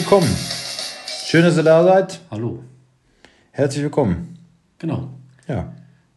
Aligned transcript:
willkommen. 0.00 0.34
Schön, 1.26 1.42
dass 1.42 1.58
ihr 1.58 1.62
da 1.62 1.84
seid. 1.84 2.20
Hallo. 2.30 2.60
Herzlich 3.50 3.82
willkommen. 3.82 4.38
Genau. 4.78 5.10
Ja. 5.46 5.72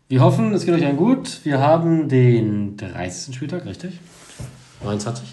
Wir 0.08 0.22
hoffen, 0.22 0.54
es 0.54 0.64
geht 0.66 0.74
euch 0.74 0.86
allen 0.86 0.96
gut. 0.96 1.42
Wir 1.44 1.60
haben 1.60 2.08
den 2.08 2.78
30. 2.78 3.36
Spieltag, 3.36 3.66
richtig? 3.66 4.00
29? 4.86 5.26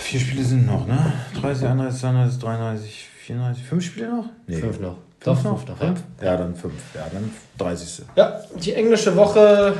Vier 0.00 0.18
Spiele 0.18 0.42
sind 0.42 0.66
noch, 0.66 0.84
ne? 0.88 1.12
30, 1.40 1.68
31, 1.68 2.00
32, 2.00 2.40
33, 2.40 3.08
34. 3.26 3.62
Fünf 3.64 3.84
Spiele 3.84 4.08
noch? 4.16 4.24
Nee. 4.48 4.56
Fünf 4.56 4.80
noch. 4.80 4.96
Fünf 5.20 5.24
Doch, 5.24 5.44
noch? 5.44 5.58
fünf 5.58 5.68
noch. 5.68 5.78
Fünf? 5.78 6.02
Ja, 6.20 6.36
dann 6.36 6.56
fünf. 6.56 6.74
Ja, 6.96 7.06
dann 7.12 7.30
30. 7.58 8.04
Ja, 8.16 8.40
die 8.64 8.72
englische 8.74 9.14
Woche 9.14 9.74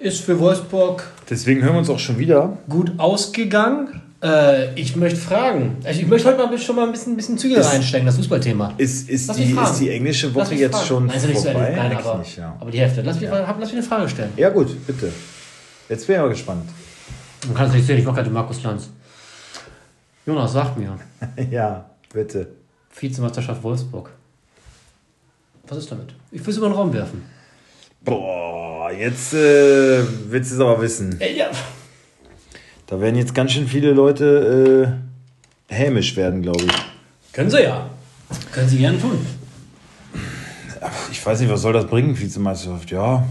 ist 0.00 0.20
für 0.20 0.40
Wolfsburg 0.40 1.04
Deswegen 1.30 1.62
hören 1.62 1.74
wir 1.74 1.78
uns 1.78 1.90
auch 1.90 2.00
schon 2.00 2.18
wieder. 2.18 2.58
gut 2.68 2.98
ausgegangen. 2.98 4.02
Äh, 4.22 4.74
ich 4.80 4.96
möchte 4.96 5.18
fragen. 5.18 5.76
Also 5.84 6.00
ich 6.00 6.06
möchte 6.06 6.28
heute 6.28 6.38
mal 6.38 6.58
schon 6.58 6.76
mal 6.76 6.86
ein 6.86 6.92
bisschen, 6.92 7.12
ein 7.12 7.16
bisschen 7.16 7.36
Zügel 7.38 7.58
Ist- 7.58 7.72
reinstecken, 7.72 8.06
das 8.06 8.16
Fußballthema. 8.16 8.74
Ist, 8.78 9.08
ist, 9.10 9.36
die, 9.36 9.52
ist 9.52 9.80
die 9.80 9.90
englische 9.90 10.34
Woche 10.34 10.54
jetzt 10.54 10.86
schon 10.86 11.06
Nein, 11.06 11.16
ja 11.16 11.20
so 11.20 11.42
vorbei? 11.42 11.70
ehrlich. 11.70 11.76
Nein, 11.76 11.96
aber, 11.96 12.18
nicht, 12.18 12.36
ja. 12.38 12.56
aber 12.58 12.70
die 12.70 12.80
Hälfte. 12.80 13.02
Lass 13.02 13.20
mich, 13.20 13.30
hab, 13.30 13.60
lass 13.60 13.68
mich 13.72 13.78
eine 13.78 13.82
Frage 13.82 14.08
stellen. 14.08 14.32
ja, 14.36 14.48
gut, 14.48 14.86
bitte. 14.86 15.12
Jetzt 15.88 16.06
bin 16.06 16.14
ich 16.16 16.20
aber 16.20 16.30
gespannt. 16.30 16.68
Man 17.46 17.54
kann 17.54 17.66
es 17.68 17.74
nicht 17.74 17.86
sehen, 17.86 17.98
ich 17.98 18.04
mache 18.04 18.16
gerade 18.16 18.28
den 18.30 18.34
Markus 18.34 18.62
Lanz. 18.62 18.88
Jonas, 20.24 20.52
sag 20.52 20.76
mir. 20.76 20.96
ja, 21.50 21.84
bitte. 22.12 22.48
Vizemeisterschaft 22.98 23.62
Wolfsburg. 23.62 24.10
Was 25.68 25.78
ist 25.78 25.92
damit? 25.92 26.14
Ich 26.32 26.40
will 26.44 26.50
es 26.50 26.56
über 26.56 26.68
den 26.68 26.74
Raum 26.74 26.92
werfen. 26.92 27.22
Boah, 28.02 28.90
jetzt 28.90 29.34
äh, 29.34 30.00
willst 30.28 30.50
du 30.52 30.54
es 30.56 30.60
aber 30.60 30.80
wissen. 30.80 31.20
Äh, 31.20 31.36
ja. 31.36 31.46
Da 32.86 33.00
werden 33.00 33.16
jetzt 33.16 33.34
ganz 33.34 33.52
schön 33.52 33.66
viele 33.66 33.92
Leute 33.92 34.96
äh, 35.70 35.74
hämisch 35.74 36.16
werden, 36.16 36.42
glaube 36.42 36.64
ich. 36.64 36.72
Können 37.32 37.50
sie 37.50 37.62
ja. 37.62 37.90
Können 38.52 38.68
sie 38.68 38.78
gerne 38.78 38.98
tun. 39.00 39.18
Ich 41.10 41.24
weiß 41.24 41.40
nicht, 41.40 41.50
was 41.50 41.62
soll 41.62 41.72
das 41.72 41.86
bringen, 41.86 42.18
Vizemeisterschaft? 42.18 42.90
Ja, 42.90 43.26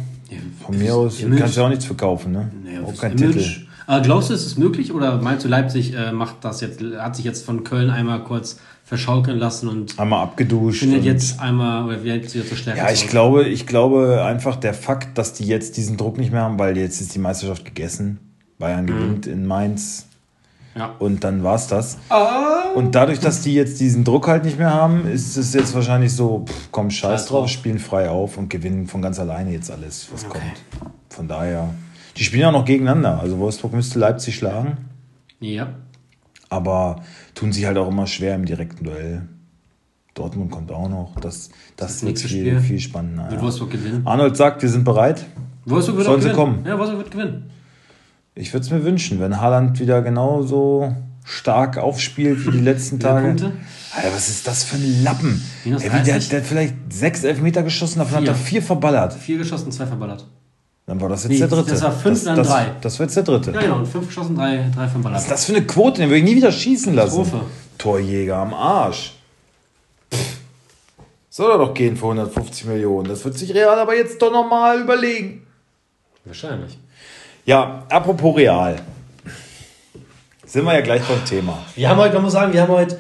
von 0.66 0.78
mir 0.78 0.96
aus 0.96 1.20
Image. 1.22 1.40
kannst 1.40 1.56
du 1.56 1.60
ja 1.62 1.66
auch 1.66 1.70
nichts 1.70 1.86
verkaufen, 1.86 2.32
ne? 2.32 2.52
Nee, 2.64 2.80
auch 2.80 2.98
kein 3.00 3.14
Image. 3.18 3.34
Titel. 3.38 3.66
Aber 3.88 4.02
glaubst 4.02 4.30
du, 4.30 4.34
ist 4.34 4.46
es 4.46 4.58
möglich 4.58 4.92
oder 4.94 5.22
meinst 5.22 5.46
du, 5.46 5.50
Leipzig 5.50 5.94
äh, 5.94 6.12
macht 6.12 6.38
das 6.42 6.60
jetzt, 6.62 6.82
hat 6.98 7.16
sich 7.16 7.24
jetzt 7.24 7.46
von 7.46 7.64
Köln 7.64 7.90
einmal 7.92 8.24
kurz 8.24 8.60
verschaukeln 8.84 9.38
lassen 9.38 9.68
und 9.68 9.98
Einmal 10.00 10.24
abgeduscht. 10.24 10.80
findet 10.80 11.04
jetzt 11.04 11.40
einmal 11.40 11.86
oder 11.86 12.04
wird 12.04 12.24
jetzt 12.24 12.36
wieder 12.36 12.46
zur 12.48 12.58
Stärke 12.58 12.80
Ja, 12.80 12.90
ich 12.92 13.00
zurück? 13.00 13.12
glaube, 13.12 13.44
ich 13.48 13.66
glaube 13.68 14.24
einfach 14.26 14.56
der 14.56 14.74
Fakt, 14.74 15.18
dass 15.18 15.34
die 15.34 15.46
jetzt 15.46 15.78
diesen 15.78 15.98
Druck 15.98 16.18
nicht 16.18 16.32
mehr 16.32 16.42
haben, 16.42 16.60
weil 16.60 16.78
jetzt 16.78 17.00
ist 17.00 17.14
die 17.16 17.20
Meisterschaft 17.20 17.64
gegessen. 17.66 18.20
Bayern 18.60 18.86
gewinnt 18.88 19.28
in 19.28 19.46
Mainz 19.46 20.06
Mhm. 20.74 20.80
Ja. 20.82 20.92
und 21.00 21.24
dann 21.24 21.42
war's 21.44 21.68
das. 21.68 21.98
Ah. 22.10 22.72
Und 22.76 22.96
dadurch, 22.96 23.22
dass 23.22 23.42
die 23.42 23.54
jetzt 23.54 23.80
diesen 23.80 24.04
Druck 24.04 24.28
halt 24.28 24.44
nicht 24.44 24.58
mehr 24.60 24.74
haben, 24.74 25.08
ist 25.08 25.38
es 25.38 25.54
jetzt 25.54 25.74
wahrscheinlich 25.74 26.12
so, 26.14 26.44
pff, 26.46 26.68
komm, 26.72 26.90
scheiß 26.92 27.00
Scheiß 27.22 27.26
drauf, 27.28 27.40
drauf. 27.44 27.50
spielen 27.50 27.80
frei 27.80 28.10
auf 28.10 28.38
und 28.38 28.50
gewinnen 28.50 28.86
von 28.88 29.02
ganz 29.02 29.18
alleine 29.18 29.52
jetzt 29.54 29.72
alles, 29.72 30.10
was 30.12 30.26
Okay. 30.26 30.40
kommt. 30.40 30.92
Von 31.10 31.28
daher, 31.30 31.70
die 32.18 32.24
spielen 32.26 32.44
auch 32.46 32.52
noch 32.52 32.66
gegeneinander. 32.66 33.20
Also 33.22 33.40
Wolfsburg 33.40 33.72
müsste 33.74 34.00
Leipzig 34.00 34.36
schlagen, 34.36 34.78
Ja. 35.40 35.70
aber 36.50 36.98
tun 37.36 37.54
sich 37.54 37.66
halt 37.66 37.78
auch 37.78 37.88
immer 37.88 38.06
schwer 38.08 38.36
im 38.36 38.44
direkten 38.46 38.84
Duell. 38.84 39.22
Dortmund 40.14 40.52
kommt 40.52 40.72
auch 40.72 40.90
noch. 40.90 41.16
Das, 41.22 41.50
das, 41.78 42.00
Das 42.02 42.04
wird 42.06 42.20
viel, 42.20 42.60
viel 42.60 42.80
spannender. 42.82 43.24
Wird 43.24 43.34
Ja. 43.36 43.42
Wolfsburg 43.42 43.70
gewinnen? 43.72 44.02
Arnold 44.06 44.36
sagt, 44.36 44.62
wir 44.62 44.70
sind 44.70 44.84
bereit. 44.84 45.26
Wolfsburg 45.66 45.98
wird 45.98 46.06
Sollen 46.06 46.18
auch 46.20 46.22
sie 46.24 46.30
gewinnen. 46.30 46.54
kommen? 46.54 46.66
Ja, 46.66 46.78
Wolfsburg 46.78 47.00
wird 47.00 47.12
gewinnen. 47.12 47.50
Ich 48.36 48.54
würde 48.54 48.66
es 48.66 48.72
mir 48.72 48.84
wünschen, 48.84 49.20
wenn 49.20 49.40
Haaland 49.40 49.80
wieder 49.80 50.02
genauso 50.02 50.94
stark 51.24 51.78
aufspielt 51.78 52.46
wie 52.46 52.52
die 52.52 52.60
letzten 52.60 53.00
Tage. 53.00 53.28
Punkte? 53.28 53.52
Alter, 53.96 54.14
was 54.14 54.28
ist 54.30 54.46
das 54.46 54.64
für 54.64 54.76
ein 54.76 55.04
Lappen? 55.04 55.42
Minus 55.64 55.84
Ey, 55.84 55.90
der, 55.90 56.00
30? 56.02 56.30
der 56.30 56.40
hat 56.42 56.48
vielleicht 56.48 56.74
sechs 56.92 57.24
Elfmeter 57.24 57.64
geschossen, 57.64 58.00
davon 58.00 58.20
Vier. 58.20 58.32
hat 58.32 58.38
er 58.38 58.44
vier 58.46 58.62
verballert. 58.62 59.14
Vier 59.14 59.38
geschossen, 59.38 59.72
zwei 59.72 59.86
verballert. 59.88 60.28
Dann 60.86 61.02
war 61.02 61.10
das 61.10 61.24
jetzt 61.24 61.32
Nee, 61.32 61.38
der 61.40 61.48
dritte. 61.48 61.72
das 61.72 61.82
war 61.82 61.92
fünf, 61.94 62.16
das, 62.18 62.24
dann 62.26 62.36
das, 62.36 62.48
drei. 62.48 62.66
Das 62.82 63.00
war 63.00 63.06
jetzt 63.06 63.16
der 63.16 63.24
dritte. 63.24 63.52
Ja, 63.52 63.62
genau. 63.62 63.78
Und 63.78 63.88
fünf 63.88 64.06
geschossen, 64.08 64.36
drei, 64.36 64.70
drei 64.76 64.88
verballert. 64.88 65.16
Was 65.18 65.24
ist 65.24 65.32
das 65.32 65.46
für 65.46 65.56
eine 65.56 65.66
Quote? 65.66 66.02
Den 66.02 66.10
würde 66.10 66.20
ich 66.20 66.26
nie 66.26 66.36
wieder 66.36 66.52
schießen 66.52 66.94
lassen. 66.94 67.18
Katastrophe. 67.18 67.46
Torjäger 67.80 68.38
am 68.38 68.54
Arsch. 68.54 69.14
Pff. 70.14 70.38
Soll 71.30 71.52
er 71.52 71.58
doch 71.58 71.74
gehen 71.74 71.98
für 71.98 72.06
150 72.06 72.66
Millionen. 72.66 73.08
Das 73.10 73.26
wird 73.26 73.38
sich 73.38 73.54
Real 73.54 73.80
aber 73.80 73.96
jetzt 73.96 74.22
doch 74.22 74.32
nochmal 74.32 74.80
überlegen. 74.82 75.48
Wahrscheinlich. 76.24 76.78
Ja, 77.46 77.84
apropos 77.90 78.36
Real. 78.36 78.76
Sind 80.46 80.66
wir 80.66 80.74
ja 80.74 80.82
gleich 80.82 81.04
beim 81.04 81.24
Thema. 81.26 81.64
Wir 81.76 81.90
haben 81.90 81.98
heute, 81.98 82.16
man 82.16 82.24
muss 82.24 82.34
sagen, 82.34 82.52
wir 82.54 82.62
haben 82.62 82.72
heute 82.72 82.98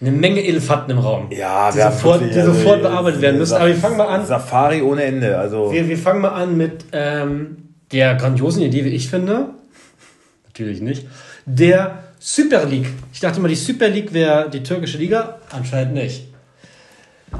eine 0.00 0.12
Menge 0.12 0.44
Elefanten 0.44 0.92
im 0.92 0.98
Raum. 0.98 1.26
Ja, 1.30 1.72
die 1.72 1.78
sofort, 1.78 2.20
wirklich, 2.20 2.34
die 2.34 2.40
also, 2.40 2.52
sofort 2.52 2.82
bearbeitet 2.82 3.20
werden 3.20 3.38
müssen. 3.38 3.56
Aber 3.56 3.66
wir 3.66 3.74
fangen 3.74 3.96
mal 3.96 4.06
an. 4.06 4.24
Safari 4.24 4.82
ohne 4.82 5.02
Ende. 5.02 5.36
Also, 5.36 5.72
Wir, 5.72 5.88
wir 5.88 5.98
fangen 5.98 6.20
mal 6.20 6.28
an 6.28 6.56
mit 6.56 6.84
ähm, 6.92 7.56
der 7.90 8.14
grandiosen 8.14 8.62
Idee, 8.62 8.84
wie 8.84 8.90
ich 8.90 9.10
finde. 9.10 9.46
Natürlich 10.46 10.80
nicht. 10.80 11.06
Der 11.44 12.04
Super 12.20 12.66
League. 12.66 12.90
Ich 13.12 13.18
dachte 13.18 13.40
mal, 13.40 13.48
die 13.48 13.56
Super 13.56 13.88
League 13.88 14.12
wäre 14.12 14.48
die 14.48 14.62
türkische 14.62 14.98
Liga. 14.98 15.38
Anscheinend 15.50 15.94
nicht. 15.94 16.27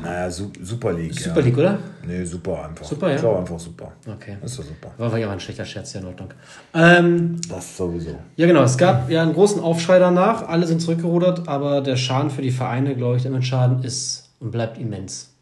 Naja, 0.03 0.31
Su 0.31 0.51
Super 0.63 0.93
League. 0.93 1.19
Super 1.19 1.41
ja. 1.41 1.45
League, 1.47 1.59
oder? 1.59 1.79
Nee, 2.07 2.25
super 2.25 2.65
einfach. 2.65 2.85
Super, 2.85 3.09
ja? 3.09 3.15
Ich 3.15 3.21
glaube 3.21 3.39
einfach 3.41 3.59
super. 3.59 3.93
Okay. 4.07 4.37
Das 4.41 4.53
ist 4.53 4.59
doch 4.59 4.65
super. 4.65 4.93
War 4.97 5.19
ja 5.19 5.27
mal 5.27 5.33
ein 5.35 5.41
schlechter 5.41 5.65
Scherz, 5.65 5.93
ja 5.95 6.01
in 6.01 6.07
Ordnung. 6.07 6.29
Ähm, 6.75 7.41
Das 7.49 7.77
sowieso. 7.77 8.19
ja, 8.37 8.47
genau. 8.47 8.63
Es 8.63 8.77
gab 8.77 9.11
ja 9.11 9.23
einen 9.23 9.33
großen 9.33 9.61
Aufschrei 9.63 9.99
danach. 9.99 10.47
Alle 10.49 10.67
sind 10.67 10.81
zurückgerudert, 10.81 11.49
aber 11.49 11.81
der 11.81 11.97
Schaden 11.97 12.31
für 12.31 12.43
die 12.43 12.51
Vereine, 12.51 12.95
glaube 12.97 13.17
ich, 13.17 13.23
der 13.23 13.43
Schaden 13.43 13.83
ist 13.83 14.31
und 14.41 14.51
bleibt 14.51 14.79
immens. 14.79 15.35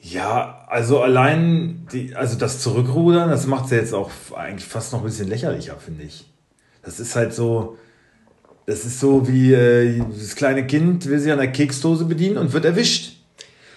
Ja, 0.00 0.66
also 0.68 1.00
allein, 1.00 1.86
die, 1.90 2.14
also 2.14 2.36
das 2.36 2.60
Zurückrudern, 2.60 3.30
das 3.30 3.46
macht 3.46 3.66
es 3.66 3.70
ja 3.70 3.78
jetzt 3.78 3.94
auch 3.94 4.10
eigentlich 4.36 4.68
fast 4.68 4.92
noch 4.92 5.00
ein 5.00 5.06
bisschen 5.06 5.28
lächerlicher, 5.28 5.76
finde 5.76 6.02
ich. 6.02 6.26
Das 6.82 7.00
ist 7.00 7.16
halt 7.16 7.32
so, 7.32 7.78
das 8.66 8.84
ist 8.84 9.00
so 9.00 9.26
wie 9.26 9.54
äh, 9.54 10.02
das 10.10 10.36
kleine 10.36 10.66
Kind 10.66 11.06
will 11.06 11.18
sich 11.18 11.32
an 11.32 11.38
der 11.38 11.52
Keksdose 11.52 12.04
bedienen 12.04 12.36
und 12.36 12.52
wird 12.52 12.66
erwischt. 12.66 13.13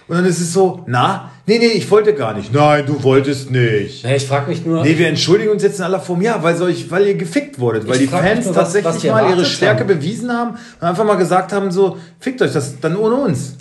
Und 0.08 0.16
dann 0.16 0.26
ist 0.26 0.40
es 0.40 0.54
so, 0.54 0.84
na, 0.88 1.32
nee, 1.46 1.58
nee, 1.60 1.66
ich 1.68 1.90
wollte 1.92 2.14
gar 2.14 2.34
nicht. 2.34 2.54
Nein, 2.54 2.86
du 2.86 3.04
wolltest 3.04 3.52
nicht. 3.52 4.04
Ja, 4.04 4.16
ich 4.16 4.26
frage 4.26 4.50
mich 4.50 4.66
nur. 4.66 4.82
Nee, 4.84 4.98
wir 4.98 5.08
entschuldigen 5.10 5.52
uns 5.52 5.64
jetzt 5.64 5.80
in 5.80 5.84
aller 5.86 6.00
Form. 6.00 6.22
Ja, 6.22 6.42
weil, 6.42 6.56
solch, 6.56 6.90
weil 6.90 7.08
ihr 7.08 7.16
gefickt 7.16 7.60
wurdet. 7.60 7.86
Weil 7.88 7.96
Ich 7.96 8.02
die 8.04 8.08
Fans 8.08 8.46
nur, 8.46 8.56
was- 8.56 8.64
tatsächlich 8.74 8.96
was 8.96 9.04
mal 9.04 9.30
ihre 9.30 9.44
Stärke 9.46 9.82
haben. 9.82 9.88
bewiesen 9.88 10.32
haben 10.32 10.52
und 10.80 10.88
einfach 10.88 11.04
mal 11.04 11.16
gesagt 11.16 11.52
haben, 11.52 11.72
so, 11.72 11.98
fickt 12.20 12.42
euch 12.42 12.54
das 12.54 12.80
dann 12.80 12.96
ohne 12.96 13.16
uns. 13.16 13.56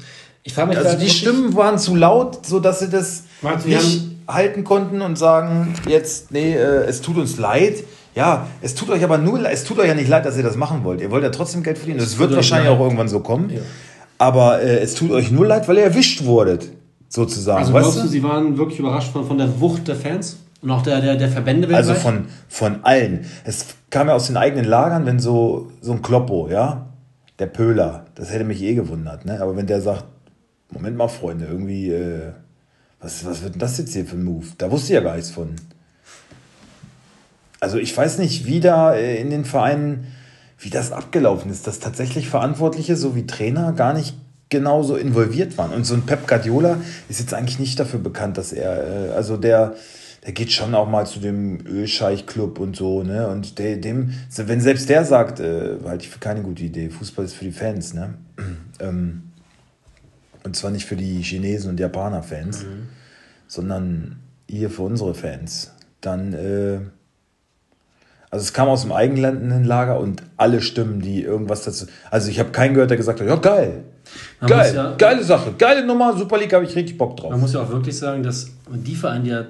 ich 0.45 0.55
frage 0.55 0.69
mich 0.69 0.79
Also 0.79 0.91
da 0.91 0.95
die 0.97 1.11
Stimmen 1.11 1.57
waren 1.57 1.79
zu 1.79 1.97
laut, 1.97 2.47
sodass 2.47 2.79
sie 2.79 2.91
das 2.91 3.25
wir 3.43 3.79
nicht 3.79 4.03
halten 4.29 4.63
konnten 4.63 5.03
und 5.03 5.17
sagen, 5.19 5.75
jetzt, 5.89 6.31
nee, 6.31 6.53
äh, 6.55 6.85
es 6.87 7.01
tut 7.01 7.17
uns 7.17 7.39
leid. 7.39 7.83
Ja, 8.15 8.47
es 8.63 8.75
tut 8.75 8.89
euch 8.91 9.03
aber 9.05 9.19
nur, 9.19 9.41
es 9.51 9.65
tut 9.65 9.79
euch 9.81 9.89
ja 9.89 9.95
nicht 9.95 10.09
leid, 10.09 10.25
dass 10.25 10.37
ihr 10.37 10.43
das 10.45 10.57
machen 10.57 10.85
wollt. 10.85 11.01
Ihr 11.01 11.11
wollt 11.11 11.23
ja 11.25 11.31
trotzdem 11.31 11.63
Geld 11.65 11.77
verdienen. 11.79 11.99
Das 11.99 12.19
wird 12.19 12.31
tut 12.31 12.33
euch 12.33 12.37
wahrscheinlich 12.37 12.71
leid. 12.71 12.79
auch 12.79 12.83
irgendwann 12.85 13.09
so 13.09 13.19
kommen. 13.21 13.51
Ja. 13.51 13.61
Aber 14.19 14.63
äh, 14.63 14.79
es 14.79 14.95
tut 14.95 15.11
euch 15.11 15.31
nur 15.31 15.47
leid, 15.47 15.69
weil 15.69 15.77
ihr 15.77 15.85
erwischt 15.85 16.25
wurdet, 16.25 16.69
sozusagen. 17.09 17.59
Also 17.59 17.73
weißt 17.73 17.85
glaubst 17.93 18.05
du, 18.05 18.09
sie 18.09 18.23
waren 18.23 18.57
wirklich 18.57 18.79
überrascht 18.79 19.13
von, 19.13 19.27
von 19.27 19.39
der 19.39 19.61
Wucht 19.61 19.89
der 19.89 19.97
Fans 19.97 20.39
und 20.63 20.71
auch 20.71 20.83
der, 20.83 21.01
der, 21.01 21.17
der 21.17 21.29
Verbände 21.29 21.69
Also 21.75 21.91
weltweit? 21.91 22.03
von, 22.03 22.25
von 22.49 22.85
allen. 22.85 23.27
Es 23.45 23.67
kam 23.91 24.09
ja 24.09 24.15
aus 24.15 24.27
den 24.29 24.37
eigenen 24.37 24.65
Lagern, 24.65 25.07
wenn 25.07 25.19
so, 25.19 25.71
so 25.81 25.93
ein 25.93 26.03
Kloppo, 26.03 26.49
ja, 26.49 26.87
der 27.39 27.47
Pöhler, 27.47 28.07
das 28.15 28.33
hätte 28.33 28.45
mich 28.45 28.63
eh 28.63 28.75
gewundert, 28.75 29.27
ne? 29.27 29.41
Aber 29.41 29.57
wenn 29.57 29.67
der 29.67 29.81
sagt, 29.83 30.05
Moment 30.73 30.97
mal, 30.97 31.09
Freunde, 31.09 31.47
irgendwie, 31.47 31.91
äh, 31.91 32.33
was, 33.01 33.25
was 33.27 33.43
wird 33.43 33.55
denn 33.55 33.61
das 33.61 33.79
jetzt 33.79 33.93
hier 33.93 34.07
für 34.07 34.17
ein 34.17 34.25
Move? 34.25 34.47
Da 34.59 34.71
wusste 34.71 34.89
ich 34.89 34.95
ja 34.95 35.01
gar 35.01 35.17
nichts 35.17 35.31
von. 35.31 35.51
Also 37.61 37.79
ich 37.79 37.97
weiß 37.97 38.19
nicht, 38.19 38.47
wie 38.47 38.61
da 38.61 38.95
äh, 38.95 39.21
in 39.21 39.31
den 39.31 39.45
Vereinen, 39.45 40.07
wie 40.59 40.71
das 40.71 40.93
abgelaufen 40.93 41.51
ist, 41.51 41.67
dass 41.67 41.81
tatsächlich 41.81 42.29
Verantwortliche 42.29 42.97
sowie 42.97 43.27
Trainer 43.27 43.73
gar 43.73 43.93
nicht 43.93 44.15
genauso 44.49 44.97
involviert 44.97 45.59
waren. 45.59 45.73
Und 45.73 45.85
so 45.85 45.95
ein 45.95 46.03
Pep 46.03 46.27
Guardiola 46.27 46.79
ist 47.09 47.21
jetzt 47.21 47.35
eigentlich 47.35 47.59
nicht 47.59 47.79
dafür 47.79 48.01
bekannt, 48.01 48.39
dass 48.39 48.53
er, 48.53 49.09
äh, 49.09 49.13
also 49.13 49.37
der, 49.37 49.75
der 50.25 50.33
geht 50.33 50.53
schon 50.53 50.75
auch 50.75 50.89
mal 50.89 51.07
zu 51.07 51.21
dem 51.21 51.67
Ölscheich-Club 51.67 52.59
und 52.59 52.77
so, 52.77 53.03
ne? 53.03 53.29
Und 53.29 53.59
der, 53.59 53.77
dem, 53.77 54.13
wenn 54.37 54.61
selbst 54.61 54.89
der 54.89 55.05
sagt, 55.05 55.41
äh, 55.41 55.77
halte 55.85 56.05
ich 56.05 56.11
für 56.11 56.19
keine 56.19 56.43
gute 56.43 56.65
Idee, 56.65 56.91
Fußball 56.91 57.25
ist 57.25 57.35
für 57.35 57.45
die 57.45 57.53
Fans, 57.53 57.95
ne? 57.95 58.15
ähm, 58.81 59.23
und 60.45 60.55
zwar 60.55 60.71
nicht 60.71 60.87
für 60.87 60.97
die 60.97 61.23
Chinesen 61.23 61.71
und 61.71 61.81
Japaner-Fans, 61.81 62.65
sondern 63.49 64.21
hier 64.49 64.71
für 64.71 64.83
unsere 64.83 65.15
Fans. 65.15 65.73
Dann, 66.01 66.33
äh, 66.33 66.79
also 68.37 68.45
es 68.45 68.53
kam 68.53 68.69
aus 68.69 68.83
dem 68.83 68.93
eigenen 68.93 69.65
Lager 69.65 69.99
und 69.99 70.23
alle 70.37 70.61
Stimmen, 70.61 71.01
die 71.01 71.23
irgendwas 71.23 71.65
dazu. 71.65 71.87
Also 72.11 72.29
ich 72.31 72.39
habe 72.39 72.51
keinen 72.51 72.75
gehört, 72.75 72.91
der 72.91 72.99
gesagt 72.99 73.19
hat, 73.21 73.27
ja 73.27 73.37
geil. 73.37 73.85
Man 74.41 74.51
geil, 74.51 74.75
ja- 74.75 74.95
geile 74.99 75.25
Sache, 75.25 75.55
geile 75.57 75.85
Nummer, 75.87 76.15
Super 76.17 76.37
League 76.39 76.53
habe 76.53 76.65
ich 76.67 76.77
richtig 76.77 76.99
Bock 76.99 77.17
drauf. 77.17 77.31
Man 77.31 77.41
muss 77.41 77.55
ja 77.55 77.63
auch 77.63 77.71
wirklich 77.71 77.97
sagen, 77.97 78.23
dass 78.23 78.49
die 78.71 78.95
Vereine, 78.95 79.25
die 79.25 79.31
ja 79.31 79.45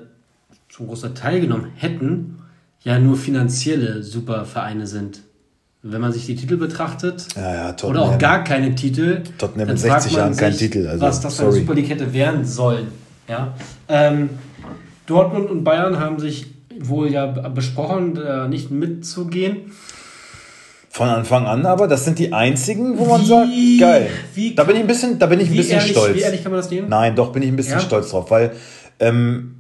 zum 0.69 0.87
großen 0.87 1.15
Teil 1.15 1.33
teilgenommen 1.33 1.73
hätten, 1.75 2.39
ja 2.85 2.99
nur 3.01 3.17
finanzielle 3.17 4.03
Supervereine 4.03 4.87
sind. 4.87 5.21
wenn 5.89 6.01
man 6.01 6.13
sich 6.13 6.27
die 6.27 6.35
Titel 6.37 6.57
betrachtet, 6.57 7.27
Ja, 7.37 7.69
ja, 7.69 7.77
oder 7.85 8.03
auch 8.03 8.19
gar 8.19 8.43
keine 8.45 8.75
Titel, 8.75 9.23
Tottenham 9.39 9.69
dann 9.69 9.77
in 9.77 9.83
fragt 9.83 10.03
60 10.03 10.13
man 10.13 10.21
Jahren 10.21 10.37
kein 10.37 10.53
sich, 10.53 10.71
Titel, 10.71 10.87
also, 10.89 11.01
was 11.01 11.21
das 11.21 11.37
für 11.37 11.43
eine 11.43 11.53
sorry. 11.53 11.63
Super 11.65 11.75
League 11.75 11.89
hätte 11.91 12.13
werden 12.13 12.45
sollen. 12.45 12.87
Ja? 13.29 13.55
Ähm, 13.89 14.31
Dortmund 15.07 15.49
und 15.51 15.63
Bayern 15.65 16.01
haben 16.01 16.19
sich 16.19 16.47
wohl 16.83 17.11
ja 17.11 17.27
besprochen, 17.27 18.15
da 18.15 18.49
nicht 18.49 18.71
mitzugehen. 18.71 19.73
Von 20.91 21.09
Anfang 21.09 21.45
an, 21.47 21.67
aber 21.67 21.89
das 21.89 22.05
sind 22.07 22.19
die 22.19 22.33
einzigen, 22.33 22.99
wo 22.99 23.05
man 23.05 23.21
Wie- 23.21 23.27
sagt, 23.27 23.51
geil. 23.81 24.09
da 24.57 24.65
bin 24.65 24.77
ich 24.77 24.81
ein 24.83 24.87
bisschen, 24.87 25.19
da 25.19 25.27
bin 25.27 25.41
ich 25.41 25.51
ein 25.51 25.57
bisschen 25.57 25.79
ehrlich, 25.79 25.93
stolz. 25.93 26.15
wie 26.17 26.21
ehrlich 26.21 26.43
kann 26.43 26.53
man 26.53 26.61
das 26.61 26.71
nehmen? 26.71 26.89
Nein, 26.89 27.15
doch 27.15 27.33
bin 27.33 27.43
ich 27.43 27.49
ein 27.49 27.57
bisschen 27.57 27.75
Ja? 27.75 27.81
stolz 27.81 28.11
drauf, 28.11 28.31
weil 28.31 28.53
ähm, 28.99 29.53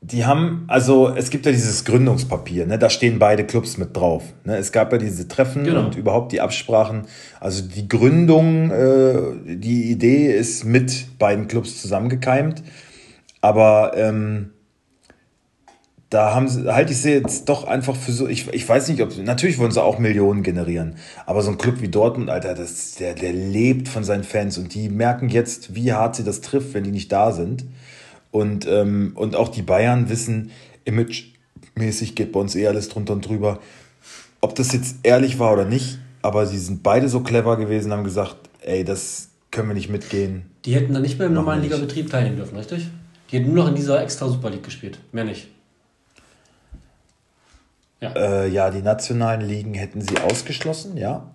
die 0.00 0.24
haben, 0.24 0.64
also 0.68 1.12
es 1.14 1.28
gibt 1.30 1.44
ja 1.46 1.52
dieses 1.52 1.84
Gründungspapier, 1.84 2.64
ne, 2.66 2.78
da 2.78 2.88
stehen 2.88 3.18
beide 3.18 3.44
Clubs 3.44 3.76
mit 3.76 3.94
drauf. 3.94 4.22
Ne, 4.44 4.56
es 4.56 4.72
gab 4.72 4.90
ja 4.92 4.96
diese 4.98 5.28
Treffen 5.28 5.64
Genau. 5.64 5.80
und 5.84 5.96
überhaupt 5.96 6.32
die 6.32 6.40
Absprachen. 6.40 7.02
Also 7.40 7.62
die 7.64 7.86
Gründung, 7.88 8.70
äh, 8.70 9.18
die 9.56 9.90
Idee 9.90 10.32
ist 10.34 10.64
mit 10.64 11.18
beiden 11.18 11.46
Clubs 11.48 11.82
zusammengekeimt. 11.82 12.62
Aber 13.42 13.92
ähm, 13.96 14.50
da 16.10 16.34
haben 16.34 16.48
sie, 16.48 16.72
halte 16.72 16.92
ich 16.92 16.98
sie 16.98 17.10
jetzt 17.10 17.48
doch 17.48 17.64
einfach 17.64 17.96
für 17.96 18.12
so, 18.12 18.28
ich, 18.28 18.52
ich 18.52 18.68
weiß 18.68 18.88
nicht, 18.88 19.02
ob, 19.02 19.16
natürlich 19.18 19.58
wollen 19.58 19.72
sie 19.72 19.82
auch 19.82 19.98
Millionen 19.98 20.42
generieren, 20.42 20.96
aber 21.26 21.42
so 21.42 21.50
ein 21.50 21.58
Club 21.58 21.80
wie 21.80 21.88
Dortmund, 21.88 22.30
Alter, 22.30 22.54
das, 22.54 22.94
der, 22.94 23.14
der 23.14 23.32
lebt 23.32 23.88
von 23.88 24.04
seinen 24.04 24.22
Fans 24.22 24.56
und 24.56 24.74
die 24.74 24.88
merken 24.88 25.28
jetzt, 25.28 25.74
wie 25.74 25.92
hart 25.92 26.14
sie 26.14 26.24
das 26.24 26.40
trifft, 26.40 26.74
wenn 26.74 26.84
die 26.84 26.92
nicht 26.92 27.10
da 27.10 27.32
sind. 27.32 27.64
Und, 28.30 28.66
ähm, 28.66 29.12
und 29.14 29.34
auch 29.34 29.48
die 29.48 29.62
Bayern 29.62 30.08
wissen, 30.08 30.50
imagemäßig 30.84 32.14
geht 32.14 32.32
bei 32.32 32.40
uns 32.40 32.54
eh 32.54 32.66
alles 32.66 32.88
drunter 32.88 33.14
und 33.14 33.26
drüber. 33.26 33.60
Ob 34.40 34.54
das 34.54 34.72
jetzt 34.72 34.96
ehrlich 35.02 35.38
war 35.38 35.52
oder 35.54 35.64
nicht, 35.64 35.98
aber 36.22 36.46
sie 36.46 36.58
sind 36.58 36.82
beide 36.82 37.08
so 37.08 37.20
clever 37.20 37.56
gewesen, 37.56 37.92
haben 37.92 38.04
gesagt, 38.04 38.36
ey, 38.60 38.84
das 38.84 39.28
können 39.50 39.68
wir 39.68 39.74
nicht 39.74 39.88
mitgehen. 39.88 40.50
Die 40.64 40.74
hätten 40.74 40.92
dann 40.92 41.02
nicht 41.02 41.18
mehr 41.18 41.28
im 41.28 41.34
Machen 41.34 41.44
normalen. 41.44 41.62
Ligabetrieb 41.62 42.10
teilnehmen 42.10 42.36
dürfen, 42.36 42.56
richtig? 42.56 42.88
Die 43.30 43.38
hätten 43.38 43.46
nur 43.46 43.64
noch 43.64 43.68
in 43.68 43.74
dieser 43.74 44.02
extra 44.02 44.28
Super 44.28 44.50
League 44.50 44.64
gespielt, 44.64 44.98
mehr 45.12 45.24
nicht. 45.24 45.48
Äh, 48.02 48.48
ja, 48.50 48.70
die 48.70 48.82
nationalen 48.82 49.40
Ligen 49.40 49.74
hätten 49.74 50.00
sie 50.00 50.18
ausgeschlossen, 50.18 50.96
ja. 50.96 51.30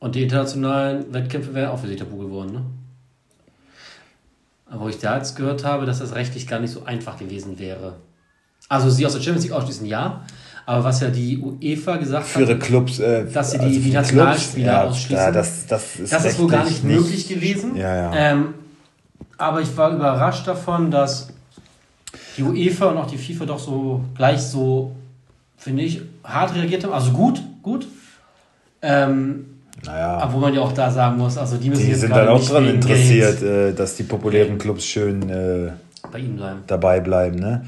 Und 0.00 0.14
die 0.16 0.22
internationalen 0.24 1.12
Wettkämpfe 1.14 1.54
wären 1.54 1.70
auch 1.70 1.78
für 1.78 1.86
sie 1.86 1.96
tabu 1.96 2.18
geworden, 2.18 2.52
ne? 2.52 2.62
Aber 4.66 4.84
wo 4.84 4.88
ich 4.88 4.98
da 4.98 5.16
jetzt 5.18 5.36
gehört 5.36 5.64
habe, 5.64 5.86
dass 5.86 5.98
das 5.98 6.14
rechtlich 6.14 6.46
gar 6.46 6.58
nicht 6.58 6.70
so 6.72 6.84
einfach 6.84 7.18
gewesen 7.18 7.58
wäre. 7.58 7.96
Also 8.68 8.88
sie 8.90 9.04
aus 9.04 9.12
der 9.12 9.20
Champions 9.20 9.44
League 9.44 9.52
ausschließen, 9.52 9.86
ja. 9.86 10.22
Aber 10.64 10.84
was 10.84 11.00
ja 11.00 11.08
die 11.10 11.38
UEFA 11.38 11.96
gesagt 11.96 12.26
für 12.26 12.40
ihre 12.40 12.54
hat, 12.54 12.60
Clubs, 12.60 12.98
äh, 12.98 13.26
dass 13.30 13.50
sie 13.50 13.58
die- 13.58 13.64
also 13.64 13.74
die 13.80 13.90
Clubs, 13.90 13.94
Nationalspieler 13.94 14.72
ja, 14.72 14.84
ausschließen. 14.84 15.16
Ja, 15.24 15.30
das, 15.30 15.66
das 15.66 15.96
ist, 15.96 16.12
das 16.12 16.24
ist 16.24 16.38
wohl 16.38 16.48
gar 16.48 16.64
nicht 16.64 16.82
rechtlich 16.84 16.96
möglich 17.00 17.28
gewesen. 17.28 17.76
Ja, 17.76 17.94
ja. 17.94 18.12
Ähm, 18.14 18.54
aber 19.38 19.60
ich 19.60 19.76
war 19.76 19.90
überrascht 19.92 20.46
davon, 20.46 20.90
dass 20.90 21.28
die 22.36 22.42
UEFA 22.44 22.86
und 22.86 22.96
auch 22.98 23.06
die 23.10 23.18
FIFA 23.18 23.44
doch 23.46 23.58
so 23.58 24.04
gleich 24.14 24.40
so, 24.40 24.94
finde 25.62 25.82
ich, 25.82 26.02
hart 26.24 26.54
reagiert 26.54 26.84
haben. 26.84 26.92
Also 26.92 27.12
gut, 27.12 27.40
gut. 27.62 27.86
Ähm, 28.82 29.46
Naja, 29.84 30.18
aber 30.18 30.32
wo 30.34 30.38
man 30.38 30.52
ja 30.54 30.60
auch 30.60 30.72
da 30.72 30.90
sagen 30.90 31.18
muss, 31.18 31.38
also 31.38 31.56
die 31.56 31.70
müssen 31.70 31.84
die 31.84 31.90
jetzt 31.90 32.00
sind 32.00 32.10
dann 32.10 32.28
auch 32.28 32.44
dran 32.44 32.64
wegen 32.64 32.74
interessiert, 32.76 33.40
Geld 33.40 33.72
äh, 33.72 33.74
dass 33.76 33.96
die 33.96 34.02
populären 34.02 34.58
Clubs 34.58 34.84
schön 34.84 35.28
äh, 35.30 35.70
bei 36.10 36.18
ihnen 36.18 36.36
bleiben. 36.36 36.60
dabei 36.66 37.00
bleiben, 37.00 37.38
ne? 37.38 37.64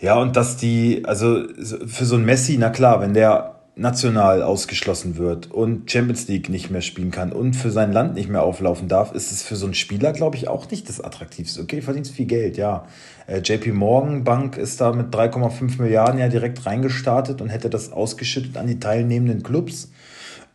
Ja, 0.00 0.18
und 0.20 0.36
dass 0.36 0.56
die, 0.56 1.02
also 1.06 1.44
so- 1.58 1.86
für 1.86 2.04
so 2.04 2.16
ein 2.16 2.24
Messi, 2.24 2.56
na 2.58 2.70
klar, 2.70 3.00
wenn 3.00 3.14
der 3.14 3.54
national 3.74 4.42
ausgeschlossen 4.42 5.16
wird 5.16 5.50
und 5.50 5.90
Champions 5.90 6.28
League 6.28 6.50
nicht 6.50 6.70
mehr 6.70 6.82
spielen 6.82 7.10
kann 7.10 7.32
und 7.32 7.54
für 7.54 7.70
sein 7.70 7.90
Land 7.92 8.14
nicht 8.14 8.28
mehr 8.28 8.42
auflaufen 8.42 8.86
darf, 8.88 9.14
ist 9.14 9.32
es 9.32 9.42
für 9.42 9.56
so 9.56 9.64
einen 9.64 9.72
Spieler, 9.74 10.12
glaube 10.12 10.36
ich, 10.36 10.46
auch 10.48 10.70
nicht 10.70 10.88
das 10.90 11.00
Attraktivste. 11.00 11.62
Okay, 11.62 11.80
verdienst 11.80 12.12
viel 12.12 12.26
Geld, 12.26 12.58
ja. 12.58 12.84
Äh, 13.26 13.38
JP 13.38 13.72
Morgan 13.72 14.24
Bank 14.24 14.56
ist 14.56 14.80
da 14.80 14.92
mit 14.92 15.14
3,5 15.14 15.80
Milliarden 15.80 16.18
ja 16.18 16.28
direkt 16.28 16.64
reingestartet 16.66 17.40
und 17.40 17.48
hätte 17.48 17.70
das 17.70 17.92
ausgeschüttet 17.92 18.56
an 18.56 18.66
die 18.66 18.80
teilnehmenden 18.80 19.42
Clubs. 19.42 19.90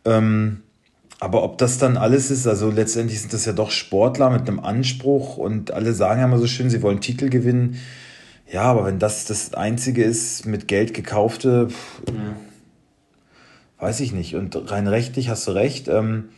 Ähm, 0.04 0.62
aber 1.20 1.42
ob 1.42 1.58
das 1.58 1.78
dann 1.78 1.96
alles 1.96 2.30
ist, 2.30 2.46
also 2.46 2.70
letztendlich 2.70 3.20
sind 3.20 3.32
das 3.32 3.44
ja 3.44 3.52
doch 3.52 3.70
Sportler 3.70 4.30
mit 4.30 4.48
einem 4.48 4.60
Anspruch 4.60 5.36
und 5.36 5.72
alle 5.72 5.92
sagen 5.92 6.20
ja 6.20 6.26
immer 6.26 6.38
so 6.38 6.46
schön, 6.46 6.70
sie 6.70 6.82
wollen 6.82 7.00
Titel 7.00 7.28
gewinnen. 7.28 7.80
Ja, 8.50 8.62
aber 8.62 8.86
wenn 8.86 8.98
das 8.98 9.24
das 9.24 9.52
Einzige 9.52 10.04
ist, 10.04 10.46
mit 10.46 10.68
Geld 10.68 10.94
gekaufte, 10.94 11.68
pff, 11.68 12.02
weiß 13.78 14.00
ich 14.00 14.12
nicht. 14.12 14.36
Und 14.36 14.70
rein 14.70 14.86
rechtlich 14.86 15.28
hast 15.28 15.46
du 15.48 15.52
recht, 15.52 15.88
ähm, 15.88 16.30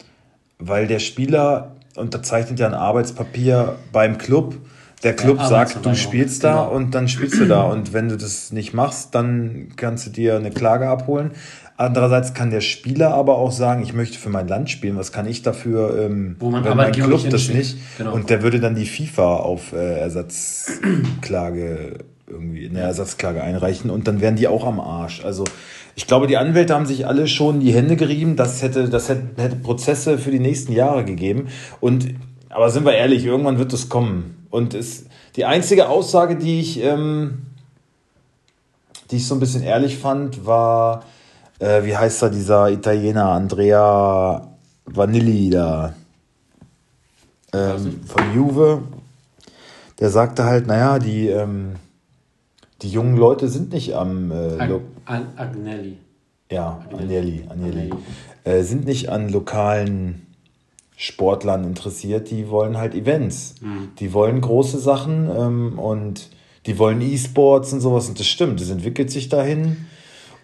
weil 0.59 0.87
der 0.87 0.99
Spieler 0.99 1.77
unterzeichnet 1.97 2.59
ja 2.59 2.67
ein 2.67 2.75
Arbeitspapier 2.75 3.77
beim 3.93 4.19
Club. 4.19 4.57
Der 5.03 5.15
Club 5.15 5.39
Ja, 5.39 5.49
sagt, 5.49 5.85
du 5.85 5.95
spielst 5.95 6.45
da 6.45 6.65
genau. 6.65 6.77
und 6.77 6.95
dann 6.95 7.09
spielst 7.09 7.41
du 7.41 7.47
da. 7.47 7.63
Und 7.63 7.93
wenn 7.93 8.09
du 8.09 8.17
das 8.17 8.53
nicht 8.53 8.75
machst, 8.75 9.15
dann 9.15 9.69
kannst 9.77 10.07
du 10.07 10.11
dir 10.11 10.37
eine 10.37 10.51
Klage 10.51 10.89
abholen. 10.89 11.31
Andererseits 11.79 12.35
kann 12.35 12.51
der 12.51 12.61
Spieler 12.61 13.15
aber 13.15 13.39
auch 13.39 13.53
sagen, 13.53 13.83
ich 13.83 13.95
möchte 13.95 14.19
für 14.19 14.29
mein 14.29 14.47
Land 14.47 14.69
spielen. 14.69 14.99
Was 14.99 15.13
kann 15.13 15.27
ich 15.27 15.41
dafür, 15.41 15.99
ähm, 15.99 16.37
Wo 16.39 16.51
man 16.51 16.63
wenn 16.63 16.77
mein 16.77 16.93
Club 16.93 17.23
nicht 17.23 17.33
das 17.33 17.49
nicht? 17.49 17.79
Genau. 17.97 18.13
Und 18.13 18.29
der 18.29 18.43
würde 18.43 18.61
dann 18.61 18.75
die 18.75 18.85
FIFA 18.85 19.37
auf 19.37 19.73
äh, 19.73 19.99
Ersatzklage 19.99 22.01
irgendwie 22.29 22.69
eine 22.69 22.81
Ersatzklage 22.81 23.43
einreichen 23.43 23.91
und 23.91 24.07
dann 24.07 24.21
wären 24.21 24.37
die 24.37 24.47
auch 24.47 24.67
am 24.67 24.79
Arsch. 24.79 25.25
Also 25.25 25.45
ich 25.97 26.07
glaube, 26.07 26.27
die 26.27 26.37
Anwälte 26.37 26.75
haben 26.75 26.87
sich 26.87 27.07
alle 27.07 27.27
schon 27.27 27.61
die 27.61 27.73
Hände 27.73 27.97
gerieben. 27.97 28.37
Das 28.37 28.63
hätte, 28.63 28.89
das 28.89 29.09
hätte, 29.09 29.43
hätte 29.43 29.57
Prozesse 29.57 30.19
für 30.19 30.31
die 30.31 30.39
nächsten 30.39 30.73
Jahre 30.73 31.05
gegeben. 31.05 31.49
Und 31.81 32.15
aber 32.49 32.71
sind 32.71 32.85
wir 32.85 32.95
ehrlich, 32.95 33.25
irgendwann 33.25 33.59
wird 33.59 33.73
es 33.73 33.89
kommen. 33.89 34.37
Und 34.51 34.75
es, 34.75 35.05
die 35.37 35.45
einzige 35.45 35.89
Aussage, 35.89 36.37
die 36.37 36.61
ich, 36.61 36.83
ähm, 36.83 37.47
die 39.11 39.17
ich 39.17 39.27
so 39.27 39.35
ein 39.35 39.41
bisschen 39.41 39.63
ehrlich 39.63 39.99
fand, 39.99 40.45
war, 40.45 41.05
äh, 41.59 41.85
wie 41.85 41.97
heißt 41.97 42.23
er, 42.23 42.31
dieser 42.31 42.71
Italiener, 42.71 43.29
Andrea 43.31 44.49
Vanilli 44.87 45.51
da, 45.51 45.95
ähm, 47.53 48.01
von 48.05 48.35
Juve. 48.35 48.83
Der 50.01 50.11
sagte 50.11 50.45
halt, 50.45 50.67
naja, 50.67 50.99
die, 50.99 51.29
ähm, 51.29 51.77
die 52.83 52.91
jungen 52.91 53.17
Leute 53.17 53.49
sind 53.49 53.73
nicht 53.73 53.95
am, 53.95 54.31
äh, 54.33 54.59
Ag 55.05 55.27
Agnelli. 55.37 55.99
ja, 56.51 56.81
Agnelli, 56.93 57.45
Agnelli. 57.49 57.91
Agnelli. 57.91 57.93
Äh, 58.45 58.63
sind 58.63 58.87
nicht 58.87 59.11
an 59.11 59.29
lokalen 59.29 60.27
Sportlern 61.03 61.65
interessiert, 61.65 62.31
die 62.31 62.51
wollen 62.51 62.77
halt 62.77 62.95
Events. 62.95 63.55
Mhm. 63.63 63.89
Die 63.99 64.13
wollen 64.13 64.43
große 64.43 64.79
Sachen 64.79 65.31
ähm, 65.35 65.79
und 65.79 66.29
die 66.67 66.79
wollen 66.79 67.01
E-Sports 67.01 67.73
und 67.73 67.81
sowas 67.81 68.07
und 68.11 68.21
das 68.21 68.27
stimmt, 68.27 68.61
das 68.61 68.69
entwickelt 68.69 69.11
sich 69.11 69.31
dahin. 69.31 69.79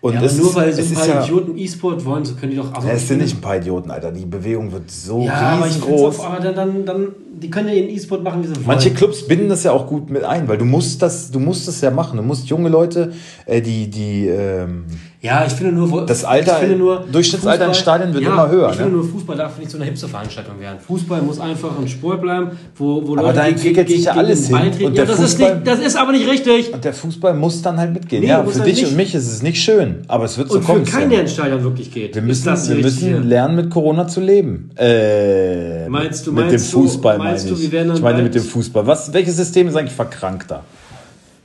Und 0.01 0.15
Ja, 0.15 0.21
aber 0.21 0.33
nur 0.33 0.55
weil 0.55 0.73
so 0.73 0.81
ein 0.81 0.95
paar 0.95 1.09
ja, 1.09 1.25
Idioten 1.25 1.59
E-Sport 1.59 2.05
wollen, 2.07 2.25
so 2.25 2.35
können 2.37 2.53
die 2.53 2.57
doch. 2.57 2.73
Also 2.73 2.89
Ja, 2.89 2.95
ich 2.95 3.03
es 3.03 3.09
sind 3.09 3.21
nicht 3.21 3.37
ein 3.37 3.41
paar 3.43 3.57
Idioten, 3.59 3.91
Alter. 3.91 4.13
Die 4.13 4.25
Bewegung 4.25 4.73
wird 4.73 4.91
so 4.91 5.25
Ja, 5.27 5.35
aber 5.35 5.67
riesengroß. 5.67 6.21
auch, 6.21 6.25
aber 6.27 6.41
dann, 6.41 6.55
dann, 6.55 6.87
dann, 6.87 7.09
die 7.35 7.51
können 7.51 7.69
ja 7.69 7.75
ihren 7.75 7.91
E-Sport 7.91 8.23
machen, 8.23 8.43
wie 8.43 8.47
sie 8.47 8.57
wollen. 8.57 8.67
Manche 8.67 8.93
Clubs 8.93 9.27
binden 9.27 9.51
das 9.51 9.63
ja 9.65 9.73
auch 9.73 9.87
gut 9.87 10.09
mit 10.09 10.25
ein, 10.25 10.49
weil 10.49 10.57
du 10.57 10.65
musst 10.65 11.03
das, 11.03 11.31
du 11.31 11.39
musst 11.39 11.69
das 11.69 11.83
ja 11.83 11.91
machen. 11.91 12.17
Du 12.17 12.23
musst 12.23 12.47
junge 12.47 12.71
Leute, 12.71 13.13
äh, 13.45 13.61
die, 13.61 13.91
die, 13.91 14.27
ähm, 14.27 14.85
Ja, 15.27 15.45
ich 15.45 15.53
finde 15.55 15.73
nur, 15.73 16.07
Das 16.07 16.25
Alter- 16.25 16.65
nur, 16.77 17.05
Durchschnittsalter 17.11 17.67
in 17.67 17.75
Stadien 17.75 18.15
wird 18.15 18.25
immer 18.25 18.49
höher, 18.49 18.71
Ich 18.71 18.77
finde 18.77 18.93
ne? 18.93 18.97
nur, 18.99 19.09
Fußball 19.09 19.37
darf 19.37 19.59
nicht 19.59 19.71
so 19.71 19.77
eine 19.79 19.87
Hipster-Veranstaltung 19.87 20.61
werden. 20.61 20.79
Fußball 20.87 21.21
muss 21.23 21.41
einfach 21.41 21.71
ein 21.79 21.89
Sport 21.89 22.21
bleiben, 22.23 22.53
wo, 22.77 23.07
wo 23.07 23.17
Aber 23.17 23.33
da 23.33 23.47
entwickelt 23.49 23.89
sich 23.89 24.05
ja 24.05 24.13
alles 24.13 24.47
hin. 24.47 24.57
Und 24.57 24.81
Ja, 24.81 24.89
der 24.91 25.07
das 25.07 25.19
ist, 25.21 25.39
Fußball- 25.41 25.55
nicht, 25.57 25.67
das 25.67 25.81
ist 25.81 25.97
aber 25.97 26.13
nicht 26.13 26.29
richtig. 26.29 26.73
und 26.73 26.85
der 26.85 26.95
Fußball 26.95 27.35
muss 27.35 27.61
dann 27.63 27.77
halt 27.79 27.93
mitgehen. 27.93 28.23
Nee, 28.23 28.29
ja, 28.29 28.45
für 28.45 28.55
halt 28.55 28.67
dich 28.67 28.77
nicht. 28.83 28.91
und 28.91 28.97
mich 28.97 29.15
ist 29.15 29.27
es 29.27 29.43
nicht 29.43 29.61
schön, 29.63 30.03
aber 30.07 30.25
es 30.27 30.39
wird 30.39 30.49
so 30.49 30.57
Und 30.59 30.63
für 30.65 30.73
kommen. 30.73 30.85
keinen, 30.85 31.01
Sam. 31.03 31.11
der 31.11 31.21
ins 31.23 31.33
Stadion 31.33 31.63
wirklich 31.65 31.91
geht. 31.93 32.15
wir 32.15 32.23
ist 32.31 32.47
müssen, 32.47 32.69
wir 32.77 32.83
müssen 32.85 33.29
lernen, 33.29 33.57
mit 33.57 33.71
Corona 33.71 34.07
zu 34.07 34.21
leben. 34.21 34.71
Äh, 34.77 35.89
Meinst 35.89 36.27
du- 36.27 36.33
mit 36.33 36.47
meinst 36.47 36.67
dem 36.69 36.73
du- 36.73 36.87
Fußball 36.87 37.19
meinst 37.19 37.45
meine 37.47 37.57
du, 37.57 37.61
ich. 37.61 37.67
wir 37.67 37.73
werden 37.73 37.89
dann 37.89 37.97
ich 37.97 38.03
meine 38.03 38.23
mit 38.23 38.35
dem 38.35 38.43
Fußball. 38.45 38.87
Was, 38.87 39.13
welches 39.13 39.37
System 39.37 39.67
ist 39.69 39.77
eigentlich 39.77 39.93
verkrankter? 39.93 40.63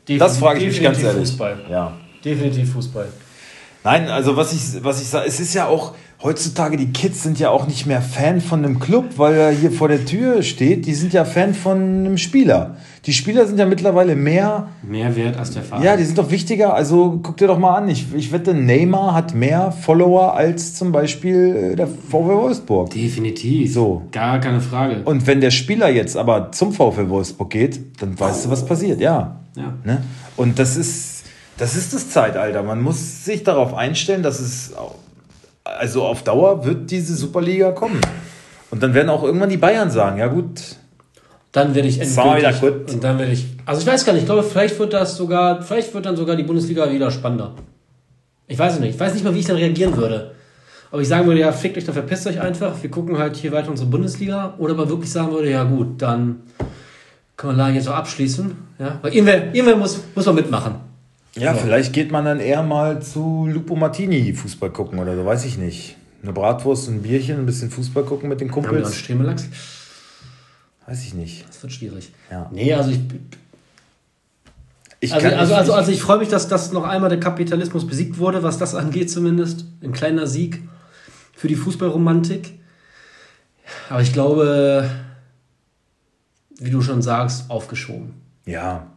Definitiv- 0.08 0.20
Das 0.20 0.38
frage 0.38 0.60
ich 0.60 0.66
mich 0.68 0.82
ganz 0.82 0.98
definitiv 0.98 1.16
ehrlich. 1.16 1.30
Fußball. 1.30 1.56
Ja. 1.70 1.94
Definitiv 2.24 2.74
Fußball. 2.74 3.06
Nein, 3.84 4.08
also 4.10 4.38
was 4.38 4.54
ich, 4.54 4.84
was 4.84 5.02
ich 5.02 5.08
sage, 5.08 5.28
es 5.28 5.40
ist 5.40 5.54
ja 5.54 5.68
auch, 5.68 5.94
heutzutage, 6.24 6.78
die 6.78 6.92
Kids 6.92 7.24
sind 7.24 7.40
ja 7.40 7.50
auch 7.50 7.68
nicht 7.68 7.88
mehr 7.88 8.02
Fan 8.02 8.42
von 8.42 8.64
einem 8.64 8.80
Club, 8.80 9.06
weil 9.18 9.34
er 9.34 9.50
hier 9.52 9.72
vor 9.72 9.88
der 9.88 10.06
Tür 10.06 10.44
steht. 10.44 10.86
Die 10.86 10.94
sind 10.94 11.14
ja 11.14 11.26
Fan 11.26 11.54
von 11.56 11.80
einem 11.80 12.18
Spieler. 12.20 12.76
Die 13.06 13.14
Spieler 13.14 13.48
sind 13.48 13.58
ja 13.58 13.66
mittlerweile 13.66 14.16
mehr, 14.16 14.68
Mehr 14.84 15.16
wert 15.16 15.36
als 15.38 15.50
der 15.52 15.64
Verein. 15.64 15.82
ja, 15.82 15.98
die 15.98 16.04
sind 16.04 16.20
doch 16.20 16.30
wichtiger. 16.30 16.76
Also 16.76 17.20
guck 17.24 17.38
dir 17.38 17.48
doch 17.48 17.58
mal 17.58 17.76
an. 17.76 17.90
Ich, 17.90 18.14
ich 18.14 18.32
wette, 18.32 18.54
Neymar 18.54 19.16
hat 19.16 19.34
mehr 19.34 19.72
Follower 19.72 20.36
als 20.36 20.76
zum 20.76 20.92
Beispiel 20.92 21.72
äh, 21.72 21.76
der 21.76 21.88
VW 21.88 22.36
Wolfsburg. 22.36 22.92
Definitiv. 22.92 23.74
So. 23.74 24.04
Gar 24.12 24.40
keine 24.40 24.62
Frage. 24.62 25.02
Und 25.06 25.26
wenn 25.26 25.42
der 25.42 25.52
Spieler 25.52 25.90
jetzt 25.90 26.16
aber 26.16 26.52
zum 26.52 26.72
VfL 26.72 27.10
Wolfsburg 27.10 27.50
geht, 27.50 27.80
dann 28.00 28.20
weißt 28.20 28.46
du, 28.46 28.50
was 28.52 28.64
passiert. 28.64 29.02
Ja. 29.02 29.40
Ja. 29.56 29.74
Ne? 29.84 30.04
Und 30.38 30.60
das 30.60 30.78
ist, 30.78 31.11
das 31.58 31.76
ist 31.76 31.94
das 31.94 32.10
Zeitalter. 32.10 32.64
Man 32.64 32.82
muss 32.82 33.26
sich 33.26 33.44
darauf 33.44 33.74
einstellen, 33.74 34.24
dass 34.24 34.40
es 34.40 34.74
also 35.64 36.04
auf 36.04 36.24
Dauer 36.24 36.66
wird 36.66 36.92
diese 36.92 37.16
Superliga 37.16 37.72
kommen. 37.72 38.02
Und 38.70 38.82
dann 38.82 38.94
werden 38.94 39.10
auch 39.10 39.24
irgendwann 39.24 39.50
die 39.50 39.58
Bayern 39.58 39.92
sagen, 39.92 40.18
ja 40.18 40.28
gut. 40.28 40.78
Dann 41.52 41.76
werde 41.76 41.88
ich 41.90 42.00
endgültig. 42.00 42.94
Und 42.94 43.04
dann 43.04 43.20
werde 43.20 43.34
ich. 43.34 43.46
Also 43.66 43.82
ich 43.82 43.88
weiß 43.88 44.06
gar 44.06 44.14
nicht, 44.14 44.22
ich 44.22 44.26
glaube, 44.26 44.44
vielleicht 44.44 44.80
wird 44.80 44.94
das 44.94 45.18
sogar, 45.18 45.62
vielleicht 45.62 45.94
wird 45.94 46.06
dann 46.06 46.16
sogar 46.16 46.36
die 46.36 46.44
Bundesliga 46.44 46.92
wieder 46.92 47.12
spannender. 47.12 47.56
Ich 48.48 48.58
weiß 48.58 48.76
es 48.76 48.80
nicht. 48.80 48.96
Ich 48.96 49.00
weiß 49.00 49.14
nicht 49.14 49.24
mal, 49.24 49.34
wie 49.36 49.40
ich 49.40 49.46
dann 49.46 49.58
reagieren 49.58 49.96
würde. 49.98 50.32
Aber 50.92 51.02
ich 51.02 51.08
sagen 51.08 51.26
würde, 51.26 51.40
ja, 51.40 51.52
fickt 51.52 51.78
euch, 51.78 51.86
dann 51.86 51.94
verpisst 51.94 52.28
euch 52.28 52.40
einfach. 52.40 52.74
Wir 52.82 52.90
gucken 52.90 53.18
halt 53.18 53.36
hier 53.36 53.52
weiter 53.52 53.70
unsere 53.70 53.90
Bundesliga. 53.90 54.56
Oder 54.58 54.74
aber 54.74 54.90
wirklich 54.90 55.12
sagen 55.12 55.32
würde, 55.32 55.50
ja 55.50 55.64
gut, 55.64 56.02
dann 56.02 56.44
können 57.38 57.54
wir 57.54 57.58
Lagen 57.58 57.76
jetzt 57.76 57.88
auch 57.88 57.96
abschließen. 57.96 58.56
Ja? 58.80 59.00
Weil 59.02 59.14
irgendwer, 59.14 59.54
irgendwer 59.54 59.76
muss, 59.76 60.00
muss 60.16 60.26
man 60.26 60.36
mitmachen. 60.36 60.91
Ja, 61.36 61.54
so. 61.54 61.62
vielleicht 61.62 61.94
geht 61.94 62.12
man 62.12 62.26
dann 62.26 62.40
eher 62.40 62.62
mal 62.64 63.02
zu 63.02 63.48
Lupo 63.50 63.76
Martini 63.76 64.34
Fußball 64.34 64.70
gucken 64.72 65.00
oder 65.00 65.16
so, 65.16 65.26
weiß 65.26 65.46
ich 65.46 65.58
nicht. 65.58 65.96
Eine 66.24 66.34
Bratwurst, 66.34 66.90
ein 66.90 67.02
Bierchen, 67.02 67.40
ein 67.40 67.46
bisschen 67.46 67.72
Fußball 67.72 68.04
gucken 68.04 68.30
mit 68.30 68.42
den 68.42 68.52
Kumpels. 68.52 68.86
Haben 68.88 68.94
Stremelachs? 68.94 69.48
Weiß 70.86 71.04
ich 71.04 71.14
nicht. 71.14 71.48
Das 71.48 71.64
wird 71.64 71.74
schwierig. 71.74 72.12
Ja. 72.30 72.50
Nee, 72.52 72.74
also 72.74 72.92
ich. 72.92 73.00
ich 75.00 75.14
also, 75.14 75.28
also, 75.28 75.56
also, 75.56 75.74
also 75.74 75.92
ich 75.92 76.02
freue 76.02 76.20
mich, 76.20 76.28
dass 76.28 76.48
das 76.48 76.72
noch 76.74 76.84
einmal 76.84 77.10
der 77.10 77.20
Kapitalismus 77.20 77.88
besiegt 77.88 78.18
wurde, 78.18 78.44
was 78.44 78.58
das 78.58 78.76
angeht 78.76 79.10
zumindest. 79.10 79.66
Ein 79.82 79.94
kleiner 79.94 80.28
Sieg 80.28 80.62
für 81.34 81.48
die 81.48 81.56
Fußballromantik. 81.56 82.60
Aber 83.90 84.02
ich 84.02 84.12
glaube, 84.12 84.90
wie 86.60 86.70
du 86.70 86.82
schon 86.82 87.02
sagst, 87.02 87.50
aufgeschoben. 87.50 88.14
Ja. 88.46 88.91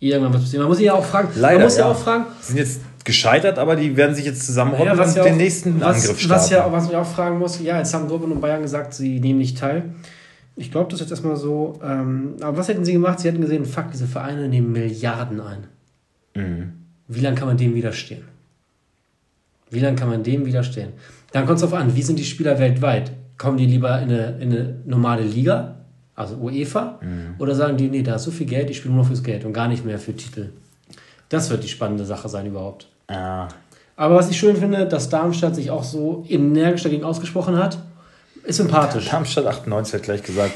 Irgendwann 0.00 0.32
wird 0.32 0.42
passieren. 0.42 0.62
Man 0.62 0.70
muss 0.70 0.80
ja 0.80 0.94
auch 0.94 1.04
fragen. 1.04 1.28
Leider, 1.36 1.58
man 1.58 1.64
muss 1.64 1.76
ja, 1.76 1.84
ja 1.84 1.92
auch 1.92 1.98
fragen. 1.98 2.24
Sie 2.40 2.48
sind 2.48 2.56
jetzt 2.56 2.80
gescheitert, 3.04 3.58
aber 3.58 3.76
die 3.76 3.96
werden 3.96 4.14
sich 4.14 4.24
jetzt 4.24 4.44
zusammenrotten 4.44 4.96
ja, 4.96 5.04
und 5.04 5.14
ja 5.14 5.24
den 5.24 5.36
nächsten 5.36 5.80
was, 5.80 6.02
Angriff 6.02 6.20
starten. 6.20 6.42
Was, 6.42 6.50
ja, 6.50 6.72
was 6.72 6.86
man 6.86 6.96
auch 6.96 7.06
fragen 7.06 7.38
muss, 7.38 7.60
ja, 7.60 7.78
jetzt 7.78 7.92
haben 7.94 8.08
Dortmund 8.08 8.32
und 8.32 8.40
Bayern 8.40 8.62
gesagt, 8.62 8.94
sie 8.94 9.20
nehmen 9.20 9.38
nicht 9.38 9.58
teil. 9.58 9.94
Ich 10.56 10.70
glaube, 10.70 10.90
das 10.90 11.00
ist 11.00 11.06
jetzt 11.06 11.10
erstmal 11.10 11.36
so. 11.36 11.78
Ähm, 11.82 12.36
aber 12.40 12.58
was 12.58 12.68
hätten 12.68 12.84
sie 12.84 12.92
gemacht? 12.92 13.20
Sie 13.20 13.28
hätten 13.28 13.40
gesehen, 13.40 13.64
fuck, 13.64 13.90
diese 13.92 14.06
Vereine 14.06 14.48
nehmen 14.48 14.72
Milliarden 14.72 15.40
ein. 15.40 15.66
Mhm. 16.34 16.72
Wie 17.08 17.20
lange 17.20 17.36
kann 17.36 17.48
man 17.48 17.56
dem 17.56 17.74
widerstehen? 17.74 18.22
Wie 19.70 19.80
lange 19.80 19.96
kann 19.96 20.08
man 20.08 20.22
dem 20.22 20.46
widerstehen? 20.46 20.92
Dann 21.32 21.46
kommt 21.46 21.56
es 21.56 21.62
darauf 21.62 21.78
an, 21.78 21.94
wie 21.94 22.02
sind 22.02 22.18
die 22.18 22.24
Spieler 22.24 22.58
weltweit? 22.58 23.12
Kommen 23.38 23.56
die 23.56 23.66
lieber 23.66 24.00
in 24.00 24.10
eine, 24.10 24.38
in 24.40 24.52
eine 24.52 24.74
normale 24.84 25.22
Liga, 25.22 25.76
also 26.20 26.36
UEFA, 26.36 26.98
mhm. 27.00 27.34
oder 27.38 27.54
sagen 27.54 27.76
die, 27.76 27.88
nee, 27.88 28.02
da 28.02 28.16
ist 28.16 28.24
so 28.24 28.30
viel 28.30 28.46
Geld, 28.46 28.70
ich 28.70 28.76
spiele 28.76 28.94
nur 28.94 29.02
noch 29.02 29.08
fürs 29.08 29.22
Geld 29.22 29.44
und 29.44 29.52
gar 29.52 29.68
nicht 29.68 29.84
mehr 29.84 29.98
für 29.98 30.14
Titel? 30.14 30.50
Das 31.28 31.50
wird 31.50 31.64
die 31.64 31.68
spannende 31.68 32.04
Sache 32.04 32.28
sein 32.28 32.46
überhaupt. 32.46 32.88
Ja. 33.08 33.48
Aber 33.96 34.16
was 34.16 34.30
ich 34.30 34.38
schön 34.38 34.56
finde, 34.56 34.86
dass 34.86 35.08
Darmstadt 35.08 35.54
sich 35.54 35.70
auch 35.70 35.84
so 35.84 36.24
energisch 36.28 36.82
dagegen 36.82 37.04
ausgesprochen 37.04 37.58
hat, 37.58 37.78
ist 38.44 38.56
sympathisch. 38.56 39.08
Darmstadt 39.10 39.46
98 39.46 39.94
hat 39.94 40.02
gleich 40.02 40.22
gesagt, 40.22 40.52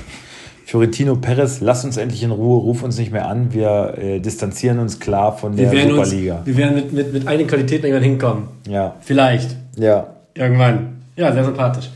Fiorentino 0.65 1.17
Perez, 1.17 1.61
lass 1.61 1.85
uns 1.85 1.97
endlich 1.97 2.23
in 2.23 2.31
Ruhe, 2.31 2.63
ruf 2.63 2.83
uns 2.83 2.97
nicht 2.99 3.13
mehr 3.13 3.29
an, 3.29 3.53
wir 3.53 3.95
äh, 3.99 4.21
distanzieren 4.21 4.79
uns 4.79 4.99
klar 4.99 5.37
von 5.37 5.57
der 5.57 5.71
Superliga. 5.71 6.37
Uns, 6.39 6.47
wir 6.47 6.57
werden 6.57 6.75
mit, 6.75 6.93
mit, 6.93 7.13
mit 7.13 7.29
einigen 7.29 7.49
Qualitäten 7.49 7.85
irgendwann 7.85 8.05
hinkommen. 8.05 8.49
Ja. 8.67 8.97
Vielleicht. 9.01 9.57
Ja. 9.77 10.15
Irgendwann. 10.35 11.03
Ja, 11.17 11.33
sehr 11.33 11.45
sympathisch. 11.45 11.91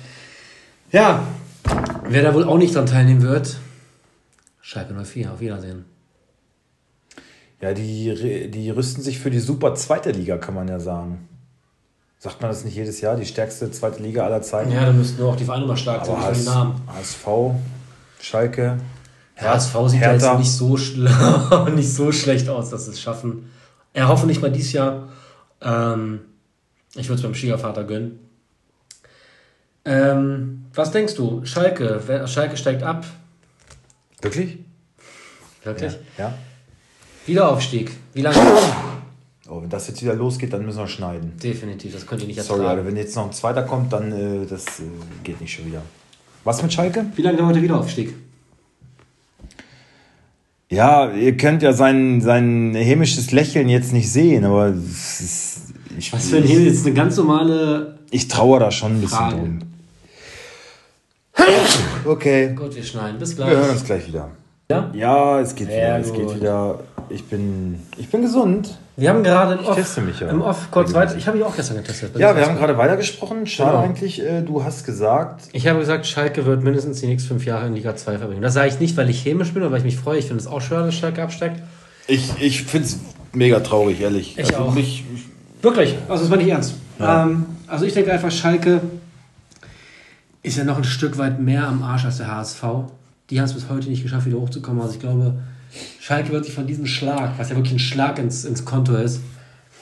Ja, 0.93 1.23
wer 2.09 2.23
da 2.23 2.35
wohl 2.35 2.45
auch 2.45 2.59
nicht 2.59 2.75
dran 2.75 2.87
teilnehmen 2.87 3.23
wird, 3.23 3.57
Schalke 4.61 4.95
04, 4.95 5.33
auf 5.33 5.41
Wiedersehen. 5.41 5.85
Ja, 7.61 7.73
die, 7.73 8.51
die 8.51 8.71
rüsten 8.71 9.03
sich 9.03 9.19
für 9.19 9.31
die 9.31 9.41
super 9.41 9.75
zweite 9.75 10.13
Liga, 10.13 10.39
kann 10.39 10.55
man 10.55 10.69
ja 10.69 10.79
sagen. 10.79 11.29
Sagt 12.19 12.41
man 12.41 12.51
das 12.51 12.65
nicht 12.65 12.77
jedes 12.77 13.01
Jahr? 13.01 13.17
Die 13.17 13.27
stärkste 13.27 13.71
zweite 13.71 14.03
Liga 14.03 14.25
aller 14.25 14.43
Zeiten? 14.43 14.73
Ja, 14.73 14.87
da 14.87 14.93
müssten 14.93 15.21
nur 15.21 15.31
auch 15.33 15.37
die 15.37 15.45
Vereine 15.45 15.67
mal 15.67 15.77
stark 15.77 16.05
sein, 16.05 16.35
die 16.35 16.45
Namen. 16.45 16.81
HSV, 16.87 17.27
Schalke. 18.21 18.79
Ja, 19.37 19.55
HSV 19.55 19.77
sieht 19.87 20.03
ja 20.03 20.13
jetzt 20.13 20.39
nicht 20.39 20.51
so, 20.51 20.77
nicht 21.75 21.93
so 21.93 22.11
schlecht 22.11 22.49
aus, 22.49 22.71
dass 22.71 22.87
sie 22.87 22.93
es 22.93 23.01
schaffen. 23.01 23.51
Er 23.93 24.09
hoffe 24.09 24.27
nicht 24.27 24.43
mal 24.43 24.51
dieses 24.51 24.73
Jahr. 24.73 25.09
Ähm, 25.61 26.21
ich 26.95 27.09
würde 27.09 27.17
es 27.17 27.23
beim 27.23 27.35
Schwiegervater 27.35 27.85
gönnen. 27.85 28.19
Ähm, 29.85 30.58
was 30.79 30.93
denkst 30.93 31.15
du? 31.17 31.45
Schalke, 31.45 32.01
Schalke 32.27 32.57
steigt 32.57 32.83
ab. 32.83 33.05
Wirklich? 34.23 34.59
Wirklich? 35.65 35.93
Ja. 36.17 36.25
ja. 36.25 36.35
Wiederaufstieg. 37.27 37.91
Wie 38.15 38.23
lange? 38.23 38.39
Oh, 39.51 39.63
wenn 39.63 39.69
das 39.69 39.89
jetzt 39.89 40.03
wieder 40.03 40.15
losgeht, 40.15 40.53
dann 40.53 40.65
müssen 40.65 40.79
wir 40.79 40.87
schneiden. 40.87 41.33
Definitiv, 41.43 41.95
das 41.95 42.07
könnt 42.07 42.23
ihr 42.23 42.29
nicht 42.29 42.39
ertragen. 42.39 42.61
Sorry, 42.61 42.71
Alter, 42.71 42.87
wenn 42.87 42.97
jetzt 42.97 43.17
noch 43.17 43.27
ein 43.27 43.33
zweiter 43.33 43.63
kommt, 43.63 43.93
dann 43.93 44.13
äh, 44.13 44.47
das 44.47 44.81
äh, 44.81 44.83
geht 45.25 45.41
nicht 45.41 45.53
schon 45.53 45.67
wieder. 45.67 45.83
Was 46.45 46.63
mit 46.63 46.73
Schalke? 46.73 47.07
Wie 47.17 47.23
lange 47.23 47.39
dauert 47.39 47.57
der 47.57 47.63
Wiederaufstieg? 47.63 48.15
Ja, 50.71 51.11
ihr 51.13 51.37
könnt 51.37 51.63
ja 51.63 51.73
sein, 51.73 52.21
sein 52.21 52.75
hämisches 52.75 53.33
Lächeln 53.33 53.69
jetzt 53.69 53.93
nicht 53.93 54.11
sehen, 54.13 54.45
aber 54.45 54.69
ist, 54.69 55.73
ich, 55.99 56.13
Was 56.13 56.29
für 56.29 56.37
ein 56.37 56.45
Hämisch? 56.45 56.67
Jetzt 56.67 56.87
eine 56.87 56.95
ganz 56.95 57.17
normale. 57.17 57.99
Ich 58.11 58.29
traue 58.29 58.61
da 58.61 58.71
schon 58.71 58.97
ein 58.97 59.01
bisschen 59.01 59.19
Frage. 59.19 59.37
drum. 59.37 59.61
Okay. 62.05 62.55
Gut, 62.55 62.75
wir 62.75 62.83
schneiden. 62.83 63.19
Bis 63.19 63.37
gleich. 63.37 63.51
Wir 63.51 63.57
hören 63.57 63.71
uns 63.71 63.85
gleich 63.85 64.07
wieder. 64.07 64.31
Ja? 64.71 64.91
Ja, 64.93 65.41
es 65.41 65.55
geht 65.55 65.69
Sehr 65.69 65.99
wieder. 65.99 66.07
Es 66.07 66.13
geht 66.13 66.35
wieder. 66.35 66.81
Ich 67.11 67.25
bin, 67.25 67.81
ich 67.97 68.11
bin 68.11 68.23
gesund. 68.23 68.79
Wir 68.97 69.11
haben 69.11 69.23
gerade 69.23 69.55
im 69.55 69.65
Off, 69.65 69.77
teste 69.77 70.01
mich 70.01 70.21
ja. 70.21 70.29
im 70.29 70.43
Off 70.43 70.71
kurz 70.71 70.93
weiter. 70.93 71.17
Ich 71.17 71.27
habe 71.27 71.39
mich 71.39 71.47
auch 71.47 71.55
gestern 71.57 71.77
getestet. 71.77 72.19
Ja, 72.19 72.37
wir 72.37 72.45
haben 72.45 72.57
gerade 72.57 72.77
weitergesprochen. 72.77 73.47
Schade 73.47 73.71
genau. 73.71 73.83
eigentlich, 73.83 74.23
äh, 74.23 74.43
du 74.43 74.65
hast 74.65 74.85
gesagt. 74.85 75.43
Ich 75.53 75.67
habe 75.67 75.79
gesagt, 75.79 76.07
Schalke 76.07 76.45
wird 76.45 76.63
mindestens 76.63 77.01
die 77.01 77.07
nächsten 77.07 77.29
fünf 77.29 77.47
Jahre 77.47 77.67
in 77.67 77.75
Liga 77.75 77.97
2 77.97 78.19
verbringen. 78.19 78.43
Das 78.43 78.55
sage 78.55 78.69
ich 78.69 78.81
nicht, 78.81 78.97
weil 78.97 79.09
ich 79.09 79.23
chemisch 79.23 79.55
bin 79.55 79.63
oder 79.63 79.71
weil 79.71 79.79
ich 79.79 79.85
mich 79.85 79.97
freue. 79.97 80.19
Ich 80.19 80.27
finde 80.27 80.41
es 80.41 80.47
auch 80.47 80.61
schön, 80.61 80.85
dass 80.85 80.95
Schalke 80.95 81.23
absteigt. 81.23 81.63
Ich, 82.07 82.33
ich 82.41 82.65
finde 82.65 82.89
es 82.89 82.99
mega 83.33 83.61
traurig, 83.61 84.01
ehrlich. 84.01 84.37
Ich 84.37 84.47
also 84.47 84.65
auch. 84.65 84.75
Mich, 84.75 85.05
Wirklich, 85.63 85.97
also 86.09 86.23
das 86.23 86.31
war 86.31 86.37
nicht 86.37 86.49
ernst. 86.49 86.75
Ja. 86.99 87.25
Ähm, 87.25 87.47
also 87.67 87.85
ich 87.85 87.93
denke 87.93 88.13
einfach, 88.13 88.31
Schalke 88.31 88.81
ist 90.43 90.57
ja 90.57 90.65
noch 90.65 90.77
ein 90.77 90.85
Stück 90.85 91.19
weit 91.19 91.41
mehr 91.41 91.67
am 91.67 91.83
Arsch 91.83 92.05
als 92.05 92.19
der 92.19 92.35
HSV. 92.35 92.63
Die 93.31 93.39
haben 93.39 93.47
es 93.47 93.55
bis 93.55 93.69
heute 93.69 93.89
nicht 93.89 94.03
geschafft, 94.03 94.27
wieder 94.27 94.39
hochzukommen. 94.39 94.81
Also 94.81 94.95
ich 94.95 95.01
glaube, 95.01 95.35
Schalke 96.01 96.33
wird 96.33 96.45
sich 96.45 96.55
von 96.55 96.67
diesem 96.67 96.87
Schlag, 96.87 97.33
was 97.39 97.51
ja 97.51 97.57
wirklich 97.57 97.75
ein 97.75 97.79
Schlag 97.79 98.19
ins, 98.19 98.45
ins 98.45 98.65
Konto 98.65 98.97
ist. 98.97 99.21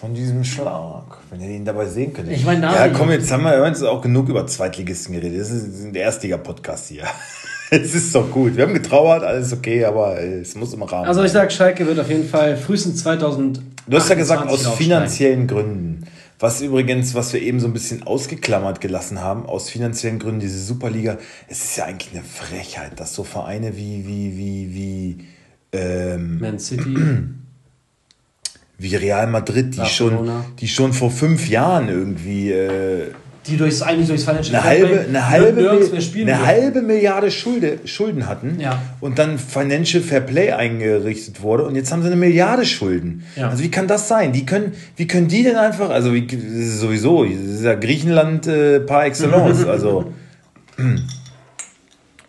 Von 0.00 0.12
diesem 0.12 0.44
Schlag, 0.44 1.04
wenn 1.30 1.40
ihr 1.40 1.50
ihn 1.50 1.64
dabei 1.64 1.86
sehen 1.86 2.12
könnt. 2.12 2.30
Ich 2.30 2.44
meine, 2.44 2.66
Ja, 2.66 2.88
komm, 2.88 3.10
jetzt 3.10 3.30
haben 3.32 3.44
wir 3.44 3.66
jetzt 3.66 3.82
auch 3.82 4.02
genug 4.02 4.28
über 4.28 4.46
Zweitligisten 4.46 5.14
geredet. 5.14 5.40
Das 5.40 5.50
ist 5.50 5.84
ein 5.84 5.94
Erstliga-Podcast 5.94 6.88
hier. 6.88 7.04
es 7.70 7.94
ist 7.94 8.14
doch 8.14 8.30
gut. 8.30 8.56
Wir 8.56 8.64
haben 8.64 8.74
getrauert, 8.74 9.22
alles 9.22 9.52
okay, 9.52 9.84
aber 9.84 10.20
es 10.20 10.54
muss 10.54 10.74
im 10.74 10.82
Rahmen. 10.82 11.06
Also 11.08 11.22
ich 11.22 11.32
sage, 11.32 11.50
Schalke 11.50 11.86
wird 11.86 11.98
auf 11.98 12.08
jeden 12.10 12.28
Fall 12.28 12.56
frühestens 12.56 13.02
2000. 13.02 13.60
Du 13.86 13.96
hast 13.96 14.08
ja 14.08 14.16
gesagt, 14.16 14.48
aus 14.48 14.66
finanziellen 14.74 15.46
Gründen. 15.46 16.04
Was 16.38 16.60
übrigens, 16.60 17.14
was 17.14 17.32
wir 17.32 17.40
eben 17.40 17.60
so 17.60 17.66
ein 17.66 17.72
bisschen 17.72 18.02
ausgeklammert 18.02 18.80
gelassen 18.80 19.20
haben, 19.20 19.46
aus 19.46 19.70
finanziellen 19.70 20.18
Gründen, 20.18 20.40
diese 20.40 20.62
Superliga, 20.62 21.18
es 21.48 21.64
ist 21.64 21.76
ja 21.76 21.86
eigentlich 21.86 22.12
eine 22.12 22.24
Frechheit, 22.24 23.00
dass 23.00 23.14
so 23.14 23.24
Vereine 23.24 23.76
wie, 23.76 24.06
wie, 24.06 24.36
wie, 24.36 24.74
wie 24.74 25.18
ähm, 25.72 26.38
Man 26.38 26.58
City, 26.58 26.94
wie 28.78 28.96
Real 28.96 29.26
Madrid, 29.28 29.76
die 29.76 29.86
schon, 29.86 30.30
die 30.58 30.68
schon 30.68 30.92
vor 30.92 31.10
fünf 31.10 31.48
Jahren 31.48 31.88
irgendwie 31.88 32.50
äh, 32.52 33.12
die 33.46 33.56
durchs, 33.56 33.82
eigentlich 33.82 34.08
durchs 34.08 34.24
Financial 34.24 34.56
eine 34.56 34.64
halbe, 34.64 35.00
eine 35.08 35.28
halbe, 35.28 35.90
eine 36.20 36.46
halbe 36.46 36.82
Milliarde 36.82 37.30
Schulde, 37.30 37.78
Schulden 37.84 38.26
hatten 38.26 38.60
ja. 38.60 38.82
und 39.00 39.18
dann 39.18 39.38
Financial 39.38 40.02
Fair 40.02 40.20
Play 40.20 40.52
eingerichtet 40.52 41.42
wurde 41.42 41.64
und 41.64 41.76
jetzt 41.76 41.92
haben 41.92 42.02
sie 42.02 42.08
eine 42.08 42.16
Milliarde 42.16 42.64
Schulden. 42.64 43.24
Ja. 43.36 43.48
Also 43.50 43.62
wie 43.62 43.70
kann 43.70 43.86
das 43.86 44.08
sein? 44.08 44.32
Die 44.32 44.46
können, 44.46 44.72
wie 44.96 45.06
können 45.06 45.28
die 45.28 45.42
denn 45.42 45.56
einfach, 45.56 45.90
also 45.90 46.12
wie, 46.12 46.26
sowieso, 46.66 47.24
das 47.24 47.34
ist 47.34 47.64
ja 47.64 47.74
Griechenland 47.74 48.46
äh, 48.46 48.80
par 48.80 49.04
excellence, 49.04 49.64
also 49.66 50.12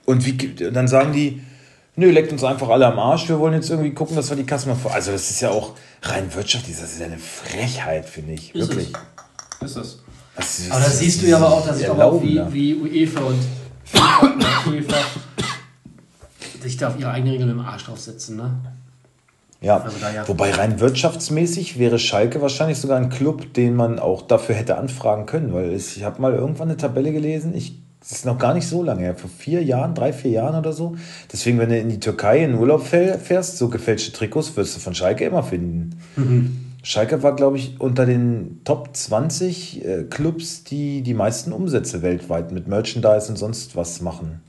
und 0.05 0.25
wie, 0.25 0.71
dann 0.71 0.88
sagen 0.88 1.12
die, 1.12 1.41
nö, 1.95 2.09
leckt 2.09 2.31
uns 2.31 2.43
einfach 2.43 2.69
alle 2.69 2.88
am 2.88 2.97
Arsch, 2.97 3.27
wir 3.27 3.39
wollen 3.39 3.53
jetzt 3.53 3.69
irgendwie 3.69 3.93
gucken, 3.93 4.15
dass 4.15 4.29
wir 4.29 4.38
die 4.38 4.45
Kasse 4.45 4.69
mal 4.69 4.75
vor, 4.75 4.93
also 4.93 5.12
das 5.12 5.29
ist 5.29 5.41
ja 5.41 5.50
auch 5.50 5.74
rein 6.01 6.33
wirtschaftlich, 6.33 6.77
das 6.79 6.93
ist 6.93 7.00
ja 7.00 7.07
eine 7.07 7.17
Frechheit, 7.17 8.07
finde 8.07 8.33
ich, 8.33 8.55
ist 8.55 8.69
wirklich. 8.69 8.93
Es. 9.62 9.71
Ist 9.71 9.77
es. 9.77 10.03
Das 10.38 10.62
aber 10.70 10.82
da 10.82 10.89
siehst 10.89 11.22
du 11.22 11.25
ja 11.25 11.38
aber 11.38 11.50
auch, 11.50 11.65
dass 11.65 11.82
ich 11.82 11.89
auch 11.89 12.22
wie, 12.22 12.41
wie 12.51 12.75
UEFA 12.75 13.22
und 13.22 13.39
UEFA 14.72 14.98
sich 16.62 16.77
da 16.77 16.89
auf 16.89 17.00
ihre 17.00 17.12
eigenen 17.12 17.34
Regeln 17.34 17.50
dem 17.50 17.60
Arsch 17.60 17.86
draufsetzen, 17.86 18.36
ne? 18.38 18.51
Ja. 19.62 19.77
Also 19.82 19.98
ja. 20.00 20.27
wobei 20.27 20.51
rein 20.51 20.79
wirtschaftsmäßig 20.79 21.79
wäre 21.79 21.98
Schalke 21.98 22.41
wahrscheinlich 22.41 22.77
sogar 22.77 22.98
ein 22.98 23.10
Club, 23.10 23.53
den 23.56 23.75
man 23.75 23.98
auch 23.98 24.22
dafür 24.22 24.53
hätte 24.53 24.77
anfragen 24.77 25.25
können, 25.25 25.53
weil 25.53 25.74
ich 25.74 26.03
habe 26.03 26.22
mal 26.22 26.34
irgendwann 26.34 26.70
eine 26.70 26.77
Tabelle 26.77 27.12
gelesen, 27.12 27.56
ich 27.56 27.79
das 28.00 28.20
ist 28.20 28.25
noch 28.25 28.38
gar 28.38 28.53
nicht 28.53 28.67
so 28.67 28.84
lange 28.84 29.01
her, 29.01 29.15
vor 29.15 29.29
vier 29.29 29.62
Jahren, 29.63 29.94
drei, 29.94 30.13
vier 30.13 30.32
Jahren 30.32 30.58
oder 30.58 30.72
so. 30.72 30.96
Deswegen, 31.34 31.58
wenn 31.58 31.70
du 31.70 31.77
in 31.77 31.89
die 31.89 32.00
Türkei 32.00 32.41
in 32.41 32.56
Urlaub 32.56 32.86
fährst, 32.86 33.58
so 33.58 33.67
gefälschte 33.67 34.13
Trikots 34.13 34.56
wirst 34.56 34.77
du 34.77 34.79
von 34.79 34.96
Schalke 34.96 35.25
immer 35.25 35.44
finden. 35.44 36.00
Mhm. 36.15 36.66
Schalke 36.88 37.22
war, 37.22 37.36
glaube 37.36 37.58
ich, 37.58 37.82
unter 37.82 38.06
den 38.06 38.62
Top 38.63 38.96
20 38.96 39.84
äh, 39.84 40.03
Clubs, 40.03 40.63
die 40.63 41.01
die 41.01 41.13
meisten 41.13 41.51
Umsätze 41.51 42.01
weltweit 42.01 42.53
mit 42.53 42.70
Merchandise 42.70 43.27
und 43.27 43.36
sonst 43.36 43.75
was 43.75 44.00
machen. 44.00 44.39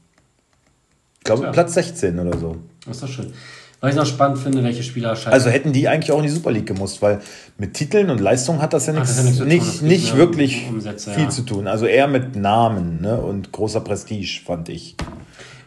Ich 1.19 1.25
glaube, 1.25 1.43
Ja. 1.43 1.51
Platz 1.51 1.75
16 1.75 2.17
oder 2.17 2.39
so. 2.39 2.55
Das 2.87 2.99
ist 2.99 3.03
doch 3.03 3.09
schön. 3.09 3.33
Weil 3.81 3.91
ich 3.91 3.97
noch 3.97 4.07
spannend 4.07 4.39
finde, 4.39 4.63
welche 4.63 4.85
Spieler 4.85 5.17
Schalke. 5.17 5.33
Also 5.33 5.51
hätten 5.51 5.73
die 5.73 5.89
eigentlich 5.89 6.13
auch 6.13 6.19
in 6.19 6.23
die 6.23 6.29
Super 6.29 6.53
League 6.53 6.67
gemusst, 6.67 7.03
weil 7.03 7.21
mit 7.59 7.75
Titeln 7.75 8.09
und 8.09 8.21
Leistung 8.21 8.63
hat 8.63 8.73
das 8.73 8.87
ja 8.87 8.93
nichts, 8.93 9.17
das 9.17 9.37
ja 9.37 9.45
nichts 9.45 9.83
nicht, 9.83 9.83
nicht 9.83 10.17
wirklich 10.17 10.69
Umsätze, 10.69 11.11
viel 11.11 11.25
ja. 11.25 11.31
zu 11.31 11.43
tun. 11.43 11.67
Also 11.67 11.87
eher 11.87 12.07
mit 12.07 12.37
Namen 12.37 13.03
ne? 13.03 13.21
und 13.21 13.51
großer 13.51 13.81
Prestige, 13.81 14.43
fand 14.47 14.69
ich. 14.69 14.95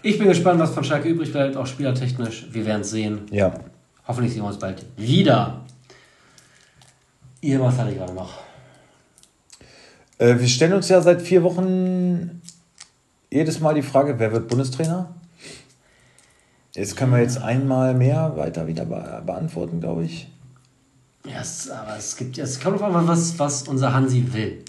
ich 0.04 0.18
bin 0.18 0.30
gespannt, 0.30 0.62
was 0.62 0.74
von 0.74 0.86
Schalke 0.86 1.10
übrig 1.10 1.34
bleibt, 1.34 1.58
auch 1.58 1.68
spielertechnisch. 1.68 2.48
Wir 2.50 2.66
werden 2.66 2.84
es 2.84 2.92
sehen. 2.92 3.24
Ja. 3.30 3.56
Hoffentlich 4.08 4.32
sehen 4.32 4.44
wir 4.44 4.48
uns 4.48 4.58
bald 4.58 4.86
wieder. 4.96 5.66
Ihr, 7.42 7.60
was 7.60 7.78
hatte 7.78 7.92
ich 7.92 7.98
gerade 7.98 8.14
noch? 8.14 8.32
Äh, 10.20 10.38
wir 10.40 10.48
stellen 10.48 10.74
uns 10.74 10.90
ja 10.90 11.02
seit 11.02 11.22
vier 11.22 11.44
Wochen 11.44 12.42
jedes 13.32 13.60
Mal 13.60 13.74
die 13.74 13.82
Frage, 13.82 14.20
wer 14.20 14.32
wird 14.32 14.48
Bundestrainer? 14.48 15.14
Jetzt 16.74 16.96
können 16.96 17.12
wir 17.12 17.20
jetzt 17.20 17.42
einmal 17.42 17.94
mehr 17.94 18.38
weiter 18.38 18.68
wieder 18.68 18.86
be 18.86 19.22
beantworten, 19.26 19.80
glaube 19.82 20.06
ich. 20.06 20.30
Ja, 21.26 21.42
es, 21.42 21.70
aber 21.70 21.98
es 21.98 22.16
gibt 22.16 22.38
es 22.38 22.60
kommt 22.60 22.76
auf 22.78 22.84
einmal 22.84 23.08
was, 23.08 23.38
was 23.38 23.68
unser 23.68 23.94
Hansi 23.94 24.26
will. 24.32 24.64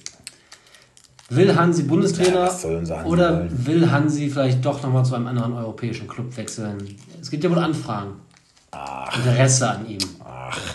Will 1.30 1.54
Hansi 1.56 1.84
Bundestrainer 1.84 2.46
Ja, 2.46 2.50
Hansi 2.50 2.92
oder 3.06 3.38
wollen? 3.38 3.66
will 3.66 3.90
Hansi 3.90 4.28
vielleicht 4.28 4.64
doch 4.64 4.82
nochmal 4.82 5.04
zu 5.04 5.14
einem 5.14 5.28
anderen 5.28 5.54
europäischen 5.54 6.06
Club 6.08 6.36
wechseln? 6.36 6.96
Es 7.20 7.30
gibt 7.30 7.44
ja 7.44 7.50
wohl 7.50 7.58
Anfragen. 7.58 8.12
Interesse 9.16 9.68
an 9.70 9.86
ihm. 9.86 9.98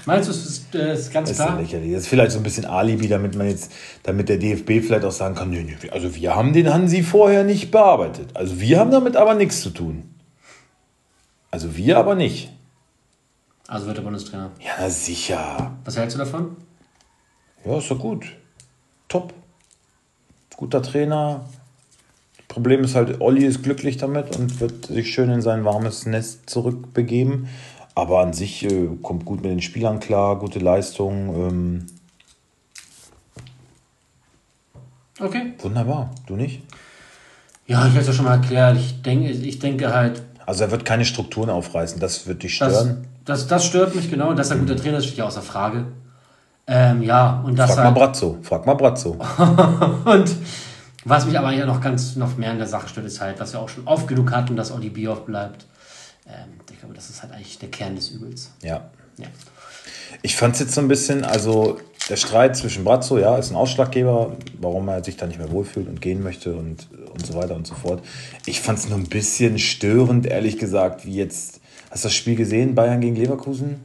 Meinst 0.05 0.27
du, 0.27 0.31
es 0.31 0.45
ist, 0.45 0.75
äh, 0.75 0.93
ist 0.93 1.11
ganz 1.13 1.29
Das 1.29 1.37
ist 1.37 1.39
ja 1.39 1.45
klar? 1.51 1.61
lächerlich. 1.61 1.91
Das 1.93 2.01
ist 2.03 2.07
vielleicht 2.07 2.31
so 2.31 2.37
ein 2.39 2.43
bisschen 2.43 2.65
Alibi, 2.65 3.07
damit 3.07 3.35
man 3.35 3.47
jetzt, 3.47 3.71
damit 4.03 4.29
der 4.29 4.37
DFB 4.37 4.81
vielleicht 4.85 5.05
auch 5.05 5.11
sagen 5.11 5.35
kann, 5.35 5.49
nö, 5.49 5.61
nö, 5.63 5.73
also 5.91 6.15
wir 6.15 6.35
haben 6.35 6.53
den 6.53 6.73
Hansi 6.73 7.03
vorher 7.03 7.43
nicht 7.43 7.71
bearbeitet. 7.71 8.29
Also 8.35 8.59
wir 8.59 8.79
haben 8.79 8.91
damit 8.91 9.15
aber 9.15 9.33
nichts 9.35 9.61
zu 9.61 9.69
tun. 9.69 10.13
Also 11.51 11.75
wir 11.75 11.97
aber 11.97 12.15
nicht. 12.15 12.51
Also 13.67 13.87
wird 13.87 13.97
er 13.97 14.03
Bundestrainer. 14.03 14.51
Ja, 14.59 14.71
na 14.79 14.89
sicher. 14.89 15.75
Was 15.83 15.97
hältst 15.97 16.15
du 16.15 16.19
davon? 16.19 16.55
Ja, 17.65 17.77
ist 17.77 17.91
doch 17.91 17.99
gut. 17.99 18.25
Top. 19.09 19.33
Guter 20.55 20.81
Trainer. 20.81 21.45
Problem 22.47 22.83
ist 22.83 22.95
halt, 22.95 23.19
Olli 23.21 23.45
ist 23.45 23.61
glücklich 23.61 23.97
damit 23.97 24.37
und 24.37 24.59
wird 24.61 24.85
sich 24.87 25.13
schön 25.13 25.29
in 25.29 25.41
sein 25.41 25.65
warmes 25.65 26.05
Nest 26.05 26.49
zurückbegeben. 26.49 27.49
Aber 27.97 28.19
an 28.19 28.31
sich 28.31 28.63
äh, 28.63 28.89
kommt 29.01 29.25
gut 29.25 29.41
mit 29.41 29.49
den 29.49 29.59
Spielern 29.59 29.99
klar, 29.99 30.37
gute 30.37 30.59
Leistung. 30.59 31.35
Ähm, 31.35 31.85
Okay. 35.19 35.53
wunderbar. 35.63 36.11
Du 36.27 36.35
nicht? 36.35 36.61
Ja, 37.65 37.79
ich 37.87 37.89
habe 37.93 38.01
es 38.01 38.05
ja 38.07 38.13
schon 38.13 38.25
mal 38.25 38.35
erklärt. 38.35 38.77
Ich 38.77 39.01
denke, 39.01 39.31
ich 39.31 39.57
denke 39.57 39.91
halt, 39.91 40.21
Also 40.45 40.63
er 40.65 40.69
wird 40.69 40.85
keine 40.85 41.05
Strukturen 41.05 41.49
aufreißen, 41.49 41.99
das 41.99 42.27
wird 42.27 42.43
dich 42.43 42.59
das, 42.59 42.71
stören. 42.71 43.07
das, 43.25 43.47
das 43.47 43.65
stört 43.65 43.95
mich 43.95 44.11
genau. 44.11 44.31
Dass 44.35 44.51
er 44.51 44.57
guter 44.57 44.75
Trainer 44.77 44.99
ist, 44.99 45.05
steht 45.07 45.17
ja 45.17 45.25
außer 45.25 45.41
Frage. 45.41 45.85
Ähm, 46.67 47.01
ja, 47.01 47.41
und 47.43 47.57
das 47.57 47.71
Frag 47.71 47.77
mal 47.77 47.85
halt, 47.85 47.95
Brazzo, 47.95 48.37
frag 48.43 48.65
mal 48.67 48.75
Brazzo. 48.75 49.11
Und 50.05 50.35
was 51.05 51.25
mich 51.25 51.39
aber 51.39 51.51
ja 51.53 51.65
noch 51.65 51.81
ganz 51.81 52.15
noch 52.15 52.37
mehr 52.37 52.51
an 52.51 52.57
der 52.59 52.67
Sache 52.67 52.89
stört, 52.89 53.07
ist 53.07 53.21
halt, 53.21 53.39
was 53.39 53.53
wir 53.53 53.59
auch 53.59 53.69
schon 53.69 53.87
oft 53.87 54.07
genug 54.07 54.31
hatten, 54.31 54.55
dass 54.55 54.71
Oli 54.71 54.89
Bioff 54.89 55.25
bleibt. 55.25 55.65
Ähm, 56.27 56.59
glaube, 56.87 56.95
das 56.95 57.09
ist 57.09 57.21
halt 57.21 57.33
eigentlich 57.33 57.59
der 57.59 57.69
Kern 57.69 57.95
des 57.95 58.09
Übels. 58.09 58.51
Ja. 58.63 58.89
Ja. 59.17 59.27
Ich 60.21 60.35
fand 60.35 60.55
es 60.55 60.61
jetzt 60.61 60.73
so 60.73 60.81
ein 60.81 60.87
bisschen, 60.87 61.25
also 61.25 61.79
der 62.09 62.15
Streit 62.15 62.55
zwischen 62.55 62.83
Brazzo, 62.83 63.17
ja, 63.17 63.37
ist 63.37 63.51
ein 63.51 63.55
Ausschlaggeber, 63.57 64.37
warum 64.59 64.87
er 64.87 65.03
sich 65.03 65.17
da 65.17 65.27
nicht 65.27 65.37
mehr 65.37 65.51
wohlfühlt 65.51 65.87
und 65.87 66.01
gehen 66.01 66.23
möchte 66.23 66.55
und, 66.55 66.87
und 67.11 67.25
so 67.25 67.33
weiter 67.33 67.55
und 67.55 67.67
so 67.67 67.75
fort. 67.75 68.03
Ich 68.45 68.61
fand 68.61 68.79
es 68.79 68.87
nur 68.87 68.97
ein 68.97 69.07
bisschen 69.07 69.59
störend, 69.59 70.25
ehrlich 70.25 70.57
gesagt, 70.57 71.05
wie 71.05 71.15
jetzt, 71.15 71.59
hast 71.91 72.03
du 72.03 72.07
das 72.07 72.15
Spiel 72.15 72.35
gesehen, 72.35 72.75
Bayern 72.75 73.01
gegen 73.01 73.15
Leverkusen? 73.15 73.81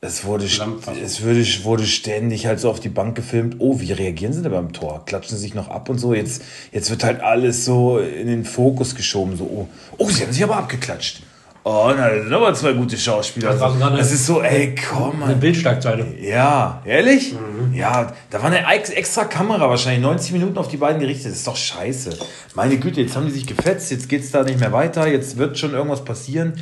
Es 0.00 0.24
wurde, 0.24 0.44
es 0.44 1.22
wurde, 1.22 1.64
wurde 1.64 1.86
ständig 1.86 2.46
halt 2.46 2.60
so 2.60 2.70
auf 2.70 2.78
die 2.78 2.90
Bank 2.90 3.16
gefilmt. 3.16 3.56
Oh, 3.58 3.80
wie 3.80 3.90
reagieren 3.90 4.34
sie 4.34 4.42
denn 4.42 4.52
beim 4.52 4.72
Tor? 4.74 5.02
Klatschen 5.06 5.36
sie 5.38 5.42
sich 5.42 5.54
noch 5.54 5.68
ab 5.68 5.88
und 5.88 5.98
so? 5.98 6.12
Jetzt, 6.12 6.42
jetzt 6.72 6.90
wird 6.90 7.04
halt 7.04 7.22
alles 7.22 7.64
so 7.64 7.98
in 7.98 8.26
den 8.26 8.44
Fokus 8.44 8.94
geschoben. 8.94 9.34
So, 9.36 9.44
oh, 9.44 9.68
oh 9.96 10.10
sie 10.10 10.22
haben 10.22 10.32
sich 10.32 10.44
aber 10.44 10.56
abgeklatscht. 10.56 11.22
Oh, 11.66 11.90
na, 11.96 12.10
das 12.10 12.24
sind 12.24 12.32
aber 12.34 12.52
zwei 12.52 12.74
gute 12.74 12.96
Schauspieler. 12.98 13.54
Das 13.54 13.62
eine- 13.62 13.98
Es 13.98 14.12
ist 14.12 14.26
so, 14.26 14.42
ey, 14.42 14.74
komm 14.74 15.20
mal. 15.20 15.34
Bildschlagzeile. 15.34 16.04
Ja, 16.20 16.82
ehrlich? 16.84 17.32
Mhm. 17.32 17.72
Ja, 17.74 18.12
da 18.28 18.38
war 18.42 18.50
eine 18.52 18.66
ex- 18.74 18.90
extra 18.90 19.24
Kamera 19.24 19.68
wahrscheinlich 19.70 20.02
90 20.02 20.32
Minuten 20.32 20.58
auf 20.58 20.68
die 20.68 20.76
beiden 20.76 21.00
gerichtet. 21.00 21.30
Das 21.30 21.38
ist 21.38 21.46
doch 21.46 21.56
scheiße. 21.56 22.10
Meine 22.54 22.76
Güte, 22.76 23.00
jetzt 23.00 23.16
haben 23.16 23.24
die 23.24 23.32
sich 23.32 23.46
gefetzt, 23.46 23.90
jetzt 23.90 24.10
geht's 24.10 24.30
da 24.30 24.42
nicht 24.42 24.60
mehr 24.60 24.72
weiter, 24.72 25.06
jetzt 25.06 25.38
wird 25.38 25.58
schon 25.58 25.72
irgendwas 25.72 26.04
passieren. 26.04 26.52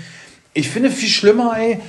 Ich 0.54 0.70
finde 0.70 0.88
viel 0.90 1.08
schlimmer, 1.08 1.54
ey. 1.58 1.80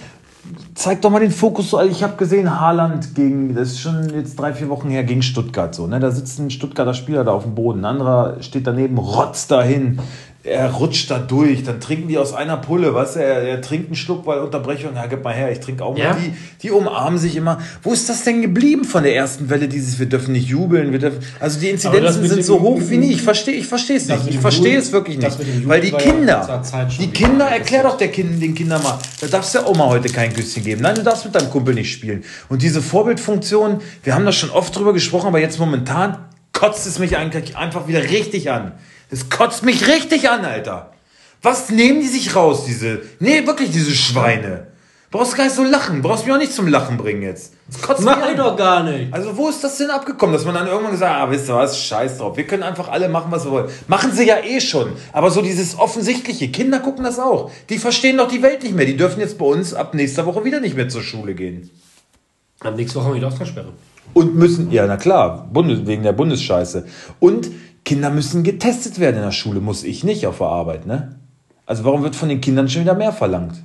Zeig 0.73 1.01
doch 1.01 1.09
mal 1.11 1.19
den 1.19 1.31
Fokus 1.31 1.69
so. 1.69 1.79
Ich 1.83 2.01
habe 2.03 2.17
gesehen, 2.17 2.59
Haaland 2.59 3.13
gegen, 3.15 3.53
das 3.55 3.69
ist 3.69 3.79
schon 3.81 4.09
jetzt 4.13 4.37
drei, 4.39 4.53
vier 4.53 4.69
Wochen 4.69 4.89
her, 4.89 5.03
gegen 5.03 5.21
Stuttgart 5.21 5.73
so. 5.75 5.85
Ne? 5.87 5.99
Da 5.99 6.09
sitzt 6.11 6.39
ein 6.39 6.49
Stuttgarter 6.49 6.93
Spieler 6.95 7.23
da 7.23 7.31
auf 7.31 7.43
dem 7.43 7.53
Boden. 7.55 7.81
Ein 7.81 7.85
anderer 7.85 8.41
steht 8.41 8.65
daneben, 8.67 8.97
rotzt 8.97 9.51
dahin. 9.51 9.99
Er 10.45 10.71
rutscht 10.71 11.09
da 11.09 11.19
durch, 11.19 11.63
dann 11.63 11.79
trinken 11.79 12.09
die 12.09 12.17
aus 12.17 12.33
einer 12.33 12.57
Pulle, 12.57 12.91
du, 12.91 13.15
er, 13.15 13.43
er 13.43 13.61
trinkt 13.61 13.87
einen 13.87 13.95
Schluck 13.95 14.25
bei 14.25 14.41
Unterbrechung, 14.41 14.93
ja, 14.93 15.05
gib 15.05 15.23
mal 15.23 15.33
her, 15.33 15.49
ich 15.49 15.61
trinke 15.61 15.85
auch 15.85 15.93
mal. 15.93 16.03
Ja. 16.03 16.13
Die, 16.15 16.33
die 16.61 16.71
umarmen 16.71 17.17
sich 17.17 17.37
immer. 17.37 17.59
Wo 17.81 17.93
ist 17.93 18.09
das 18.09 18.25
denn 18.25 18.41
geblieben 18.41 18.83
von 18.83 19.03
der 19.03 19.15
ersten 19.15 19.49
Welle, 19.49 19.69
dieses, 19.69 19.99
wir 19.99 20.05
dürfen 20.05 20.33
nicht 20.33 20.49
jubeln, 20.49 20.91
wir 20.91 20.99
dürfen, 20.99 21.19
also 21.39 21.61
die 21.61 21.69
Inzidenzen 21.69 22.27
sind 22.27 22.43
so 22.43 22.59
hoch 22.59 22.81
wie 22.89 22.97
nie. 22.97 23.13
Ich 23.13 23.21
verstehe 23.21 23.53
ich 23.53 23.67
verstehe 23.67 23.95
es 23.95 24.09
nicht. 24.09 24.27
Ich 24.27 24.39
verstehe 24.39 24.77
es 24.77 24.91
wirklich 24.91 25.17
nicht. 25.17 25.37
Weil 25.65 25.79
die 25.79 25.91
ja 25.91 25.97
Kinder, 25.97 26.61
die 26.99 27.07
Kinder, 27.11 27.45
erklär 27.45 27.83
doch 27.83 27.95
der 27.95 28.09
kind, 28.09 28.43
den 28.43 28.53
Kindern 28.53 28.83
mal, 28.83 28.99
da 29.21 29.27
darfst 29.27 29.55
der 29.55 29.69
Oma 29.69 29.85
heute 29.85 30.09
kein 30.09 30.33
Küsschen 30.33 30.65
geben. 30.65 30.81
Nein, 30.81 30.95
du 30.95 31.03
darfst 31.03 31.23
mit 31.23 31.33
deinem 31.33 31.51
Kumpel 31.51 31.73
nicht 31.73 31.93
spielen. 31.93 32.25
Und 32.49 32.61
diese 32.61 32.81
Vorbildfunktion, 32.81 33.79
wir 34.03 34.13
haben 34.13 34.25
da 34.25 34.33
schon 34.33 34.49
oft 34.49 34.75
drüber 34.75 34.91
gesprochen, 34.91 35.27
aber 35.27 35.39
jetzt 35.39 35.57
momentan 35.57 36.17
kotzt 36.51 36.85
es 36.85 36.99
mich 36.99 37.15
eigentlich 37.15 37.55
einfach 37.55 37.87
wieder 37.87 38.03
richtig 38.03 38.51
an. 38.51 38.73
Es 39.13 39.29
kotzt 39.29 39.63
mich 39.63 39.87
richtig 39.87 40.27
an, 40.27 40.43
Alter. 40.43 40.91
Was 41.43 41.69
nehmen 41.69 42.01
die 42.01 42.07
sich 42.07 42.35
raus, 42.35 42.65
diese, 42.65 43.01
nee, 43.19 43.45
wirklich 43.45 43.69
diese 43.69 43.91
Schweine. 43.91 44.67
Brauchst 45.11 45.37
gar 45.37 45.43
nicht 45.43 45.55
so 45.55 45.63
lachen, 45.63 46.01
brauchst 46.01 46.25
mich 46.25 46.33
auch 46.33 46.39
nicht 46.39 46.51
zum 46.51 46.67
Lachen 46.67 46.97
bringen 46.97 47.21
jetzt. 47.21 47.53
Das 47.67 47.79
kotzt 47.79 47.99
mich 47.99 48.09
Mach 48.09 48.17
ich 48.17 48.31
an. 48.31 48.37
doch 48.37 48.57
gar 48.57 48.81
nicht. 48.81 49.13
Also 49.13 49.37
wo 49.37 49.49
ist 49.49 49.63
das 49.63 49.77
denn 49.77 49.91
abgekommen, 49.91 50.33
dass 50.33 50.45
man 50.45 50.55
dann 50.55 50.65
irgendwann 50.65 50.93
gesagt 50.93 51.13
hat, 51.13 51.27
ah, 51.27 51.29
wisst 51.29 51.47
ihr 51.47 51.55
was, 51.55 51.77
scheiß 51.77 52.17
drauf, 52.17 52.35
wir 52.37 52.47
können 52.47 52.63
einfach 52.63 52.89
alle 52.89 53.07
machen, 53.07 53.31
was 53.31 53.45
wir 53.45 53.51
wollen. 53.51 53.69
Machen 53.87 54.11
sie 54.11 54.25
ja 54.25 54.37
eh 54.39 54.59
schon, 54.59 54.93
aber 55.11 55.29
so 55.29 55.43
dieses 55.43 55.77
offensichtliche, 55.77 56.47
Kinder 56.49 56.79
gucken 56.79 57.03
das 57.03 57.19
auch. 57.19 57.51
Die 57.69 57.77
verstehen 57.77 58.17
doch 58.17 58.27
die 58.27 58.41
Welt 58.41 58.63
nicht 58.63 58.73
mehr, 58.73 58.87
die 58.87 58.97
dürfen 58.97 59.19
jetzt 59.19 59.37
bei 59.37 59.45
uns 59.45 59.75
ab 59.75 59.93
nächster 59.93 60.25
Woche 60.25 60.43
wieder 60.43 60.59
nicht 60.59 60.75
mehr 60.75 60.89
zur 60.89 61.03
Schule 61.03 61.35
gehen. 61.35 61.69
Am 62.61 62.75
nächsten 62.75 62.95
Woche 62.97 63.05
haben 63.05 63.13
wir 63.13 63.19
die 63.19 63.27
Ausgangssperre. 63.27 63.73
Und 64.15 64.33
müssen, 64.33 64.71
ja 64.71 64.87
na 64.87 64.97
klar, 64.97 65.47
Bundes, 65.53 65.85
wegen 65.85 66.01
der 66.01 66.13
Bundesscheiße. 66.13 66.87
Und 67.19 67.51
Kinder 67.85 68.09
müssen 68.09 68.43
getestet 68.43 68.99
werden 68.99 69.17
in 69.17 69.23
der 69.23 69.31
Schule, 69.31 69.59
muss 69.59 69.83
ich 69.83 70.03
nicht 70.03 70.25
auf 70.27 70.37
der 70.37 70.47
Arbeit, 70.47 70.85
ne? 70.85 71.15
Also 71.65 71.83
warum 71.85 72.03
wird 72.03 72.15
von 72.15 72.29
den 72.29 72.41
Kindern 72.41 72.69
schon 72.69 72.81
wieder 72.81 72.95
mehr 72.95 73.13
verlangt? 73.13 73.55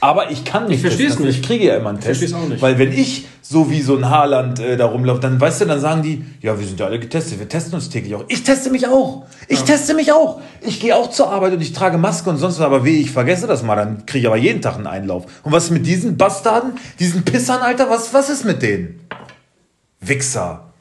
Aber 0.00 0.30
ich 0.30 0.44
kann 0.44 0.66
nicht. 0.66 0.76
Ich 0.76 0.80
versteh's 0.80 1.08
testen. 1.08 1.26
nicht. 1.26 1.40
Ich 1.40 1.46
kriege 1.46 1.66
ja 1.66 1.76
immer 1.76 1.90
einen 1.90 2.00
Test. 2.00 2.20
versteh's 2.20 2.32
auch 2.32 2.48
nicht. 2.48 2.62
Weil 2.62 2.78
wenn 2.78 2.92
ich 2.92 3.26
so 3.42 3.70
wie 3.70 3.82
so 3.82 3.96
ein 3.96 4.08
Haarland 4.08 4.58
äh, 4.58 4.76
da 4.76 4.86
rumlaufe, 4.86 5.20
dann 5.20 5.38
weißt 5.38 5.60
du, 5.60 5.64
dann 5.66 5.80
sagen 5.80 6.02
die, 6.02 6.24
ja, 6.40 6.58
wir 6.58 6.66
sind 6.66 6.80
ja 6.80 6.86
alle 6.86 6.98
getestet, 6.98 7.38
wir 7.38 7.48
testen 7.48 7.74
uns 7.74 7.90
täglich 7.90 8.14
auch. 8.14 8.24
Ich 8.28 8.42
teste 8.42 8.70
mich 8.70 8.86
auch. 8.86 9.26
Ich 9.48 9.62
teste 9.62 9.92
mich 9.94 10.12
auch. 10.12 10.40
Ich 10.62 10.80
gehe 10.80 10.96
auch 10.96 11.10
zur 11.10 11.30
Arbeit 11.30 11.52
und 11.52 11.60
ich 11.60 11.72
trage 11.72 11.98
Maske 11.98 12.30
und 12.30 12.38
sonst 12.38 12.58
was, 12.58 12.64
aber 12.64 12.84
weh, 12.84 13.00
ich 13.00 13.10
vergesse 13.10 13.46
das 13.46 13.62
mal, 13.62 13.76
dann 13.76 14.06
kriege 14.06 14.20
ich 14.20 14.26
aber 14.26 14.36
jeden 14.36 14.62
Tag 14.62 14.76
einen 14.76 14.86
Einlauf. 14.86 15.26
Und 15.42 15.52
was 15.52 15.64
ist 15.64 15.70
mit 15.70 15.84
diesen 15.84 16.16
Bastarden, 16.16 16.72
diesen 16.98 17.24
Pissern, 17.24 17.60
Alter, 17.60 17.90
was, 17.90 18.14
was 18.14 18.30
ist 18.30 18.44
mit 18.44 18.62
denen? 18.62 19.00
Wichser. 20.00 20.72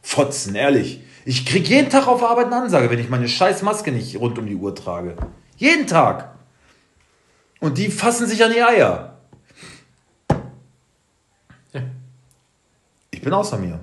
Fotzen, 0.00 0.54
ehrlich. 0.54 1.00
Ich 1.28 1.44
krieg 1.44 1.68
jeden 1.68 1.90
Tag 1.90 2.06
auf 2.06 2.22
Arbeit 2.22 2.46
eine 2.46 2.62
Ansage, 2.62 2.88
wenn 2.88 3.00
ich 3.00 3.08
meine 3.08 3.28
scheiß 3.28 3.62
Maske 3.62 3.90
nicht 3.90 4.16
rund 4.20 4.38
um 4.38 4.46
die 4.46 4.54
Uhr 4.54 4.72
trage. 4.76 5.16
Jeden 5.56 5.88
Tag. 5.88 6.36
Und 7.58 7.78
die 7.78 7.88
fassen 7.88 8.28
sich 8.28 8.44
an 8.44 8.52
die 8.52 8.62
Eier. 8.62 9.16
Ja. 11.72 11.80
Ich 13.10 13.20
bin 13.20 13.32
außer 13.32 13.58
mir. 13.58 13.80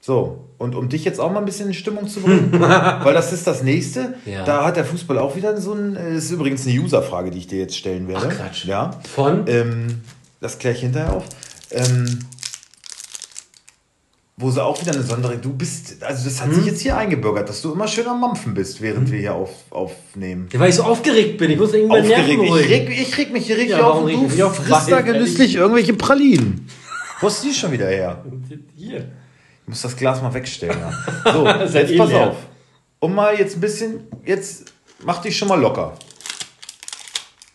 So, 0.00 0.44
und 0.58 0.76
um 0.76 0.88
dich 0.88 1.04
jetzt 1.04 1.18
auch 1.18 1.32
mal 1.32 1.40
ein 1.40 1.44
bisschen 1.44 1.66
in 1.66 1.74
Stimmung 1.74 2.06
zu 2.06 2.20
bringen, 2.20 2.52
weil 2.60 3.14
das 3.14 3.32
ist 3.32 3.48
das 3.48 3.64
nächste. 3.64 4.14
Ja. 4.24 4.44
Da 4.44 4.64
hat 4.64 4.76
der 4.76 4.84
Fußball 4.84 5.18
auch 5.18 5.34
wieder 5.34 5.60
so 5.60 5.72
ein. 5.72 5.96
äh, 5.96 6.14
ist 6.14 6.30
übrigens 6.30 6.68
eine 6.68 6.78
User-Frage, 6.78 7.32
die 7.32 7.38
ich 7.38 7.48
dir 7.48 7.58
jetzt 7.58 7.76
stellen 7.76 8.06
werde. 8.06 8.28
Ach, 8.30 8.36
Quatsch. 8.36 8.64
Ja. 8.64 8.92
Von? 9.12 9.48
Ähm, 9.48 10.02
das 10.40 10.60
kläre 10.60 10.76
ich 10.76 10.82
hinterher 10.82 11.14
auf. 11.14 11.24
Ähm, 11.72 12.20
wo 14.38 14.50
sie 14.50 14.62
auch 14.62 14.78
wieder 14.80 14.92
eine 14.92 15.02
Sonderung. 15.02 15.40
Du 15.40 15.52
bist, 15.54 16.02
also 16.02 16.24
das 16.28 16.40
hat 16.42 16.48
Hm? 16.48 16.54
sich 16.56 16.66
jetzt 16.66 16.80
hier 16.82 16.96
eingebürgert, 16.96 17.48
dass 17.48 17.62
du 17.62 17.72
immer 17.72 17.88
schön 17.88 18.06
am 18.06 18.20
Mampfen 18.20 18.52
bist, 18.52 18.82
während 18.82 19.10
wir 19.10 19.18
hier 19.18 19.34
auf, 19.34 19.50
aufnehmen. 19.70 20.48
Ja, 20.52 20.60
weil 20.60 20.68
ich 20.68 20.74
so 20.76 20.82
aufgeregt 20.82 21.38
bin. 21.38 21.50
Ich 21.50 21.58
muss 21.58 21.72
irgendwann 21.72 22.02
Aufgeregt. 22.02 22.28
Nerven 22.42 22.58
Ich 22.60 22.68
reg, 22.70 22.90
ich 22.90 23.18
reg 23.18 23.32
mich 23.32 23.46
hier 23.46 23.56
richtig 23.56 23.78
Ja, 23.78 23.84
auf 23.86 24.02
und 24.02 24.10
du 24.12 24.44
auf? 24.46 24.56
frisst 24.56 24.90
da 24.90 25.00
genüsslich 25.00 25.54
irgendwelche 25.56 25.94
Pralinen. 25.94 26.68
Wo 27.20 27.28
ist 27.28 27.42
die 27.44 27.54
schon 27.54 27.72
wieder 27.72 27.86
her? 27.88 28.22
Hier. 28.76 28.98
Ich 29.62 29.68
muss 29.68 29.80
das 29.80 29.96
Glas 29.96 30.20
mal 30.20 30.34
wegstellen. 30.34 30.78
Ja. 31.24 31.32
So, 31.32 31.46
jetzt 31.78 31.90
eh 31.92 31.96
pass 31.96 32.10
leer. 32.10 32.30
auf. 32.30 32.36
Um 33.00 33.14
mal 33.14 33.34
jetzt 33.38 33.56
ein 33.56 33.60
bisschen, 33.60 34.00
jetzt 34.24 34.66
mach 35.02 35.22
dich 35.22 35.36
schon 35.36 35.48
mal 35.48 35.58
locker. 35.60 35.94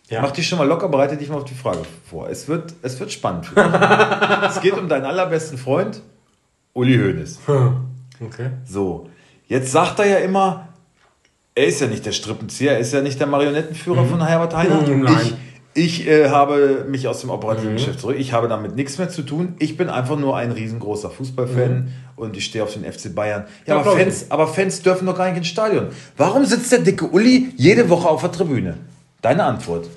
Ja. 0.10 0.22
Mach 0.22 0.32
dich 0.32 0.48
schon 0.48 0.58
mal 0.58 0.68
locker, 0.68 0.90
bereite 0.90 1.16
dich 1.16 1.30
mal 1.30 1.38
auf 1.38 1.46
die 1.46 1.54
Frage 1.54 1.80
vor. 2.10 2.28
Es 2.28 2.48
wird, 2.48 2.74
es 2.82 3.00
wird 3.00 3.12
spannend. 3.12 3.52
Es 3.56 4.60
geht 4.62 4.74
um 4.74 4.90
deinen 4.90 5.06
allerbesten 5.06 5.58
Freund, 5.58 6.02
Uli 6.74 6.98
Hoeneß. 6.98 7.40
Okay. 8.24 8.50
So, 8.66 9.10
jetzt 9.48 9.72
sagt 9.72 10.00
er 10.00 10.06
ja 10.06 10.18
immer, 10.18 10.70
er 11.56 11.66
ist 11.66 11.82
ja 11.82 11.88
nicht 11.88 12.06
der 12.06 12.12
Strippenzieher, 12.12 12.74
er 12.74 12.80
ist 12.80 12.94
ja 12.94 13.02
nicht 13.02 13.20
der 13.20 13.28
Marionettenführer 13.28 14.06
von 14.06 14.26
Herbert 14.26 14.56
Heiner. 14.56 14.82
Mhm, 14.82 15.02
nein. 15.02 15.34
Ich, 15.74 16.02
ich 16.02 16.08
äh, 16.08 16.30
habe 16.30 16.86
mich 16.90 17.08
aus 17.08 17.22
dem 17.22 17.30
operativen 17.30 17.74
Geschäft 17.74 18.00
zurück. 18.02 18.16
Ich 18.20 18.34
habe 18.34 18.48
damit 18.48 18.76
nichts 18.76 18.98
mehr 18.98 19.10
zu 19.10 19.22
tun. 19.22 19.56
Ich 19.60 19.78
bin 19.78 19.90
einfach 19.90 20.18
nur 20.18 20.36
ein 20.38 20.52
riesengroßer 20.52 21.10
Fußballfan 21.10 21.92
und 22.16 22.36
ich 22.38 22.46
stehe 22.46 22.64
auf 22.64 22.74
den 22.74 22.84
FC 22.84 23.14
Bayern. 23.16 23.46
Ja, 23.66 23.76
Ja, 23.76 23.82
aber. 23.82 23.98
Fans, 23.98 24.26
aber 24.30 24.48
Fans 24.48 24.82
dürfen 24.82 25.06
doch 25.06 25.18
gar 25.18 25.28
nicht 25.30 25.38
ins 25.38 25.48
Stadion. 25.48 25.88
Warum 26.18 26.46
sitzt 26.46 26.72
der 26.72 26.80
dicke 26.80 27.06
Uli 27.06 27.54
jede 27.58 27.90
Woche 27.90 28.08
auf 28.10 28.22
der 28.22 28.32
Tribüne? 28.32 28.78
Deine 29.22 29.44
Antwort. 29.44 29.88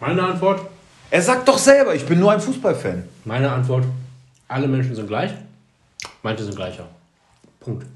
Meine 0.00 0.22
Antwort? 0.22 0.60
Er 1.10 1.22
sagt 1.22 1.48
doch 1.48 1.58
selber, 1.58 1.94
ich 1.94 2.04
bin 2.06 2.18
nur 2.18 2.32
ein 2.32 2.40
Fußballfan. 2.40 3.04
Meine 3.24 3.50
Antwort: 3.50 3.84
Alle 4.48 4.68
Menschen 4.68 4.94
sind 4.94 5.08
gleich. 5.08 5.32
Manche 6.22 6.44
sind 6.44 6.56
gleicher. 6.56 6.86
Punkt. 7.60 7.86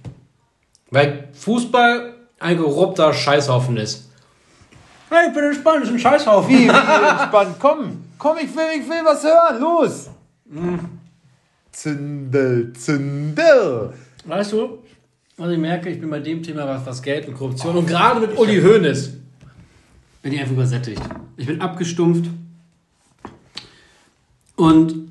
Weil 0.90 1.28
Fußball 1.32 2.14
ein 2.38 2.58
korrupter 2.58 3.12
Scheißhaufen 3.12 3.76
ist. 3.76 4.08
Hey, 5.10 5.28
ich 5.28 5.34
bin 5.34 5.44
entspannt, 5.44 5.82
das 5.82 5.88
ist 5.88 5.94
ein 5.94 5.98
Scheißhaufen. 5.98 6.50
Wie, 6.50 6.68
wie 6.68 6.68
entspannt. 6.68 7.56
Komm, 7.58 8.04
komm, 8.18 8.38
ich 8.38 8.54
will, 8.54 8.80
ich 8.80 8.88
will 8.88 9.04
was 9.04 9.22
hören. 9.24 9.60
Los. 9.60 10.10
Zündel, 11.72 12.72
Zündel. 12.72 13.92
Weißt 14.24 14.52
du, 14.52 14.78
was 15.36 15.50
ich 15.50 15.58
merke, 15.58 15.88
ich 15.90 16.00
bin 16.00 16.10
bei 16.10 16.20
dem 16.20 16.42
Thema, 16.42 16.66
was, 16.66 16.84
was 16.84 17.02
Geld 17.02 17.28
und 17.28 17.34
Korruption 17.34 17.76
und 17.76 17.86
gerade 17.86 18.20
mit 18.20 18.36
Uli 18.36 18.60
Hoeneß 18.60 19.12
bin 20.22 20.32
ich 20.32 20.40
einfach 20.40 20.54
übersättigt. 20.54 21.02
Ich 21.36 21.46
bin 21.46 21.60
abgestumpft 21.60 22.28
und 24.56 25.07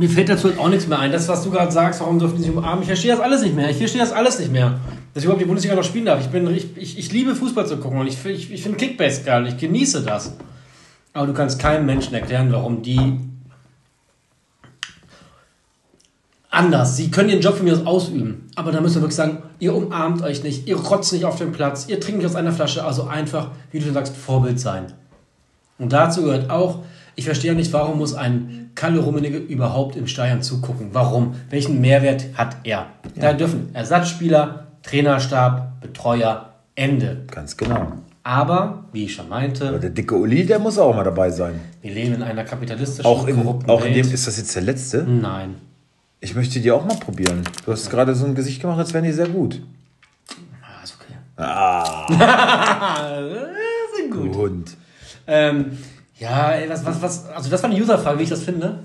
mir 0.00 0.08
fällt 0.08 0.30
dazu 0.30 0.48
auch 0.56 0.70
nichts 0.70 0.86
mehr 0.86 0.98
ein. 0.98 1.12
Das, 1.12 1.28
was 1.28 1.44
du 1.44 1.50
gerade 1.50 1.70
sagst, 1.70 2.00
warum 2.00 2.18
dürfen 2.18 2.36
die 2.36 2.44
sich 2.44 2.50
umarmen, 2.50 2.80
ich 2.80 2.86
verstehe 2.86 3.10
das 3.10 3.20
alles 3.20 3.42
nicht 3.42 3.54
mehr. 3.54 3.68
Ich 3.68 3.76
verstehe 3.76 4.00
das 4.00 4.12
alles 4.12 4.38
nicht 4.38 4.50
mehr. 4.50 4.80
Dass 5.12 5.22
ich 5.22 5.24
überhaupt 5.24 5.42
die 5.42 5.46
Bundesliga 5.46 5.74
noch 5.74 5.84
spielen 5.84 6.06
darf. 6.06 6.20
Ich, 6.22 6.28
bin, 6.28 6.48
ich, 6.54 6.74
ich, 6.74 6.98
ich 6.98 7.12
liebe 7.12 7.34
Fußball 7.34 7.66
zu 7.66 7.76
gucken 7.76 7.98
und 7.98 8.06
ich, 8.06 8.24
ich, 8.24 8.50
ich 8.50 8.62
finde 8.62 8.78
Kickbase 8.78 9.24
geil. 9.24 9.46
Ich 9.46 9.58
genieße 9.58 10.02
das. 10.02 10.32
Aber 11.12 11.26
du 11.26 11.34
kannst 11.34 11.58
keinem 11.58 11.84
Menschen 11.84 12.14
erklären, 12.14 12.50
warum 12.50 12.80
die 12.80 13.20
anders. 16.48 16.96
Sie 16.96 17.10
können 17.10 17.28
ihren 17.28 17.42
Job 17.42 17.56
von 17.56 17.66
mir 17.66 17.74
aus 17.74 17.84
ausüben. 17.84 18.48
Aber 18.54 18.72
da 18.72 18.80
müssen 18.80 18.94
wir 18.96 19.02
wirklich 19.02 19.16
sagen, 19.16 19.42
ihr 19.58 19.74
umarmt 19.74 20.22
euch 20.22 20.42
nicht, 20.42 20.66
ihr 20.66 20.76
rotzt 20.76 21.12
nicht 21.12 21.26
auf 21.26 21.36
dem 21.36 21.52
Platz, 21.52 21.88
ihr 21.88 22.00
trinkt 22.00 22.22
nicht 22.22 22.30
aus 22.30 22.36
einer 22.36 22.52
Flasche. 22.52 22.86
Also 22.86 23.04
einfach, 23.04 23.50
wie 23.70 23.80
du 23.80 23.84
schon 23.84 23.94
sagst, 23.94 24.16
Vorbild 24.16 24.58
sein. 24.58 24.94
Und 25.76 25.92
dazu 25.92 26.22
gehört 26.22 26.48
auch, 26.48 26.78
ich 27.16 27.26
verstehe 27.26 27.54
nicht, 27.54 27.70
warum 27.74 27.98
muss 27.98 28.14
ein 28.14 28.59
Kalle 28.74 29.00
Rummenigge 29.00 29.38
überhaupt 29.38 29.96
im 29.96 30.06
Stadion 30.06 30.42
zugucken? 30.42 30.88
Warum? 30.92 31.34
Welchen 31.50 31.80
Mehrwert 31.80 32.26
hat 32.34 32.56
er? 32.64 32.86
Da 33.16 33.32
dürfen 33.32 33.74
Ersatzspieler, 33.74 34.66
Trainerstab, 34.82 35.80
Betreuer, 35.80 36.54
Ende. 36.74 37.24
Ganz 37.30 37.56
genau. 37.56 37.92
Aber, 38.22 38.84
wie 38.92 39.04
ich 39.04 39.14
schon 39.14 39.26
Aber 39.26 39.36
meinte, 39.36 39.78
der 39.80 39.90
dicke 39.90 40.14
Uli, 40.14 40.44
der 40.46 40.58
muss 40.58 40.78
auch 40.78 40.94
mal 40.94 41.04
dabei 41.04 41.30
sein. 41.30 41.58
wir 41.82 41.92
leben 41.92 42.14
in 42.14 42.22
einer 42.22 42.44
kapitalistischen, 42.44 43.04
Auch 43.10 43.26
in, 43.26 43.36
korrupten 43.36 43.70
auch 43.70 43.80
in 43.84 43.94
Welt. 43.94 44.06
dem, 44.06 44.12
ist 44.14 44.26
das 44.26 44.36
jetzt 44.36 44.54
der 44.54 44.62
letzte? 44.62 45.02
Nein. 45.04 45.54
Ich 46.20 46.34
möchte 46.34 46.60
die 46.60 46.70
auch 46.70 46.84
mal 46.84 46.96
probieren. 46.98 47.42
Du 47.64 47.72
hast 47.72 47.88
gerade 47.90 48.14
so 48.14 48.26
ein 48.26 48.34
Gesicht 48.34 48.60
gemacht, 48.60 48.78
als 48.78 48.92
wären 48.92 49.04
die 49.04 49.12
sehr 49.12 49.28
gut. 49.28 49.62
Ah, 50.62 50.84
ist 50.84 50.96
okay. 51.00 51.14
Ah, 51.38 53.16
sind 53.96 54.10
gut. 54.10 54.34
Hund. 54.36 54.76
Ähm, 55.26 55.78
ja, 56.20 56.52
ey, 56.52 56.68
was, 56.68 56.84
was, 56.84 57.02
was, 57.02 57.26
also 57.30 57.50
das 57.50 57.62
war 57.62 57.70
eine 57.70 57.80
Userfrage, 57.80 58.18
wie 58.18 58.22
ich 58.24 58.28
das 58.28 58.42
finde. 58.44 58.78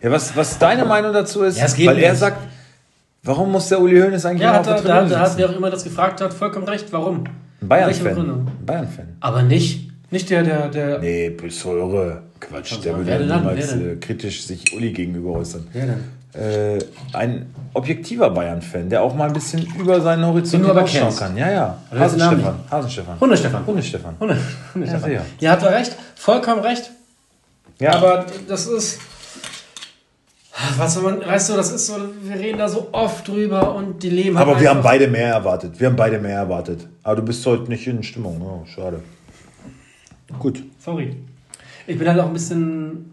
Ja, 0.00 0.10
was, 0.10 0.36
was 0.36 0.58
deine 0.58 0.84
Meinung 0.84 1.12
dazu 1.12 1.42
ist, 1.42 1.58
Ja, 1.58 1.86
weil 1.86 1.98
er 1.98 2.10
nicht. 2.12 2.20
sagt, 2.20 2.38
warum 3.22 3.50
muss 3.52 3.68
der 3.68 3.80
Uli 3.80 4.00
Hoeneß 4.00 4.24
eigentlich 4.26 4.42
Ja, 4.42 4.52
hat 4.54 4.60
auf 4.60 4.66
er, 4.66 4.74
der 4.74 4.82
da, 4.82 4.98
Tribüne 5.00 5.14
da 5.14 5.20
hat 5.30 5.38
wer 5.38 5.50
auch 5.50 5.56
immer 5.56 5.70
das 5.70 5.84
gefragt 5.84 6.20
hat, 6.20 6.32
vollkommen 6.34 6.68
recht. 6.68 6.92
Warum? 6.92 7.24
Bayern-Fan. 7.60 8.46
Bayern-Fan. 8.66 9.16
Aber 9.20 9.42
nicht, 9.42 9.90
nicht 10.10 10.28
der, 10.30 10.42
der, 10.42 10.68
der. 10.68 10.98
Nee, 10.98 11.30
bis 11.30 11.64
eure 11.64 12.22
Quatsch. 12.40 12.74
Der 12.84 12.96
würde 12.96 13.10
ja 13.10 13.18
niemals 13.18 13.72
äh, 13.72 13.96
kritisch 13.96 14.44
sich 14.44 14.74
Uli 14.74 14.92
gegenüber 14.92 15.30
äußern. 15.30 15.66
Wer 15.72 15.86
denn? 15.86 16.04
Äh, 16.34 16.78
ein 17.12 17.54
objektiver 17.74 18.30
Bayern-Fan, 18.30 18.88
der 18.88 19.02
auch 19.02 19.14
mal 19.14 19.26
ein 19.28 19.34
bisschen 19.34 19.66
über 19.78 20.00
seinen 20.00 20.24
Horizont 20.24 20.64
hinausschauen 20.64 21.14
kann. 21.14 21.36
Ja, 21.36 21.50
ja. 21.50 21.78
Hasenstefan. 21.90 22.54
Hasenstefan. 22.70 23.20
Hundestefan. 23.20 23.66
Hundestefan. 23.66 24.14
Hunde, 24.18 24.38
Hundestefan. 24.74 25.12
Ja, 25.12 25.22
Ja, 25.40 25.50
hat 25.52 25.62
er 25.62 25.72
recht. 25.72 25.94
Vollkommen 26.14 26.60
recht. 26.60 26.90
Ja, 27.78 27.94
Aber 27.96 28.24
das 28.48 28.66
ist. 28.66 29.00
Was 30.76 31.00
man, 31.02 31.20
weißt 31.26 31.50
du, 31.50 31.54
das 31.54 31.72
ist 31.72 31.86
so, 31.86 31.96
wir 32.22 32.36
reden 32.36 32.58
da 32.58 32.68
so 32.68 32.88
oft 32.92 33.26
drüber 33.26 33.74
und 33.74 34.02
die 34.02 34.10
leben 34.10 34.38
halt 34.38 34.48
aber 34.48 34.60
wir 34.60 34.70
haben 34.70 34.82
beide 34.82 35.08
mehr 35.08 35.28
erwartet. 35.32 35.80
Wir 35.80 35.88
haben 35.88 35.96
beide 35.96 36.18
mehr 36.18 36.36
erwartet. 36.36 36.86
Aber 37.02 37.16
du 37.16 37.22
bist 37.22 37.44
heute 37.46 37.64
nicht 37.64 37.86
in 37.86 38.02
Stimmung. 38.02 38.40
Oh, 38.40 38.64
schade. 38.66 39.00
Gut. 40.38 40.62
Sorry. 40.78 41.16
Ich 41.86 41.98
bin 41.98 42.08
halt 42.08 42.20
auch 42.20 42.26
ein 42.26 42.32
bisschen. 42.32 43.11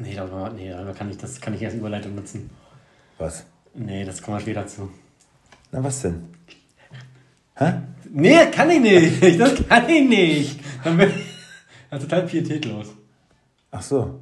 Nee, 0.00 0.14
da, 0.14 0.50
nee, 0.56 0.72
kann 0.96 1.10
ich, 1.10 1.18
das 1.18 1.40
kann 1.40 1.54
ich 1.54 1.64
als 1.64 1.74
Überleitung 1.74 2.14
nutzen. 2.14 2.48
Was? 3.18 3.44
Nee, 3.74 4.04
das 4.04 4.22
kommen 4.22 4.38
wir 4.38 4.40
später 4.40 4.66
zu. 4.66 4.90
Na, 5.72 5.84
was 5.84 6.00
denn? 6.02 6.24
Hä? 7.56 7.72
Nee, 8.12 8.46
kann 8.50 8.70
ich 8.70 8.80
nicht. 8.80 9.22
Das 9.38 9.54
kann 9.68 9.88
ich 9.88 10.08
nicht. 10.08 10.60
Dann 10.82 10.96
bin 10.96 11.10
ich 11.10 11.98
total 11.98 12.22
pietätlos. 12.22 12.86
Ach 13.70 13.82
so. 13.82 14.20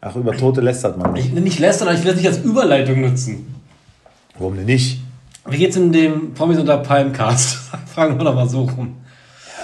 Ach, 0.00 0.14
über 0.16 0.36
Tote 0.36 0.60
lästert 0.60 0.96
man 0.96 1.12
nicht. 1.14 1.26
Ich 1.28 1.32
nicht 1.32 1.58
lästern, 1.58 1.88
aber 1.88 1.96
ich 1.96 2.04
will 2.04 2.12
das 2.12 2.20
nicht 2.20 2.28
als 2.28 2.38
Überleitung 2.38 3.00
nutzen. 3.00 3.54
Warum 4.38 4.56
denn 4.56 4.66
nicht? 4.66 5.00
Wie 5.46 5.58
geht's 5.58 5.76
in 5.76 5.92
dem 5.92 6.32
Promis 6.34 6.58
unter 6.58 6.78
Palmcast? 6.78 7.56
Fragen 7.94 8.18
wir 8.18 8.24
doch 8.24 8.34
mal 8.34 8.48
so 8.48 8.62
rum. 8.64 8.96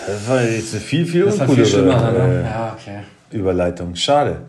Das 0.06 0.28
war 0.28 0.42
jetzt 0.42 0.74
viel, 0.76 1.06
viel 1.06 1.24
Das 1.26 1.38
war 1.38 1.46
viel 1.48 1.62
uncoolere 1.62 1.70
schlimmer, 1.70 2.12
ne? 2.12 2.40
äh, 2.40 2.44
Ja, 2.44 2.76
okay. 2.78 3.00
Überleitung. 3.30 3.94
Schade. 3.96 4.42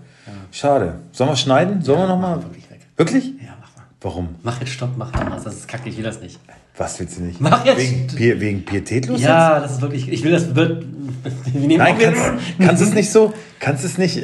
Schade. 0.51 0.95
Sollen 1.11 1.29
wir 1.31 1.35
schneiden? 1.35 1.81
Sollen 1.81 1.99
wir 1.99 2.07
nochmal? 2.07 2.41
Wirklich 2.43 2.69
weg. 2.69 2.79
Wirklich? 2.97 3.25
Ja, 3.41 3.53
mach 3.59 3.75
mal. 3.75 3.85
Warum? 4.01 4.35
Mach 4.43 4.59
jetzt 4.59 4.71
Stopp, 4.73 4.89
mach 4.97 5.11
Thomas. 5.11 5.43
Das 5.43 5.55
ist 5.55 5.67
kacke, 5.67 5.89
ich 5.89 5.97
will 5.97 6.03
das 6.03 6.19
nicht. 6.21 6.39
Was 6.77 6.99
willst 6.99 7.17
du 7.17 7.23
nicht? 7.23 7.39
Mach 7.41 7.63
jetzt. 7.65 7.77
Wegen, 7.77 8.07
Pi 8.07 8.39
wegen 8.39 8.65
Pietätlos? 8.65 9.21
Ja, 9.21 9.59
das 9.59 9.73
ist 9.73 9.81
wirklich. 9.81 10.09
Ich 10.11 10.23
will 10.23 10.31
das. 10.31 10.55
Wird, 10.55 10.85
wir 11.53 11.67
nehmen 11.67 11.77
Nein, 11.77 11.97
kannst, 11.99 12.21
kannst 12.59 12.81
es 12.81 12.93
nicht 12.93 13.11
so? 13.11 13.33
Kannst 13.59 13.83
es 13.85 13.97
nicht? 13.97 14.23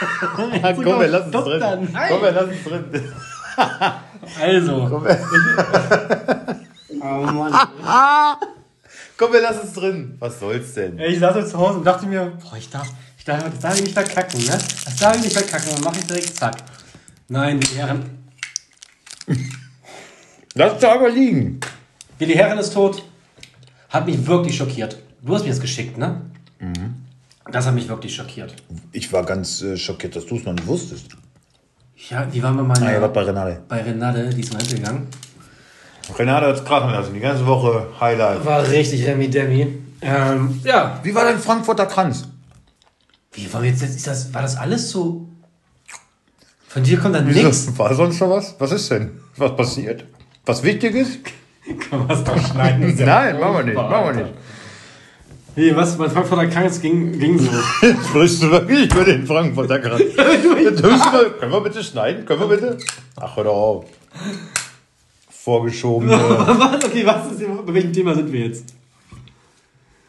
Komm, 0.36 0.52
wir 0.52 1.08
lassen 1.08 1.30
es 1.34 1.44
drin. 1.44 1.60
dann. 1.60 1.88
Komm, 2.08 2.22
wir 2.22 2.32
lassen 2.32 2.50
es 2.52 2.64
drin. 2.64 2.84
Also. 4.40 4.86
Komm, 4.88 5.04
wir, 5.04 5.18
Oh 7.02 7.22
Mann. 7.32 7.52
komm, 9.16 9.32
wir 9.32 9.40
lassen 9.42 9.60
es 9.64 9.72
drin. 9.72 10.16
Was 10.18 10.38
soll's 10.40 10.74
denn? 10.74 10.98
Ich 10.98 11.18
saß 11.18 11.36
jetzt 11.36 11.50
zu 11.50 11.58
Hause 11.58 11.78
und 11.78 11.84
dachte 11.86 12.06
mir, 12.06 12.32
boah, 12.42 12.56
ich 12.58 12.68
darf, 12.70 12.88
darf, 13.30 13.44
das 13.50 13.58
darf 13.60 13.74
ich 13.76 13.82
nicht 13.82 13.94
verkacken, 13.94 14.40
ne? 14.44 14.58
Das 14.84 14.96
darf 14.96 15.16
ich 15.16 15.22
nicht 15.22 15.32
verkacken, 15.36 15.68
dann 15.74 15.84
mache 15.84 15.98
ich 15.98 16.06
direkt 16.06 16.36
zack. 16.36 16.56
Nein, 17.28 17.60
die 17.60 17.76
Herren. 17.76 18.04
Lass 20.54 20.78
es 20.78 20.84
aber 20.84 21.08
liegen. 21.10 21.60
Willi 22.18 22.34
Herren 22.34 22.58
ist 22.58 22.72
tot. 22.74 23.02
Hat 23.88 24.06
mich 24.06 24.24
wirklich 24.26 24.56
schockiert. 24.56 24.98
Du 25.22 25.34
hast 25.34 25.42
mir 25.44 25.50
das 25.50 25.60
geschickt, 25.60 25.96
ne? 25.98 26.22
Das 27.50 27.66
hat 27.66 27.74
mich 27.74 27.88
wirklich 27.88 28.14
schockiert. 28.14 28.54
Ich 28.92 29.12
war 29.12 29.24
ganz 29.24 29.62
äh, 29.62 29.76
schockiert, 29.76 30.14
dass 30.16 30.26
du 30.26 30.36
es 30.36 30.44
noch 30.44 30.52
nicht 30.52 30.66
wusstest. 30.66 31.06
Ja, 32.08 32.26
wie 32.32 32.42
waren 32.42 32.56
wir 32.56 32.62
mal 32.62 32.78
Ah, 32.82 32.92
ja, 32.92 33.02
was 33.02 33.12
bei 33.12 33.22
Renate. 33.22 33.60
bei 33.68 33.82
Renate, 33.82 34.30
die 34.30 34.40
ist 34.40 34.52
mal 34.52 34.62
gegangen. 34.62 35.08
Renate 36.18 36.46
hat 36.46 36.56
es 36.56 36.64
krachen 36.64 36.90
lassen, 36.90 37.14
die 37.14 37.20
ganze 37.20 37.46
Woche 37.46 37.86
Highlight. 38.00 38.44
War 38.44 38.66
richtig 38.68 39.06
Remi 39.06 39.28
Demi. 39.28 39.78
Ähm, 40.02 40.60
ja. 40.64 40.98
Wie 41.02 41.14
war 41.14 41.24
dein 41.24 41.38
Frankfurter 41.38 41.86
Kranz? 41.86 42.26
Wie 43.32 43.52
war 43.52 43.64
jetzt, 43.64 43.82
ist 43.82 44.06
das, 44.06 44.34
war 44.34 44.42
das 44.42 44.56
alles 44.56 44.90
so? 44.90 45.26
Von 46.68 46.82
dir 46.82 46.98
kommt 46.98 47.14
dann 47.14 47.26
nichts. 47.26 47.76
War 47.78 47.94
sonst 47.94 48.20
noch 48.20 48.30
was? 48.30 48.54
Was 48.58 48.72
ist 48.72 48.90
denn? 48.90 49.20
Was 49.36 49.56
passiert? 49.56 50.04
Was 50.46 50.62
Wichtiges? 50.62 51.18
Kann 51.90 52.06
man 52.06 52.10
es 52.10 52.24
doch 52.24 52.38
schneiden. 52.38 52.82
ist 52.82 53.00
ja 53.00 53.06
Nein, 53.06 53.40
machen 53.40 53.56
wir 53.56 53.62
nicht. 53.64 53.74
Machen 53.74 54.16
wir 54.16 54.22
nicht. 54.24 54.34
Wie, 55.56 55.76
was? 55.76 55.98
Mein 55.98 56.10
Frankfurter 56.10 56.46
Kranz 56.46 56.80
ging, 56.80 57.18
ging 57.18 57.38
so. 57.38 57.50
Sprichst 58.08 58.42
du 58.42 58.50
wirklich 58.50 58.90
über 58.92 59.04
den 59.04 59.26
Frankfurter 59.26 59.78
Kranz? 59.78 60.02
Können 60.16 61.52
wir 61.52 61.60
bitte 61.60 61.84
schneiden? 61.84 62.24
Können 62.24 62.40
wir 62.40 62.48
bitte? 62.48 62.78
Ach, 63.16 63.36
hör 63.36 63.44
doch 63.44 63.54
auf. 63.54 63.84
Vorgeschobene. 65.28 66.12
was? 66.12 66.84
Okay, 66.84 67.04
was 67.04 67.32
ist, 67.32 67.66
bei 67.66 67.74
welchem 67.74 67.92
Thema 67.92 68.14
sind 68.14 68.32
wir 68.32 68.46
jetzt? 68.46 68.74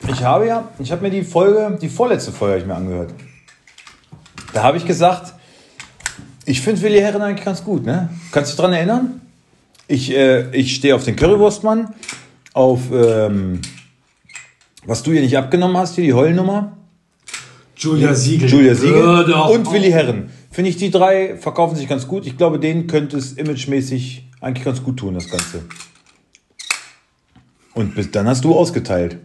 Ich 0.08 0.24
habe 0.24 0.48
ja, 0.48 0.70
ich 0.80 0.92
habe 0.92 1.04
mir 1.04 1.10
die 1.10 1.24
Folge, 1.24 1.78
die 1.82 1.90
vorletzte 1.90 2.32
Folge 2.32 2.54
habe 2.54 2.62
ich 2.62 2.68
mir 2.68 2.76
angehört. 2.76 3.14
Da 4.54 4.64
habe 4.64 4.78
ich 4.78 4.86
gesagt, 4.86 5.34
ich 6.46 6.62
finde 6.62 6.82
Willi 6.82 7.00
Herren 7.00 7.22
eigentlich 7.22 7.46
ganz 7.46 7.64
gut, 7.64 7.86
ne? 7.86 8.10
Kannst 8.32 8.52
du 8.52 8.56
dich 8.56 8.62
dran 8.62 8.74
erinnern? 8.74 9.22
Ich, 9.88 10.12
äh, 10.12 10.50
ich 10.52 10.76
stehe 10.76 10.96
auf 10.96 11.04
den 11.04 11.16
Currywurstmann, 11.16 11.94
auf 12.54 12.92
ähm, 12.92 13.62
was 14.86 15.04
du 15.04 15.12
hier 15.12 15.22
nicht 15.22 15.38
abgenommen 15.38 15.78
hast, 15.78 15.96
hier 15.96 16.04
die 16.04 16.14
Heulnummer. 16.14 16.78
Julia 17.76 18.14
Siegel. 18.14 18.50
Julia 18.50 18.76
Siegel 18.76 19.04
und. 19.04 19.72
Willi 19.72 19.92
Herren. 19.92 20.30
Finde 20.52 20.70
ich, 20.70 20.78
die 20.78 20.92
drei 20.92 21.38
verkaufen 21.38 21.76
sich 21.76 21.88
ganz 21.88 22.08
gut. 22.08 22.26
Ich 22.26 22.38
glaube, 22.38 22.60
denen 22.60 22.88
könnte 22.88 23.18
es 23.18 23.34
imagemäßig 23.34 24.28
eigentlich 24.42 24.66
ganz 24.66 24.84
gut 24.84 24.98
tun, 24.98 25.14
das 25.14 25.30
Ganze. 25.30 25.64
Und 27.74 27.96
bis 27.96 28.12
dann 28.12 28.28
hast 28.28 28.44
du 28.44 28.54
ausgeteilt. 28.54 29.18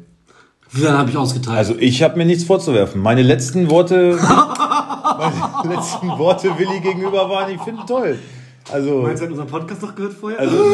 Lange 0.73 0.99
habe 0.99 1.11
ich 1.11 1.17
ausgeteilt? 1.17 1.57
Also 1.57 1.77
ich 1.79 2.03
habe 2.03 2.17
mir 2.19 2.25
nichts 2.25 2.45
vorzuwerfen. 2.45 3.01
Meine 3.01 3.23
letzten 3.23 3.71
Worte, 3.71 4.17
meine 5.63 5.75
letzten 5.75 6.09
Worte 6.19 6.59
Willi 6.59 6.81
gegenüber 6.81 7.29
waren, 7.31 7.55
ich 7.55 7.61
finde 7.61 7.85
toll. 7.87 8.19
Also, 8.73 9.03
Meinst 9.03 9.21
du, 9.23 9.27
hat 9.27 9.31
unseren 9.31 9.47
Podcast 9.49 9.83
noch 9.83 9.95
gehört 9.95 10.13
vorher? 10.15 10.41
also, 10.41 10.57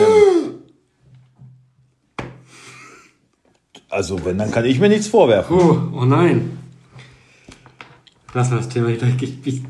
also 3.91 4.25
wenn, 4.25 4.39
dann 4.39 4.51
kann 4.51 4.65
ich 4.65 4.81
mir 4.81 4.89
nichts 4.89 5.09
vorwerfen. 5.09 5.57
oh, 5.57 5.79
oh 6.01 6.05
nein. 6.05 6.59
Lass 8.35 8.51
mal 8.51 8.57
das 8.57 8.69
Thema. 8.71 8.89
Ich, 8.89 9.03
ich, 9.45 9.63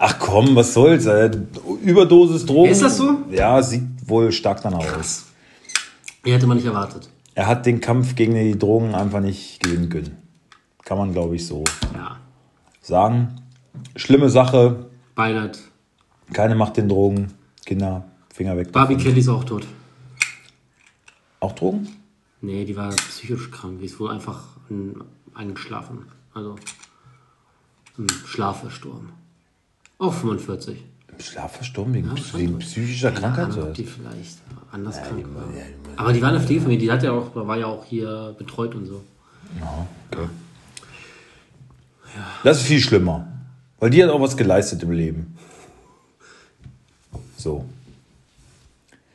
Ach 0.00 0.18
komm, 0.18 0.56
was 0.56 0.74
soll's? 0.74 1.06
äh, 1.06 1.30
Überdosis 1.84 2.44
Drogen. 2.44 2.70
Ist 2.72 2.82
das 2.82 2.96
so? 2.96 3.18
Ja, 3.30 3.62
sieht 3.62 3.84
wohl 4.06 4.32
stark 4.32 4.60
danach 4.60 4.98
aus. 4.98 5.26
die 6.26 6.32
hätte 6.32 6.48
man 6.48 6.56
nicht 6.56 6.66
erwartet. 6.66 7.08
Er 7.34 7.46
hat 7.46 7.66
den 7.66 7.80
Kampf 7.80 8.14
gegen 8.14 8.34
die 8.34 8.58
Drogen 8.58 8.94
einfach 8.94 9.20
nicht 9.20 9.62
gewinnen 9.62 9.88
können. 9.88 10.16
Kann 10.84 10.98
man, 10.98 11.12
glaube 11.12 11.36
ich, 11.36 11.46
so 11.46 11.64
Ja. 11.94 12.18
sagen. 12.80 13.40
Schlimme 13.96 14.28
Sache. 14.28 14.90
Beileid. 15.14 15.58
Keine 16.32 16.54
Macht 16.54 16.76
den 16.76 16.88
Drogen. 16.88 17.32
Kinder, 17.64 18.04
Finger 18.34 18.56
weg. 18.56 18.72
Barbie 18.72 18.96
Kelly 18.96 19.20
ist 19.20 19.28
auch 19.28 19.44
tot. 19.44 19.66
Auch 21.40 21.52
Drogen? 21.52 21.88
Nee, 22.40 22.64
die 22.64 22.76
war 22.76 22.90
psychisch 22.90 23.50
krank. 23.50 23.78
Die 23.80 23.86
ist 23.86 23.98
wohl 24.00 24.10
einfach 24.10 24.42
ein, 24.70 24.96
eingeschlafen. 25.34 26.06
Also 26.34 26.56
im 27.98 28.08
Schlaf 28.26 28.60
verstorben. 28.60 29.10
Auch 29.98 30.12
45. 30.12 30.82
Im 31.12 31.20
Schlaf 31.20 31.56
verstorben 31.56 31.94
wegen, 31.94 32.16
schon 32.16 32.40
wegen 32.40 32.58
psychischer 32.58 33.12
Krankheit. 33.12 33.52
Oder 33.52 33.62
ob 33.62 33.68
was? 33.70 33.76
die 33.76 33.84
vielleicht 33.84 34.38
anders 34.70 34.96
krank 35.02 35.26
war. 35.34 35.44
Aber 35.96 36.12
die 36.12 36.22
war 36.22 36.30
eine 36.30 36.40
Pflegefamilie, 36.40 36.80
die 36.80 36.90
hat 36.90 37.02
ja 37.02 37.12
auch, 37.12 37.34
war 37.34 37.56
ja 37.56 37.66
auch 37.66 37.84
hier 37.84 38.34
betreut 38.38 38.74
und 38.74 38.86
so. 38.86 39.02
Das 42.42 42.58
ist 42.58 42.66
viel 42.66 42.80
schlimmer. 42.80 43.26
Weil 43.78 43.90
die 43.90 44.02
hat 44.02 44.10
auch 44.10 44.20
was 44.20 44.36
geleistet 44.36 44.82
im 44.82 44.92
Leben. 44.92 45.36
So. 47.36 47.64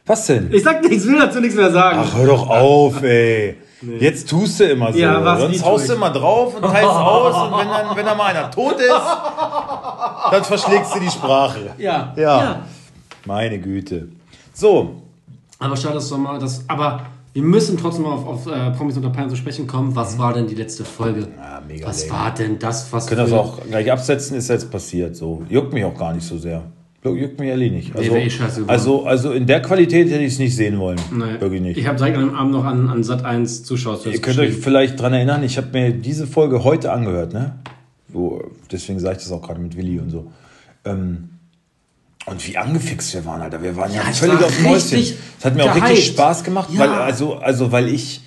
Was 0.05 0.25
denn? 0.27 0.53
Ich 0.53 0.63
sag 0.63 0.83
nichts, 0.83 1.05
will 1.05 1.17
dazu 1.17 1.39
nichts 1.39 1.55
mehr 1.55 1.71
sagen. 1.71 1.99
Ach, 2.01 2.15
hör 2.15 2.25
doch 2.25 2.49
auf, 2.49 3.01
ey. 3.03 3.57
Jetzt 3.99 4.29
tust 4.29 4.59
du 4.59 4.63
immer 4.65 4.91
so. 4.91 4.99
Ja, 4.99 5.23
was, 5.23 5.41
Sonst 5.41 5.63
haust 5.65 5.89
du 5.89 5.93
immer 5.93 6.09
drauf 6.09 6.55
und 6.55 6.61
teilst 6.63 6.83
aus. 6.89 7.35
Und 7.51 7.59
wenn 7.59 7.67
dann, 7.67 7.95
wenn 7.95 8.05
dann 8.05 8.17
mal 8.17 8.25
einer 8.35 8.49
tot 8.49 8.79
ist, 8.79 8.89
dann 10.31 10.43
verschlägst 10.43 10.95
du 10.95 10.99
die 10.99 11.09
Sprache. 11.09 11.71
ja. 11.77 12.13
Ja. 12.15 12.61
Meine 13.25 13.59
Güte. 13.59 14.07
So. 14.53 15.01
Aber 15.59 15.75
schade, 15.75 15.95
dass 15.95 16.09
wir 16.09 16.17
mal 16.17 16.39
das. 16.39 16.63
Aber 16.67 17.01
wir 17.33 17.41
müssen 17.43 17.77
trotzdem 17.77 18.03
mal 18.05 18.13
auf, 18.13 18.25
auf 18.25 18.47
äh, 18.47 18.71
Promis 18.71 18.95
unter 18.95 19.09
Palmen 19.09 19.29
zu 19.29 19.35
sprechen 19.35 19.67
kommen. 19.67 19.95
Was 19.95 20.17
war 20.17 20.33
denn 20.33 20.47
die 20.47 20.55
letzte 20.55 20.85
Folge? 20.85 21.27
Ja, 21.37 21.61
mega 21.67 21.87
was 21.87 22.07
lame. 22.07 22.19
war 22.19 22.33
denn 22.33 22.57
das, 22.57 22.91
was 22.93 23.05
Können 23.07 23.21
das 23.21 23.33
auch 23.33 23.59
gleich 23.61 23.91
absetzen, 23.91 24.37
ist 24.37 24.47
jetzt 24.47 24.71
passiert. 24.71 25.15
So. 25.15 25.43
Juckt 25.49 25.73
mich 25.73 25.83
auch 25.83 25.97
gar 25.97 26.13
nicht 26.13 26.25
so 26.25 26.37
sehr. 26.37 26.63
Juckt 27.15 27.39
mich 27.39 27.49
ehrlich 27.49 27.71
nicht. 27.71 27.95
Also, 27.95 28.13
scheiße 28.13 28.61
geworden. 28.61 28.69
also, 28.69 29.05
also 29.05 29.31
in 29.31 29.45
der 29.45 29.61
Qualität 29.61 30.09
hätte 30.09 30.23
ich 30.23 30.33
es 30.33 30.39
nicht 30.39 30.55
sehen 30.55 30.79
wollen. 30.79 30.99
Nee. 31.11 31.39
Wirklich 31.39 31.61
nicht. 31.61 31.77
Ich 31.77 31.87
habe 31.87 32.03
an 32.03 32.13
dem 32.13 32.35
Abend 32.35 32.51
noch 32.51 32.65
an, 32.65 32.89
an 32.89 33.03
Sat 33.03 33.23
1 33.25 33.63
Zuschauer 33.63 33.99
Ihr 34.05 34.19
könnt 34.19 34.39
euch 34.39 34.53
vielleicht 34.53 34.99
dran 34.99 35.13
erinnern, 35.13 35.43
ich 35.43 35.57
habe 35.57 35.67
mir 35.73 35.91
diese 35.91 36.27
Folge 36.27 36.63
heute 36.63 36.91
angehört, 36.91 37.33
ne? 37.33 37.55
Wo, 38.09 38.43
deswegen 38.71 38.99
sage 38.99 39.17
ich 39.17 39.23
das 39.23 39.31
auch 39.31 39.41
gerade 39.41 39.59
mit 39.59 39.75
Willi 39.75 39.99
und 39.99 40.09
so. 40.09 40.31
Ähm, 40.85 41.29
und 42.25 42.45
wie 42.45 42.57
angefixt 42.57 43.13
wir 43.13 43.25
waren, 43.25 43.41
Alter. 43.41 43.61
Wir 43.63 43.75
waren 43.77 43.91
ja, 43.93 44.01
Ja, 44.03 44.11
völlig 44.11 44.39
war 44.39 44.45
auf 44.47 44.55
dem 44.57 44.67
Häuschen. 44.67 44.99
Es 44.99 45.45
hat 45.45 45.55
mir 45.55 45.63
auch 45.63 45.75
richtig 45.75 45.91
gehypt. 45.95 46.07
Spaß 46.13 46.43
gemacht, 46.43 46.69
Ja. 46.73 46.79
weil, 46.79 46.89
also, 46.89 47.35
also, 47.35 47.71
weil 47.71 47.87
ich, 47.87 48.21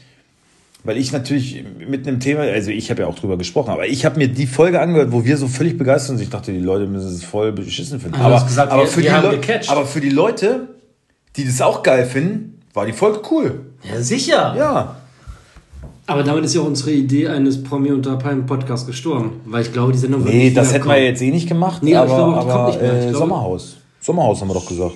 weil 0.85 0.97
ich 0.97 1.12
natürlich 1.12 1.62
mit 1.88 2.07
einem 2.07 2.21
Thema, 2.21 2.40
also 2.40 2.71
ich 2.71 2.90
habe 2.90 3.03
ja 3.03 3.09
auch 3.09 3.14
drüber 3.14 3.37
gesprochen, 3.37 3.71
aber 3.71 3.87
ich 3.87 4.05
habe 4.05 4.19
mir 4.19 4.29
die 4.29 4.47
Folge 4.47 4.81
angehört, 4.81 5.12
wo 5.12 5.25
wir 5.25 5.37
so 5.37 5.47
völlig 5.49 5.77
begeistert 5.77 6.16
sind. 6.16 6.25
Ich 6.25 6.31
dachte, 6.31 6.53
die 6.53 6.59
Leute 6.59 6.87
müssen 6.87 7.09
es 7.09 7.23
voll 7.25 7.53
beschissen 7.53 8.01
finden. 8.01 8.14
Ah, 8.16 8.21
du 8.21 8.25
aber, 8.27 8.35
hast 8.37 8.47
gesagt, 8.47 8.73
aber, 8.73 8.83
wir- 8.83 8.88
für 8.88 9.03
wir 9.03 9.71
aber 9.71 9.87
für 9.87 10.01
die 10.01 10.11
Leute, 10.11 10.69
die 11.37 11.45
das 11.45 11.61
auch 11.61 11.83
geil 11.83 12.07
finden, 12.07 12.61
war 12.73 12.87
die 12.87 12.93
Folge 12.93 13.21
cool. 13.31 13.61
Ja, 13.83 14.01
sicher. 14.01 14.55
Ja. 14.57 14.97
Aber 16.07 16.23
damit 16.25 16.45
ist 16.45 16.55
ja 16.55 16.61
auch 16.62 16.66
unsere 16.66 16.90
Idee 16.93 17.29
eines 17.29 17.62
Promi 17.62 17.93
unter 17.93 18.16
Palmen 18.16 18.45
Podcast 18.47 18.87
gestorben. 18.87 19.40
Weil 19.45 19.62
ich 19.62 19.73
glaube, 19.73 19.93
die 19.93 19.99
Sendung 19.99 20.25
wird 20.25 20.35
Nee, 20.35 20.45
nicht 20.45 20.57
das 20.57 20.73
hätten 20.73 20.87
wir 20.87 20.95
kommen. 20.95 21.05
jetzt 21.05 21.23
eh 21.23 21.31
nicht 21.31 21.49
gemacht. 21.49 21.83
Nee, 21.83 21.95
aber 21.95 22.11
aber 22.12 22.12
ich 22.12 22.16
glaube 22.16 22.37
auch, 22.37 22.43
die 22.45 22.51
aber, 22.51 22.64
kommt 22.64 22.69
nicht 22.75 22.83
mehr. 22.83 22.93
Ich 22.93 22.99
äh, 22.99 23.11
glaube- 23.11 23.19
Sommerhaus. 23.19 23.77
Sommerhaus 24.01 24.40
haben 24.40 24.49
wir 24.49 24.55
doch 24.55 24.66
gesagt. 24.66 24.95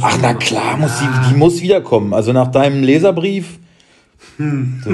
Ach, 0.00 0.18
na 0.20 0.34
klar, 0.34 0.76
muss 0.76 0.90
die, 0.98 1.28
die 1.30 1.36
muss 1.36 1.60
wiederkommen. 1.60 2.12
Also 2.14 2.32
nach 2.32 2.48
deinem 2.50 2.82
Leserbrief. 2.82 3.58
So, 4.38 4.90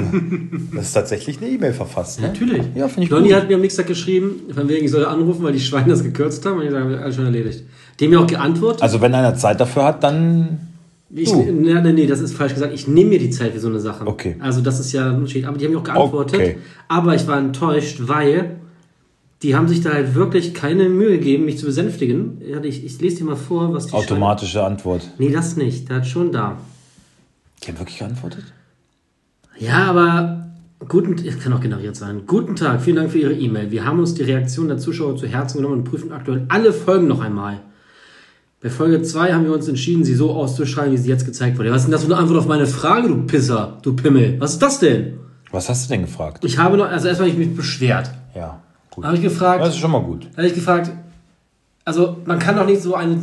das 0.75 0.85
ist 0.87 0.93
tatsächlich 0.93 1.37
eine 1.37 1.49
E-Mail 1.49 1.73
verfasst. 1.73 2.21
Ne? 2.21 2.27
Natürlich. 2.27 2.61
Ja, 2.75 2.87
finde 2.87 3.03
ich 3.03 3.09
Donny 3.09 3.27
gut. 3.29 3.35
hat 3.37 3.47
mir 3.47 3.55
am 3.55 3.61
nächsten 3.61 3.81
Tag 3.81 3.87
geschrieben, 3.87 4.41
von 4.53 4.67
wegen, 4.69 4.85
ich 4.85 4.91
soll 4.91 5.05
anrufen, 5.05 5.43
weil 5.43 5.53
die 5.53 5.59
Schweine 5.59 5.89
das 5.89 6.03
gekürzt 6.03 6.45
haben. 6.45 6.59
Und 6.59 6.65
ich 6.65 6.71
sage, 6.71 6.99
alles 6.99 7.15
schon 7.15 7.25
erledigt. 7.25 7.63
Dem 7.99 8.09
mir 8.11 8.19
auch 8.21 8.27
geantwortet. 8.27 8.81
Also 8.81 9.01
wenn 9.01 9.13
einer 9.13 9.35
Zeit 9.35 9.59
dafür 9.59 9.85
hat, 9.85 10.03
dann. 10.03 10.59
Ich, 11.15 11.31
nee, 11.33 11.51
nee, 11.51 11.91
nee, 11.93 12.07
das 12.07 12.21
ist 12.21 12.35
falsch 12.35 12.53
gesagt. 12.53 12.73
Ich 12.73 12.87
nehme 12.87 13.11
mir 13.11 13.19
die 13.19 13.29
Zeit 13.29 13.53
für 13.53 13.59
so 13.59 13.67
eine 13.67 13.79
Sache. 13.79 14.07
Okay. 14.07 14.35
Also 14.39 14.61
das 14.61 14.79
ist 14.79 14.91
ja 14.93 15.09
ein 15.09 15.15
Unterschied. 15.17 15.45
Aber 15.45 15.57
die 15.57 15.65
haben 15.65 15.71
mir 15.73 15.79
auch 15.79 15.83
geantwortet. 15.83 16.35
Okay. 16.39 16.57
Aber 16.87 17.13
ich 17.15 17.27
war 17.27 17.37
enttäuscht, 17.37 17.99
weil 18.01 18.55
die 19.43 19.55
haben 19.55 19.67
sich 19.67 19.81
da 19.81 19.91
halt 19.93 20.15
wirklich 20.15 20.53
keine 20.53 20.89
Mühe 20.89 21.11
gegeben, 21.19 21.45
mich 21.45 21.57
zu 21.59 21.65
besänftigen. 21.65 22.41
Ja, 22.47 22.63
Ich, 22.63 22.83
ich 22.83 22.99
lese 22.99 23.17
dir 23.17 23.25
mal 23.25 23.35
vor, 23.35 23.73
was 23.73 23.87
die 23.87 23.93
Automatische 23.93 24.63
Antwort. 24.63 25.01
Schweine- 25.03 25.13
Nee, 25.19 25.31
das 25.31 25.55
nicht. 25.55 25.89
Da 25.89 25.95
hat 25.95 26.07
schon 26.07 26.31
da. 26.31 26.57
Die 27.63 27.67
haben 27.67 27.77
wirklich 27.79 27.99
geantwortet? 27.99 28.45
Ja, 29.57 29.85
aber 29.85 30.47
guten, 30.87 31.15
es 31.25 31.39
kann 31.39 31.53
auch 31.53 31.61
generiert 31.61 31.95
sein. 31.95 32.23
Guten 32.27 32.55
Tag, 32.55 32.81
vielen 32.81 32.97
Dank 32.97 33.11
für 33.11 33.19
Ihre 33.19 33.33
E-Mail. 33.33 33.71
Wir 33.71 33.85
haben 33.85 33.99
uns 33.99 34.13
die 34.13 34.23
Reaktion 34.23 34.67
der 34.67 34.77
Zuschauer 34.77 35.15
zu 35.15 35.27
Herzen 35.27 35.57
genommen 35.57 35.79
und 35.79 35.83
prüfen 35.83 36.11
aktuell 36.11 36.45
alle 36.49 36.73
Folgen 36.73 37.07
noch 37.07 37.21
einmal. 37.21 37.59
Bei 38.61 38.69
Folge 38.69 39.01
2 39.01 39.33
haben 39.33 39.43
wir 39.45 39.53
uns 39.53 39.67
entschieden, 39.67 40.05
sie 40.05 40.15
so 40.15 40.31
auszuschreiben, 40.31 40.93
wie 40.93 40.97
sie 40.97 41.09
jetzt 41.09 41.25
gezeigt 41.25 41.57
wurde. 41.57 41.69
Was 41.71 41.79
ist 41.81 41.83
denn 41.85 41.91
das 41.91 42.01
für 42.03 42.07
eine 42.07 42.17
Antwort 42.17 42.39
auf 42.39 42.47
meine 42.47 42.65
Frage, 42.65 43.09
du 43.09 43.23
Pisser, 43.25 43.77
du 43.81 43.93
Pimmel? 43.93 44.39
Was 44.39 44.53
ist 44.53 44.61
das 44.61 44.79
denn? 44.79 45.19
Was 45.51 45.67
hast 45.69 45.85
du 45.85 45.89
denn 45.93 46.01
gefragt? 46.03 46.43
Ich 46.45 46.57
habe 46.57 46.77
noch, 46.77 46.85
also 46.87 47.07
erstmal 47.07 47.29
habe 47.29 47.39
ich 47.41 47.47
mich 47.47 47.55
beschwert. 47.55 48.09
Ja, 48.33 48.61
gut. 48.89 49.03
Habe 49.05 49.17
ich 49.17 49.21
gefragt, 49.21 49.61
Das 49.61 49.69
ist 49.69 49.77
schon 49.79 49.91
mal 49.91 50.01
gut. 50.01 50.27
habe 50.37 50.47
ich 50.47 50.53
gefragt, 50.55 50.91
also 51.85 52.17
man 52.25 52.39
kann 52.39 52.55
doch 52.55 52.65
nicht 52.65 52.81
so 52.81 52.95
eine 52.95 53.21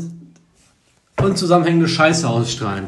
unzusammenhängende 1.21 1.89
Scheiße 1.89 2.29
ausstrahlen. 2.29 2.85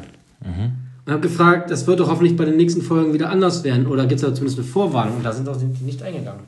Und 1.05 1.13
habe 1.13 1.23
gefragt, 1.23 1.71
das 1.71 1.87
wird 1.87 2.01
doch 2.01 2.09
hoffentlich 2.09 2.37
bei 2.37 2.45
den 2.45 2.57
nächsten 2.57 2.83
Folgen 2.83 3.13
wieder 3.13 3.29
anders 3.31 3.65
werden. 3.65 3.87
Oder 3.87 4.07
gibt 4.07 4.21
es 4.21 4.27
da 4.27 4.35
zumindest 4.35 4.59
eine 4.59 4.69
Vorwarnung? 4.69 5.17
Und 5.17 5.25
da 5.25 5.33
sind 5.33 5.49
doch 5.49 5.57
die 5.57 5.65
nicht 5.85 6.03
eingegangen. 6.03 6.45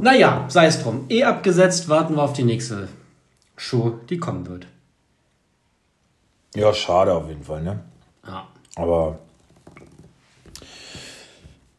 Naja, 0.00 0.46
sei 0.48 0.66
es 0.66 0.82
drum. 0.82 1.04
Eh 1.08 1.24
abgesetzt, 1.24 1.88
warten 1.88 2.16
wir 2.16 2.22
auf 2.22 2.32
die 2.32 2.44
nächste 2.44 2.88
Show, 3.56 3.98
die 4.08 4.16
kommen 4.16 4.46
wird. 4.46 4.66
Ja, 6.54 6.72
schade 6.72 7.12
auf 7.12 7.28
jeden 7.28 7.44
Fall, 7.44 7.62
ne? 7.62 7.80
Ja. 8.26 8.48
Aber. 8.76 9.18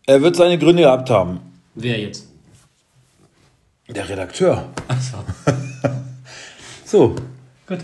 Er 0.06 0.22
wird 0.22 0.36
seine 0.36 0.60
Gründe 0.60 0.84
gehabt 0.84 1.10
haben. 1.10 1.40
Wer 1.74 2.00
jetzt? 2.00 2.28
Der 3.88 4.08
Redakteur. 4.08 4.70
Achso. 4.88 5.18
So. 6.86 7.16
Gut. 7.66 7.80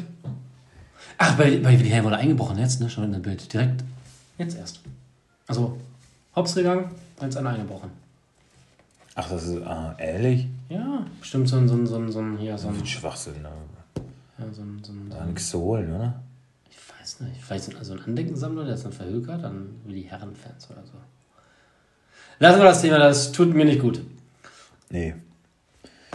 Ach, 1.24 1.38
bei, 1.38 1.58
bei 1.58 1.80
Willi 1.80 1.90
Herr 1.90 2.04
wurde 2.04 2.18
eingebrochen 2.18 2.58
jetzt, 2.58 2.82
ne? 2.82 2.90
Schon 2.90 3.04
in 3.04 3.12
dem 3.12 3.22
Bild. 3.22 3.54
Direkt. 3.54 3.84
Jetzt 4.40 4.58
erst. 4.58 4.80
Also, 5.46 5.78
Hops 6.36 6.56
gegangen, 6.56 6.90
jetzt 7.22 7.38
einer 7.38 7.52
eingebrochen. 7.52 7.92
Ach, 9.14 9.30
das 9.30 9.44
ist. 9.44 9.62
Ah, 9.62 9.94
ehrlich? 10.00 10.48
Ja, 10.70 11.06
bestimmt 11.20 11.48
so 11.48 11.58
ein, 11.58 11.68
so 11.68 11.76
ein, 11.76 11.86
so 11.86 11.98
ein, 11.98 12.12
so 12.12 12.20
ein, 12.22 12.38
hier, 12.40 12.58
so 12.58 12.70
ein, 12.70 12.84
Schwachsinn, 12.84 13.40
ne? 13.44 13.52
ja, 14.40 14.46
so 14.52 14.64
ein, 14.64 14.82
so 14.84 14.94
ein, 14.94 15.12
so 15.12 15.18
ein 15.20 15.28
nichts 15.28 15.50
zu 15.52 15.60
holen, 15.60 15.94
oder? 15.94 16.20
ich 16.72 16.78
weiß 17.00 17.20
nicht, 17.20 17.44
vielleicht 17.44 17.66
so 17.66 17.72
ein, 17.72 17.78
also 17.78 17.94
ein 17.94 18.04
Andeckensammler, 18.04 18.66
der 18.66 18.74
ist 18.74 18.86
dann 18.86 18.92
verhökert, 18.92 19.44
dann 19.44 19.76
Willi 19.86 20.04
Herren-Fans 20.04 20.72
oder 20.72 20.84
so. 20.86 20.94
Lassen 22.40 22.60
wir 22.60 22.66
das 22.66 22.82
Thema, 22.82 22.98
das 22.98 23.32
tut 23.32 23.54
mir 23.54 23.66
nicht 23.66 23.82
gut. 23.82 24.02
Nee. 24.90 25.14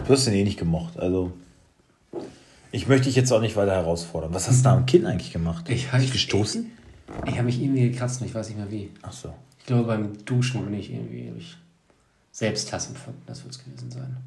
Du 0.05 0.11
hast 0.11 0.27
den 0.27 0.33
eh 0.33 0.43
nicht 0.43 0.59
gemocht, 0.59 0.99
also. 0.99 1.31
Ich 2.71 2.87
möchte 2.87 3.05
dich 3.05 3.15
jetzt 3.15 3.31
auch 3.31 3.41
nicht 3.41 3.55
weiter 3.55 3.71
herausfordern. 3.73 4.33
Was 4.33 4.47
hast 4.47 4.59
du 4.59 4.63
da 4.65 4.75
am 4.75 4.85
Kinn 4.85 5.05
eigentlich 5.05 5.31
gemacht? 5.31 5.69
Ich- 5.69 5.87
Hast 5.91 6.01
du 6.01 6.01
dich 6.01 6.11
gestoßen? 6.11 6.71
Ich 7.25 7.33
habe 7.33 7.43
mich 7.43 7.61
irgendwie 7.61 7.89
gekratzt 7.89 8.21
und 8.21 8.27
ich 8.27 8.35
weiß 8.35 8.49
nicht 8.49 8.57
mehr 8.57 8.69
wie. 8.69 8.91
Ach 9.01 9.13
so. 9.13 9.33
Ich 9.59 9.65
glaube, 9.65 9.83
beim 9.85 10.25
Duschen 10.25 10.65
bin 10.65 10.73
ich 10.73 10.91
irgendwie 10.91 11.29
hab 11.29 11.37
ich 11.37 11.57
Selbsthass 12.31 12.87
empfunden, 12.87 13.21
das 13.25 13.43
wird 13.43 13.53
es 13.55 13.63
gewesen 13.63 13.89
sein. 13.89 14.17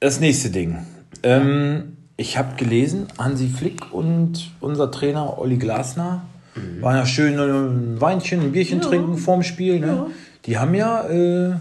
Das 0.00 0.20
nächste 0.20 0.50
Ding. 0.50 0.78
Ähm, 1.22 1.96
ich 2.16 2.36
habe 2.36 2.56
gelesen, 2.56 3.08
Hansi 3.18 3.48
Flick 3.48 3.92
und 3.92 4.50
unser 4.60 4.90
Trainer 4.90 5.38
Olli 5.38 5.56
Glasner 5.56 6.22
mhm. 6.54 6.82
waren 6.82 6.96
ja 6.96 7.06
schön 7.06 7.38
ein 7.38 8.00
Weinchen, 8.00 8.40
ein 8.40 8.52
Bierchen 8.52 8.80
ja. 8.80 8.88
trinken 8.88 9.16
vorm 9.16 9.42
Spiel. 9.42 9.80
Ne? 9.80 9.86
Ja. 9.86 10.06
Die 10.46 10.58
haben 10.58 10.74
ja 10.74 11.04
äh, 11.08 11.54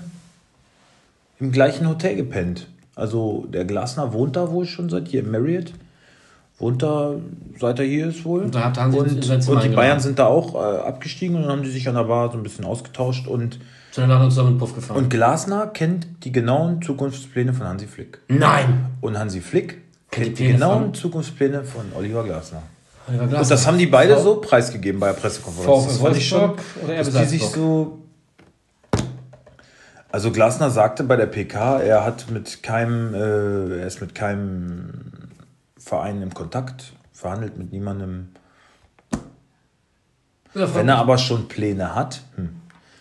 im 1.40 1.52
gleichen 1.52 1.88
Hotel 1.88 2.16
gepennt. 2.16 2.68
Also 3.02 3.48
der 3.52 3.66
Glasner 3.66 4.14
wohnt 4.14 4.36
da 4.36 4.52
wohl 4.52 4.66
schon 4.66 4.88
seit 4.88 5.08
hier 5.08 5.22
im 5.22 5.32
Marriott. 5.32 5.74
Wohnt 6.60 6.84
da, 6.84 7.16
seit 7.60 7.80
er 7.80 7.86
hier 7.86 8.10
ist 8.10 8.24
wohl. 8.24 8.44
Und, 8.44 8.54
da 8.54 8.66
hat 8.66 8.78
Hansi 8.78 9.00
und, 9.00 9.50
und 9.50 9.64
die 9.64 9.70
Bayern 9.70 10.00
sind 10.00 10.20
da 10.20 10.28
auch 10.28 10.54
äh, 10.54 10.58
abgestiegen 10.58 11.36
und 11.36 11.42
dann 11.42 11.52
haben 11.52 11.64
die 11.64 11.72
sich 11.72 11.90
an 11.90 11.96
der 11.96 12.04
Bar 12.04 12.32
so 12.32 12.38
ein 12.38 12.44
bisschen 12.44 12.64
ausgetauscht 12.64 13.28
und 13.28 13.58
dann 13.96 14.30
zusammen 14.30 14.60
Puff 14.60 14.76
gefahren. 14.76 14.98
Und 14.98 15.10
Glasner 15.10 15.66
kennt 15.66 16.06
die 16.24 16.32
genauen 16.32 16.84
Zukunftspläne 16.84 17.54
von 17.54 17.68
Hansi 17.68 17.88
Flick. 17.88 18.20
Nein! 18.28 18.86
Und 19.02 19.18
Hansi 19.18 19.42
Flick 19.42 19.82
kennt 20.12 20.28
die, 20.28 20.34
die 20.34 20.52
genauen 20.52 20.84
von? 20.84 20.94
Zukunftspläne 20.94 21.64
von 21.64 21.86
Oliver 21.98 22.24
Glasner. 22.24 22.62
Oliver 23.08 23.26
Glasner. 23.26 23.42
Und 23.42 23.50
das 23.50 23.66
haben 23.66 23.80
die 23.80 23.88
beide 23.88 24.20
so 24.20 24.36
preisgegeben 24.36 25.00
bei 25.00 25.08
der 25.08 25.20
Pressekonferenz. 25.20 25.88
das 25.88 25.98
fand 25.98 26.18
ich 26.18 26.30
schon, 26.30 26.52
oder 26.84 26.98
dass 26.98 27.10
die 27.10 27.26
sich 27.26 27.44
so 27.44 28.01
also 30.12 30.32
Glasner 30.32 30.70
sagte 30.70 31.04
bei 31.04 31.16
der 31.16 31.26
PK, 31.26 31.80
er 31.80 32.04
hat 32.04 32.30
mit 32.30 32.64
keinem, 32.64 33.14
äh, 33.14 33.80
er 33.80 33.88
ist 33.88 34.02
mit 34.02 34.16
keinem 34.16 34.92
Verein 35.78 36.22
im 36.22 36.34
Kontakt, 36.34 36.94
verhandelt 37.14 37.58
mit 37.58 37.72
niemandem. 37.72 38.30
Ja, 40.54 40.76
Wenn 40.76 40.90
er 40.90 40.98
aber 40.98 41.18
schon 41.18 41.48
Pläne 41.48 41.96
hat, 41.96 42.22
hm, 42.36 42.50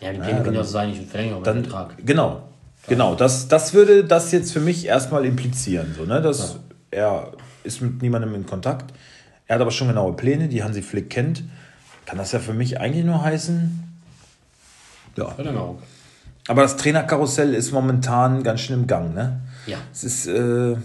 ja, 0.00 0.12
die 0.12 0.18
Pläne 0.18 0.38
ja, 0.38 0.44
können 0.44 0.56
ja 0.56 0.64
sein, 0.64 0.90
ich 0.90 1.04
verlängere 1.06 1.42
dann, 1.42 1.64
Vertrag. 1.64 1.96
Genau, 2.04 2.42
genau. 2.86 3.14
Das, 3.16 3.48
das 3.48 3.74
würde 3.74 4.04
das 4.04 4.30
jetzt 4.30 4.52
für 4.52 4.60
mich 4.60 4.86
erstmal 4.86 5.24
implizieren, 5.24 5.94
so, 5.96 6.04
ne? 6.04 6.22
dass 6.22 6.58
ja. 6.92 6.98
er 6.98 7.32
ist 7.64 7.82
mit 7.82 8.00
niemandem 8.02 8.34
in 8.34 8.46
Kontakt. 8.46 8.94
Er 9.46 9.56
hat 9.56 9.62
aber 9.62 9.72
schon 9.72 9.88
genaue 9.88 10.12
Pläne, 10.12 10.48
die 10.48 10.62
Hansi 10.62 10.80
Flick 10.80 11.10
kennt. 11.10 11.42
Kann 12.06 12.18
das 12.18 12.30
ja 12.32 12.38
für 12.38 12.54
mich 12.54 12.80
eigentlich 12.80 13.04
nur 13.04 13.22
heißen, 13.22 13.90
ja. 15.16 15.34
Genau. 15.36 15.78
Aber 16.48 16.62
das 16.62 16.76
Trainerkarussell 16.76 17.54
ist 17.54 17.72
momentan 17.72 18.42
ganz 18.42 18.60
schön 18.60 18.80
im 18.80 18.86
Gang, 18.86 19.14
ne? 19.14 19.40
Ja. 19.66 19.78
Es 19.92 20.04
ist, 20.04 20.26
äh, 20.26 20.76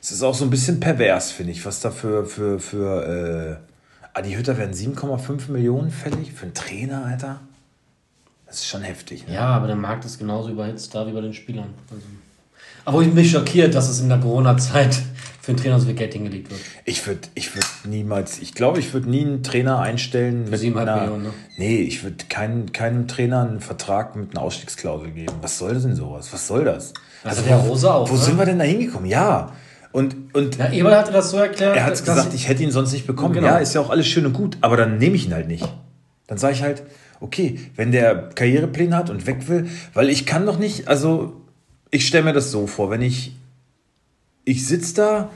es 0.00 0.10
ist 0.10 0.22
auch 0.22 0.34
so 0.34 0.44
ein 0.44 0.50
bisschen 0.50 0.80
pervers, 0.80 1.30
finde 1.30 1.52
ich, 1.52 1.64
was 1.64 1.80
da 1.80 1.90
für, 1.90 2.24
für, 2.26 2.58
für 2.58 3.60
äh, 3.64 4.18
Adi 4.18 4.34
Hütter 4.34 4.58
werden 4.58 4.74
7,5 4.74 5.50
Millionen 5.50 5.90
fällig 5.90 6.32
für 6.32 6.44
einen 6.44 6.54
Trainer, 6.54 7.06
Alter. 7.06 7.40
Das 8.46 8.56
ist 8.56 8.66
schon 8.66 8.82
heftig. 8.82 9.26
Ne? 9.26 9.34
Ja, 9.34 9.46
aber 9.46 9.66
der 9.66 9.76
Markt 9.76 10.04
ist 10.04 10.18
genauso 10.18 10.50
überhitzt 10.50 10.94
da 10.94 11.06
wie 11.06 11.12
bei 11.12 11.22
den 11.22 11.32
Spielern. 11.32 11.72
Also. 11.90 12.02
Aber 12.84 13.00
ich 13.00 13.14
bin 13.14 13.24
schockiert, 13.24 13.74
dass 13.74 13.88
es 13.88 14.00
in 14.00 14.08
der 14.08 14.18
Corona-Zeit 14.18 15.00
für 15.42 15.50
einen 15.50 15.58
Trainer 15.58 15.80
so 15.80 15.86
viel 15.86 15.96
Geld 15.96 16.12
hingelegt 16.12 16.50
wird. 16.50 16.60
Ich 16.84 17.04
würde 17.04 17.22
ich 17.34 17.52
würd 17.56 17.66
niemals, 17.84 18.38
ich 18.38 18.54
glaube, 18.54 18.78
ich 18.78 18.94
würde 18.94 19.10
nie 19.10 19.22
einen 19.22 19.42
Trainer 19.42 19.80
einstellen. 19.80 20.46
Für 20.46 20.54
7,5 20.54 21.00
Millionen, 21.00 21.22
ne? 21.24 21.30
Nee, 21.58 21.78
ich 21.78 22.04
würde 22.04 22.24
kein, 22.28 22.70
keinem 22.72 23.08
Trainer 23.08 23.42
einen 23.42 23.60
Vertrag 23.60 24.14
mit 24.14 24.30
einer 24.30 24.42
Ausstiegsklausel 24.42 25.10
geben. 25.10 25.34
Was 25.40 25.58
soll 25.58 25.74
denn 25.74 25.96
sowas? 25.96 26.32
Was 26.32 26.46
soll 26.46 26.64
das? 26.64 26.94
Also, 27.24 27.40
also 27.40 27.42
der 27.42 27.56
Rose 27.56 27.92
auch. 27.92 28.08
Wo 28.08 28.14
ne? 28.14 28.20
sind 28.20 28.38
wir 28.38 28.46
denn 28.46 28.60
da 28.60 28.64
hingekommen? 28.64 29.10
Ja. 29.10 29.52
Und, 29.90 30.14
und 30.32 30.58
ja, 30.58 30.70
Eberl 30.70 30.96
hatte 30.96 31.10
das 31.10 31.32
so 31.32 31.38
erklärt. 31.38 31.76
Er 31.76 31.86
hat 31.86 31.98
gesagt, 31.98 32.32
ich 32.34 32.46
hätte 32.46 32.62
ihn 32.62 32.70
sonst 32.70 32.92
nicht 32.92 33.08
bekommen. 33.08 33.34
Genau. 33.34 33.48
Ja, 33.48 33.56
ist 33.58 33.74
ja 33.74 33.80
auch 33.80 33.90
alles 33.90 34.06
schön 34.06 34.24
und 34.24 34.34
gut, 34.34 34.58
aber 34.60 34.76
dann 34.76 34.98
nehme 34.98 35.16
ich 35.16 35.26
ihn 35.26 35.34
halt 35.34 35.48
nicht. 35.48 35.68
Dann 36.28 36.38
sage 36.38 36.54
ich 36.54 36.62
halt, 36.62 36.84
okay, 37.18 37.58
wenn 37.74 37.90
der 37.90 38.30
Karrierepläne 38.30 38.96
hat 38.96 39.10
und 39.10 39.26
weg 39.26 39.48
will, 39.48 39.68
weil 39.92 40.08
ich 40.08 40.24
kann 40.24 40.46
doch 40.46 40.60
nicht, 40.60 40.86
also 40.86 41.32
ich 41.90 42.06
stelle 42.06 42.24
mir 42.24 42.32
das 42.32 42.52
so 42.52 42.68
vor, 42.68 42.90
wenn 42.90 43.02
ich 43.02 43.34
ich 44.44 44.66
sitze 44.66 44.94
da 44.94 45.30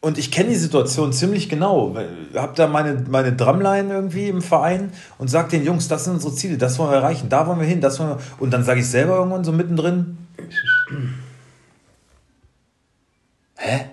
und 0.00 0.18
ich 0.18 0.30
kenne 0.30 0.50
die 0.50 0.56
Situation 0.56 1.12
ziemlich 1.12 1.48
genau. 1.48 1.96
Ich 2.32 2.38
habe 2.38 2.52
da 2.54 2.66
meine, 2.66 3.04
meine 3.08 3.32
Drumline 3.32 3.92
irgendwie 3.92 4.28
im 4.28 4.42
Verein 4.42 4.92
und 5.18 5.28
sage 5.28 5.50
den 5.50 5.64
Jungs, 5.64 5.88
das 5.88 6.04
sind 6.04 6.14
unsere 6.14 6.34
Ziele, 6.34 6.58
das 6.58 6.78
wollen 6.78 6.90
wir 6.90 6.98
erreichen, 6.98 7.28
da 7.28 7.46
wollen 7.46 7.58
wir 7.58 7.66
hin, 7.66 7.80
das 7.80 7.98
wollen 7.98 8.10
wir. 8.10 8.18
Und 8.38 8.52
dann 8.52 8.62
sage 8.62 8.80
ich 8.80 8.86
selber 8.88 9.16
irgendwann 9.16 9.44
so 9.44 9.52
mittendrin. 9.52 10.18
Hä? 13.56 13.86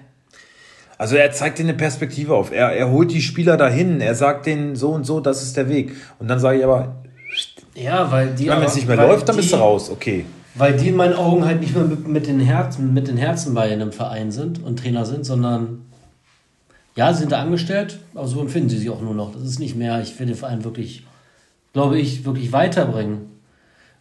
Also 0.97 1.15
er 1.15 1.31
zeigt 1.31 1.59
denen 1.59 1.69
eine 1.69 1.77
Perspektive 1.77 2.35
auf. 2.35 2.51
Er, 2.51 2.71
er 2.71 2.91
holt 2.91 3.11
die 3.11 3.21
Spieler 3.21 3.57
dahin. 3.57 3.99
Er 3.99 4.15
sagt 4.15 4.45
denen 4.45 4.75
so 4.75 4.91
und 4.91 5.05
so, 5.05 5.19
das 5.19 5.41
ist 5.41 5.57
der 5.57 5.67
Weg. 5.67 5.95
Und 6.19 6.27
dann 6.27 6.39
sage 6.39 6.59
ich 6.59 6.63
aber. 6.63 6.95
Ja, 7.73 8.11
weil 8.11 8.35
die. 8.35 8.47
Wenn 8.47 8.61
es 8.61 8.75
nicht 8.75 8.87
mehr 8.87 8.97
läuft, 8.97 9.27
dann 9.27 9.35
bist 9.35 9.51
du 9.51 9.55
raus. 9.55 9.89
Okay. 9.89 10.25
Weil 10.55 10.77
die 10.77 10.89
in 10.89 10.95
meinen 10.95 11.15
Augen 11.15 11.45
halt 11.45 11.61
nicht 11.61 11.75
mehr 11.75 11.85
mit, 11.85 12.07
mit, 12.07 12.27
den 12.27 12.39
Herzen, 12.39 12.93
mit 12.93 13.07
den 13.07 13.17
Herzen 13.17 13.53
bei 13.53 13.71
einem 13.71 13.91
Verein 13.91 14.31
sind 14.31 14.63
und 14.63 14.79
Trainer 14.79 15.05
sind, 15.05 15.25
sondern 15.25 15.85
ja, 16.95 17.11
sie 17.11 17.21
sind 17.21 17.31
da 17.31 17.41
angestellt, 17.41 17.99
aber 18.13 18.27
so 18.27 18.39
empfinden 18.39 18.69
sie 18.69 18.77
sich 18.77 18.89
auch 18.89 19.01
nur 19.01 19.15
noch. 19.15 19.33
Das 19.33 19.43
ist 19.43 19.59
nicht 19.59 19.75
mehr, 19.75 19.99
ich 20.01 20.19
will 20.19 20.27
den 20.27 20.35
Verein 20.35 20.63
wirklich, 20.63 21.05
glaube 21.73 21.97
ich, 21.97 22.23
wirklich 22.25 22.51
weiterbringen. 22.51 23.31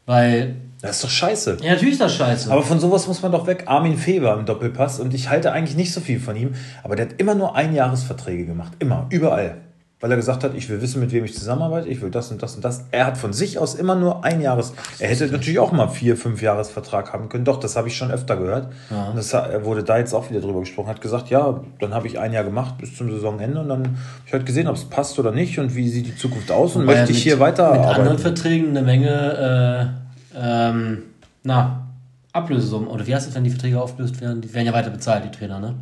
Weil. 0.04 0.56
Das 0.82 0.96
ist 0.96 1.04
doch 1.04 1.10
scheiße. 1.10 1.58
Ja, 1.62 1.72
natürlich 1.72 1.92
ist 1.92 2.00
das 2.00 2.14
scheiße. 2.14 2.52
Aber 2.52 2.62
von 2.62 2.80
sowas 2.80 3.06
muss 3.06 3.22
man 3.22 3.32
doch 3.32 3.46
weg. 3.46 3.64
Armin 3.66 3.96
Feber 3.96 4.36
im 4.38 4.44
Doppelpass 4.44 5.00
und 5.00 5.14
ich 5.14 5.30
halte 5.30 5.52
eigentlich 5.52 5.76
nicht 5.76 5.92
so 5.92 6.00
viel 6.00 6.20
von 6.20 6.36
ihm, 6.36 6.54
aber 6.82 6.96
der 6.96 7.06
hat 7.06 7.14
immer 7.18 7.34
nur 7.34 7.54
Einjahresverträge 7.54 8.44
gemacht. 8.44 8.72
Immer, 8.78 9.06
überall 9.10 9.58
weil 10.02 10.10
er 10.10 10.16
gesagt 10.16 10.42
hat, 10.42 10.54
ich 10.56 10.68
will 10.68 10.82
wissen, 10.82 10.98
mit 10.98 11.12
wem 11.12 11.24
ich 11.24 11.32
zusammenarbeite, 11.32 11.88
ich 11.88 12.02
will 12.02 12.10
das 12.10 12.32
und 12.32 12.42
das 12.42 12.56
und 12.56 12.64
das. 12.64 12.86
Er 12.90 13.06
hat 13.06 13.16
von 13.16 13.32
sich 13.32 13.60
aus 13.60 13.76
immer 13.76 13.94
nur 13.94 14.24
ein 14.24 14.40
Jahres. 14.40 14.74
Er 14.98 15.08
hätte 15.08 15.28
natürlich 15.28 15.60
auch 15.60 15.70
mal 15.70 15.86
vier, 15.86 16.16
fünf 16.16 16.42
Jahresvertrag 16.42 17.12
haben 17.12 17.28
können. 17.28 17.44
Doch, 17.44 17.60
das 17.60 17.76
habe 17.76 17.86
ich 17.86 17.96
schon 17.96 18.10
öfter 18.10 18.36
gehört. 18.36 18.66
Ja. 18.90 19.10
Und 19.10 19.16
das, 19.16 19.32
er 19.32 19.64
wurde 19.64 19.84
da 19.84 19.98
jetzt 19.98 20.12
auch 20.12 20.28
wieder 20.28 20.40
drüber 20.40 20.58
gesprochen. 20.58 20.88
Hat 20.88 21.00
gesagt, 21.00 21.30
ja, 21.30 21.60
dann 21.78 21.94
habe 21.94 22.08
ich 22.08 22.18
ein 22.18 22.32
Jahr 22.32 22.42
gemacht 22.42 22.78
bis 22.78 22.96
zum 22.96 23.12
Saisonende 23.12 23.60
und 23.60 23.68
dann 23.68 23.84
habe 23.84 23.96
ich 24.26 24.32
halt 24.32 24.44
gesehen, 24.44 24.66
ob 24.66 24.74
es 24.74 24.84
passt 24.84 25.20
oder 25.20 25.30
nicht 25.30 25.60
und 25.60 25.76
wie 25.76 25.88
sieht 25.88 26.08
die 26.08 26.16
Zukunft 26.16 26.50
aus 26.50 26.74
und 26.74 26.82
Wobei 26.82 26.96
möchte 26.96 27.12
ich 27.12 27.22
hier 27.22 27.38
weiter. 27.38 27.70
Mit 27.70 27.82
anderen 27.82 28.18
Verträgen 28.18 28.70
eine 28.70 28.82
Menge, 28.82 29.94
äh, 30.34 30.40
ähm, 30.44 31.02
na, 31.44 31.86
Ablösesummen. 32.32 32.88
Oder 32.88 33.06
wie 33.06 33.14
heißt 33.14 33.28
es, 33.28 33.36
wenn 33.36 33.44
die 33.44 33.50
Verträge 33.50 33.80
aufgelöst 33.80 34.20
werden? 34.20 34.40
Die 34.40 34.52
werden 34.52 34.66
ja 34.66 34.72
weiter 34.72 34.90
bezahlt, 34.90 35.24
die 35.24 35.30
Trainer, 35.30 35.60
ne? 35.60 35.76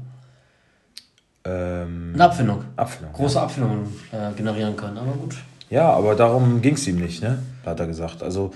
Ähm, 1.45 2.11
Eine 2.15 2.25
Abfindung. 2.25 2.65
Abfindung. 2.77 3.13
Große 3.15 3.37
ja. 3.37 3.43
Abfindungen 3.43 3.87
äh, 4.13 4.33
generieren 4.37 4.77
können, 4.77 4.99
aber 4.99 5.13
gut. 5.13 5.37
Ja, 5.71 5.91
aber 5.91 6.15
darum 6.15 6.61
ging 6.61 6.75
es 6.75 6.87
ihm 6.87 6.97
nicht, 6.97 7.23
ne? 7.23 7.39
Hat 7.65 7.81
er 7.81 7.87
gesagt. 7.87 8.23
Also 8.23 8.53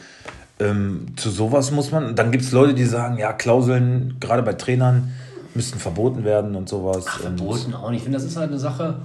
ähm, 0.60 1.06
zu 1.16 1.30
sowas 1.30 1.70
muss 1.70 1.90
man. 1.90 2.14
Dann 2.14 2.30
gibt 2.30 2.44
es 2.44 2.52
Leute, 2.52 2.74
die 2.74 2.84
sagen, 2.84 3.18
ja, 3.18 3.32
Klauseln, 3.32 4.16
gerade 4.20 4.42
bei 4.42 4.52
Trainern, 4.52 5.12
müssten 5.54 5.78
verboten 5.78 6.24
werden 6.24 6.56
und 6.56 6.68
sowas. 6.68 7.04
Ach, 7.08 7.20
verboten 7.20 7.74
auch 7.74 7.90
nicht. 7.90 7.98
Ich 7.98 8.02
finde, 8.04 8.18
das 8.18 8.26
ist 8.26 8.36
halt 8.36 8.50
eine 8.50 8.58
Sache. 8.58 8.96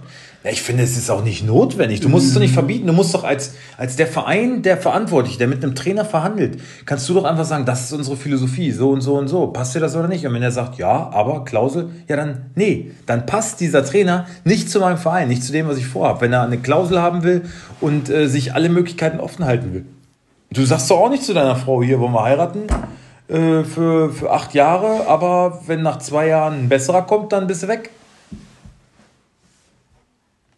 Ja, 0.44 0.52
ich 0.52 0.62
finde, 0.62 0.84
es 0.84 0.98
ist 0.98 1.12
auch 1.12 1.24
nicht 1.24 1.46
notwendig. 1.46 2.00
Du 2.00 2.10
musst 2.10 2.28
es 2.28 2.34
doch 2.34 2.40
nicht 2.40 2.54
verbieten. 2.54 2.88
Du 2.88 2.94
musst 2.94 3.14
doch 3.14 3.24
als, 3.24 3.56
als 3.78 3.98
der 3.98 4.08
Verein, 4.08 4.62
der 4.62 4.78
verantwortlich, 4.78 5.38
der 5.38 5.48
mit 5.48 5.64
einem 5.64 5.76
Trainer 5.76 6.06
verhandelt, 6.06 6.60
kannst 6.86 7.08
du 7.10 7.14
doch 7.14 7.26
einfach 7.26 7.46
sagen, 7.46 7.66
das 7.66 7.84
ist 7.86 7.94
unsere 7.94 8.16
Philosophie, 8.16 8.72
so 8.72 8.90
und 8.92 9.02
so 9.02 9.18
und 9.18 9.28
so. 9.28 9.48
Passt 9.48 9.76
dir 9.76 9.80
das 9.80 9.96
oder 9.96 10.08
nicht? 10.08 10.26
Und 10.26 10.34
wenn 10.34 10.42
er 10.42 10.52
sagt, 10.52 10.78
ja, 10.78 11.10
aber 11.12 11.44
Klausel, 11.44 11.90
ja 12.08 12.16
dann, 12.16 12.52
nee, 12.56 12.92
dann 13.06 13.26
passt 13.26 13.60
dieser 13.60 13.84
Trainer 13.86 14.28
nicht 14.46 14.70
zu 14.70 14.80
meinem 14.80 14.98
Verein, 14.98 15.28
nicht 15.28 15.44
zu 15.44 15.52
dem, 15.52 15.68
was 15.68 15.78
ich 15.78 15.88
vorhabe. 15.88 16.22
Wenn 16.22 16.34
er 16.34 16.44
eine 16.44 16.58
Klausel 16.58 17.02
haben 17.02 17.24
will 17.24 17.44
und 17.82 18.10
äh, 18.10 18.28
sich 18.28 18.54
alle 18.54 18.70
Möglichkeiten 18.70 19.20
offen 19.20 19.46
halten 19.46 19.74
will. 19.74 19.86
Du 20.52 20.66
sagst 20.66 20.90
doch 20.90 21.00
auch 21.00 21.10
nicht 21.10 21.24
zu 21.24 21.34
deiner 21.34 21.56
Frau, 21.56 21.84
hier 21.84 22.00
wollen 22.00 22.14
wir 22.14 22.24
heiraten 22.24 22.62
äh, 23.30 23.64
für, 23.64 24.12
für 24.12 24.32
acht 24.32 24.56
Jahre, 24.56 25.08
aber 25.08 25.62
wenn 25.68 25.84
nach 25.84 26.00
zwei 26.00 26.28
Jahren 26.28 26.64
ein 26.66 26.70
besserer 26.70 27.04
kommt, 27.04 27.32
dann 27.32 27.46
bist 27.46 27.62
du 27.62 27.68
weg. 27.68 27.92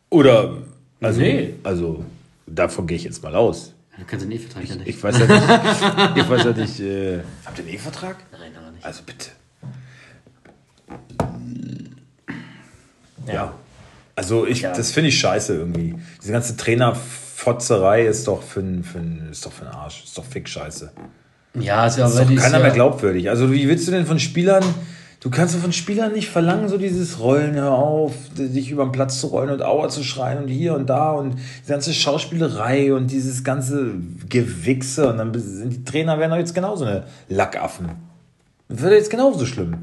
Oder, 0.10 0.54
also, 1.02 1.20
nee. 1.20 1.56
also 1.64 2.06
davon 2.48 2.88
gehe 2.88 2.96
ich 2.96 3.04
jetzt 3.04 3.22
mal 3.24 3.36
aus. 3.36 3.74
Du 3.98 4.06
kannst 4.06 4.26
den 4.26 4.32
E-Vertrag 4.32 4.64
ja 4.68 4.76
nicht. 4.76 4.88
Ich 4.88 5.04
weiß 5.04 5.20
ja 5.20 5.26
nicht. 5.26 6.16
ich 6.16 6.30
weiß 6.30 6.44
ja 6.46 6.52
nicht. 6.52 6.80
Äh, 6.80 7.20
Habt 7.46 7.60
ihr 7.60 7.66
einen 7.66 7.74
E-Vertrag? 7.74 8.16
Nein, 8.32 8.52
aber 8.58 8.72
nicht. 8.72 8.86
Also 8.86 9.04
bitte. 9.06 9.30
Ja. 13.28 13.34
ja. 13.34 13.54
Also 14.16 14.48
ich, 14.48 14.62
ja. 14.62 14.74
das 14.74 14.92
finde 14.92 15.10
ich 15.10 15.20
scheiße 15.20 15.56
irgendwie. 15.56 15.96
Diese 16.22 16.32
ganze 16.32 16.56
Trainerfotzerei 16.56 18.06
ist 18.06 18.28
doch 18.28 18.42
für 18.42 18.62
für 18.84 19.00
ist 19.30 19.46
doch 19.46 19.52
für 19.52 19.66
den 19.66 19.74
Arsch. 19.74 20.04
Ist 20.06 20.18
doch 20.18 20.26
fick 20.26 20.48
scheiße. 20.48 20.92
Ja, 21.60 21.86
ist 21.86 21.98
ja 21.98 22.08
ist 22.08 22.18
doch 22.18 22.36
keiner 22.36 22.60
mehr 22.60 22.72
glaubwürdig. 22.72 23.30
Also 23.30 23.52
wie 23.52 23.68
willst 23.68 23.88
du 23.88 23.92
denn 23.92 24.06
von 24.06 24.20
Spielern 24.20 24.64
Du 25.22 25.30
kannst 25.30 25.56
von 25.56 25.72
Spielern 25.72 26.14
nicht 26.14 26.30
verlangen, 26.30 26.68
so 26.68 26.80
dieses 26.80 27.20
Rollen, 27.20 27.54
hör 27.54 27.74
auf, 27.74 28.14
dich 28.36 28.72
über 28.72 28.84
den 28.84 28.92
Platz 28.92 29.22
zu 29.22 29.28
rollen 29.28 29.52
und 29.52 29.62
Aua 29.62 29.88
zu 29.88 30.04
schreien 30.04 30.40
und 30.42 30.48
hier 30.48 30.74
und 30.74 30.90
da 30.90 31.12
und 31.12 31.36
die 31.36 31.70
ganze 31.70 31.94
Schauspielerei 31.94 32.92
und 32.92 33.12
dieses 33.12 33.44
ganze 33.44 33.94
Gewichse 34.28 35.08
und 35.08 35.20
dann 35.20 35.32
sind 35.40 35.74
die 35.74 35.84
Trainer 35.84 36.18
werden 36.18 36.32
doch 36.32 36.40
jetzt 36.40 36.56
genauso 36.56 36.86
eine 36.86 37.04
Lackaffen. 37.30 37.92
Das 38.68 38.82
wird 38.82 38.94
jetzt 38.94 39.12
genauso 39.12 39.46
schlimm. 39.46 39.78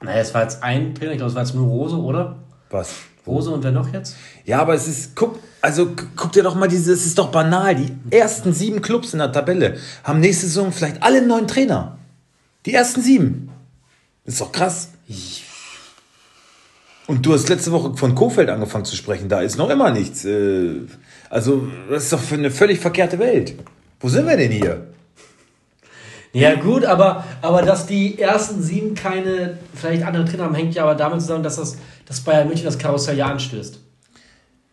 Naja, 0.00 0.20
es 0.20 0.32
war 0.32 0.42
jetzt 0.42 0.62
ein 0.62 0.94
Trainer, 0.94 1.10
ich 1.10 1.18
glaube, 1.18 1.30
es 1.30 1.34
war 1.34 1.42
jetzt 1.42 1.56
nur 1.56 1.66
Rose, 1.66 1.96
oder? 1.96 2.36
Was? 2.70 2.94
Rose 3.26 3.50
und 3.50 3.62
wer 3.62 3.70
noch 3.72 3.92
jetzt? 3.92 4.16
Ja, 4.44 4.60
aber 4.60 4.74
es 4.74 4.88
ist, 4.88 5.14
guck, 5.14 5.38
also 5.60 5.86
gu- 5.86 6.04
guck 6.16 6.32
dir 6.32 6.42
doch 6.42 6.54
mal 6.56 6.66
diese, 6.68 6.92
es 6.92 7.06
ist 7.06 7.18
doch 7.18 7.30
banal. 7.30 7.74
Die 7.76 7.92
ersten 8.10 8.52
sieben 8.52 8.82
Clubs 8.82 9.12
in 9.12 9.20
der 9.20 9.30
Tabelle 9.30 9.76
haben 10.02 10.18
nächste 10.20 10.46
Saison 10.46 10.72
vielleicht 10.72 11.02
alle 11.02 11.18
einen 11.18 11.28
neuen 11.28 11.46
Trainer. 11.46 11.98
Die 12.66 12.74
ersten 12.74 13.00
sieben. 13.00 13.48
Ist 14.24 14.40
doch 14.40 14.50
krass. 14.52 14.88
Und 17.06 17.26
du 17.26 17.32
hast 17.34 17.48
letzte 17.48 17.72
Woche 17.72 17.96
von 17.96 18.14
Kofeld 18.14 18.48
angefangen 18.48 18.84
zu 18.84 18.96
sprechen. 18.96 19.28
Da 19.28 19.40
ist 19.40 19.56
noch 19.56 19.70
immer 19.70 19.90
nichts. 19.90 20.24
Äh, 20.24 20.80
Also, 21.30 21.66
das 21.90 22.04
ist 22.04 22.12
doch 22.12 22.20
für 22.20 22.34
eine 22.36 22.50
völlig 22.50 22.78
verkehrte 22.78 23.18
Welt. 23.18 23.54
Wo 24.00 24.08
sind 24.08 24.26
wir 24.26 24.36
denn 24.36 24.52
hier? 24.52 24.86
Ja, 26.32 26.54
gut, 26.54 26.84
aber, 26.84 27.24
aber 27.42 27.62
dass 27.62 27.86
die 27.86 28.18
ersten 28.18 28.62
sieben 28.62 28.94
keine, 28.94 29.58
vielleicht 29.74 30.02
andere 30.04 30.24
Trainer 30.24 30.44
haben, 30.44 30.54
hängt 30.54 30.74
ja 30.74 30.84
aber 30.84 30.94
damit 30.94 31.20
zusammen, 31.20 31.42
dass, 31.42 31.56
das, 31.56 31.76
dass 32.06 32.20
Bayern 32.20 32.48
München 32.48 32.64
das 32.64 32.78
Karussell 32.78 33.18
ja 33.18 33.26
anstößt. 33.26 33.78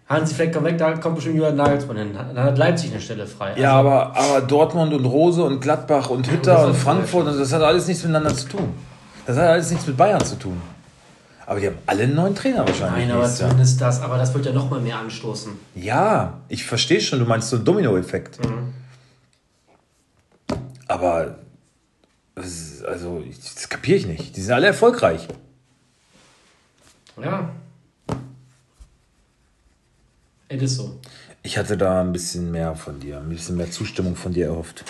Hansi 0.07 0.33
Fleck 0.33 0.53
kommt 0.53 0.65
weg, 0.65 0.77
da 0.77 0.93
kommt 0.97 1.15
bestimmt 1.15 1.35
Julian 1.35 1.55
Nagelsmann 1.55 1.97
hin. 1.97 2.09
Dann 2.13 2.43
hat 2.43 2.57
Leipzig 2.57 2.91
eine 2.91 2.99
Stelle 2.99 3.27
frei. 3.27 3.53
Ja, 3.57 3.73
aber, 3.73 4.15
aber 4.15 4.41
Dortmund 4.41 4.91
und 4.93 5.05
Rose 5.05 5.43
und 5.43 5.61
Gladbach 5.61 6.09
und 6.09 6.31
Hütter 6.31 6.65
und 6.65 6.75
Frankfurt, 6.75 7.27
und 7.27 7.39
das 7.39 7.53
hat 7.53 7.61
alles 7.61 7.87
nichts 7.87 8.03
miteinander 8.03 8.35
zu 8.35 8.47
tun. 8.47 8.73
Das 9.27 9.37
hat 9.37 9.45
alles 9.45 9.69
nichts 9.69 9.85
mit 9.85 9.97
Bayern 9.97 10.23
zu 10.25 10.39
tun. 10.39 10.59
Aber 11.45 11.59
die 11.59 11.67
haben 11.67 11.77
alle 11.85 12.03
einen 12.03 12.15
neuen 12.15 12.33
Trainer 12.33 12.59
wahrscheinlich. 12.59 13.07
Nein, 13.07 13.11
aber 13.11 13.21
nächstes 13.21 13.39
zumindest 13.39 13.81
das, 13.81 14.01
aber 14.01 14.17
das 14.17 14.33
wird 14.33 14.45
ja 14.47 14.51
noch 14.51 14.69
mal 14.69 14.79
mehr 14.79 14.97
anstoßen. 14.97 15.51
Ja, 15.75 16.39
ich 16.47 16.63
verstehe 16.63 17.01
schon, 17.01 17.19
du 17.19 17.25
meinst 17.25 17.49
so 17.49 17.57
einen 17.57 17.65
Domino-Effekt. 17.65 18.39
Aber, 20.87 21.35
das 22.41 22.83
also, 22.83 23.23
das 23.55 23.69
kapiere 23.69 23.97
ich 23.97 24.07
nicht. 24.07 24.35
Die 24.35 24.41
sind 24.41 24.53
alle 24.53 24.67
erfolgreich. 24.67 25.27
Ja. 27.21 27.49
Es 30.47 30.61
ist 30.61 30.75
so. 30.77 30.99
Ich 31.43 31.57
hatte 31.57 31.77
da 31.77 32.01
ein 32.01 32.11
bisschen 32.11 32.51
mehr 32.51 32.75
von 32.75 32.99
dir, 32.99 33.17
ein 33.17 33.29
bisschen 33.29 33.55
mehr 33.57 33.71
Zustimmung 33.71 34.15
von 34.15 34.33
dir 34.33 34.47
erhofft. 34.47 34.83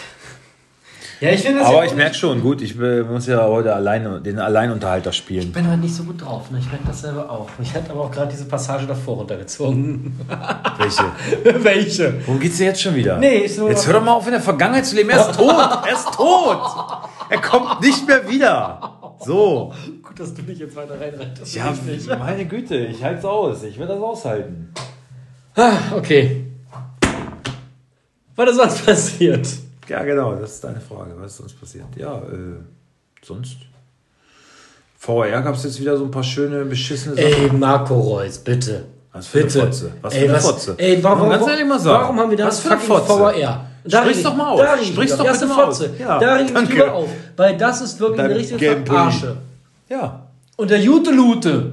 Ja, 1.20 1.32
ich 1.32 1.41
finde 1.41 1.60
das 1.60 1.68
Aber 1.68 1.80
ja 1.80 1.84
ich 1.84 1.95
merke 1.95 2.16
schon, 2.16 2.41
gut, 2.41 2.62
ich 2.62 2.80
äh, 2.80 3.04
muss 3.04 3.28
ja 3.28 3.43
heute 3.45 3.76
alleine 3.76 4.22
den 4.22 4.39
Alleinunterhalter 4.39 5.12
spielen. 5.12 5.47
Ich 5.47 5.52
bin 5.54 5.68
halt 5.68 5.82
nicht 5.82 5.93
so 5.93 6.04
gut 6.04 6.22
drauf, 6.22 6.50
ne? 6.50 6.60
Ich 6.60 6.68
merke 6.72 6.88
das 6.88 7.02
selber 7.02 7.30
auch. 7.30 7.50
Ich 7.62 7.74
hätte 7.74 7.91
aber 7.91 8.06
auch 8.06 8.12
gerade 8.12 8.32
diese 8.32 8.45
Passage 8.45 8.88
davor 8.88 9.18
runtergezogen. 9.18 10.18
Welche? 10.78 11.04
Welche? 11.64 12.26
Worum 12.26 12.39
geht's 12.39 12.58
dir 12.58 12.68
jetzt 12.68 12.82
schon 12.82 12.95
wieder? 12.95 13.18
Nee, 13.18 13.39
ich 13.39 13.56
so- 13.56 13.68
Jetzt 13.68 13.86
hör 13.86 13.95
doch 13.95 14.04
mal 14.04 14.14
auf, 14.14 14.26
in 14.28 14.32
der 14.32 14.41
Vergangenheit 14.41 14.86
zu 14.86 14.95
leben. 14.95 15.10
Er 15.10 15.30
ist 15.30 15.38
tot. 15.38 15.54
Er 15.86 15.93
ist 15.93 16.14
tot. 16.14 17.09
Er 17.30 17.41
kommt 17.41 17.82
nicht 17.82 18.07
mehr 18.07 18.27
wieder. 18.27 19.15
So. 19.19 19.73
Gut, 20.01 20.19
dass 20.19 20.34
du 20.34 20.41
nicht 20.41 20.59
jetzt 20.59 20.75
weiter 20.75 20.99
reinreitest. 20.99 21.55
Ja, 21.55 21.73
meine 22.17 22.45
Güte, 22.45 22.77
ich 22.77 23.03
halte 23.03 23.19
es 23.19 23.25
aus. 23.25 23.63
Ich 23.63 23.77
will 23.77 23.88
das 23.88 23.99
aushalten. 23.99 24.73
Ah, 25.55 25.73
okay. 25.95 26.45
Was 28.36 28.51
ist 28.51 28.57
sonst 28.57 28.86
passiert? 28.86 29.47
Ja, 29.88 30.03
genau, 30.03 30.36
das 30.36 30.53
ist 30.53 30.63
deine 30.63 30.80
Frage. 30.80 31.11
Was 31.17 31.32
ist 31.32 31.38
sonst 31.38 31.59
passiert? 31.59 31.86
Ja, 31.95 32.19
äh, 32.19 32.61
sonst. 33.21 33.57
VR 34.97 35.41
gab 35.41 35.55
es 35.55 35.63
jetzt 35.63 35.80
wieder 35.80 35.97
so 35.97 36.05
ein 36.05 36.11
paar 36.11 36.23
schöne, 36.23 36.65
beschissene 36.65 37.15
Sachen. 37.15 37.27
Ey, 37.27 37.51
Marco 37.51 37.95
Reus, 37.99 38.38
bitte. 38.38 38.86
Was 39.11 39.27
für 39.27 39.39
eine 39.39 39.47
bitte. 39.47 39.59
Fotze. 39.61 39.91
Was 40.01 40.13
für 40.13 40.19
ey, 40.19 40.25
eine 40.27 40.38
was, 40.38 40.45
Fotze. 40.45 40.75
Ey, 40.77 41.03
warum, 41.03 41.30
warum, 41.30 41.49
ehrlich 41.49 41.65
mal 41.65 41.80
sagen. 41.80 42.03
warum 42.03 42.19
haben 42.19 42.30
wir 42.30 42.38
da 42.38 42.47
Was 42.47 42.59
für 42.59 42.71
eine 42.71 42.80
fucking. 42.80 43.17
VR? 43.17 43.68
Da 43.86 44.01
Sprich's 44.01 44.23
doch 44.23 44.36
mal 44.36 44.49
aus. 44.49 44.59
Da 44.61 44.73
reg 44.73 44.82
ich 44.84 44.88
Sprich's 44.89 45.11
mich 45.11 45.19
doch 45.19 45.25
auf. 45.27 45.32
bitte 45.39 45.45
mal 45.47 45.65
Fotze. 45.65 45.84
aus. 45.93 45.99
Ja, 45.99 46.19
da 46.19 46.34
reg 46.36 46.45
ich 46.47 46.53
mich 46.53 46.69
drüber 46.69 46.93
auf. 46.93 47.09
Weil 47.38 47.57
das 47.57 47.82
ist 47.82 47.99
wirklich 47.99 48.21
eine 48.25 48.36
richtige. 48.36 48.82
Verarsche. 48.86 49.38
Ja, 49.89 50.27
Und 50.57 50.69
der 50.69 50.80
Jute 50.80 51.11
Lute. 51.11 51.71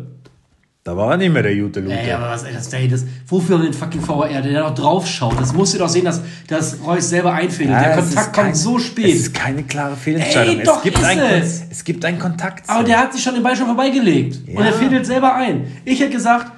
da 0.84 0.96
war 0.96 1.10
er 1.12 1.16
nicht 1.16 1.32
mehr 1.32 1.42
der 1.42 1.54
gute 1.56 1.80
Lute. 1.80 1.94
Ey, 1.98 2.12
aber 2.12 2.30
was, 2.30 2.44
ey, 2.44 2.54
das, 2.54 2.72
ey, 2.72 2.86
das, 2.88 3.04
wofür 3.26 3.56
haben 3.56 3.62
wir 3.64 3.70
den 3.70 3.74
fucking 3.76 4.00
VR, 4.00 4.40
der 4.40 4.52
da 4.52 4.60
noch 4.68 4.74
drauf 4.74 5.06
schaut? 5.06 5.38
Das 5.40 5.52
musst 5.52 5.74
du 5.74 5.78
doch 5.78 5.88
sehen, 5.88 6.04
dass, 6.04 6.20
dass 6.48 6.78
Reus 6.86 7.08
selber 7.08 7.32
einfädelt. 7.32 7.70
Ja, 7.74 7.82
der 7.82 7.98
es 7.98 8.04
Kontakt 8.06 8.32
kommt 8.34 8.46
kein- 8.46 8.54
so 8.54 8.76
Es 8.78 8.84
spät. 8.84 9.06
ist 9.14 9.34
keine 9.34 9.64
klare 9.64 9.96
Fehlentscheidung. 9.96 10.58
Ey, 10.60 10.64
doch 10.64 10.76
es, 10.78 10.82
gibt 10.84 10.98
ist 10.98 11.04
einen, 11.04 11.42
es. 11.42 11.62
es 11.70 11.84
gibt 11.84 12.04
einen 12.04 12.18
Kontakt. 12.20 12.70
Aber 12.70 12.84
der 12.84 12.98
hat 13.00 13.12
sich 13.12 13.22
schon 13.22 13.34
den 13.34 13.42
Ball 13.42 13.56
schon 13.56 13.66
vorbeigelegt. 13.66 14.38
Ja. 14.48 14.58
Und 14.60 14.64
er 14.64 14.72
fädelt 14.72 15.04
selber 15.06 15.34
ein. 15.34 15.66
Ich 15.84 15.98
hätte 16.00 16.12
gesagt, 16.12 16.52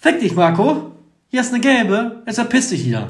fick 0.00 0.18
dich, 0.20 0.34
Marco. 0.34 0.90
Hier 1.30 1.40
ist 1.42 1.52
eine 1.52 1.60
gelbe. 1.60 2.22
Jetzt 2.26 2.36
verpiss 2.36 2.70
dich 2.70 2.84
wieder. 2.84 3.08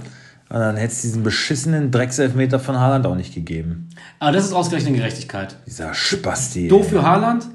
Und 0.51 0.61
dann 0.61 0.77
hätte 0.77 0.93
es 0.93 1.03
diesen 1.03 1.23
beschissenen 1.23 1.91
Dreckselfmeter 1.91 2.59
von 2.59 2.79
Haaland 2.79 3.07
auch 3.07 3.15
nicht 3.15 3.35
gegeben. 3.35 3.91
Aber 4.19 4.33
das 4.33 4.47
ist 4.47 4.53
ausgerechnet 4.53 4.95
Gerechtigkeit. 4.95 5.57
Dieser 5.67 5.93
Spasti. 5.93 6.69
Doof 6.69 6.89
für 6.89 7.03
Haaland. 7.03 7.47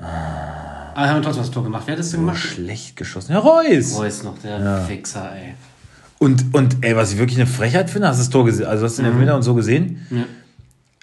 Aber 0.00 1.08
haben 1.08 1.16
wir 1.16 1.22
trotzdem 1.22 1.42
das 1.42 1.50
Tor 1.50 1.62
gemacht. 1.62 1.82
Wer 1.86 1.92
hat 1.92 1.98
das 1.98 2.10
denn 2.10 2.20
gemacht? 2.20 2.38
schlecht 2.38 2.96
geschossen. 2.96 3.32
Ja, 3.32 3.38
Reus. 3.38 3.98
Reus 3.98 4.22
noch, 4.22 4.38
der 4.38 4.84
Fixer, 4.86 5.32
ey. 5.34 5.54
Und, 6.18 6.54
und 6.54 6.76
ey, 6.82 6.96
was 6.96 7.12
ich 7.12 7.18
wirklich 7.18 7.38
eine 7.38 7.48
Frechheit 7.48 7.90
finde, 7.90 8.08
hast 8.08 8.18
du 8.18 8.22
das 8.22 8.30
Tor 8.30 8.44
gesehen? 8.44 8.66
Also 8.66 8.84
hast 8.84 8.98
du 8.98 9.02
den 9.02 9.12
Elfmeter 9.12 9.34
und 9.34 9.42
so 9.42 9.54
gesehen? 9.54 10.06
Ja. 10.10 10.24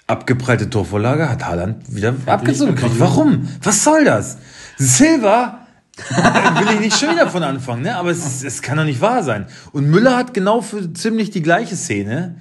Abgeprallte 0.06 0.68
Torvorlage 0.68 1.28
hat 1.28 1.44
Haaland 1.44 1.94
wieder 1.94 2.14
abgezogen 2.26 2.74
gekriegt. 2.74 2.98
Warum? 2.98 3.48
Was 3.62 3.84
soll 3.84 4.04
das? 4.04 4.38
Silva 4.78 5.59
will 6.08 6.74
ich 6.74 6.80
nicht 6.80 6.98
schon 6.98 7.10
wieder 7.10 7.28
von 7.28 7.42
anfangen, 7.42 7.82
ne? 7.82 7.96
Aber 7.96 8.10
es, 8.10 8.42
es 8.42 8.62
kann 8.62 8.76
doch 8.76 8.84
nicht 8.84 9.00
wahr 9.00 9.22
sein. 9.22 9.46
Und 9.72 9.90
Müller 9.90 10.16
hat 10.16 10.34
genau 10.34 10.60
für 10.60 10.92
ziemlich 10.92 11.30
die 11.30 11.42
gleiche 11.42 11.76
Szene 11.76 12.36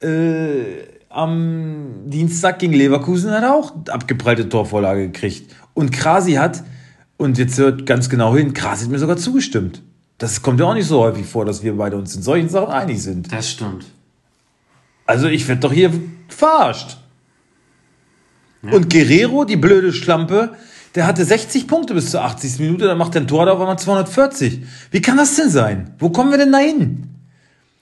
äh, 0.00 0.98
am 1.08 2.04
Dienstag 2.06 2.58
gegen 2.58 2.72
Leverkusen 2.72 3.30
hat 3.30 3.42
er 3.42 3.54
auch 3.54 3.72
abgeprallte 3.88 4.48
Torvorlage 4.48 5.10
gekriegt. 5.10 5.54
Und 5.74 5.90
Krasi 5.90 6.34
hat, 6.34 6.62
und 7.16 7.38
jetzt 7.38 7.58
hört 7.58 7.86
ganz 7.86 8.08
genau 8.08 8.36
hin, 8.36 8.52
Krasi 8.52 8.84
hat 8.84 8.90
mir 8.90 8.98
sogar 8.98 9.16
zugestimmt. 9.16 9.82
Das 10.18 10.42
kommt 10.42 10.60
ja 10.60 10.66
auch 10.66 10.74
nicht 10.74 10.86
so 10.86 11.00
häufig 11.00 11.26
vor, 11.26 11.44
dass 11.44 11.62
wir 11.62 11.76
beide 11.76 11.96
uns 11.96 12.14
in 12.14 12.22
solchen 12.22 12.48
Sachen 12.48 12.72
einig 12.72 13.02
sind. 13.02 13.32
Das 13.32 13.50
stimmt. 13.50 13.86
Also 15.06 15.28
ich 15.28 15.46
werde 15.48 15.60
doch 15.60 15.72
hier 15.72 15.92
verarscht. 16.28 16.98
Und 18.62 18.90
Guerrero, 18.90 19.44
die 19.44 19.56
blöde 19.56 19.92
Schlampe, 19.92 20.54
der 20.94 21.06
hatte 21.06 21.24
60 21.24 21.66
Punkte 21.66 21.94
bis 21.94 22.10
zur 22.10 22.22
80. 22.22 22.58
Minute, 22.60 22.86
dann 22.86 22.98
macht 22.98 23.14
der 23.14 23.22
ein 23.22 23.28
Tor 23.28 23.46
da 23.46 23.52
auf 23.52 23.60
einmal 23.60 23.78
240. 23.78 24.64
Wie 24.90 25.02
kann 25.02 25.16
das 25.16 25.36
denn 25.36 25.50
sein? 25.50 25.94
Wo 25.98 26.10
kommen 26.10 26.30
wir 26.30 26.38
denn 26.38 26.52
da 26.52 26.58
hin? 26.58 27.14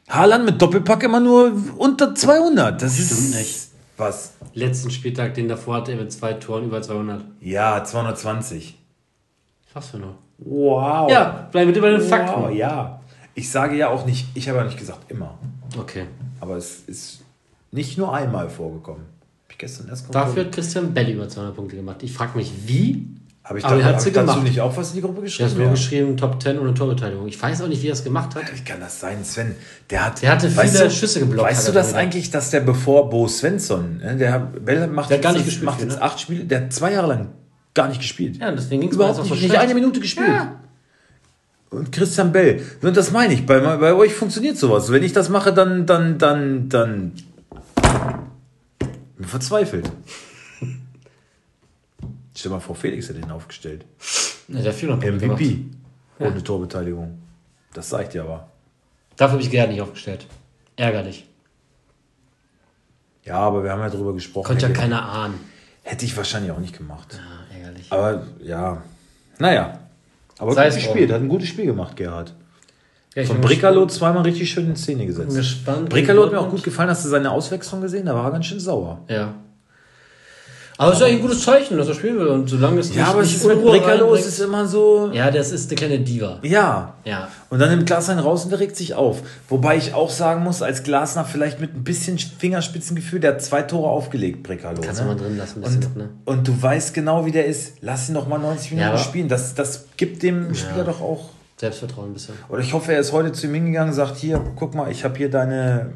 Haaland 0.09 0.45
mit 0.45 0.63
Doppelpack 0.63 1.03
immer 1.03 1.21
nur 1.21 1.53
unter 1.77 2.15
200. 2.15 2.81
Das 2.81 2.99
ist 2.99 3.13
Stimmt 3.13 3.35
nicht. 3.37 3.69
Was? 3.97 4.33
Letzten 4.55 4.91
Spieltag, 4.91 5.35
den 5.35 5.49
davor 5.49 5.77
hatte 5.77 5.93
er 5.93 5.99
mit 5.99 6.13
zwei 6.13 6.35
Toren 6.35 6.65
über 6.65 6.83
200. 6.83 7.25
Ja, 7.41 7.83
220. 7.83 8.79
Was 9.73 9.89
für 9.89 9.99
nur? 9.99 10.15
Wow. 10.39 11.11
Ja, 11.11 11.49
bleib 11.51 11.67
bitte 11.67 11.81
bei 11.81 11.91
den 11.91 12.03
wow, 12.03 12.09
Fakten. 12.09 12.57
ja. 12.57 13.01
Ich 13.35 13.51
sage 13.51 13.77
ja 13.77 13.89
auch 13.89 14.07
nicht, 14.07 14.27
ich 14.35 14.49
habe 14.49 14.59
ja 14.59 14.65
nicht 14.65 14.79
gesagt 14.79 15.11
immer. 15.11 15.39
Okay. 15.79 16.07
Aber 16.41 16.57
es 16.57 16.81
ist 16.87 17.21
nicht 17.71 17.99
nur 17.99 18.15
einmal 18.15 18.49
vorgekommen. 18.49 19.05
Hab 19.57 19.63
ich 19.63 19.69
gestern 19.69 19.89
erst 19.89 20.15
Dafür 20.15 20.45
hat 20.45 20.53
Christian 20.53 20.93
Bell 20.93 21.09
über 21.09 21.29
200 21.29 21.57
Punkte 21.57 21.77
gemacht. 21.77 22.03
Ich 22.03 22.13
frage 22.13 22.37
mich, 22.37 22.53
wie? 22.67 23.07
Habe 23.43 23.59
ich, 23.61 23.65
Aber 23.65 23.77
er 23.79 23.85
hat 23.87 23.95
hab 23.95 24.01
sie 24.01 24.11
gemacht. 24.13 24.43
nicht 24.43 24.61
auch 24.61 24.77
was 24.77 24.89
in 24.91 24.97
die 24.97 25.01
Gruppe 25.03 25.19
Er 25.19 25.23
geschrieben? 25.23 25.49
hat 25.51 25.57
nur 25.57 25.65
Ja. 25.67 25.71
geschrieben, 25.71 26.17
Top 26.17 26.43
10 26.43 26.59
ohne 26.59 26.75
Torbeteiligung. 26.75 27.27
Ich 27.29 27.41
weiß 27.41 27.63
auch 27.63 27.69
nicht, 27.69 27.81
wie 27.83 27.87
er 27.89 27.93
es 27.95 28.03
gemacht 28.05 28.35
hat. 28.35 28.43
Wie 28.55 28.61
kann 28.65 28.81
das 28.81 29.01
sein, 29.01 29.25
Sven? 29.25 29.55
Der, 29.89 30.05
hat, 30.07 30.21
Der 30.21 30.33
hatte 30.33 30.51
viele 30.51 30.91
Schüsse 30.91 31.21
geblockt, 31.21 31.49
Weißt 31.49 31.69
du 31.69 31.71
er 31.71 31.75
das 31.75 31.91
wieder. 31.91 31.99
eigentlich, 32.01 32.31
dass 32.31 32.51
der 32.51 32.61
bevor 32.61 33.09
Bo 33.09 33.29
Svensson, 33.29 33.99
ne, 33.99 34.17
der 34.17 34.41
Bell 34.41 34.89
macht, 34.89 35.09
Der 35.11 35.19
hat 35.19 35.23
gar 35.23 35.31
jetzt- 35.33 35.39
nicht 35.39 35.47
gespielt 35.47 35.65
macht 35.65 35.81
jetzt 35.81 35.95
ne? 35.97 36.03
acht 36.03 36.21
Spiele, 36.21 36.45
der 36.45 36.63
hat 36.63 36.73
zwei 36.73 36.93
Jahre 36.93 37.07
lang 37.07 37.29
gar 37.73 37.89
nicht 37.89 38.01
gespielt. 38.01 38.37
Ja, 38.39 38.51
deswegen 38.51 38.81
ging 38.81 38.91
es 38.91 38.97
Überhaupt 38.97 39.23
nicht, 39.23 39.43
nicht 39.43 39.57
eine 39.57 39.75
Minute 39.75 40.01
gespielt. 40.01 40.27
Und 41.71 41.93
Christian 41.93 42.33
Bell. 42.33 42.63
Und 42.83 42.97
das 42.97 43.11
meine 43.13 43.35
ich, 43.35 43.45
bei, 43.47 43.59
bei 43.61 43.93
euch 43.95 44.13
funktioniert 44.15 44.57
sowas. 44.57 44.91
Wenn 44.91 45.03
ich 45.03 45.13
das 45.13 45.29
mache, 45.29 45.53
dann, 45.53 45.87
dann, 45.87 46.19
dann, 46.19 46.69
dann 46.69 47.13
verzweifelt. 49.25 49.91
Stell 52.35 52.51
mal 52.51 52.61
vor, 52.61 52.77
Felix 52.77 53.09
hätte 53.09 53.21
ihn 53.21 53.31
aufgestellt. 53.31 53.85
Ja, 54.49 54.61
der 54.61 54.73
hat 54.73 54.79
400 54.79 55.09
Punkte 55.09 55.27
gemacht. 55.27 55.41
MVP. 55.41 55.65
Ohne 56.19 56.43
Torbeteiligung. 56.43 57.19
Das 57.73 57.89
zeigt 57.89 58.15
ja 58.15 58.23
aber. 58.25 58.49
Dafür 59.17 59.33
habe 59.35 59.43
ich 59.43 59.51
Gerd 59.51 59.71
nicht 59.71 59.81
aufgestellt. 59.81 60.27
Ärgerlich. 60.77 61.27
Ja, 63.25 63.39
aber 63.39 63.65
wir 63.65 63.73
haben 63.73 63.81
ja 63.81 63.91
drüber 63.91 64.13
gesprochen. 64.13 64.47
Konnte 64.47 64.67
ja 64.67 64.73
keiner 64.73 65.03
ahnen. 65.03 65.41
hätte 65.83 66.05
ich 66.05 66.17
wahrscheinlich 66.17 66.53
auch 66.53 66.59
nicht 66.59 66.77
gemacht. 66.77 67.19
Ah, 67.19 67.53
ärgerlich. 67.55 67.91
Aber 67.91 68.27
ja, 68.41 68.83
naja. 69.39 69.81
Aber 70.39 70.53
Sei 70.53 70.69
gut 70.69 70.77
es 70.77 70.85
gespielt, 70.85 71.11
hat 71.11 71.21
ein 71.21 71.29
gutes 71.29 71.49
Spiel 71.49 71.67
gemacht, 71.67 71.97
Gerhard. 71.97 72.35
Ja, 73.17 73.25
Von 73.25 73.41
bin 73.41 73.49
Bricalo 73.49 73.87
zweimal 73.87 74.23
richtig 74.25 74.51
schön 74.51 74.69
in 74.69 74.77
Szene 74.77 75.07
gesetzt. 75.07 75.35
gespannt. 75.35 75.89
Bricalo 75.89 76.25
hat 76.25 76.33
mir 76.33 76.39
auch 76.39 76.51
gut 76.51 76.63
gefallen. 76.63 76.91
Hast 76.91 77.03
du 77.07 77.09
seine 77.09 77.31
Auswechslung 77.31 77.81
gesehen? 77.81 78.05
Da 78.05 78.15
war 78.15 78.27
er 78.27 78.31
ganz 78.31 78.45
schön 78.45 78.61
sauer. 78.61 79.01
Ja. 79.09 79.33
Aber 80.79 80.93
es 80.93 80.99
ist 80.99 81.05
eigentlich 81.05 81.17
ein 81.17 81.23
gutes 81.23 81.43
Zeichen, 81.43 81.79
dass 81.79 81.89
er 81.89 81.95
spielen 81.95 82.19
will. 82.19 82.27
Und 82.27 82.51
solange 82.51 82.81
es 82.81 82.95
Ja, 82.95 83.07
aber 83.07 83.23
es 83.23 83.29
nicht 83.29 83.37
ist 83.39 83.47
mit 83.47 83.57
Unruhe 83.57 83.79
Breckerlo, 83.81 84.15
es 84.15 84.27
ist 84.27 84.41
immer 84.41 84.67
so. 84.67 85.11
Ja, 85.15 85.31
das 85.31 85.51
ist 85.51 85.71
eine 85.71 85.77
kleine 85.79 86.01
Diva. 86.01 86.41
Ja. 86.43 86.93
Ja. 87.07 87.29
Und 87.49 87.59
dann 87.61 87.71
nimmt 87.71 87.87
Glasner 87.87 88.21
raus 88.21 88.45
und 88.45 88.51
der 88.51 88.61
regt 88.61 88.77
sich 88.77 88.93
auf. 88.93 89.23
Wobei 89.49 89.79
ich 89.79 89.95
auch 89.95 90.11
sagen 90.11 90.45
muss, 90.45 90.61
als 90.61 90.83
Glasner 90.83 91.25
vielleicht 91.25 91.59
mit 91.59 91.75
ein 91.75 91.85
bisschen 91.85 92.19
Fingerspitzengefühl, 92.19 93.21
der 93.21 93.33
hat 93.33 93.43
zwei 93.43 93.63
Tore 93.63 93.89
aufgelegt, 93.89 94.43
Breckerlo. 94.43 94.83
Kannst 94.83 95.01
ne? 95.01 95.09
du 95.09 95.15
mal 95.15 95.19
drin 95.19 95.39
lassen, 95.39 95.61
ein 95.61 95.63
bisschen 95.63 95.85
und, 95.87 95.97
noch, 95.97 96.03
ne? 96.05 96.11
und 96.27 96.49
du 96.49 96.63
weißt 96.63 96.93
genau, 96.93 97.25
wie 97.25 97.33
der 97.33 97.47
ist. 97.47 97.77
Lass 97.81 98.11
ihn 98.11 98.13
noch 98.13 98.29
mal 98.29 98.39
90 98.39 98.73
Minuten 98.73 98.91
Ja, 98.91 98.99
spielen. 98.99 99.29
Das, 99.29 99.55
das 99.55 99.87
gibt 99.97 100.23
dem 100.23 100.55
Spieler 100.55 100.85
doch 100.85 101.01
auch. 101.01 101.31
Selbstvertrauen 101.57 102.11
ein 102.11 102.15
bisschen. 102.15 102.35
Oder 102.49 102.61
ich 102.61 102.73
hoffe, 102.73 102.93
er 102.93 103.01
ist 103.01 103.13
heute 103.13 103.33
zu 103.33 103.47
ihm 103.47 103.55
hingegangen 103.55 103.91
und 103.91 103.95
sagt: 103.95 104.17
Hier, 104.17 104.43
guck 104.57 104.75
mal, 104.75 104.91
ich 104.91 105.05
habe 105.05 105.17
hier 105.17 105.31
deine, 105.31 105.95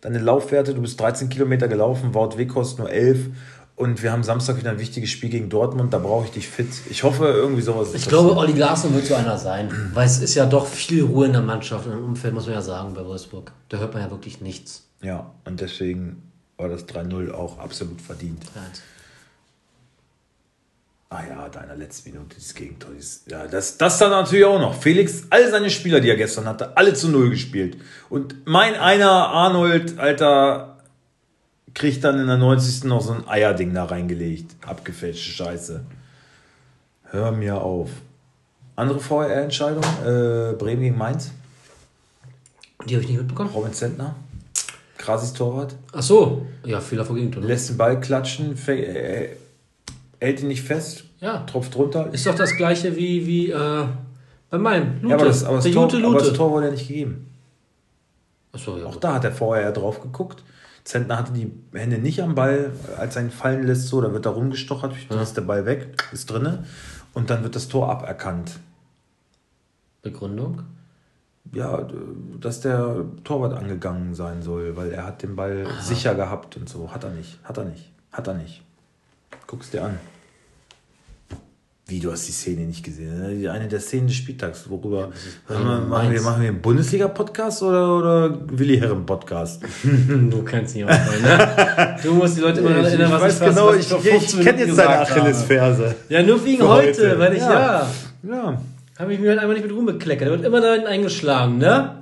deine 0.00 0.18
Laufwerte. 0.18 0.74
Du 0.74 0.80
bist 0.80 1.00
13 1.00 1.28
Kilometer 1.28 1.68
gelaufen, 1.68 2.14
Wout 2.14 2.36
Weghorst 2.36 2.78
nur 2.78 2.90
11. 2.90 3.30
Und 3.74 4.02
wir 4.02 4.10
haben 4.10 4.24
Samstag 4.24 4.56
wieder 4.58 4.70
ein 4.70 4.80
wichtiges 4.80 5.08
Spiel 5.10 5.30
gegen 5.30 5.48
Dortmund. 5.48 5.92
Da 5.92 5.98
brauche 5.98 6.24
ich 6.24 6.32
dich 6.32 6.48
fit. 6.48 6.68
Ich 6.90 7.04
hoffe, 7.04 7.26
irgendwie 7.26 7.62
sowas. 7.62 7.94
Ich 7.94 8.08
glaube, 8.08 8.36
Olli 8.36 8.52
Glasner 8.52 8.92
wird 8.92 9.06
so 9.06 9.14
einer 9.14 9.38
sein, 9.38 9.70
weil 9.94 10.04
es 10.04 10.18
ist 10.18 10.34
ja 10.34 10.46
doch 10.46 10.66
viel 10.66 11.04
Ruhe 11.04 11.26
in 11.26 11.32
der 11.32 11.42
Mannschaft 11.42 11.86
und 11.86 11.92
im 11.92 12.04
Umfeld, 12.04 12.34
muss 12.34 12.46
man 12.46 12.56
ja 12.56 12.62
sagen, 12.62 12.92
bei 12.94 13.04
Wolfsburg. 13.04 13.52
Da 13.68 13.78
hört 13.78 13.94
man 13.94 14.02
ja 14.02 14.10
wirklich 14.10 14.40
nichts. 14.40 14.88
Ja, 15.00 15.30
und 15.44 15.60
deswegen 15.60 16.24
war 16.56 16.68
das 16.68 16.88
3-0 16.88 17.30
auch 17.30 17.58
absolut 17.60 18.00
verdient. 18.00 18.42
Ja, 18.54 18.62
Ah 21.10 21.22
ja, 21.26 21.48
da 21.48 21.60
in 21.62 21.68
der 21.68 21.76
letzten 21.78 22.10
Minute 22.10 22.36
dieses 22.36 22.54
Gegentor. 22.54 22.90
Dieses, 22.94 23.22
ja, 23.28 23.46
das, 23.46 23.78
das 23.78 23.98
dann 23.98 24.10
natürlich 24.10 24.44
auch 24.44 24.60
noch. 24.60 24.74
Felix, 24.74 25.22
all 25.30 25.50
seine 25.50 25.70
Spieler, 25.70 26.00
die 26.00 26.10
er 26.10 26.16
gestern 26.16 26.44
hatte, 26.44 26.76
alle 26.76 26.92
zu 26.92 27.08
Null 27.08 27.30
gespielt. 27.30 27.78
Und 28.10 28.46
mein 28.46 28.74
einer 28.74 29.10
Arnold, 29.10 29.98
Alter, 29.98 30.78
kriegt 31.72 32.04
dann 32.04 32.18
in 32.20 32.26
der 32.26 32.36
90. 32.36 32.84
noch 32.84 33.00
so 33.00 33.12
ein 33.12 33.26
Eierding 33.26 33.72
da 33.72 33.84
reingelegt. 33.84 34.54
Abgefälschte 34.66 35.30
Scheiße. 35.30 35.80
Hör 37.04 37.32
mir 37.32 37.62
auf. 37.62 37.88
Andere 38.76 39.00
VR-Entscheidung, 39.00 39.82
äh, 40.04 40.52
Bremen 40.58 40.82
gegen 40.82 40.98
Mainz. 40.98 41.30
Die 42.86 42.94
habe 42.94 43.02
ich 43.02 43.08
nicht 43.08 43.18
mitbekommen. 43.18 43.50
Robin 43.50 43.72
Zentner. 43.72 44.14
Krasis 44.98 45.32
Torwart. 45.32 45.74
Ach 45.92 46.02
so. 46.02 46.46
Ja, 46.64 46.80
Fehler 46.80 47.04
vor 47.06 47.16
Gegentor. 47.16 47.40
ne? 47.42 47.48
Lässt 47.48 47.70
den 47.70 47.76
Ball 47.78 47.98
klatschen, 47.98 48.56
fä- 48.58 48.72
äh, 48.84 49.36
hält 50.20 50.40
ihn 50.42 50.48
nicht 50.48 50.62
fest, 50.62 51.04
Ja. 51.20 51.38
tropft 51.40 51.74
runter. 51.76 52.12
Ist 52.12 52.26
doch 52.26 52.34
das 52.34 52.56
gleiche 52.56 52.96
wie, 52.96 53.26
wie 53.26 53.50
äh, 53.50 53.84
bei 54.50 54.58
meinem. 54.58 54.94
Lute. 55.02 55.08
Ja, 55.08 55.14
aber 55.16 55.24
das, 55.26 55.44
aber, 55.44 55.56
das 55.56 55.64
Tor, 55.70 55.84
Jute 55.90 56.04
aber 56.06 56.14
das 56.18 56.24
Lute. 56.28 56.36
Tor 56.36 56.50
wurde 56.50 56.66
ja 56.66 56.72
nicht 56.72 56.88
gegeben. 56.88 57.26
Achso, 58.52 58.78
ja. 58.78 58.86
Auch 58.86 58.96
da 58.96 59.14
hat 59.14 59.24
er 59.24 59.32
vorher 59.32 59.64
ja 59.64 59.72
drauf 59.72 60.00
geguckt. 60.00 60.42
Zentner 60.84 61.18
hatte 61.18 61.32
die 61.32 61.52
Hände 61.74 61.98
nicht 61.98 62.22
am 62.22 62.34
Ball, 62.34 62.72
als 62.96 63.14
er 63.16 63.22
ihn 63.22 63.30
fallen 63.30 63.66
lässt, 63.66 63.88
so, 63.88 64.00
da 64.00 64.10
wird 64.12 64.24
er 64.24 64.32
rumgestochert, 64.32 64.94
dann 65.10 65.18
ist 65.18 65.36
der 65.36 65.42
Ball 65.42 65.66
weg, 65.66 66.08
ist 66.12 66.30
drinne 66.30 66.64
und 67.12 67.28
dann 67.28 67.42
wird 67.42 67.54
das 67.56 67.68
Tor 67.68 67.90
aberkannt. 67.90 68.52
Begründung? 70.00 70.62
Ja, 71.52 71.86
dass 72.40 72.60
der 72.60 73.04
Torwart 73.24 73.52
angegangen 73.52 74.14
sein 74.14 74.40
soll, 74.42 74.76
weil 74.76 74.90
er 74.92 75.04
hat 75.04 75.22
den 75.22 75.36
Ball 75.36 75.66
sicher 75.82 76.14
gehabt 76.14 76.56
und 76.56 76.68
so. 76.68 76.90
Hat 76.90 77.04
er 77.04 77.10
nicht, 77.10 77.38
hat 77.44 77.58
er 77.58 77.64
nicht, 77.64 77.90
hat 78.12 78.26
er 78.26 78.34
nicht. 78.34 78.62
Guck's 79.48 79.70
dir 79.70 79.82
an. 79.82 79.98
Wie, 81.86 82.00
du 82.00 82.12
hast 82.12 82.28
die 82.28 82.32
Szene 82.32 82.66
nicht 82.66 82.84
gesehen? 82.84 83.40
ne? 83.40 83.50
Eine 83.50 83.66
der 83.66 83.80
Szenen 83.80 84.08
des 84.08 84.16
Spieltags, 84.16 84.68
worüber. 84.68 85.08
Machen 85.48 85.64
wir, 85.66 85.78
machen 85.88 86.12
wir, 86.12 86.20
machen 86.20 86.42
wir 86.42 86.48
einen 86.50 86.60
Bundesliga-Podcast 86.60 87.62
oder, 87.62 87.96
oder 87.96 88.38
Willi 88.58 88.76
Herren-Podcast? 88.78 89.62
Du 90.30 90.42
kannst 90.42 90.74
nicht 90.74 90.84
ausfallen, 90.84 91.22
ne? 91.22 91.96
Du 92.02 92.12
musst 92.12 92.36
die 92.36 92.42
Leute 92.42 92.60
immer 92.60 92.68
daran 92.70 92.84
erinnern, 92.84 93.10
was 93.12 93.36
ich, 93.36 93.40
was, 93.40 93.56
was 93.56 93.76
ich 93.78 93.86
vor 93.86 94.00
15 94.00 94.40
kenn 94.40 94.54
Minuten 94.56 94.70
gesagt 94.76 95.10
habe. 95.16 95.94
Ja, 96.10 96.22
nur 96.22 96.44
wegen 96.44 96.62
heute, 96.68 96.88
heute. 96.88 97.18
weil 97.18 97.32
ich, 97.32 97.40
ja, 97.40 97.88
Ja. 98.22 98.34
Ja. 98.34 98.62
habe 98.98 99.14
ich 99.14 99.18
mir 99.20 99.30
halt 99.30 99.38
einfach 99.38 99.54
nicht 99.54 99.66
mit 99.66 99.74
rumbekleckert. 99.74 100.28
Der 100.28 100.32
wird 100.36 100.44
immer 100.44 100.60
da 100.60 100.74
hinten 100.74 100.88
eingeschlagen, 100.88 101.56
ne? 101.56 101.94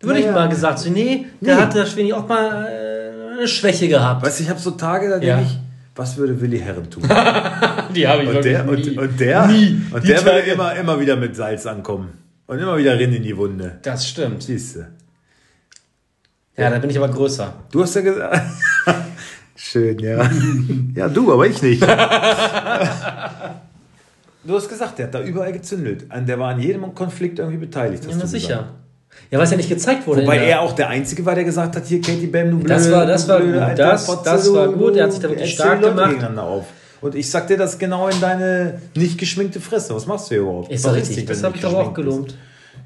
Da 0.00 0.06
würde 0.06 0.20
Ja, 0.20 0.28
ich 0.28 0.34
mal 0.34 0.48
gesagt, 0.50 0.78
so, 0.80 0.90
nee, 0.90 1.24
der 1.40 1.56
Nee. 1.56 1.62
hat 1.62 1.74
da 1.74 1.86
Schweini 1.86 2.12
auch 2.12 2.28
mal 2.28 2.66
äh, 2.66 3.38
eine 3.38 3.48
Schwäche 3.48 3.88
gehabt. 3.88 4.22
Weißt 4.22 4.38
du, 4.40 4.44
ich 4.44 4.50
habe 4.50 4.60
so 4.60 4.72
Tage, 4.72 5.08
da 5.08 5.16
Ja. 5.16 5.36
denke 5.36 5.50
ich, 5.50 5.58
was 5.94 6.16
würde 6.16 6.40
Willi 6.40 6.58
Herren 6.58 6.88
tun? 6.90 7.02
Die 7.94 8.06
habe 8.06 8.22
ich 8.22 8.28
Und 8.28 8.44
der, 8.44 8.68
und, 8.68 8.98
und 8.98 9.20
der, 9.20 9.46
Nie. 9.48 9.80
und 9.90 10.06
der 10.06 10.24
würde 10.24 10.40
immer, 10.40 10.74
immer 10.76 11.00
wieder 11.00 11.16
mit 11.16 11.34
Salz 11.36 11.66
ankommen. 11.66 12.10
Und 12.46 12.58
immer 12.58 12.76
wieder 12.78 12.94
rein 12.94 13.12
in 13.12 13.22
die 13.22 13.36
Wunde. 13.36 13.78
Das 13.82 14.08
stimmt. 14.08 14.42
Siehst 14.42 14.76
du. 14.76 14.86
Ja, 16.56 16.70
da 16.70 16.78
bin 16.78 16.90
ich 16.90 16.98
aber 16.98 17.08
größer. 17.08 17.54
Du 17.70 17.82
hast 17.82 17.94
ja 17.94 18.00
gesagt. 18.02 18.40
Schön, 19.56 19.98
ja. 19.98 20.28
ja, 20.94 21.08
du, 21.08 21.32
aber 21.32 21.46
ich 21.46 21.62
nicht. 21.62 21.82
du 21.82 21.86
hast 24.48 24.68
gesagt, 24.68 24.98
der 24.98 25.06
hat 25.06 25.14
da 25.14 25.22
überall 25.22 25.52
gezündelt. 25.52 26.06
Der 26.12 26.38
war 26.38 26.50
an 26.54 26.60
jedem 26.60 26.94
Konflikt 26.94 27.38
irgendwie 27.38 27.58
beteiligt. 27.58 28.04
Ja, 28.04 28.26
sicher. 28.26 28.48
gesagt. 28.48 28.79
Ja, 29.30 29.38
was 29.38 29.50
ja 29.50 29.56
nicht 29.56 29.68
gezeigt 29.68 30.06
wurde. 30.06 30.22
Wobei 30.22 30.38
er 30.38 30.60
auch 30.60 30.72
der 30.72 30.88
Einzige 30.88 31.24
war, 31.24 31.34
der 31.36 31.44
gesagt 31.44 31.76
hat, 31.76 31.86
hier 31.86 32.00
Katie 32.00 32.26
Bam, 32.26 32.50
du 32.50 32.58
blöde, 32.58 32.74
Das 32.74 32.90
war- 32.90 33.06
das 33.06 33.28
war 33.28 33.40
gut. 33.40 33.54
Das- 33.76 34.06
das 34.24 34.52
war 34.52 34.68
gut. 34.72 34.96
Er 34.96 35.04
hat 35.04 35.12
sich 35.12 35.20
da 35.22 35.28
wirklich 35.28 35.52
stark 35.54 35.80
gemacht. 35.80 36.38
auf. 36.38 36.66
Und 37.00 37.14
ich 37.14 37.30
sag 37.30 37.46
dir 37.46 37.56
das 37.56 37.78
genau 37.78 38.08
in 38.08 38.20
deine 38.20 38.80
nicht 38.94 39.16
geschminkte 39.18 39.60
Fresse. 39.60 39.94
Was 39.94 40.06
machst 40.06 40.26
du 40.26 40.34
hier 40.34 40.42
überhaupt? 40.42 40.70
Ist 40.70 40.84
doch 40.84 40.94
richtig. 40.94 41.26
Das 41.26 41.42
habe 41.42 41.56
ich 41.56 41.62
doch 41.62 41.72
auch 41.74 41.94
bist. 41.94 42.36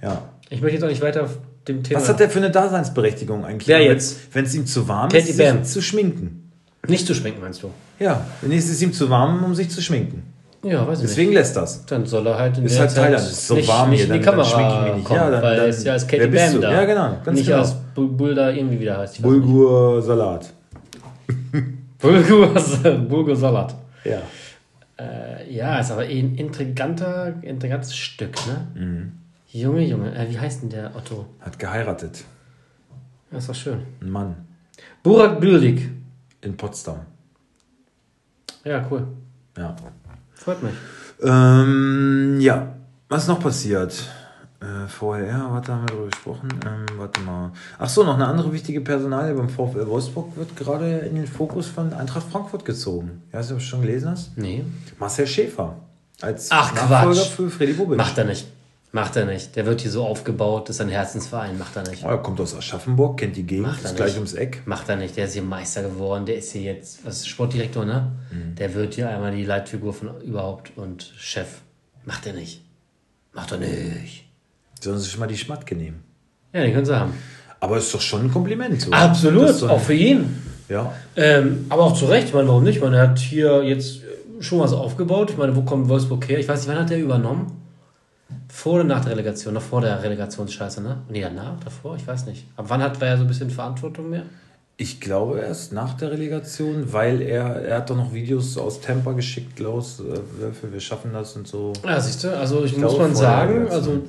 Ja. 0.02 0.22
Ich 0.50 0.60
möchte 0.60 0.74
jetzt 0.76 0.84
auch 0.84 0.88
nicht 0.88 1.00
weiter 1.02 1.24
auf 1.24 1.38
dem 1.66 1.82
Thema. 1.82 1.98
Was 2.00 2.08
hat 2.10 2.20
der 2.20 2.28
für 2.30 2.38
eine 2.38 2.50
Daseinsberechtigung 2.50 3.44
eigentlich? 3.44 3.66
Wer 3.66 3.82
jetzt? 3.82 4.18
Wenn 4.32 4.44
es 4.44 4.54
ihm 4.54 4.66
zu 4.66 4.86
warm 4.86 5.08
Katie 5.08 5.30
ist, 5.30 5.38
Bam. 5.38 5.64
sich 5.64 5.72
zu 5.72 5.80
schminken. 5.82 6.52
Nicht 6.86 7.06
zu 7.06 7.14
schminken, 7.14 7.40
meinst 7.40 7.62
du? 7.62 7.70
Ja, 7.98 8.26
wenn 8.42 8.52
es 8.52 8.68
ist 8.68 8.82
ihm 8.82 8.92
zu 8.92 9.08
warm, 9.08 9.42
um 9.42 9.54
sich 9.54 9.70
zu 9.70 9.80
schminken. 9.80 10.33
Ja, 10.64 10.86
weiß 10.86 11.00
ich 11.00 11.06
Deswegen 11.06 11.30
nicht. 11.30 11.38
lässt 11.38 11.56
das. 11.56 11.84
Dann 11.86 12.06
soll 12.06 12.26
er 12.26 12.38
halt 12.38 12.56
in 12.58 12.64
Ist 12.64 12.72
der 12.74 12.80
halt 12.82 12.90
Zeit 12.90 13.04
Thailand, 13.04 13.22
ist 13.28 13.46
so 13.46 13.54
nicht, 13.54 13.68
warm 13.68 13.90
nicht 13.90 14.04
hier, 14.04 14.06
in 14.14 14.20
die 14.20 14.24
dann- 14.26 14.36
dann 14.36 14.44
Kamera 14.46 14.78
ich 14.80 14.86
mich 14.86 14.94
nicht. 14.96 15.04
kommen, 15.06 15.20
Ja, 15.20 15.30
dann- 15.30 15.42
weil 15.42 15.56
dann- 15.58 15.68
es 15.68 15.84
ja 15.84 15.92
als 15.92 16.06
Katie 16.06 16.26
Bam 16.26 16.52
du? 16.54 16.60
da. 16.60 16.72
Ja, 16.72 16.84
genau, 16.84 17.16
ganz 17.24 17.38
nicht 17.38 17.46
genau. 17.46 17.58
als 17.58 17.74
Bu- 17.94 18.08
Bulda 18.08 18.50
irgendwie 18.50 18.80
wieder 18.80 18.98
heißt. 18.98 19.22
Bulgur 19.22 20.00
Salat. 20.02 20.52
Bulgur, 21.98 22.48
Bulgur 23.08 23.36
Salat. 23.36 23.74
Ja. 24.04 24.18
Äh, 24.98 25.52
ja, 25.54 25.78
ist 25.80 25.90
aber 25.90 26.06
eh 26.08 26.20
ein 26.20 26.34
intriganter, 26.36 27.34
intrigantes 27.42 27.94
Stück, 27.96 28.34
ne? 28.46 28.66
Mhm. 28.80 29.12
Junge, 29.48 29.82
Junge. 29.82 30.14
Äh, 30.14 30.30
wie 30.30 30.38
heißt 30.38 30.62
denn 30.62 30.70
der 30.70 30.94
Otto? 30.96 31.26
Hat 31.40 31.58
geheiratet. 31.58 32.24
Ist 33.30 33.48
doch 33.48 33.54
schön. 33.54 33.80
Ein 34.00 34.10
Mann. 34.10 34.36
Burak 35.02 35.40
Büldig. 35.40 35.88
In 36.42 36.56
Potsdam. 36.56 37.00
Ja, 38.64 38.86
cool. 38.90 39.06
Ja. 39.56 39.74
Freut 40.34 40.62
mich. 40.62 40.74
Ähm, 41.22 42.38
ja. 42.40 42.74
Was 43.08 43.22
ist 43.22 43.28
noch 43.28 43.40
passiert? 43.40 43.92
Äh, 44.60 44.88
vorher, 44.88 45.46
warte, 45.50 45.72
haben 45.72 45.82
wir 45.82 45.86
darüber 45.88 46.06
gesprochen. 46.06 46.48
Ähm, 46.66 46.86
warte 46.98 47.20
mal. 47.20 47.52
Ach 47.78 47.88
so, 47.88 48.02
noch 48.02 48.14
eine 48.14 48.26
andere 48.26 48.52
wichtige 48.52 48.80
Personalie 48.80 49.34
beim 49.34 49.48
VfL 49.48 49.86
Wolfsburg 49.86 50.36
wird 50.36 50.56
gerade 50.56 50.98
in 51.00 51.16
den 51.16 51.26
Fokus 51.26 51.66
von 51.66 51.92
Eintracht 51.92 52.26
Frankfurt 52.30 52.64
gezogen. 52.64 53.22
Ja, 53.32 53.40
hast 53.40 53.50
du 53.50 53.54
das 53.54 53.64
schon 53.64 53.82
gelesen 53.82 54.10
hast? 54.10 54.36
Nee. 54.36 54.64
Marcel 54.98 55.26
Schäfer. 55.26 55.76
Als 56.20 56.48
Ach, 56.50 56.72
Nachfolger 56.74 57.20
Quatsch. 57.20 57.28
für 57.30 57.50
Freddy 57.50 57.74
Bobic. 57.74 57.98
Macht 57.98 58.16
er 58.16 58.24
nicht. 58.24 58.46
Macht 58.94 59.16
er 59.16 59.24
nicht. 59.26 59.56
Der 59.56 59.66
wird 59.66 59.80
hier 59.80 59.90
so 59.90 60.06
aufgebaut, 60.06 60.68
das 60.68 60.76
ist 60.76 60.80
ein 60.80 60.88
Herzensverein. 60.88 61.58
Macht 61.58 61.74
er 61.74 61.82
nicht. 61.82 62.04
Oh, 62.04 62.10
er 62.10 62.18
kommt 62.18 62.40
aus 62.40 62.54
Aschaffenburg, 62.54 63.18
kennt 63.18 63.34
die 63.34 63.42
Gegend, 63.42 63.66
Macht 63.66 63.82
er 63.82 63.90
ist 63.90 63.96
gleich 63.96 64.10
nicht. 64.10 64.16
ums 64.18 64.34
Eck. 64.34 64.62
Macht 64.66 64.88
er 64.88 64.94
nicht. 64.94 65.16
Der 65.16 65.24
ist 65.24 65.32
hier 65.32 65.42
Meister 65.42 65.82
geworden. 65.82 66.26
Der 66.26 66.36
ist 66.36 66.52
hier 66.52 66.62
jetzt, 66.62 67.04
was 67.04 67.16
ist 67.16 67.26
Sportdirektor, 67.26 67.84
ne? 67.84 68.12
Mhm. 68.30 68.54
Der 68.54 68.72
wird 68.72 68.94
hier 68.94 69.08
einmal 69.10 69.34
die 69.34 69.44
Leitfigur 69.44 69.92
von 69.92 70.20
überhaupt 70.20 70.70
und 70.76 71.12
Chef. 71.18 71.48
Macht 72.04 72.24
er 72.26 72.34
nicht. 72.34 72.62
Macht 73.32 73.50
er 73.50 73.58
nicht. 73.58 74.26
Sollen 74.80 74.98
sie 74.98 75.06
sich 75.06 75.18
mal 75.18 75.26
die 75.26 75.38
Schmatke 75.38 75.74
nehmen. 75.74 76.04
Ja, 76.52 76.62
den 76.62 76.72
können 76.72 76.86
sie 76.86 76.96
haben. 76.96 77.14
Aber 77.58 77.78
ist 77.78 77.92
doch 77.92 78.00
schon 78.00 78.26
ein 78.26 78.32
Kompliment. 78.32 78.80
So. 78.80 78.92
Absolut, 78.92 79.60
auch 79.64 79.80
für 79.80 79.94
ihn. 79.94 80.40
Ja. 80.68 80.94
Ähm, 81.16 81.66
aber 81.68 81.82
auch 81.82 81.94
zu 81.94 82.04
Recht, 82.04 82.28
ich 82.28 82.32
meine, 82.34 82.46
warum 82.46 82.62
nicht? 82.62 82.80
Er 82.80 82.92
hat 83.00 83.18
hier 83.18 83.64
jetzt 83.64 84.02
schon 84.38 84.60
was 84.60 84.72
aufgebaut. 84.72 85.30
Ich 85.30 85.36
meine, 85.36 85.56
wo 85.56 85.62
kommt 85.62 85.88
Wolfsburg 85.88 86.28
her? 86.28 86.38
Ich 86.38 86.46
weiß 86.46 86.60
nicht, 86.60 86.68
wann 86.68 86.80
hat 86.80 86.92
er 86.92 86.98
übernommen? 86.98 87.63
Vor 88.56 88.74
oder 88.74 88.84
nach 88.84 89.00
der 89.04 89.10
Relegation? 89.12 89.52
Noch 89.54 89.62
vor 89.62 89.80
der 89.80 90.00
Relegationsscheiße, 90.00 90.80
ne? 90.80 90.98
Nee, 91.08 91.20
danach, 91.22 91.58
davor? 91.64 91.96
Ich 91.96 92.06
weiß 92.06 92.26
nicht. 92.26 92.46
Ab 92.56 92.66
wann 92.68 92.80
hat 92.84 93.02
er 93.02 93.16
so 93.16 93.24
ein 93.24 93.26
bisschen 93.26 93.50
Verantwortung 93.50 94.10
mehr? 94.10 94.22
Ich 94.76 95.00
glaube 95.00 95.40
erst 95.40 95.72
nach 95.72 95.94
der 95.94 96.12
Relegation, 96.12 96.92
weil 96.92 97.20
er, 97.20 97.46
er 97.64 97.78
hat 97.78 97.90
doch 97.90 97.96
noch 97.96 98.12
Videos 98.14 98.56
aus 98.56 98.80
Tampa 98.80 99.10
geschickt, 99.12 99.56
Klaus, 99.56 100.00
äh, 100.00 100.72
wir 100.72 100.80
schaffen 100.80 101.10
das 101.12 101.34
und 101.34 101.48
so. 101.48 101.72
Ja, 101.84 102.00
siehst 102.00 102.22
du, 102.22 102.36
also 102.36 102.64
ich, 102.64 102.76
muss 102.76 102.92
glaube, 102.92 103.02
man 103.08 103.14
sagen, 103.16 103.68
also 103.68 104.02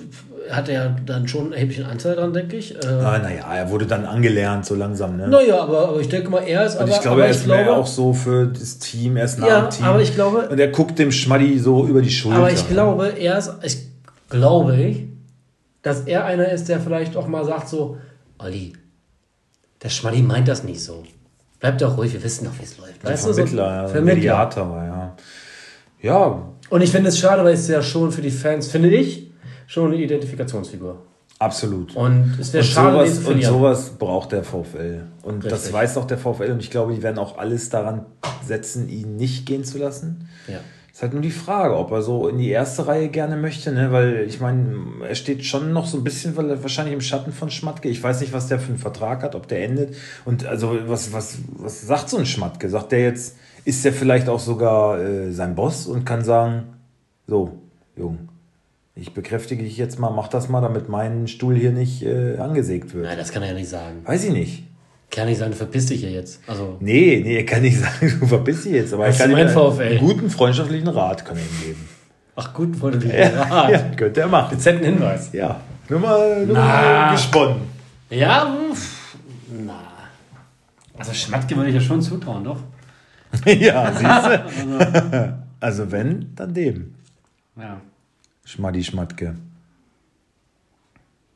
hat 0.52 0.70
er 0.70 0.96
dann 1.06 1.28
schon 1.28 1.46
einen 1.46 1.54
erheblichen 1.54 1.86
Anteil 1.86 2.16
dran, 2.16 2.32
denke 2.32 2.58
ich. 2.58 2.76
Äh, 2.76 2.88
Ah, 2.88 3.18
naja, 3.18 3.52
er 3.52 3.70
wurde 3.72 3.88
dann 3.88 4.06
angelernt, 4.06 4.64
so 4.66 4.76
langsam, 4.76 5.18
ne? 5.18 5.28
naja, 5.28 5.60
aber, 5.64 5.90
aber 5.90 6.00
ich 6.02 6.10
denke 6.10 6.30
mal, 6.30 6.44
er 6.48 6.66
ist 6.68 6.76
und 6.76 6.82
aber, 6.84 6.92
ich 6.92 7.02
glaube, 7.02 7.16
aber 7.18 7.26
er 7.26 7.32
ist 7.32 7.48
mehr 7.48 7.72
auch 7.74 7.88
so 7.88 8.14
für 8.14 8.46
das 8.48 8.78
Team, 8.78 9.18
er 9.18 9.26
ist 9.26 9.40
nah 9.40 9.48
Ja, 9.48 9.64
am 9.66 9.70
Team. 9.72 9.86
aber 9.86 10.02
ich 10.02 10.14
glaube- 10.14 10.50
Und 10.50 10.60
er 10.60 10.68
guckt 10.68 11.00
dem 11.00 11.12
Schmaddi 11.12 11.58
so 11.58 11.88
über 11.88 12.02
die 12.04 12.12
Schulter. 12.12 12.38
Aber 12.40 12.52
ich 12.52 12.68
glaube, 12.70 13.08
er 13.20 13.38
ist, 13.40 13.52
ich 13.64 13.95
glaube 14.30 14.76
ich, 14.78 15.04
dass 15.82 16.02
er 16.02 16.26
einer 16.26 16.50
ist, 16.52 16.68
der 16.70 16.80
vielleicht 16.80 17.16
auch 17.16 17.28
mal 17.28 17.46
sagt 17.46 17.70
so, 17.70 17.98
Olli, 18.40 18.74
der 19.84 19.90
Schmaddi 19.90 20.22
meint 20.22 20.48
das 20.48 20.64
nicht 20.64 20.82
so. 20.82 21.04
Bleibt 21.60 21.82
doch 21.82 21.98
ruhig, 21.98 22.14
wir 22.14 22.24
wissen 22.24 22.46
doch, 22.46 22.58
wie 22.60 22.64
es 22.64 22.78
läuft. 22.78 23.04
Weißt 23.04 23.24
Vermittler, 23.24 23.44
du, 23.46 23.48
so, 23.48 23.58
ja, 23.58 23.88
Vermittler. 23.88 24.16
Mediator, 24.16 24.84
ja. 24.84 25.16
Ja, 26.02 26.50
Und 26.70 26.82
ich 26.82 26.92
finde 26.92 27.10
es 27.10 27.18
schade, 27.18 27.44
weil 27.44 27.54
es 27.54 27.68
ja 27.68 27.82
schon 27.82 28.12
für 28.12 28.22
die 28.22 28.32
Fans, 28.32 28.68
finde 28.68 28.90
ich, 28.90 29.32
schon 29.68 29.92
eine 29.92 30.02
Identifikationsfigur. 30.02 31.02
absolut. 31.40 31.96
Und 31.96 32.38
es 32.40 32.54
wäre 32.54 32.64
schade, 32.64 32.98
den 33.04 33.08
sowas, 33.14 33.24
zu 33.24 33.32
und 33.32 33.44
sowas 33.44 33.90
braucht 33.98 34.32
der 34.32 34.44
VfL. 34.44 35.04
Und 35.24 35.46
das 35.46 35.54
Richtig. 35.54 35.74
weiß 35.74 35.98
auch 35.98 36.06
der 36.06 36.18
VfL. 36.18 36.52
Und 36.52 36.60
ich 36.60 36.70
glaube, 36.70 36.94
die 36.94 37.02
werden 37.02 37.18
auch 37.18 37.38
alles 37.38 37.70
daran 37.70 38.06
setzen, 38.44 38.90
ihn 38.90 39.16
nicht 39.16 39.46
gehen 39.46 39.64
zu 39.64 39.78
lassen. 39.78 40.30
Ja. 40.48 40.60
Ist 40.96 41.02
halt 41.02 41.12
nur 41.12 41.22
die 41.22 41.30
Frage, 41.30 41.76
ob 41.76 41.92
er 41.92 42.02
so 42.02 42.30
in 42.30 42.38
die 42.38 42.48
erste 42.48 42.88
Reihe 42.88 43.10
gerne 43.10 43.36
möchte, 43.36 43.74
ne? 43.74 43.92
Weil 43.92 44.24
ich 44.30 44.40
meine, 44.40 44.78
er 45.06 45.16
steht 45.16 45.44
schon 45.44 45.74
noch 45.74 45.88
so 45.88 45.98
ein 45.98 46.06
bisschen 46.06 46.38
weil 46.38 46.50
er 46.50 46.62
wahrscheinlich 46.64 46.94
im 46.94 47.02
Schatten 47.02 47.34
von 47.34 47.52
Schmatke. 47.52 47.90
Ich 47.90 48.02
weiß 48.02 48.22
nicht, 48.22 48.32
was 48.32 48.48
der 48.48 48.60
für 48.60 48.70
einen 48.70 48.78
Vertrag 48.78 49.22
hat, 49.22 49.36
ob 49.36 49.46
der 49.50 49.66
endet. 49.66 49.94
Und 50.24 50.46
also 50.46 50.80
was, 50.88 51.12
was, 51.12 51.40
was 51.58 51.82
sagt 51.82 52.08
so 52.08 52.16
ein 52.16 52.26
Schmatke? 52.26 52.70
Sagt 52.70 52.94
der 52.94 53.02
jetzt, 53.02 53.36
ist 53.66 53.84
der 53.84 53.92
vielleicht 53.92 54.30
auch 54.30 54.40
sogar 54.40 54.98
äh, 55.02 55.34
sein 55.34 55.54
Boss 55.56 55.86
und 55.86 56.06
kann 56.06 56.24
sagen, 56.24 56.78
so, 57.28 57.60
Jung, 57.98 58.30
ich 58.96 59.14
bekräftige 59.14 59.66
dich 59.66 59.76
jetzt 59.76 60.00
mal, 60.00 60.12
mach 60.12 60.30
das 60.30 60.48
mal, 60.48 60.62
damit 60.62 60.88
mein 60.88 61.28
Stuhl 61.28 61.56
hier 61.56 61.72
nicht 61.72 62.04
äh, 62.04 62.38
angesägt 62.38 62.94
wird. 62.94 63.04
Nein, 63.04 63.18
das 63.18 63.34
kann 63.34 63.44
er 63.44 63.50
ja 63.50 63.56
nicht 63.56 63.68
sagen. 63.68 63.98
Weiß 64.06 64.24
ich 64.24 64.32
nicht. 64.32 64.64
Kann 65.12 65.28
nicht 65.28 65.38
sagen, 65.38 65.52
du 65.52 65.58
verpisst 65.58 65.90
dich 65.92 66.02
ja 66.02 66.10
jetzt. 66.10 66.42
Also, 66.48 66.78
Nee, 66.80 67.22
nee, 67.24 67.38
er 67.38 67.46
kann 67.46 67.62
nicht 67.62 67.78
sagen, 67.80 68.18
du 68.20 68.26
verpiss 68.28 68.64
dich 68.64 68.74
jetzt, 68.74 68.94
aber 68.94 69.06
er 69.08 69.14
kann 69.14 69.30
ihm 69.32 69.38
einen 69.38 69.50
VfL. 69.50 69.98
guten 70.00 70.30
freundschaftlichen 70.30 70.88
Rat 70.88 71.24
kann 71.26 71.38
ihm 71.38 71.66
geben. 71.66 71.88
ach 72.36 72.54
gut, 72.54 72.80
wurde 72.82 72.98
die 73.00 73.08
Ja, 73.08 73.70
ja, 73.70 73.80
könnte 73.96 74.22
er 74.22 74.28
machen. 74.28 74.56
Dezenten 74.58 74.86
Hinweis. 74.86 75.30
Ja, 75.32 75.62
nur 75.90 76.00
mal, 76.00 76.46
nur 76.46 76.56
mal 76.56 77.12
gesponnen. 77.14 77.62
Ja, 78.10 78.54
uff, 78.72 79.16
na. 79.66 79.82
Also 80.98 81.14
Schmatke 81.14 81.56
würde 81.56 81.70
ich 81.70 81.76
ja 81.76 81.82
schon 81.82 82.02
zutrauen, 82.02 82.44
doch. 82.44 82.60
ja, 83.46 83.92
siehst 83.92 84.26
du? 85.14 85.38
Also 85.60 85.92
wenn, 85.92 86.34
dann 86.36 86.54
dem. 86.54 86.94
Ja. 87.58 87.82
Schmaddi 88.46 88.84
Schmatke. 88.84 89.36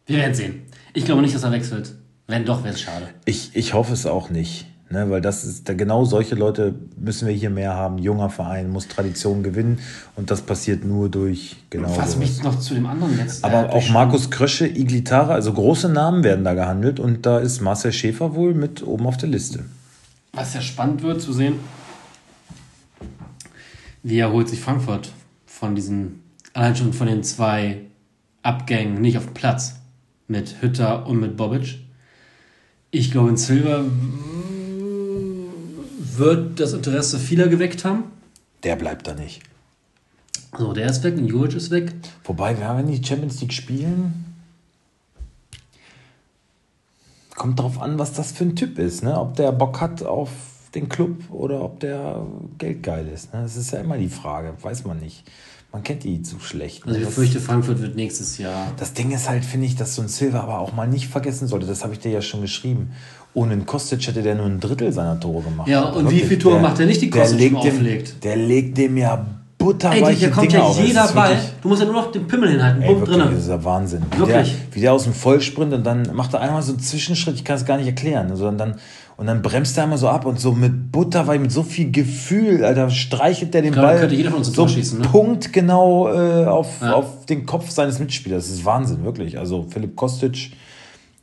Wir 0.06 0.18
werden 0.18 0.34
sehen. 0.34 0.62
Ich 0.94 1.06
glaube 1.06 1.22
nicht, 1.22 1.36
dass 1.36 1.44
er 1.44 1.52
wechselt. 1.52 1.94
Wenn 2.30 2.46
doch, 2.46 2.64
wäre 2.64 2.76
es 2.76 2.82
schade. 2.82 3.10
Ich, 3.26 3.56
ich 3.56 3.74
hoffe 3.74 3.92
es 3.92 4.06
auch 4.06 4.30
nicht. 4.30 4.68
Ne, 4.92 5.08
weil 5.12 5.22
das 5.22 5.44
ist, 5.44 5.70
da 5.70 5.74
genau 5.74 6.04
solche 6.04 6.34
Leute 6.34 6.74
müssen 6.98 7.28
wir 7.28 7.34
hier 7.34 7.52
mehr 7.52 7.76
haben. 7.76 8.00
Junger 8.00 8.32
Verein 8.32 8.72
muss 8.72 8.88
Tradition 8.88 9.44
gewinnen 9.44 9.78
und 10.16 10.32
das 10.32 10.42
passiert 10.42 10.84
nur 10.84 11.10
durch 11.10 11.58
genau 11.70 11.96
Was 11.96 12.18
mich 12.18 12.42
noch 12.42 12.58
zu 12.60 12.74
dem 12.74 12.88
anderen 12.88 13.16
jetzt. 13.20 13.46
Aber 13.46 13.70
äh, 13.70 13.72
auch 13.72 13.88
Markus 13.90 14.32
Krösche, 14.32 14.66
Iglitara, 14.66 15.36
also 15.36 15.54
große 15.54 15.90
Namen 15.90 16.24
werden 16.24 16.44
da 16.44 16.56
gehandelt 16.56 17.00
und 17.00 17.28
da 17.28 17.38
ist 17.38 17.62
Marcel 17.62 17.94
Schäfer 17.94 18.34
wohl 18.34 18.56
mit 18.56 18.82
oben 18.82 19.06
auf 19.06 19.18
der 19.18 19.30
Liste. 19.30 19.66
Was 20.34 20.56
ja 20.56 20.62
spannend 20.62 21.04
wird 21.04 21.22
zu 21.22 21.34
sehen, 21.34 21.60
wie 24.02 24.18
erholt 24.18 24.50
sich 24.50 24.60
Frankfurt 24.60 25.12
von 25.46 25.76
diesen, 25.76 26.24
allein 26.54 26.76
schon 26.76 26.94
von 26.94 27.06
den 27.06 27.22
zwei 27.24 27.82
Abgängen 28.42 29.02
nicht 29.02 29.20
auf 29.20 29.26
dem 29.26 29.34
Platz 29.36 29.76
mit 30.28 30.64
Hütter 30.64 31.06
und 31.06 31.20
mit 31.20 31.38
Bobic. 31.38 31.89
Ich 32.92 33.12
glaube, 33.12 33.30
in 33.30 33.38
Silver 33.38 33.86
wird 36.18 36.60
das 36.60 36.74
Interesse 36.74 37.20
vieler 37.20 37.48
geweckt 37.48 37.86
haben. 37.86 38.06
Der 38.64 38.76
bleibt 38.76 39.08
da 39.08 39.14
nicht. 39.14 39.42
So, 40.58 40.74
der 40.74 40.88
ist 40.88 41.04
weg 41.04 41.16
und 41.18 41.28
Juric 41.28 41.54
ist 41.54 41.70
weg. 41.70 41.94
Wobei, 42.24 42.54
ja, 42.54 42.76
wenn 42.76 42.88
die 42.88 43.04
Champions 43.04 43.40
League 43.42 43.54
spielen, 43.54 44.26
kommt 47.36 47.60
drauf 47.60 47.80
an, 47.80 48.00
was 48.00 48.14
das 48.14 48.32
für 48.32 48.46
ein 48.46 48.56
Typ 48.56 48.80
ist. 48.80 49.04
Ne? 49.04 49.18
Ob 49.18 49.36
der 49.36 49.52
Bock 49.52 49.80
hat 49.80 50.02
auf 50.04 50.30
den 50.74 50.90
Club 50.90 51.30
oder 51.32 51.64
ob 51.64 51.80
der 51.80 52.26
geldgeil 52.58 53.08
ist. 53.08 53.34
Ne? 53.34 53.44
Das 53.44 53.56
ist 53.56 53.72
ja 53.72 53.80
immer 53.80 53.98
die 53.98 54.10
Frage, 54.10 54.56
weiß 54.62 54.86
man 54.86 55.00
nicht. 55.00 55.24
Man 55.72 55.84
kennt 55.84 56.04
die 56.04 56.22
zu 56.24 56.40
schlecht. 56.40 56.86
Ne? 56.86 56.94
Also 56.94 57.00
ich 57.00 57.06
Das- 57.06 57.16
befürchte, 57.16 57.40
Frankfurt 57.40 57.82
wird 57.82 57.96
nächstes 57.96 58.38
Jahr. 58.40 58.72
Das 58.78 58.94
Ding 58.94 59.12
ist 59.12 59.30
halt, 59.30 59.46
finde 59.46 59.68
ich, 59.68 59.76
dass 59.76 59.96
so 59.96 60.02
ein 60.02 60.08
Silver 60.08 60.42
aber 60.44 60.60
auch 60.60 60.74
mal 60.74 60.88
nicht 60.88 61.08
vergessen 61.08 61.48
sollte. 61.48 61.68
Das 61.68 61.84
habe 61.84 61.94
ich 61.94 62.00
dir 62.00 62.12
ja 62.12 62.22
schon 62.22 62.42
geschrieben. 62.42 62.92
Ohne 63.36 63.54
einen 63.54 63.66
Kostic 63.68 64.08
hätte 64.08 64.24
der 64.24 64.34
nur 64.34 64.48
ein 64.48 64.60
Drittel 64.60 64.92
seiner 64.92 65.20
Tore 65.20 65.44
gemacht. 65.44 65.68
Ja, 65.68 65.84
und 65.90 66.06
wie 66.06 66.14
wirklich. 66.16 66.24
viele 66.26 66.40
Tore 66.40 66.56
Der- 66.56 66.64
macht 66.64 66.80
der 66.80 66.86
nicht, 66.88 67.02
die 67.02 67.10
der 67.12 67.22
Kostic 67.22 67.40
legt 67.40 67.54
ihm 67.56 67.62
dem, 67.62 67.72
auflegt? 67.76 68.24
Der 68.24 68.36
legt 68.36 68.78
dem 68.80 68.98
ja 68.98 69.14
Ey, 69.14 69.66
butterweiche 69.66 70.12
hier 70.20 70.32
kommt 70.32 70.52
Dinge 70.52 70.64
ja 70.64 70.68
auf. 70.68 70.80
Jeder 70.84 71.08
Ball. 71.10 71.30
wirklich- 71.30 71.50
Du 71.62 71.68
musst 71.68 71.82
ja 71.82 71.86
nur 71.86 72.02
noch 72.02 72.12
den 72.12 72.28
Pimmel 72.28 72.50
hinhalten. 72.50 72.82
Ey, 72.82 72.90
wirklich, 72.90 73.10
drinne. 73.18 73.30
das 73.30 73.44
ist 73.44 73.50
ja 73.50 73.64
Wahnsinn. 73.64 74.02
Wie 74.12 74.20
Wirklich. 74.20 74.52
Der, 74.56 74.76
wie 74.76 74.80
der 74.82 74.94
aus 74.94 75.04
dem 75.04 75.14
Vollsprint 75.14 75.74
und 75.74 75.84
dann 75.86 76.16
macht 76.16 76.34
er 76.34 76.42
einmal 76.42 76.64
so 76.64 76.72
einen 76.72 76.80
Zwischenschritt, 76.82 77.36
ich 77.36 77.44
kann 77.44 77.58
es 77.58 77.66
gar 77.66 77.78
nicht 77.78 77.86
erklären, 77.88 78.36
sondern 78.36 78.58
dann, 78.72 78.80
und 79.20 79.28
dann 79.28 79.42
bremst 79.42 79.76
er 79.78 79.84
einmal 79.84 79.98
so 79.98 80.08
ab 80.08 80.26
und 80.26 80.40
so 80.40 80.54
mit 80.54 80.94
Butterweich, 80.94 81.42
mit 81.42 81.52
so 81.52 81.62
viel 81.64 81.92
Gefühl, 81.92 82.64
Alter, 82.64 82.90
streichelt 82.90 83.54
der 83.54 83.62
den 83.62 83.74
da 83.74 83.82
Ball 83.82 84.00
könnte 84.00 84.16
jeder 84.16 84.30
von 84.30 84.40
uns 84.40 84.54
so 84.54 84.66
schießen, 84.66 85.00
ne? 85.02 85.08
Punkt 85.10 85.52
genau 85.52 86.08
äh, 86.08 86.46
auf, 86.46 86.82
Ja. 86.82 86.94
auf 86.94 87.26
den 87.26 87.46
Kopf 87.46 87.70
seines 87.70 88.00
Mitspielers. 88.00 88.46
Das 88.48 88.54
ist 88.56 88.64
Wahnsinn, 88.64 89.04
wirklich. 89.04 89.38
Also 89.38 89.66
Philipp 89.70 89.98
Kostic, 89.98 90.52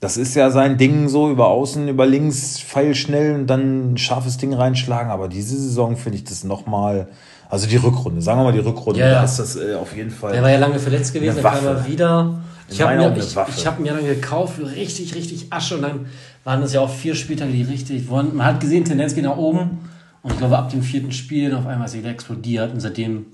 das 0.01 0.19
ist 0.19 0.35
ja 0.35 0.51
sein 0.51 0.77
Ding 0.77 1.09
so 1.09 1.31
über 1.31 1.49
außen, 1.49 1.89
über 1.89 2.05
links, 2.05 2.59
feilschnell 2.61 3.35
und 3.35 3.47
dann 3.47 3.95
ein 3.95 3.97
scharfes 3.97 4.37
Ding 4.37 4.53
reinschlagen. 4.53 5.11
Aber 5.11 5.29
diese 5.29 5.57
Saison 5.57 5.97
finde 5.97 6.19
ich 6.19 6.25
das 6.25 6.45
nochmal, 6.45 7.09
also 7.49 7.67
die 7.67 7.77
Rückrunde, 7.77 8.21
sagen 8.21 8.41
wir 8.41 8.45
mal 8.45 8.53
die 8.53 8.59
Rückrunde, 8.59 9.01
Ja, 9.01 9.07
ja. 9.07 9.13
da 9.15 9.25
ist 9.25 9.39
das 9.39 9.57
äh, 9.57 9.75
auf 9.75 9.97
jeden 9.97 10.11
Fall. 10.11 10.33
Der 10.33 10.43
war 10.43 10.51
ja 10.51 10.59
lange 10.59 10.79
verletzt 10.79 11.15
gewesen, 11.15 11.43
dann 11.43 11.55
kam 11.55 11.65
er 11.67 11.87
wieder. 11.87 12.39
Ich 12.69 12.83
habe 12.83 12.97
mir, 12.97 13.17
ich, 13.17 13.67
hab 13.67 13.79
mir 13.79 13.93
dann 13.95 14.05
gekauft, 14.05 14.59
richtig, 14.61 15.15
richtig 15.15 15.47
Asche. 15.51 15.77
Und 15.77 15.83
dann 15.83 16.07
waren 16.47 16.61
das 16.61 16.73
ja 16.73 16.81
auch 16.81 16.89
vier 16.91 17.17
Spieltage, 17.17 17.51
die 17.51 17.65
richtig 17.65 18.07
wurden. 18.09 18.37
Man 18.37 18.47
hat 18.47 18.61
gesehen, 18.61 18.85
Tendenz 18.85 19.17
geht 19.17 19.25
nach 19.25 19.37
oben. 19.37 19.79
Und 20.23 20.31
ich 20.31 20.39
glaube, 20.39 20.57
ab 20.57 20.71
dem 20.71 20.81
vierten 20.81 21.11
Spiel 21.11 21.53
auf 21.53 21.67
einmal 21.67 21.89
ist 21.89 21.95
er 21.95 22.01
wieder 22.01 22.11
explodiert. 22.11 22.73
Und 22.73 22.79
seitdem 22.79 23.27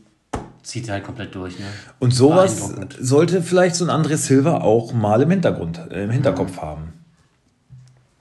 zieht 0.63 0.89
er 0.89 0.95
halt 0.95 1.05
komplett 1.05 1.35
durch. 1.35 1.59
Ne? 1.59 1.67
Und 1.99 2.15
sowas 2.15 2.73
sollte 2.99 3.43
vielleicht 3.43 3.75
so 3.77 3.85
ein 3.85 3.91
André 3.91 4.17
Silva 4.17 4.63
auch 4.63 4.95
mal 4.95 5.21
im 5.21 5.31
Hintergrund, 5.31 5.79
im 5.91 6.11
Hinterkopf 6.11 6.57
haben. 6.63 6.95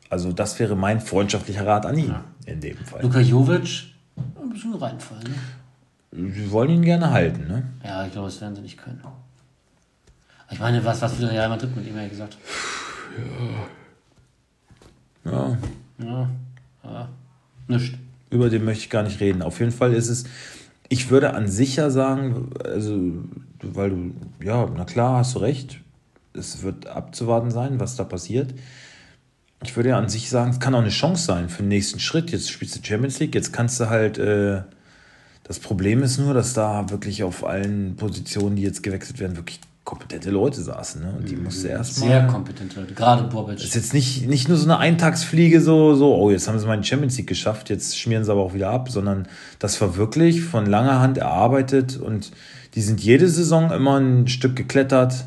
Also 0.09 0.33
das 0.33 0.59
wäre 0.59 0.75
mein 0.75 0.99
freundschaftlicher 0.99 1.65
Rat 1.65 1.85
an 1.85 1.97
ihn 1.97 2.13
in 2.45 2.59
dem 2.59 2.75
Fall. 2.75 3.01
Luka 3.01 3.21
Jovic, 3.21 3.93
ein 4.17 4.49
bisschen 4.49 4.73
reinfallen. 4.73 5.23
Ne? 6.11 6.33
Wir 6.35 6.51
wollen 6.51 6.69
ihn 6.69 6.81
gerne 6.81 7.11
halten, 7.11 7.47
ne? 7.47 7.63
Ja, 7.81 8.05
ich 8.05 8.11
glaube, 8.11 8.27
das 8.27 8.41
werden 8.41 8.55
sie 8.55 8.61
nicht 8.61 8.77
können. 8.77 9.01
Ich 10.51 10.59
meine, 10.59 10.83
was, 10.83 11.01
was 11.01 11.17
will 11.17 11.27
Real 11.27 11.47
Madrid 11.47 11.73
mit 11.77 11.87
ihm 11.87 11.95
ja 11.95 12.09
gesagt? 12.09 12.37
Ja, 13.17 13.67
Ja, 15.23 15.57
ja, 15.99 16.29
nichts. 17.67 17.97
über 18.29 18.49
den 18.49 18.65
möchte 18.65 18.85
ich 18.85 18.89
gar 18.89 19.03
nicht 19.03 19.19
reden. 19.19 19.41
Auf 19.41 19.59
jeden 19.59 19.71
Fall 19.71 19.93
ist 19.93 20.09
es, 20.09 20.25
ich 20.89 21.09
würde 21.09 21.33
an 21.33 21.47
sich 21.47 21.75
ja 21.75 21.89
sagen, 21.89 22.49
also, 22.63 23.23
weil 23.61 23.89
du, 23.89 24.13
ja, 24.43 24.69
na 24.75 24.85
klar, 24.85 25.17
hast 25.17 25.35
du 25.35 25.39
recht. 25.39 25.79
Es 26.33 26.63
wird 26.63 26.87
abzuwarten 26.87 27.51
sein, 27.51 27.79
was 27.79 27.95
da 27.95 28.03
passiert. 28.03 28.53
Ich 29.63 29.75
würde 29.75 29.89
ja 29.89 29.97
an 29.97 30.09
sich 30.09 30.29
sagen, 30.29 30.51
es 30.51 30.59
kann 30.59 30.73
auch 30.73 30.81
eine 30.81 30.89
Chance 30.89 31.23
sein 31.23 31.49
für 31.49 31.61
den 31.61 31.67
nächsten 31.67 31.99
Schritt. 31.99 32.31
Jetzt 32.31 32.49
spielst 32.49 32.75
du 32.77 32.83
Champions 32.83 33.19
League, 33.19 33.35
jetzt 33.35 33.53
kannst 33.53 33.79
du 33.79 33.89
halt, 33.89 34.17
äh, 34.17 34.63
das 35.43 35.59
Problem 35.59 36.01
ist 36.03 36.17
nur, 36.17 36.33
dass 36.33 36.53
da 36.53 36.89
wirklich 36.89 37.23
auf 37.23 37.45
allen 37.45 37.95
Positionen, 37.95 38.55
die 38.55 38.63
jetzt 38.63 38.81
gewechselt 38.81 39.19
werden, 39.19 39.37
wirklich 39.37 39.59
kompetente 39.91 40.29
Leute 40.29 40.61
saßen. 40.61 41.01
Ne? 41.01 41.13
Und 41.17 41.29
die 41.29 41.35
musst 41.35 41.65
du 41.65 41.67
erstmal. 41.67 42.07
Sehr 42.07 42.27
kompetent, 42.27 42.77
Leute. 42.77 42.93
Gerade 42.93 43.23
Bobic. 43.23 43.57
Das 43.57 43.65
ist 43.65 43.75
jetzt 43.75 43.93
nicht, 43.93 44.25
nicht 44.25 44.47
nur 44.47 44.57
so 44.57 44.63
eine 44.63 44.77
Eintagsfliege, 44.77 45.59
so, 45.59 45.95
so, 45.95 46.15
oh, 46.15 46.31
jetzt 46.31 46.47
haben 46.47 46.57
sie 46.57 46.65
mal 46.65 46.79
die 46.79 46.87
Champions 46.87 47.17
League 47.17 47.27
geschafft, 47.27 47.69
jetzt 47.69 47.99
schmieren 47.99 48.23
sie 48.23 48.31
aber 48.31 48.39
auch 48.39 48.53
wieder 48.53 48.69
ab, 48.69 48.89
sondern 48.89 49.27
das 49.59 49.81
war 49.81 49.97
wirklich 49.97 50.43
von 50.43 50.65
langer 50.65 51.01
Hand 51.01 51.17
erarbeitet 51.17 51.97
und 51.97 52.31
die 52.73 52.81
sind 52.81 53.01
jede 53.01 53.27
Saison 53.27 53.69
immer 53.69 53.99
ein 53.99 54.29
Stück 54.29 54.55
geklettert. 54.55 55.25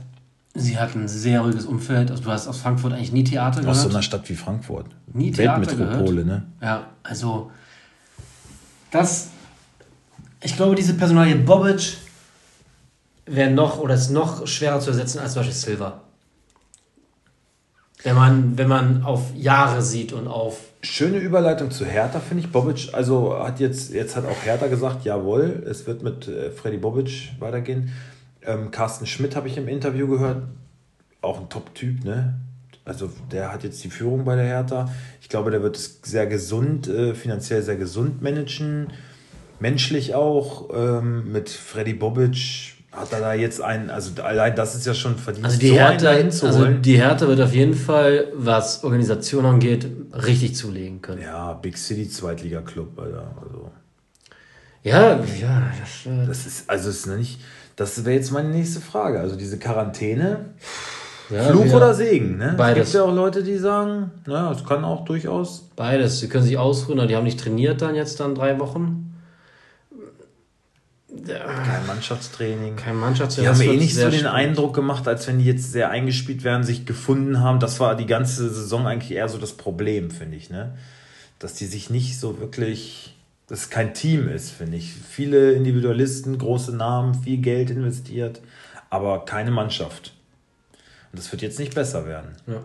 Sie 0.55 0.79
hatten 0.79 1.03
ein 1.03 1.09
sehr 1.09 1.43
ruhiges 1.43 1.67
Umfeld. 1.67 2.11
Also 2.11 2.23
du 2.23 2.31
hast 2.31 2.49
aus 2.49 2.57
Frankfurt 2.57 2.95
eigentlich 2.95 3.12
nie 3.12 3.25
Theater 3.25 3.59
Aus 3.59 3.65
gehört. 3.67 3.77
so 3.77 3.89
einer 3.91 4.03
Stadt 4.03 4.27
wie 4.31 4.35
Frankfurt. 4.35 4.87
Nie 5.12 5.31
Theater 5.31 5.61
Weltmetropole, 5.61 6.25
ne? 6.25 6.45
Ja, 6.62 6.87
also 7.03 7.51
das, 8.91 9.29
ich 10.43 10.57
glaube, 10.57 10.75
diese 10.75 10.95
Personalie 10.95 11.37
Bobic 11.37 11.99
wäre 13.27 13.51
noch 13.51 13.79
oder 13.79 13.95
ist 13.95 14.11
noch 14.11 14.47
schwerer 14.47 14.81
zu 14.81 14.91
ersetzen 14.91 15.18
als 15.18 15.33
zum 15.33 15.41
Beispiel 15.41 15.55
Silva. 15.57 16.01
Wenn 18.03 18.16
man, 18.16 18.59
wenn 18.59 18.68
man 18.68 19.03
auf 19.03 19.35
Jahre 19.35 19.81
sieht 19.81 20.12
und 20.12 20.29
auf 20.29 20.59
Schöne 20.85 21.16
Überleitung 21.16 21.70
zu 21.70 21.87
Hertha, 21.87 22.20
finde 22.20 22.45
ich. 22.45 22.53
Bobic, 22.53 22.91
also 22.93 23.39
hat 23.39 23.59
jetzt, 23.59 23.91
jetzt 23.91 24.16
hat 24.16 24.27
auch 24.27 24.45
Hertha 24.45 24.66
gesagt, 24.66 25.07
jawohl, 25.07 25.64
es 25.66 25.87
wird 25.87 26.03
mit 26.03 26.29
äh, 26.29 26.51
Freddy 26.51 26.77
Bobic 26.77 27.33
weitergehen. 27.39 27.91
Ähm, 28.43 28.70
Carsten 28.70 29.07
Schmidt 29.07 29.35
habe 29.35 29.49
ich 29.49 29.57
im 29.57 29.66
Interview 29.66 30.07
gehört, 30.07 30.43
auch 31.22 31.41
ein 31.41 31.49
Top-Typ, 31.49 32.05
ne? 32.05 32.35
Also 32.85 33.11
der 33.33 33.51
hat 33.51 33.64
jetzt 33.64 33.83
die 33.83 33.89
Führung 33.89 34.27
bei 34.27 34.37
der 34.37 34.45
Hertha. 34.45 34.91
Ich 35.22 35.31
glaube, 35.31 35.51
der 35.51 35.62
wird 35.62 35.77
es 35.77 36.01
sehr 36.03 36.27
gesund, 36.27 36.87
äh, 36.87 37.14
finanziell 37.14 37.62
sehr 37.62 37.77
gesund 37.77 38.20
managen. 38.20 38.89
Menschlich 39.61 40.14
auch. 40.14 40.68
Ähm, 40.75 41.33
mit 41.33 41.49
Freddy 41.49 41.95
Bobic 41.95 42.74
hat 42.97 43.13
er 43.13 43.21
da 43.21 43.35
jetzt 43.35 43.61
einen, 43.61 43.91
also 43.91 44.23
allein 44.23 44.55
das 44.55 44.75
ist 44.75 44.87
ja 44.87 44.95
schon 44.95 45.17
verdient, 45.17 45.47
Also 45.47 45.59
die, 45.59 45.69
so 45.69 45.75
Hertha, 45.75 45.97
dahin 46.05 46.31
zu 46.31 46.47
also 46.47 46.67
die 46.67 46.97
Hertha 46.97 47.27
wird 47.27 47.41
auf 47.41 47.53
jeden 47.53 47.75
Fall, 47.75 48.29
was 48.35 48.85
Organisation 48.85 49.45
angeht, 49.47 49.87
richtig 50.13 50.55
zulegen 50.55 51.03
können. 51.03 51.23
Ja, 51.23 51.55
Big 51.55 51.77
City 51.77 52.09
Zweitliga-Club, 52.09 52.99
Alter. 52.99 53.35
Also, 53.43 53.71
Ja, 54.83 55.21
ja, 55.41 55.73
das, 55.81 56.13
äh, 56.13 56.27
das 56.27 56.47
ist, 56.47 56.71
also 56.71 56.91
es 56.91 56.99
ist 56.99 57.07
nicht, 57.07 57.41
das 57.77 58.05
wäre 58.05 58.17
jetzt 58.17 58.31
meine 58.31 58.51
nächste 58.51 58.81
Frage. 58.81 59.21
Also 59.21 59.37
diese 59.37 59.59
Quarantäne, 59.59 60.51
ja, 61.31 61.43
Fluch 61.45 61.73
oder 61.73 61.95
Segen, 61.95 62.37
ne? 62.37 62.55
Beides. 62.57 62.89
Es 62.89 62.93
gibt 62.93 63.05
ja 63.05 63.11
auch 63.11 63.15
Leute, 63.15 63.43
die 63.43 63.57
sagen, 63.57 64.11
naja, 64.27 64.53
es 64.53 64.65
kann 64.65 64.85
auch 64.85 65.05
durchaus. 65.05 65.71
Beides. 65.75 66.21
Sie 66.21 66.29
können 66.29 66.45
sich 66.45 66.59
ausruhen, 66.59 66.99
aber 66.99 67.09
die 67.09 67.17
haben 67.17 67.25
nicht 67.25 67.41
trainiert 67.41 67.83
dann 67.83 67.95
jetzt 67.95 68.21
dann 68.21 68.35
drei 68.35 68.61
Wochen. 68.61 69.04
Kein 71.27 71.87
Mannschaftstraining. 71.87 72.77
Kein 72.77 72.97
Mannschaft. 72.97 73.39
Die 73.39 73.47
haben 73.47 73.61
eh 73.61 73.77
nicht 73.77 73.95
so 73.95 74.09
den 74.11 74.27
Eindruck 74.27 74.75
gemacht, 74.75 75.07
als 75.07 75.27
wenn 75.27 75.39
die 75.39 75.45
jetzt 75.45 75.73
sehr 75.73 75.91
eingespielt 75.91 76.45
wären, 76.45 76.65
sich 76.65 76.87
gefunden 76.87 77.41
haben. 77.41 77.61
Das 77.61 77.81
war 77.81 77.97
die 77.97 78.07
ganze 78.07 78.49
Saison 78.53 78.87
eigentlich 78.87 79.12
eher 79.12 79.29
so 79.29 79.39
das 79.39 79.53
Problem, 79.53 80.11
finde 80.11 80.37
ich, 80.37 80.51
ne? 80.51 80.77
Dass 81.39 81.55
die 81.55 81.67
sich 81.67 81.91
nicht 81.91 82.19
so 82.19 82.41
wirklich, 82.41 83.15
dass 83.47 83.62
es 83.62 83.71
kein 83.71 83.95
Team 83.95 84.29
ist, 84.29 84.51
finde 84.51 84.77
ich. 84.77 84.93
Viele 84.93 85.53
Individualisten, 85.53 86.39
große 86.39 86.75
Namen, 86.75 87.15
viel 87.15 87.39
Geld 87.39 87.71
investiert, 87.71 88.41
aber 88.91 89.25
keine 89.25 89.51
Mannschaft. 89.51 90.12
Und 91.12 91.19
das 91.19 91.31
wird 91.33 91.43
jetzt 91.43 91.59
nicht 91.59 91.75
besser 91.75 92.07
werden. 92.07 92.31
Ja. 92.47 92.62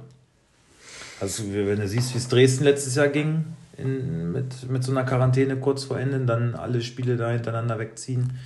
Also, 1.19 1.43
wenn 1.51 1.79
du 1.79 1.87
siehst, 1.87 2.13
wie 2.13 2.17
es 2.17 2.29
Dresden 2.29 2.63
letztes 2.63 2.95
Jahr 2.95 3.09
ging, 3.09 3.45
in, 3.79 4.31
mit, 4.31 4.69
mit 4.69 4.83
so 4.83 4.91
einer 4.91 5.03
Quarantäne 5.03 5.57
kurz 5.57 5.83
vor 5.83 5.99
Ende, 5.99 6.19
dann 6.25 6.55
alle 6.55 6.81
Spiele 6.81 7.17
da 7.17 7.31
hintereinander 7.31 7.79
wegziehen. 7.79 8.39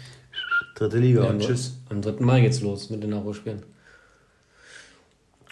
Dritte 0.76 0.98
Liga 0.98 1.24
Ja, 1.24 1.30
und 1.30 1.40
tschüss. 1.42 1.78
Am 1.90 2.02
3. 2.02 2.24
Mai 2.24 2.42
geht's 2.42 2.62
los 2.62 2.90
mit 2.90 3.04
den 3.04 3.12
Nachholspielen. 3.12 3.64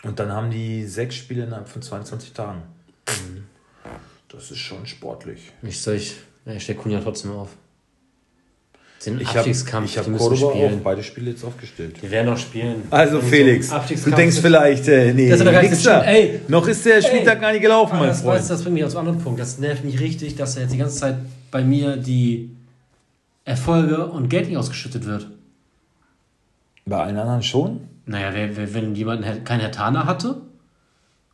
Und 0.03 0.19
dann 0.19 0.31
haben 0.31 0.49
die 0.49 0.85
sechs 0.85 1.15
Spiele 1.15 1.43
innerhalb 1.43 1.67
von 1.67 1.81
22 1.81 2.33
Tagen. 2.33 2.63
Mhm. 3.07 3.43
Das 4.29 4.49
ist 4.49 4.59
schon 4.59 4.85
sportlich. 4.87 5.51
Ich 5.61 5.81
soll 5.81 5.95
ich, 5.95 6.15
ich 6.45 6.63
stelle 6.63 6.79
Kunja 6.79 7.01
trotzdem 7.01 7.31
auf. 7.31 7.49
Den 9.05 9.19
Ich 9.19 9.35
habe 9.35 9.49
hab 9.51 10.17
Cordoba 10.17 10.45
auch 10.47 10.71
beide 10.83 11.01
Spiele 11.01 11.31
jetzt 11.31 11.43
aufgestellt. 11.43 11.95
Die 12.03 12.11
werden 12.11 12.31
auch 12.31 12.37
spielen. 12.37 12.83
Also 12.91 13.19
Felix, 13.19 13.69
du 14.03 14.11
denkst 14.11 14.37
vielleicht, 14.39 14.87
äh, 14.87 15.11
nee, 15.13 15.29
Das 15.29 15.41
ist 15.41 15.85
da. 15.87 16.03
Ey. 16.03 16.41
noch 16.47 16.67
ist 16.67 16.85
der 16.85 17.01
Spieltag 17.01 17.35
Ey. 17.37 17.41
gar 17.41 17.51
nicht 17.51 17.61
gelaufen, 17.61 17.97
mein 17.97 18.09
das, 18.09 18.21
Freund. 18.21 18.37
weißt, 18.39 18.49
du, 18.49 18.53
das 18.53 18.61
bringt 18.63 18.75
mich 18.75 18.83
auf 18.85 18.95
einen 18.95 19.07
anderen 19.07 19.23
Punkt. 19.23 19.39
Das 19.39 19.57
nervt 19.57 19.83
mich 19.83 19.99
richtig, 19.99 20.35
dass 20.35 20.53
da 20.55 20.61
jetzt 20.61 20.73
die 20.73 20.77
ganze 20.77 20.97
Zeit 20.97 21.15
bei 21.49 21.63
mir 21.63 21.97
die 21.97 22.51
Erfolge 23.43 24.05
und 24.05 24.29
Geld 24.29 24.47
nicht 24.49 24.57
ausgeschüttet 24.57 25.05
wird. 25.05 25.27
Bei 26.85 26.97
allen 27.03 27.17
anderen 27.17 27.41
schon? 27.41 27.81
Naja, 28.05 28.31
wenn 28.55 28.93
jemand 28.95 29.25
Her- 29.25 29.39
kein 29.43 29.59
Herr 29.61 29.71
Tana 29.71 30.05
hatte 30.05 30.41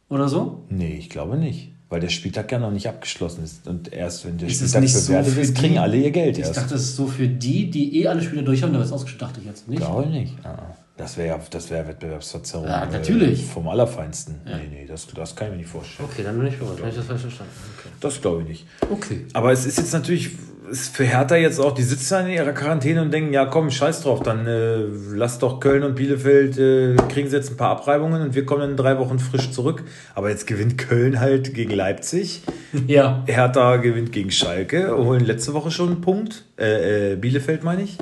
oder 0.10 0.30
so, 0.30 0.64
Nee, 0.70 0.96
ich 0.98 1.10
glaube 1.10 1.38
nicht. 1.38 1.72
Weil 1.90 2.02
der 2.02 2.10
Spieltag 2.10 2.52
ja 2.52 2.60
noch 2.60 2.72
nicht 2.72 2.88
abgeschlossen 2.88 3.44
ist. 3.46 3.66
Und 3.68 3.94
erst 3.94 4.26
wenn 4.26 4.38
der 4.38 4.50
ist 4.50 4.58
Spieltag 4.58 4.90
so 4.90 5.08
bewertet 5.08 5.34
für 5.34 5.40
ist, 5.42 5.58
die, 5.58 5.62
kriegen 5.62 5.78
alle 5.78 5.96
ihr 5.98 6.12
Geld 6.12 6.38
Ich 6.38 6.44
erst. 6.44 6.58
dachte, 6.58 6.76
es 6.76 6.82
ist 6.82 6.96
so 6.98 7.08
für 7.08 7.28
die, 7.30 7.70
die 7.70 8.02
eh 8.02 8.08
alle 8.08 8.22
Spiele 8.22 8.44
durch 8.44 8.62
haben, 8.62 8.74
da 8.74 8.80
wird 8.80 8.88
es 8.88 8.92
ausgeschüttet, 8.94 9.22
dachte 9.22 9.40
ich 9.40 9.46
jetzt. 9.46 9.68
Nicht? 9.70 9.78
Glaube 9.80 10.04
ich 10.04 10.10
nicht. 10.10 10.34
Ah, 10.44 10.76
Das 10.98 11.16
wäre 11.16 11.30
ja 11.30 11.40
das 11.50 11.70
wär 11.70 11.88
Wettbewerbsverzerrung. 11.88 12.68
Ja, 12.68 12.84
äh, 12.84 12.92
natürlich. 12.92 13.46
Vom 13.46 13.70
Allerfeinsten. 13.70 14.36
Ja. 14.46 14.58
Nee, 14.58 14.68
nee, 14.70 14.86
das, 14.86 15.08
das 15.16 15.34
kann 15.36 15.48
ich 15.48 15.52
mir 15.52 15.58
nicht 15.60 15.70
vorstellen. 15.70 16.10
Okay, 16.12 16.24
dann 16.24 16.38
bin 16.38 16.48
ich 16.48 16.58
verrückt. 16.58 16.80
Habe 16.80 16.90
ich 16.90 16.96
das 16.98 17.06
falsch 17.06 17.22
verstanden? 17.22 17.54
Okay. 17.80 17.90
Das 18.02 18.20
glaube 18.22 18.42
ich 18.42 18.48
nicht. 18.50 18.66
okay. 18.92 19.26
Aber 19.32 19.54
es 19.54 19.66
ist 19.66 19.78
jetzt 19.78 19.94
natürlich 19.94 20.32
ist 20.70 20.96
für 20.96 21.04
Hertha 21.06 21.36
jetzt 21.36 21.60
auch, 21.60 21.74
die 21.74 21.84
sitzen 21.84 22.26
in 22.28 22.34
ihrer 22.34 22.52
Quarantäne 22.52 23.02
und 23.02 23.12
denken, 23.12 23.34
ja 23.34 23.46
komm, 23.46 23.72
scheiß 23.72 24.02
drauf, 24.02 24.22
dann 24.24 24.46
äh, 24.48 24.82
lass 25.14 25.40
doch 25.40 25.60
Köln 25.60 25.84
und 25.84 25.96
Bielefeld, 25.96 26.58
äh, 26.58 26.96
kriegen 27.10 27.30
sie 27.30 27.36
jetzt 27.36 27.52
ein 27.52 27.58
paar 27.58 27.70
Abreibungen 27.72 28.22
und 28.22 28.36
wir 28.36 28.46
kommen 28.46 28.72
in 28.72 28.78
drei 28.78 28.98
Wochen 29.00 29.20
frisch 29.20 29.52
zurück. 29.52 29.84
Aber 30.16 30.30
jetzt 30.30 30.46
gewinnt 30.48 30.78
Köln 30.78 31.20
halt 31.20 31.54
gegen 31.54 31.72
Leipzig, 31.72 32.42
Ja. 32.88 33.24
Hertha 33.28 33.78
gewinnt 33.78 34.12
gegen 34.12 34.32
Schalke, 34.32 34.96
holen 34.98 35.24
letzte 35.26 35.54
Woche 35.54 35.72
schon 35.72 35.90
einen 35.90 36.02
Punkt, 36.02 36.44
äh, 36.60 37.14
äh, 37.14 37.16
Bielefeld 37.16 37.64
meine 37.64 37.84
ich. 37.84 37.98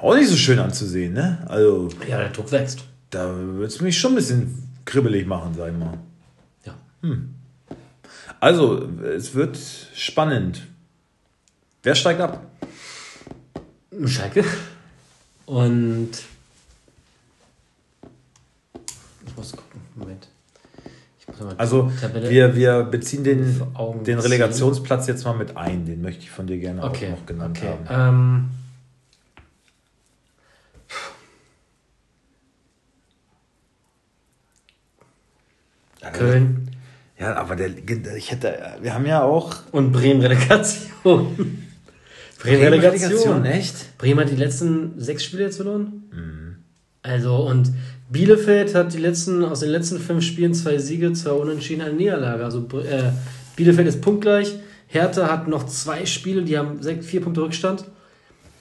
Auch 0.00 0.14
nicht 0.16 0.28
so 0.28 0.36
schön 0.36 0.58
anzusehen, 0.58 1.12
ne? 1.12 1.38
Also 1.48 1.88
Ja, 2.08 2.18
der 2.18 2.30
Druck 2.30 2.50
wächst. 2.52 2.84
da 3.10 3.32
wird 3.56 3.70
es 3.70 3.80
mich 3.80 3.98
schon 3.98 4.12
ein 4.12 4.16
bisschen 4.16 4.68
kribbelig 4.84 5.26
machen, 5.26 5.52
sag 5.56 5.70
ich 5.72 5.78
mal. 5.78 5.94
Ja. 6.66 6.74
Also, 8.40 8.88
es 9.16 9.34
wird 9.34 9.56
spannend. 9.94 10.66
Wer 11.82 11.94
steigt 11.94 12.20
ab? 12.20 12.46
Schalke. 14.06 14.44
Und. 15.46 16.10
Ich 19.26 19.36
muss 19.36 19.52
gucken. 19.52 19.80
Moment. 19.94 20.28
Also, 21.56 21.90
wir, 22.12 22.54
wir 22.54 22.84
beziehen 22.84 23.24
den, 23.24 23.60
den. 24.04 24.18
Relegationsplatz 24.18 25.06
jetzt 25.08 25.24
mal 25.24 25.34
mit 25.34 25.56
ein. 25.56 25.86
Den 25.86 26.02
möchte 26.02 26.22
ich 26.22 26.30
von 26.30 26.46
dir 26.46 26.58
gerne 26.58 26.84
Okay. 26.84 27.06
auch 27.06 27.18
noch 27.18 27.26
genannt 27.26 27.58
okay. 27.58 27.78
haben. 27.88 28.50
Ähm, 36.02 36.12
Köln 36.12 36.70
Ja, 37.18 37.34
aber 37.36 37.56
der, 37.56 37.70
ich 38.16 38.30
hätte, 38.30 38.76
wir 38.80 38.94
haben 38.94 39.06
ja 39.06 39.22
auch. 39.22 39.54
und 39.72 39.92
Bremen 39.92 40.20
Relegation. 40.20 41.62
Bremen 42.42 42.62
Relegation. 42.62 43.44
echt? 43.44 43.98
Bremen 43.98 44.20
hat 44.20 44.30
die 44.30 44.36
letzten 44.36 45.00
sechs 45.00 45.24
Spiele 45.24 45.44
jetzt 45.44 45.56
verloren. 45.56 46.58
Also, 47.02 47.36
und 47.36 47.72
Bielefeld 48.10 48.74
hat 48.74 48.92
die 48.92 48.98
letzten, 48.98 49.44
aus 49.44 49.60
den 49.60 49.70
letzten 49.70 49.98
fünf 49.98 50.24
Spielen 50.24 50.54
zwei 50.54 50.78
Siege, 50.78 51.12
zwei 51.12 51.30
Unentschieden, 51.32 51.82
eine 51.82 51.94
Niederlage. 51.94 52.44
Also, 52.44 52.60
äh, 52.80 53.10
Bielefeld 53.56 53.88
ist 53.88 54.00
punktgleich. 54.00 54.54
Hertha 54.86 55.28
hat 55.30 55.48
noch 55.48 55.66
zwei 55.66 56.04
Spiele, 56.04 56.42
die 56.42 56.58
haben 56.58 56.82
sechs, 56.82 57.06
vier 57.06 57.22
Punkte 57.22 57.42
Rückstand. 57.42 57.84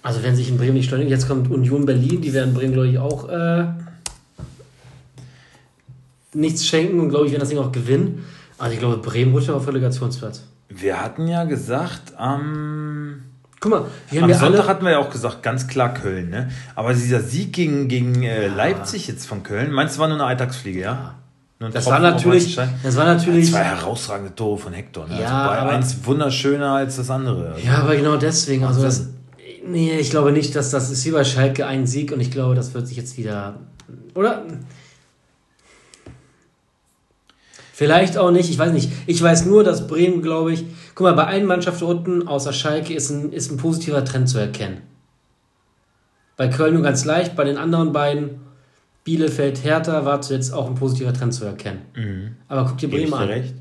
Also, 0.03 0.23
wenn 0.23 0.35
sich 0.35 0.49
in 0.49 0.57
Bremen 0.57 0.75
nicht 0.75 0.87
steuern, 0.87 1.07
jetzt 1.07 1.27
kommt 1.27 1.51
Union 1.51 1.85
Berlin, 1.85 2.21
die 2.21 2.33
werden 2.33 2.53
Bremen, 2.53 2.73
glaube 2.73 2.87
ich, 2.87 2.97
auch 2.97 3.29
äh, 3.29 3.65
nichts 6.33 6.65
schenken 6.65 6.99
und, 6.99 7.09
glaube 7.09 7.25
ich, 7.25 7.31
werden 7.31 7.41
das 7.41 7.49
Ding 7.49 7.59
auch 7.59 7.71
gewinnen. 7.71 8.25
Also, 8.57 8.73
ich 8.73 8.79
glaube, 8.79 8.97
Bremen 8.97 9.33
rutscht 9.33 9.49
auf 9.49 9.67
Relegationsplatz. 9.67 10.43
Wir 10.69 11.01
hatten 11.01 11.27
ja 11.27 11.43
gesagt, 11.43 12.13
am, 12.17 13.23
Guck 13.61 13.71
mal, 13.71 13.85
wir 14.09 14.21
haben 14.21 14.23
am 14.25 14.29
ja 14.31 14.37
Sonntag 14.39 14.59
alle. 14.61 14.67
hatten 14.67 14.85
wir 14.85 14.91
ja 14.91 14.97
auch 14.97 15.11
gesagt, 15.11 15.43
ganz 15.43 15.67
klar 15.67 15.93
Köln, 15.93 16.31
ne? 16.31 16.49
Aber 16.73 16.93
dieser 16.95 17.21
Sieg 17.21 17.53
gegen, 17.53 17.87
gegen 17.87 18.23
äh, 18.23 18.47
Leipzig 18.47 19.07
jetzt 19.07 19.27
von 19.27 19.43
Köln, 19.43 19.71
meinst 19.71 19.95
du, 19.95 19.99
war 19.99 20.07
nur 20.07 20.17
eine 20.17 20.25
Alltagsfliege, 20.25 20.81
ja? 20.81 21.15
Das 21.71 21.85
war 21.85 21.99
natürlich, 21.99 22.55
das 22.55 22.95
war 22.95 23.05
natürlich. 23.05 23.51
Zwei 23.51 23.63
herausragende 23.63 24.33
Tore 24.33 24.57
von 24.57 24.73
Hector. 24.73 25.07
Ne? 25.07 25.21
Ja, 25.21 25.47
also 25.47 25.75
eins 25.75 25.97
wunderschöner 26.03 26.71
als 26.71 26.95
das 26.95 27.11
andere. 27.11 27.53
Also 27.53 27.67
Ja, 27.67 27.77
aber 27.83 27.95
genau 27.95 28.17
deswegen. 28.17 28.63
Also 28.63 28.81
das, 28.81 29.09
nee, 29.67 29.95
ich 29.99 30.09
glaube 30.09 30.31
nicht, 30.31 30.55
dass 30.55 30.71
das 30.71 30.89
ist 30.89 31.05
wie 31.05 31.11
bei 31.11 31.23
Schalke 31.23 31.67
ein 31.67 31.85
Sieg 31.85 32.11
und 32.11 32.19
ich 32.19 32.31
glaube, 32.31 32.55
das 32.55 32.73
wird 32.73 32.87
sich 32.87 32.97
jetzt 32.97 33.15
wieder. 33.15 33.59
Oder? 34.15 34.43
Vielleicht 37.73 38.17
auch 38.17 38.31
nicht, 38.31 38.49
ich 38.49 38.57
weiß 38.57 38.73
nicht. 38.73 38.91
Ich 39.05 39.21
weiß 39.21 39.45
nur, 39.45 39.63
dass 39.63 39.87
Bremen, 39.87 40.23
glaube 40.23 40.53
ich. 40.53 40.65
Guck 40.95 41.05
mal, 41.05 41.13
bei 41.13 41.25
allen 41.25 41.45
Mannschaften 41.45 41.85
unten 41.85 42.27
außer 42.27 42.53
Schalke 42.53 42.93
ist 42.93 43.09
ein, 43.09 43.31
ist 43.31 43.51
ein 43.51 43.57
positiver 43.57 44.03
Trend 44.03 44.27
zu 44.29 44.37
erkennen. 44.39 44.81
Bei 46.37 46.47
Köln 46.47 46.73
nur 46.73 46.83
ganz 46.83 47.05
leicht, 47.05 47.35
bei 47.35 47.43
den 47.43 47.57
anderen 47.57 47.91
beiden, 47.93 48.41
Bielefeld, 49.03 49.63
Hertha, 49.63 50.05
war 50.05 50.21
zuletzt 50.21 50.53
auch 50.53 50.67
ein 50.67 50.75
positiver 50.75 51.13
Trend 51.13 51.33
zu 51.33 51.45
erkennen. 51.45 52.37
Aber 52.47 52.65
guck 52.65 52.77
dir 52.77 52.89
Bremen 52.89 53.07
dir 53.11 53.17
an. 53.17 53.27
recht. 53.27 53.55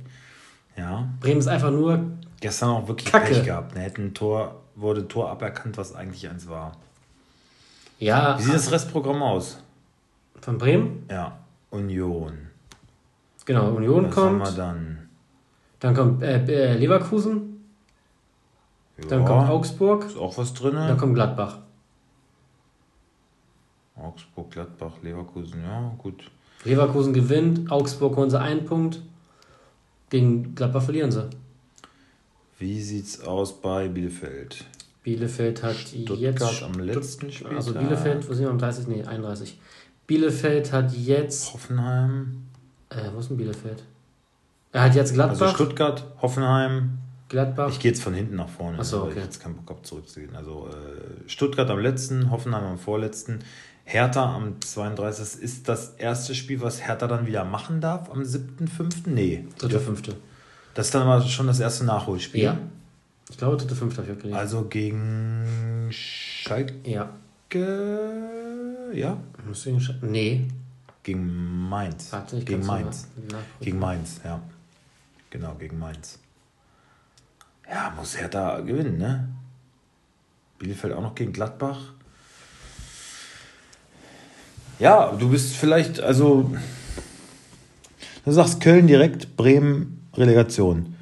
Ja. 0.76 1.08
Bremen 1.20 1.40
ist 1.40 1.48
einfach 1.48 1.70
nur 1.70 2.04
Gestern 2.40 2.70
auch 2.70 2.88
wirklich 2.88 3.10
Kacke. 3.10 3.34
Pech 3.34 3.44
gehabt. 3.44 3.74
Ne? 3.74 3.82
Hätten 3.82 4.06
ein 4.06 4.14
Tor, 4.14 4.62
wurde 4.74 5.06
Tor 5.06 5.30
aberkannt, 5.30 5.76
was 5.76 5.94
eigentlich 5.94 6.28
eins 6.28 6.48
war. 6.48 6.72
Ja, 7.98 8.38
Wie 8.38 8.44
sieht 8.44 8.54
das 8.54 8.72
Restprogramm 8.72 9.22
aus? 9.22 9.58
von 10.40 10.56
Bremen. 10.56 11.04
Ja. 11.10 11.36
Union. 11.68 12.32
Genau, 13.44 13.72
Union 13.72 14.06
Was 14.06 14.14
kommt. 14.14 14.42
haben 14.42 14.50
wir 14.56 14.56
dann? 14.56 14.98
Dann 15.80 15.94
kommt 15.94 16.22
äh, 16.22 16.44
äh, 16.44 16.74
Leverkusen, 16.76 17.64
dann 19.08 19.20
Ja, 19.20 19.26
kommt 19.26 19.48
Augsburg, 19.48 20.04
Ist 20.06 20.16
auch 20.18 20.36
was 20.38 20.52
drin. 20.54 20.74
dann 20.74 20.96
kommt 20.98 21.14
Gladbach. 21.14 21.58
Augsburg, 23.96 24.50
Gladbach, 24.50 24.92
Leverkusen. 25.02 25.62
Ja, 25.62 25.94
gut. 25.98 26.30
Leverkusen 26.64 27.12
gewinnt, 27.12 27.70
Augsburg 27.70 28.16
holen 28.16 28.30
sie 28.30 28.38
einen 28.40 28.64
Punkt, 28.64 29.02
gegen 30.10 30.54
Gladbach 30.54 30.82
verlieren 30.82 31.10
sie. 31.10 31.28
Wie 32.58 32.80
sieht's 32.82 33.20
aus 33.22 33.60
bei 33.60 33.88
Bielefeld? 33.88 34.64
Bielefeld 35.02 35.62
hat 35.62 35.76
Stuttgart 35.76 36.18
jetzt. 36.18 36.62
am 36.62 36.74
letzten 36.74 37.32
Spieltag. 37.32 37.56
Also 37.56 37.72
Bielefeld, 37.72 38.28
wo 38.28 38.34
sind 38.34 38.44
wir 38.44 38.50
am 38.50 38.58
30? 38.58 38.86
Nee, 38.86 39.02
31. 39.04 39.58
Bielefeld 40.06 40.72
hat 40.72 40.92
jetzt. 40.92 41.54
Hoffenheim. 41.54 42.42
Äh, 42.90 43.10
wo 43.14 43.20
ist 43.20 43.30
denn 43.30 43.38
Bielefeld? 43.38 43.82
Er 44.72 44.82
hat 44.82 44.94
jetzt 44.94 45.10
Also 45.12 45.14
Gladbach. 45.14 45.54
Stuttgart, 45.54 46.04
Hoffenheim, 46.22 46.98
Gladbach. 47.28 47.68
Ich 47.70 47.80
gehe 47.80 47.90
jetzt 47.90 48.02
von 48.02 48.14
hinten 48.14 48.36
nach 48.36 48.48
vorne, 48.48 48.78
Ach 48.80 48.84
so, 48.84 49.02
weil 49.02 49.08
okay. 49.08 49.18
ich 49.18 49.24
jetzt 49.24 49.40
keinen 49.40 49.54
Bock 49.56 49.70
habe 49.70 49.82
zurückzugehen. 49.82 50.34
Also 50.36 50.68
äh, 50.68 51.28
Stuttgart 51.28 51.68
am 51.70 51.78
letzten, 51.78 52.30
Hoffenheim 52.30 52.64
am 52.64 52.78
vorletzten, 52.78 53.40
Hertha 53.84 54.34
am 54.34 54.60
32. 54.60 55.18
Das 55.24 55.34
ist 55.34 55.68
das 55.68 55.94
erste 55.94 56.34
Spiel, 56.34 56.60
was 56.60 56.86
Hertha 56.86 57.06
dann 57.08 57.26
wieder 57.26 57.44
machen 57.44 57.80
darf 57.80 58.10
am 58.10 58.22
7.5. 58.22 59.02
Nee. 59.06 59.44
Dritte, 59.58 59.80
fünfte. 59.80 60.16
Das 60.74 60.86
ist 60.86 60.94
dann 60.94 61.02
aber 61.02 61.20
schon 61.22 61.46
das 61.48 61.58
erste 61.60 61.84
Nachholspiel. 61.84 62.42
Ja. 62.42 62.58
Ich 63.28 63.38
glaube, 63.38 63.56
dritte, 63.56 63.74
fünfte 63.74 64.02
habe 64.02 64.10
ich 64.10 64.16
auch 64.16 64.20
gelesen. 64.20 64.38
Also 64.38 64.64
gegen 64.64 65.88
Schalke, 65.90 66.74
ja. 66.84 67.10
ja, 68.92 69.16
Musst 69.46 69.66
du 69.66 69.78
Nee. 70.02 70.46
gegen 71.02 71.68
Mainz. 71.68 72.12
Warte, 72.12 72.36
ich 72.38 72.46
gegen 72.46 72.66
Mainz. 72.66 73.08
Gegen 73.60 73.78
Mainz, 73.78 74.20
ja. 74.24 74.40
Genau, 75.30 75.54
gegen 75.54 75.78
Mainz. 75.78 76.18
Ja, 77.68 77.92
muss 77.96 78.18
Hertha 78.18 78.60
gewinnen, 78.60 78.98
ne? 78.98 79.28
Bielefeld 80.58 80.92
auch 80.94 81.02
noch 81.02 81.14
gegen 81.14 81.32
Gladbach. 81.32 81.78
Ja, 84.78 85.12
du 85.12 85.30
bist 85.30 85.56
vielleicht, 85.56 86.00
also. 86.00 86.50
Du 88.24 88.32
sagst 88.32 88.60
Köln 88.60 88.86
direkt, 88.86 89.36
Bremen 89.36 90.06
Relegation. 90.14 90.94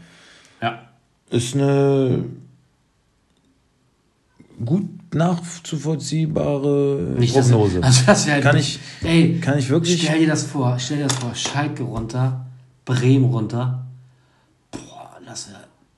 Ja. 0.61 0.89
Ist 1.31 1.55
eine 1.55 2.25
gut 4.65 5.15
nachzuvollziehbare 5.15 7.15
Nicht, 7.19 7.33
Prognose. 7.35 7.83
Also 7.83 8.03
das 8.07 8.27
wäre 8.27 8.41
Kann 8.41 8.57
ich- 8.57 8.79
Ey, 9.03 9.39
kann 9.41 9.59
ich 9.59 9.69
wirklich- 9.71 10.03
Stell 10.03 10.21
dir 10.21 10.27
das 10.29 10.45
vor. 10.45 10.79
Stell 10.79 10.99
dir 10.99 11.05
das 11.05 11.15
vor. 11.17 11.35
Schalke 11.35 11.83
runter, 11.85 12.47
Bremen 12.85 13.25
runter. 13.27 13.85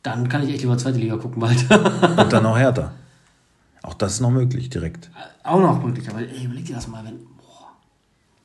Dann 0.03 0.29
kann 0.29 0.43
ich 0.47 0.51
echt 0.55 0.63
lieber 0.63 0.79
zweite 0.79 0.99
Liga 0.99 1.17
gucken 1.17 1.41
bald. 1.41 1.59
Und 1.71 2.33
dann 2.33 2.43
noch 2.43 2.57
Hertha. 2.59 2.93
Auch 3.83 3.95
das 3.95 4.15
ist 4.15 4.21
noch 4.21 4.31
möglich 4.31 4.69
direkt. 4.71 5.11
Auch 5.43 5.61
noch 5.61 5.83
möglich, 5.83 6.09
aber 6.09 6.21
ey, 6.21 6.45
überleg 6.45 6.65
dir 6.67 6.75
das 6.75 6.87
mal, 6.89 7.05
wenn. 7.05 7.19
Boah. 7.39 7.71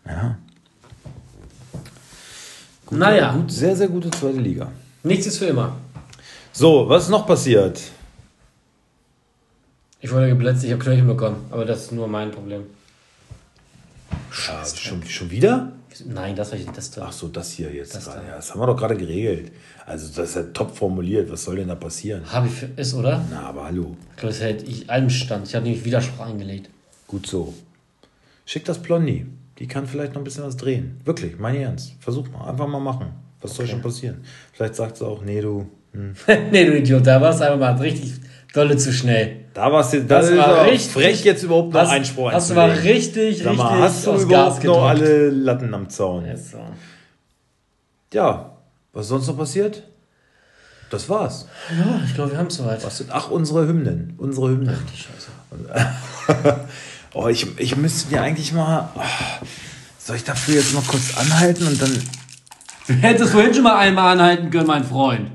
Ja. 0.05 0.37
Naja, 2.91 3.33
Gut, 3.33 3.51
sehr, 3.51 3.75
sehr 3.75 3.87
gute 3.87 4.11
zweite 4.11 4.39
Liga. 4.39 4.71
nichts 5.03 5.25
ist 5.25 5.37
für 5.39 5.45
immer. 5.45 5.75
So, 6.51 6.87
was 6.87 7.03
ist 7.03 7.09
noch 7.09 7.25
passiert? 7.27 7.81
Ich 9.99 10.11
wurde 10.11 10.29
geblitzt, 10.29 10.63
ich 10.63 10.71
habe 10.71 10.81
Knöchel 10.83 11.03
bekommen, 11.03 11.37
aber 11.49 11.65
das 11.65 11.83
ist 11.85 11.91
nur 11.91 12.07
mein 12.07 12.31
Problem. 12.31 12.61
Ja, 14.47 14.63
schon, 14.65 15.03
schon 15.05 15.31
wieder? 15.31 15.71
Nein, 16.05 16.35
das 16.35 16.51
war 16.51 16.57
ich 16.59 16.65
das 16.67 16.91
da. 16.91 17.05
Ach 17.07 17.11
so, 17.11 17.27
das 17.27 17.51
hier 17.51 17.71
jetzt 17.73 17.95
Das 17.95 18.05
gerade. 18.05 18.21
da. 18.21 18.27
Ja, 18.27 18.35
das 18.35 18.51
haben 18.53 18.59
wir 18.61 18.67
doch 18.67 18.75
gerade 18.77 18.97
geregelt. 18.97 19.51
Also, 19.85 20.07
das 20.15 20.29
ist 20.29 20.35
ja 20.35 20.43
top 20.53 20.75
formuliert. 20.75 21.31
Was 21.31 21.43
soll 21.45 21.55
denn 21.57 21.67
da 21.69 21.75
passieren? 21.75 22.23
Habe 22.31 22.47
ich 22.47 22.53
für, 22.53 22.65
ist, 22.75 22.93
oder? 22.93 23.23
Na, 23.29 23.41
aber 23.43 23.65
hallo. 23.65 23.95
Ich 24.11 24.17
glaube, 24.17 24.33
das 24.33 24.41
hätte 24.43 24.65
ich 24.65 24.89
allem 24.89 25.09
stand. 25.09 25.47
Ich 25.47 25.55
habe 25.55 25.65
nämlich 25.65 25.85
Widerspruch 25.85 26.25
eingelegt. 26.25 26.69
Gut 27.07 27.27
so. 27.27 27.53
Schick 28.45 28.65
das 28.65 28.81
Blondie. 28.81 29.25
Die 29.59 29.67
kann 29.67 29.87
vielleicht 29.87 30.13
noch 30.13 30.21
ein 30.21 30.25
bisschen 30.25 30.43
was 30.43 30.57
drehen. 30.57 30.99
Wirklich, 31.05 31.39
mein 31.39 31.55
Ernst. 31.55 31.93
Versuch 31.99 32.27
mal. 32.29 32.49
Einfach 32.49 32.67
mal 32.67 32.79
machen. 32.79 33.07
Was 33.41 33.55
soll 33.55 33.65
Okay. 33.65 33.73
schon 33.73 33.81
passieren? 33.81 34.17
Vielleicht 34.53 34.75
sagt 34.75 34.97
sie 34.97 35.05
auch, 35.05 35.21
nee, 35.23 35.39
du. 35.39 35.67
Hm. 35.93 36.13
nee, 36.51 36.65
du 36.65 36.77
Idiot, 36.77 37.07
da 37.07 37.21
warst 37.21 37.39
du 37.39 37.45
einfach 37.45 37.59
mal 37.59 37.81
richtig 37.81 38.13
dolle 38.55 38.77
zu 38.77 38.91
schnell. 38.93 39.45
Da 39.53 39.71
warst 39.71 39.93
du, 39.93 40.03
Das 40.03 40.29
das, 40.29 40.37
war 40.37 40.65
richtig- 40.65 40.91
frech, 40.91 41.23
jetzt 41.23 41.43
überhaupt 41.43 41.73
noch 41.73 41.89
Einspruch 41.89 42.31
hast 42.31 42.49
du 42.49 42.55
mal 42.55 42.69
einzulegen. 42.71 42.95
richtig, 42.95 43.37
Sag 43.43 43.55
mal, 43.55 43.63
richtig 43.67 43.81
hast 43.83 44.05
du 44.05 44.11
aus 44.11 44.23
überhaupt 44.23 44.55
Gas 44.55 44.63
noch 44.65 44.83
alle 44.87 45.29
Latten 45.29 45.73
am 45.73 45.89
Zaun? 45.89 46.25
Jetzt 46.25 46.51
so. 46.51 46.59
Ja. 48.13 48.51
Was 48.93 49.03
ist 49.03 49.09
sonst 49.09 49.27
noch 49.27 49.37
passiert? 49.37 49.83
Das 50.89 51.09
war's. 51.09 51.47
Ja, 51.77 52.01
ich 52.05 52.13
glaube, 52.15 52.31
wir 52.31 52.37
haben 52.37 52.47
es 52.47 52.55
soweit. 52.55 52.83
Was 52.85 52.97
sind, 52.99 53.09
ach, 53.11 53.29
unsere 53.29 53.67
Hymnen. 53.67 54.13
Unsere 54.17 54.49
Hymnen. 54.49 54.77
Die 54.93 54.97
Scheiße. 54.97 56.59
Oh, 57.17 57.29
ich, 57.29 57.47
ich 57.61 57.77
müsste 57.77 58.09
dir 58.09 58.21
eigentlich 58.21 58.51
mal. 58.51 58.89
Oh, 58.93 58.99
soll 59.97 60.17
ich 60.17 60.25
dafür 60.25 60.55
jetzt 60.55 60.73
noch 60.73 60.85
kurz 60.85 61.17
anhalten 61.17 61.65
und 61.65 61.81
dann. 61.81 61.97
Du 62.87 62.93
hättest 62.93 63.31
vorhin 63.31 63.53
schon 63.53 63.63
mal 63.63 63.77
einmal 63.77 64.11
anhalten 64.13 64.49
können, 64.49 64.67
mein 64.67 64.83
Freund. 64.83 65.31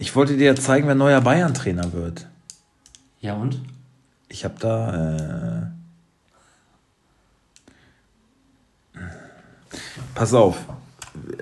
Ich 0.00 0.16
wollte 0.16 0.36
dir 0.36 0.46
ja 0.46 0.54
zeigen, 0.56 0.86
wer 0.88 0.94
neuer 0.94 1.20
Bayern-Trainer 1.20 1.92
wird. 1.92 2.26
Ja 3.20 3.34
und? 3.34 3.60
Ich 4.28 4.44
habe 4.44 4.54
da. 4.58 5.66
Äh, 8.96 8.98
pass 10.14 10.32
auf. 10.34 10.56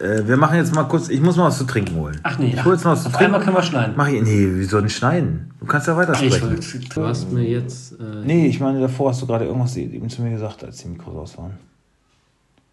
Äh, 0.00 0.26
wir 0.26 0.36
machen 0.36 0.56
jetzt 0.56 0.74
mal 0.74 0.84
kurz. 0.84 1.08
Ich 1.08 1.20
muss 1.20 1.36
mal 1.36 1.44
was 1.46 1.58
zu 1.58 1.64
trinken 1.64 1.94
holen. 1.96 2.18
Ach 2.24 2.36
nee, 2.38 2.52
Ich 2.54 2.64
hol 2.64 2.72
jetzt 2.74 2.84
mal 2.84 2.92
was 2.92 3.02
zu 3.02 3.06
auf 3.08 3.12
trinken. 3.12 3.26
einmal 3.34 3.40
können 3.44 3.56
wir 3.56 3.62
schneiden. 3.62 3.94
Mach 3.96 4.08
ich. 4.08 4.22
Nee, 4.22 4.48
wie 4.56 4.64
soll 4.64 4.80
denn 4.80 4.90
schneiden? 4.90 5.52
Du 5.60 5.66
kannst 5.66 5.86
ja 5.86 5.92
Ich 5.92 5.98
weitersprechen. 5.98 6.50
wollte- 6.50 6.78
du 6.94 7.06
hast 7.06 7.30
mir 7.30 7.44
jetzt. 7.48 7.92
Äh, 7.92 8.24
Nee, 8.24 8.46
ich 8.46 8.58
meine, 8.60 8.80
davor 8.80 9.10
hast 9.10 9.22
du 9.22 9.26
gerade 9.26 9.44
irgendwas 9.44 9.76
eben 9.76 10.08
zu 10.08 10.22
mir 10.22 10.30
gesagt, 10.30 10.64
als 10.64 10.78
die 10.78 10.88
Mikros 10.88 11.14
aus 11.16 11.38
waren. 11.38 11.52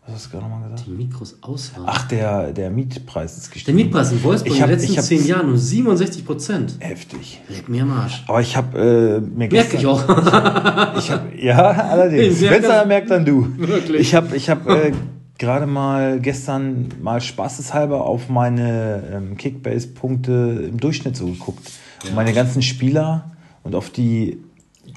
Was 0.08 0.16
hast 0.16 0.26
du 0.28 0.30
gerade 0.38 0.44
nochmal 0.50 0.64
gesagt? 0.70 0.84
die 0.88 0.92
Mikros 0.92 1.36
ausfahren. 1.42 1.86
Ach, 1.88 2.08
der, 2.08 2.52
der 2.54 2.70
Mietpreis 2.70 3.38
ist 3.38 3.48
Der 3.48 3.54
gestiegen. 3.54 3.76
Mietpreis 3.78 4.12
in 4.12 4.24
Wolfsburg 4.24 4.52
Ich 4.52 4.58
in 4.58 4.62
hab- 4.64 4.70
den 4.70 4.80
letzten 4.80 4.98
hab- 4.98 5.04
zehn 5.04 5.26
Jahren 5.26 5.50
um 5.50 5.58
67 5.58 6.26
Prozent. 6.26 6.76
Heftig. 6.80 7.42
Leck 7.50 7.68
mir 7.70 7.82
am 7.84 7.92
Arsch. 7.92 8.24
Aber 8.28 8.40
ich 8.42 8.56
habe 8.56 8.78
äh, 8.78 9.20
mir 9.20 9.50
Merke 9.52 9.78
ich 9.78 9.86
auch. 9.88 10.04
Ich 10.98 11.10
hab, 11.12 11.36
ja, 11.36 11.58
allerdings. 11.72 12.40
Wenn 12.42 12.64
es 12.64 12.70
einer 12.70 12.86
merkt, 12.86 13.10
dann 13.10 13.26
du. 13.26 13.48
Wirklich. 13.58 14.00
Ich 14.02 14.16
habe 14.16 14.36
ich 14.36 14.50
hab, 14.50 14.70
äh, 14.70 14.92
gerade 15.38 15.66
mal 15.66 16.20
gestern 16.20 16.90
mal 17.02 17.20
spaßeshalber 17.20 18.06
auf 18.06 18.30
meine 18.30 19.04
ähm, 19.12 19.38
Kickbase-Punkte 19.38 20.68
im 20.70 20.80
Durchschnitt 20.80 21.18
so 21.18 21.26
geguckt. 21.26 21.68
Und 22.08 22.14
meine 22.16 22.32
ganzen 22.34 22.62
Spieler 22.62 23.32
und 23.64 23.74
auf 23.76 23.90
die 23.90 24.38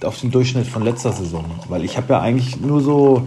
auf 0.04 0.20
den 0.20 0.30
Durchschnitt 0.30 0.66
von 0.66 0.84
letzter 0.84 1.12
Saison. 1.12 1.44
Weil 1.68 1.82
ich 1.82 1.96
habe 1.96 2.12
ja 2.12 2.20
eigentlich 2.20 2.60
nur 2.60 2.82
so, 2.82 3.22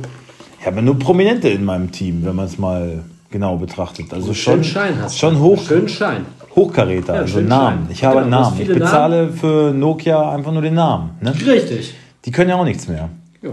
ich 0.61 0.67
habe 0.67 0.75
ja 0.75 0.81
nur 0.83 0.99
Prominente 0.99 1.49
in 1.49 1.65
meinem 1.65 1.91
Team, 1.91 2.23
wenn 2.23 2.35
man 2.35 2.45
es 2.45 2.59
mal 2.59 2.99
genau 3.31 3.57
betrachtet. 3.57 4.13
Also 4.13 4.31
schon, 4.35 4.63
Schein 4.63 4.93
hast 5.01 5.15
du. 5.15 5.19
schon 5.19 5.39
hoch, 5.39 5.59
Schönen 5.63 5.89
Schein. 5.89 6.25
Hochkaräter, 6.55 7.15
Ja, 7.15 7.21
also 7.21 7.39
Namen. 7.41 7.79
Schein. 7.85 7.87
Ich 7.91 8.03
habe 8.03 8.17
einen 8.19 8.25
Genau, 8.29 8.41
Namen. 8.43 8.61
Ich 8.61 8.67
bezahle 8.67 9.29
für 9.33 9.73
Nokia 9.73 10.31
einfach 10.31 10.51
nur 10.51 10.61
den 10.61 10.75
Namen. 10.75 11.11
Ne? 11.19 11.33
Richtig. 11.47 11.95
Die 12.25 12.31
können 12.31 12.51
ja 12.51 12.57
auch 12.57 12.63
nichts 12.63 12.87
mehr. 12.87 13.09
Ja. 13.41 13.49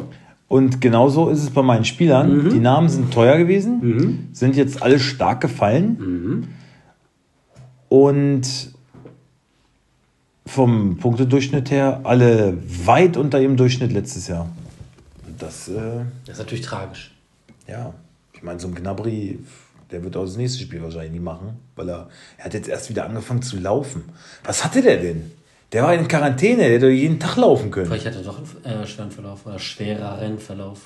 Und 0.48 0.82
genauso 0.82 1.30
ist 1.30 1.42
es 1.42 1.48
bei 1.50 1.62
meinen 1.62 1.86
Spielern. 1.86 2.44
Mhm. 2.44 2.50
Die 2.50 2.58
Namen 2.60 2.90
sind 2.90 3.10
teuer 3.12 3.38
gewesen, 3.38 4.28
sind 4.32 4.54
jetzt 4.56 4.82
alle 4.82 4.98
stark 4.98 5.40
gefallen. 5.40 6.48
Und 7.88 8.42
vom 10.46 10.96
Punktedurchschnitt 10.98 11.70
her 11.70 12.00
alle 12.04 12.58
weit 12.84 13.16
unter 13.16 13.40
ihrem 13.40 13.56
Durchschnitt 13.56 13.92
letztes 13.92 14.28
Jahr. 14.28 14.48
Das, 15.38 15.68
äh, 15.68 16.04
Das 16.26 16.34
ist 16.34 16.38
natürlich 16.38 16.64
tragisch. 16.64 17.14
ja, 17.66 17.94
ich 18.32 18.42
meine, 18.42 18.60
so 18.60 18.68
ein 18.68 18.74
Gnabry, 18.74 19.38
der 19.90 20.04
wird 20.04 20.16
auch 20.16 20.24
das 20.24 20.36
nächste 20.36 20.60
Spiel 20.62 20.82
wahrscheinlich 20.82 21.12
nie 21.12 21.18
machen, 21.20 21.58
weil 21.76 21.88
er, 21.88 22.08
er 22.36 22.44
hat 22.46 22.54
jetzt 22.54 22.68
erst 22.68 22.88
wieder 22.90 23.04
angefangen 23.04 23.42
zu 23.42 23.58
laufen. 23.58 24.04
Was 24.44 24.64
hatte 24.64 24.82
der 24.82 24.98
denn? 24.98 25.32
Der 25.72 25.82
war 25.82 25.94
in 25.94 26.08
Quarantäne, 26.08 26.62
der 26.62 26.70
hätte 26.70 26.88
jeden 26.88 27.18
Tag 27.20 27.36
laufen 27.36 27.70
können. 27.70 27.86
Vielleicht 27.86 28.06
hat 28.06 28.14
er 28.16 28.22
doch 28.22 28.38
einen 28.64 28.82
äh, 28.82 28.86
schweren 28.86 29.10
Verlauf 29.10 29.44
oder 29.44 29.58
schwerer 29.58 30.20
Rennverlauf. 30.20 30.80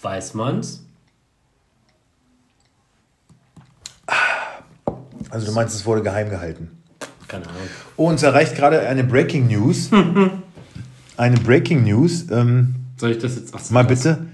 Weiß 0.00 0.34
man's? 0.34 0.82
Also 5.30 5.46
du 5.46 5.52
meinst, 5.52 5.74
es 5.74 5.84
wurde 5.84 6.02
geheim 6.02 6.30
gehalten. 6.30 6.70
Keine 7.26 7.46
Ahnung. 7.48 7.62
Oh, 7.96 8.08
uns 8.08 8.22
erreicht 8.22 8.54
gerade 8.54 8.80
eine 8.80 9.02
Breaking 9.02 9.48
News. 9.48 9.90
eine 11.16 11.36
Breaking 11.40 11.82
News. 11.82 12.30
Ähm, 12.30 12.76
Soll 12.96 13.12
ich 13.12 13.18
das 13.18 13.36
jetzt 13.36 13.54
ach 13.54 13.70
mal 13.70 13.84
bitte, 13.84 14.26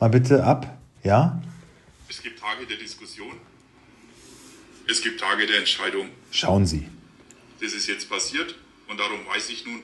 mal 0.00 0.08
bitte 0.08 0.42
ab. 0.44 0.78
Ja? 1.04 1.40
Es 2.08 2.20
gibt 2.22 2.40
Tage 2.40 2.66
der 2.66 2.76
Diskussion. 2.76 3.34
Es 4.88 5.02
gibt 5.02 5.20
Tage 5.20 5.46
der 5.46 5.58
Entscheidung. 5.58 6.08
Schauen 6.30 6.66
Sie. 6.66 6.88
Das 7.60 7.72
ist 7.72 7.86
jetzt 7.86 8.08
passiert 8.08 8.54
und 8.88 8.98
darum 8.98 9.20
weiß 9.32 9.50
ich 9.50 9.64
nun, 9.66 9.82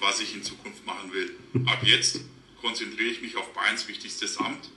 was 0.00 0.20
ich 0.20 0.34
in 0.34 0.42
Zukunft 0.42 0.84
machen 0.86 1.12
will. 1.12 1.30
Ab 1.66 1.80
jetzt 1.84 2.20
konzentriere 2.60 3.10
ich 3.10 3.22
mich 3.22 3.36
auf 3.36 3.52
Bayerns 3.52 3.86
wichtigstes 3.86 4.38
Amt 4.38 4.70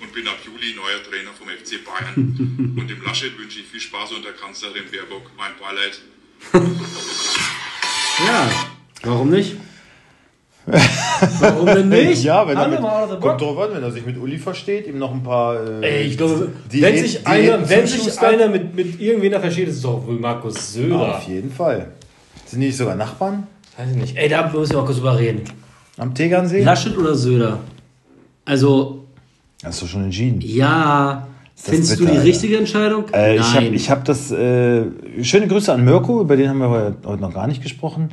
und 0.00 0.12
bin 0.12 0.28
ab 0.28 0.38
Juli 0.44 0.74
neuer 0.74 1.02
Trainer 1.02 1.32
vom 1.32 1.48
FC 1.48 1.84
Bayern. 1.84 2.74
Und 2.76 2.88
dem 2.88 3.02
Laschet 3.02 3.36
wünsche 3.38 3.60
ich 3.60 3.66
viel 3.66 3.80
Spaß 3.80 4.12
und 4.12 4.24
der 4.24 4.32
Kanzlerin 4.32 4.84
Baerbock 4.90 5.30
mein 5.36 5.52
Beileid. 5.58 6.00
Ja, 8.26 8.50
warum 9.02 9.30
nicht? 9.30 9.56
Warum 10.66 11.66
denn 11.66 11.88
nicht? 11.88 12.24
Ja, 12.24 12.46
wenn 12.48 12.56
er 12.56 12.68
mit, 12.68 12.80
kommt 13.20 13.40
drauf 13.40 13.58
an, 13.58 13.68
wenn 13.74 13.82
er 13.82 13.90
sich 13.90 14.04
mit 14.06 14.18
Uli 14.18 14.38
versteht, 14.38 14.86
ihm 14.86 14.98
noch 14.98 15.12
ein 15.12 15.22
paar. 15.22 15.56
Äh, 15.82 16.00
Ey, 16.00 16.02
ich 16.04 16.16
glaube, 16.16 16.52
wenn 16.70 16.96
sich 16.98 17.26
einer, 17.26 17.68
wenn 17.68 17.86
sich 17.86 18.18
einer 18.20 18.48
mit, 18.48 18.74
mit 18.74 19.00
irgendwen 19.00 19.32
versteht, 19.40 19.68
ist 19.68 19.76
es 19.76 19.82
doch 19.82 20.06
wohl 20.06 20.18
Markus 20.18 20.72
Söder. 20.72 21.16
Auf 21.16 21.28
jeden 21.28 21.50
Fall. 21.52 21.92
Sind 22.46 22.60
die 22.60 22.66
nicht 22.66 22.76
sogar 22.76 22.94
Nachbarn? 22.94 23.46
Weiß 23.76 23.90
ich 23.90 23.96
nicht. 23.96 24.16
Ey, 24.16 24.28
da 24.28 24.48
müssen 24.52 24.72
wir 24.72 24.78
mal 24.78 24.84
kurz 24.86 24.96
drüber 24.98 25.18
reden. 25.18 25.42
Am 25.98 26.14
Tegernsee? 26.14 26.62
Laschet 26.62 26.96
oder 26.96 27.14
Söder? 27.14 27.58
Also, 28.44 29.04
Hast 29.62 29.82
du 29.82 29.86
schon 29.86 30.04
entschieden. 30.04 30.40
ja, 30.40 31.26
Findest 31.56 31.92
du 31.92 31.98
bitter, 31.98 32.10
die 32.10 32.16
Alter. 32.18 32.28
richtige 32.28 32.58
Entscheidung? 32.58 33.04
Äh, 33.12 33.36
ich 33.36 33.54
habe 33.54 33.76
hab 33.76 34.04
das. 34.04 34.30
Äh, 34.30 34.86
schöne 35.22 35.46
Grüße 35.46 35.72
an 35.72 35.84
Mirko, 35.84 36.20
über 36.20 36.36
den 36.36 36.48
haben 36.48 36.58
wir 36.58 36.68
heute, 36.68 37.20
noch 37.20 37.32
gar 37.32 37.46
nicht 37.46 37.62
gesprochen. 37.62 38.10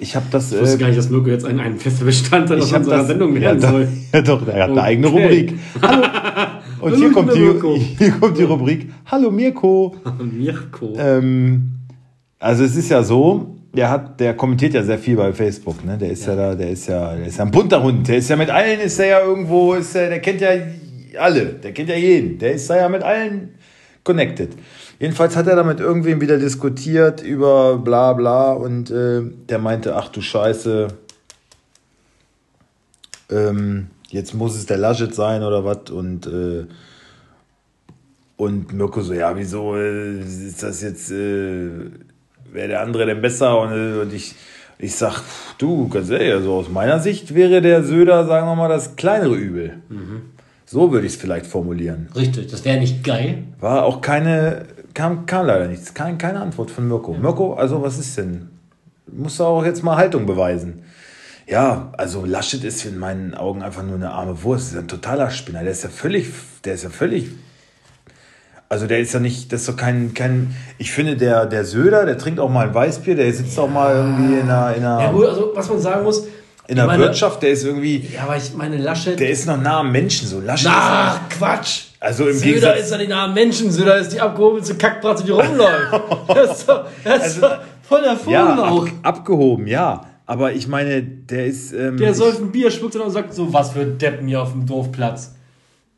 Ich 0.00 0.16
habe 0.16 0.26
das. 0.30 0.52
ich 0.52 0.60
wusste 0.60 0.76
Äh, 0.76 0.78
gar 0.78 0.86
nicht, 0.88 0.98
dass 0.98 1.08
Mirko 1.08 1.28
jetzt 1.28 1.44
ein, 1.44 1.60
ein 1.60 1.78
fester 1.78 2.04
Bestandteil 2.04 2.58
ich 2.58 2.64
aus 2.64 2.72
unserer 2.72 2.98
das, 2.98 3.06
Sendung 3.06 3.34
ja, 3.36 3.42
werden 3.42 3.60
doch, 3.60 3.70
soll. 3.70 3.88
ja, 4.12 4.22
doch, 4.22 4.46
er 4.48 4.62
hat 4.64 4.70
eine 4.70 4.82
eigene 4.82 5.06
Okay. 5.08 5.22
Rubrik. 5.22 5.54
Hallo. 5.82 6.06
Und 6.80 6.96
hier 6.96 7.12
kommt, 7.12 7.34
die, 7.34 7.52
hier 7.98 8.10
kommt 8.12 8.38
die 8.38 8.42
Rubrik. 8.42 8.90
Hallo 9.06 9.30
Mirko. 9.30 9.94
Mirko. 10.18 10.94
Ähm, 10.98 11.72
also 12.38 12.64
es 12.64 12.74
ist 12.74 12.88
ja 12.88 13.02
so, 13.02 13.54
der 13.74 13.90
hat, 13.90 14.18
der 14.18 14.34
kommentiert 14.34 14.74
ja 14.74 14.82
sehr 14.82 14.98
viel 14.98 15.14
bei 15.16 15.32
Facebook, 15.32 15.84
ne? 15.84 15.98
Der 15.98 16.10
ist 16.10 16.26
ja, 16.26 16.34
da, 16.34 16.54
der 16.54 16.70
ist 16.70 16.88
ja, 16.88 17.14
der 17.14 17.26
ist 17.26 17.36
ja 17.38 17.44
ein 17.44 17.50
bunter 17.50 17.82
Hund. 17.82 18.08
Der 18.08 18.16
ist 18.16 18.30
ja 18.30 18.36
mit 18.36 18.50
allen, 18.50 18.80
ist 18.80 18.98
er 18.98 19.06
ja 19.06 19.20
irgendwo, 19.20 19.74
ist 19.74 19.94
er, 19.94 20.08
der 20.08 20.20
kennt 20.20 20.40
ja 20.40 20.48
alle, 21.18 21.46
der 21.46 21.72
kennt 21.72 21.88
ja 21.88 21.96
jeden. 21.96 22.38
Der 22.38 22.52
ist 22.52 22.68
ja 22.68 22.88
mit 22.88 23.02
allen 23.02 23.54
connected. 24.04 24.50
Jedenfalls 24.98 25.36
hat 25.36 25.46
er 25.46 25.56
da 25.56 25.64
mit 25.64 25.80
irgendwem 25.80 26.20
wieder 26.20 26.38
diskutiert 26.38 27.22
über 27.22 27.78
bla 27.78 28.12
bla 28.12 28.52
und 28.52 28.90
äh, 28.90 29.22
der 29.48 29.58
meinte, 29.58 29.96
ach 29.96 30.08
du 30.08 30.20
Scheiße, 30.20 30.88
ähm, 33.30 33.88
jetzt 34.08 34.34
muss 34.34 34.56
es 34.56 34.66
der 34.66 34.78
Laschet 34.78 35.14
sein 35.14 35.42
oder 35.42 35.64
was 35.64 35.90
und 35.90 36.26
äh, 36.26 36.66
und 38.40 38.72
Mirko 38.72 39.02
so, 39.02 39.12
ja, 39.12 39.36
wieso 39.36 39.76
äh, 39.76 40.18
ist 40.18 40.62
das 40.62 40.80
jetzt, 40.80 41.10
äh, 41.10 41.68
wäre 42.50 42.68
der 42.68 42.80
andere 42.80 43.04
denn 43.04 43.20
besser? 43.20 43.60
Und, 43.60 43.72
äh, 43.72 44.00
und 44.00 44.14
ich, 44.14 44.34
ich 44.78 44.94
sag, 44.94 45.20
du, 45.58 45.90
ganz 45.90 46.08
ehrlich, 46.08 46.32
also 46.32 46.54
aus 46.54 46.70
meiner 46.70 47.00
Sicht 47.00 47.34
wäre 47.34 47.60
der 47.60 47.84
Söder, 47.84 48.24
sagen 48.24 48.46
wir 48.46 48.56
mal, 48.56 48.70
das 48.70 48.96
kleinere 48.96 49.36
Übel. 49.36 49.82
So 50.72 50.92
würde 50.92 51.04
ich 51.04 51.14
es 51.14 51.18
vielleicht 51.20 51.46
formulieren. 51.46 52.08
Richtig, 52.14 52.46
das 52.46 52.64
wäre 52.64 52.78
nicht 52.78 53.02
geil. 53.02 53.42
War 53.58 53.82
auch 53.82 54.00
keine, 54.00 54.66
kam, 54.94 55.26
kam 55.26 55.46
leider 55.46 55.66
nichts, 55.66 55.94
kein, 55.94 56.16
keine 56.16 56.40
Antwort 56.40 56.70
von 56.70 56.86
Mirko. 56.86 57.14
Mirko, 57.14 57.54
also 57.54 57.82
was 57.82 57.98
ist 57.98 58.16
denn? 58.16 58.50
Musst 59.08 59.40
du 59.40 59.44
auch 59.44 59.64
jetzt 59.64 59.82
mal 59.82 59.96
Haltung 59.96 60.26
beweisen. 60.26 60.84
Ja, 61.48 61.90
also 61.96 62.24
Laschet 62.24 62.62
ist 62.62 62.84
in 62.84 62.98
meinen 63.00 63.34
Augen 63.34 63.64
einfach 63.64 63.82
nur 63.82 63.96
eine 63.96 64.12
arme 64.12 64.44
Wurst. 64.44 64.66
Das 64.66 64.74
ist 64.74 64.78
ein 64.78 64.86
totaler 64.86 65.30
Spinner. 65.30 65.64
Der 65.64 65.72
ist 65.72 65.82
ja 65.82 65.90
völlig, 65.90 66.28
der 66.64 66.74
ist 66.74 66.84
ja 66.84 66.90
völlig. 66.90 67.30
Also 68.68 68.86
der 68.86 69.00
ist 69.00 69.12
ja 69.12 69.18
nicht, 69.18 69.52
das 69.52 69.62
ist 69.62 69.68
doch 69.70 69.76
kein, 69.76 70.14
kein. 70.14 70.54
Ich 70.78 70.92
finde, 70.92 71.16
der, 71.16 71.46
der 71.46 71.64
Söder, 71.64 72.06
der 72.06 72.16
trinkt 72.16 72.38
auch 72.38 72.48
mal 72.48 72.68
ein 72.68 72.74
Weißbier, 72.74 73.16
der 73.16 73.34
sitzt 73.34 73.58
auch 73.58 73.68
mal 73.68 73.96
irgendwie 73.96 74.38
in 74.38 74.48
einer, 74.48 74.76
in 74.76 74.84
einer, 74.84 75.00
Ja, 75.00 75.10
gut, 75.10 75.26
also 75.26 75.50
was 75.52 75.68
man 75.68 75.80
sagen 75.80 76.04
muss. 76.04 76.28
In 76.70 76.78
ich 76.78 76.84
meine- 76.84 77.02
Wirtschaft, 77.02 77.42
der 77.42 77.50
ist 77.50 77.64
irgendwie, 77.64 78.06
Ja, 78.14 78.22
aber 78.24 78.36
ich 78.36 78.54
meine, 78.54 78.76
Laschet. 78.78 79.18
der 79.18 79.30
ist 79.30 79.46
noch 79.46 79.60
nah 79.60 79.80
am 79.80 79.90
Menschen. 79.92 80.26
So 80.28 80.40
Laschet 80.40 80.66
ist 80.66 80.72
Ach, 80.76 81.20
Quatsch! 81.28 81.80
Also 81.98 82.26
im 82.28 82.34
Söder 82.36 82.46
Gegensatz- 82.46 82.80
ist 82.80 82.90
ja 82.92 82.96
nicht 82.98 83.10
nah 83.10 83.24
am 83.24 83.34
Menschen, 83.34 83.70
Söder 83.70 83.98
ist 83.98 84.12
die 84.12 84.20
abgehobenste 84.20 84.74
Kackbratze, 84.76 85.24
die 85.24 85.32
rumläuft. 85.32 86.00
Das 86.28 86.50
ist 86.60 86.68
doch, 86.68 86.84
das 87.04 87.16
ist 87.16 87.22
Also- 87.22 87.40
doch 87.42 87.58
voll 87.82 88.02
der 88.02 88.16
Vogel 88.16 88.32
ja, 88.32 88.64
auch. 88.70 88.86
ab, 88.86 88.92
abgehoben, 89.02 89.66
ja. 89.66 90.02
Aber 90.26 90.52
ich 90.52 90.68
meine, 90.68 91.02
der 91.02 91.46
ist. 91.46 91.72
Ähm, 91.72 91.96
Der 91.96 92.14
säuft 92.14 92.40
ein 92.40 92.52
Bier, 92.52 92.70
spuckt 92.70 92.94
dann 92.94 93.02
und 93.02 93.10
sagt 93.10 93.34
so, 93.34 93.52
was 93.52 93.70
für 93.72 93.84
Deppen 93.84 94.28
hier 94.28 94.40
auf 94.40 94.52
dem 94.52 94.64
Dorfplatz. 94.64 95.34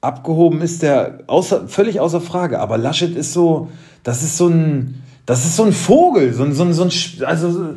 abgehoben 0.01 0.63
ist 0.63 0.83
der 0.83 1.19
außer, 1.27 1.69
völlig 1.69 2.01
außer 2.01 2.21
Frage. 2.21 2.59
Aber 2.59 2.79
Laschet 2.79 3.15
ist 3.15 3.33
so, 3.35 3.69
das 4.03 4.23
ist 4.23 4.37
so 4.39 4.49
ein, 4.49 5.03
das 5.27 5.45
ist 5.45 5.57
so 5.57 5.65
ein 5.65 5.73
Vogel, 5.73 6.33
so 6.33 6.43
ein, 6.45 6.53
so 6.55 6.65
ein, 6.65 6.73
so 6.73 6.83
ein 6.85 6.91
also 7.27 7.75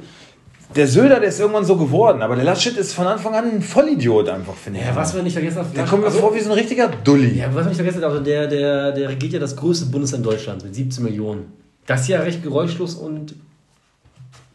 der 0.76 0.88
Söder, 0.88 1.20
der 1.20 1.30
ist 1.30 1.40
irgendwann 1.40 1.64
so 1.66 1.78
geworden, 1.78 2.22
aber 2.22 2.36
der 2.36 2.44
Laschet 2.44 2.76
ist 2.76 2.94
von 2.94 3.08
Anfang 3.08 3.34
an 3.34 3.46
ein 3.46 3.62
Vollidiot 3.62 4.28
einfach, 4.28 4.56
finde 4.56 4.80
ich. 4.80 4.86
Ja, 4.86 4.96
was 4.96 5.14
wir 5.16 5.24
nicht 5.24 5.34
vergessen 5.34 5.60
haben. 5.60 5.74
der 5.74 5.86
kommt 5.86 6.02
mir 6.02 6.08
also- 6.08 6.20
vor 6.20 6.36
wie 6.36 6.42
so 6.42 6.52
ein 6.52 6.58
richtiger 6.58 6.90
Dulli. 6.90 7.40
Ja, 7.40 7.48
was 7.54 7.64
wir 7.64 7.70
nicht 7.70 7.76
vergessen 7.76 8.04
haben, 8.04 8.12
also 8.12 8.24
der, 8.24 8.48
der, 8.48 8.92
der 8.92 9.10
regiert 9.10 9.34
ja 9.34 9.40
das 9.40 9.56
größte 9.56 9.86
Bundesland 9.88 10.26
Deutschlands 10.26 10.64
mit 10.64 10.76
17 10.76 11.04
Millionen. 11.04 11.54
Das 11.86 12.02
ist 12.02 12.08
ja 12.10 12.20
recht 12.20 12.44
geräuschlos 12.44 12.96
und 12.96 13.36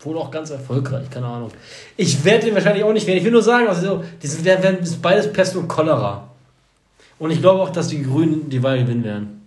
wohl 0.00 0.18
auch 0.18 0.30
ganz 0.30 0.50
erfolgreich, 0.50 1.08
keine 1.10 1.26
Ahnung. 1.26 1.50
Ich 1.96 2.24
werde 2.24 2.46
den 2.46 2.54
wahrscheinlich 2.54 2.84
auch 2.84 2.92
nicht 2.92 3.06
wählen. 3.06 3.18
Ich 3.18 3.24
will 3.24 3.32
nur 3.32 3.42
sagen, 3.42 3.68
also, 3.68 4.04
das 4.20 4.32
sind, 4.32 4.44
werden, 4.44 4.78
beides 5.00 5.32
Pest 5.32 5.56
und 5.56 5.68
Cholera. 5.68 6.28
Und 7.18 7.30
ich 7.30 7.40
glaube 7.40 7.60
auch, 7.62 7.70
dass 7.70 7.88
die 7.88 8.02
Grünen 8.02 8.48
die 8.48 8.62
Wahl 8.62 8.78
gewinnen 8.78 9.04
werden. 9.04 9.42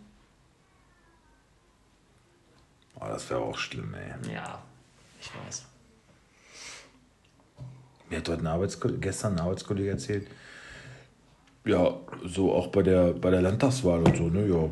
Oh, 2.99 3.05
das 3.07 3.30
wäre 3.30 3.41
auch 3.41 3.57
schlimm, 3.57 3.93
ey. 3.95 4.34
Ja, 4.34 4.59
ich 5.19 5.30
weiß. 5.45 5.65
Mir 8.14 8.20
hat 8.20 8.30
heute 8.30 8.41
ein 8.43 8.47
Arbeitskollege, 8.47 8.99
gestern 8.99 9.34
ein 9.34 9.39
Arbeitskollege 9.39 9.89
erzählt, 9.89 10.28
ja, 11.66 11.95
so 12.24 12.53
auch 12.53 12.68
bei 12.68 12.84
der, 12.84 13.11
bei 13.14 13.32
der 13.32 13.41
Landtagswahl 13.41 14.03
und 14.03 14.16
so, 14.16 14.28
ne, 14.28 14.45
ja, 14.45 14.70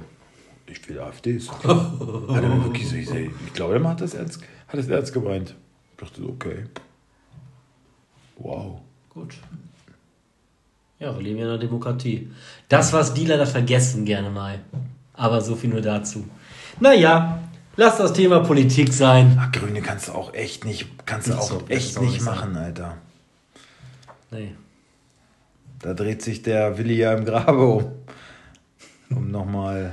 ich 0.68 0.88
will 0.88 1.00
AfD. 1.00 1.38
Ist 1.38 1.50
okay. 1.50 1.68
hat 2.36 2.44
er 2.44 2.50
mir 2.50 2.64
wirklich 2.66 2.88
so, 2.88 2.96
ich, 2.96 3.10
ich 3.10 3.54
glaube, 3.54 3.80
der 3.80 3.90
hat 3.90 4.00
das 4.00 4.14
ernst, 4.14 4.44
hat 4.68 4.80
das 4.80 4.88
ernst 4.88 5.12
gemeint. 5.12 5.56
Ich 5.94 5.98
dachte 5.98 6.22
so, 6.22 6.28
okay. 6.28 6.66
Wow. 8.38 8.82
Gut. 9.10 9.34
Ja, 11.00 11.16
wir 11.16 11.24
leben 11.24 11.40
ja 11.40 11.46
in 11.46 11.50
einer 11.50 11.58
Demokratie. 11.58 12.30
Das, 12.70 12.94
was 12.94 13.16
die 13.16 13.26
leider 13.26 13.48
vergessen, 13.48 14.06
gerne 14.06 14.30
mal. 14.30 14.60
Aber 15.14 15.42
so 15.42 15.56
viel 15.56 15.72
nur 15.72 15.82
dazu. 15.82 16.26
Naja, 16.80 17.40
lass 17.76 17.98
das 17.98 18.14
Thema 18.14 18.42
Politik 18.42 18.94
sein. 18.94 19.36
Ach, 19.42 19.52
Grüne 19.52 19.82
kannst 19.82 20.10
du 20.10 20.12
auch 20.12 20.32
echt 20.36 20.64
nicht, 20.64 21.08
kannst 21.08 21.30
du 21.30 21.34
auch 21.34 21.42
so, 21.42 21.64
echt 21.70 21.98
auch 21.98 22.04
nicht 22.04 22.22
machen, 22.22 22.56
Alter. 22.56 22.98
Nee. 24.32 24.52
Da 25.82 25.94
dreht 25.94 26.22
sich 26.22 26.42
der 26.42 26.78
Willi 26.78 26.98
ja 26.98 27.14
im 27.14 27.26
Grabe 27.26 27.66
um. 27.66 27.92
Um 29.10 29.30
nochmal 29.30 29.92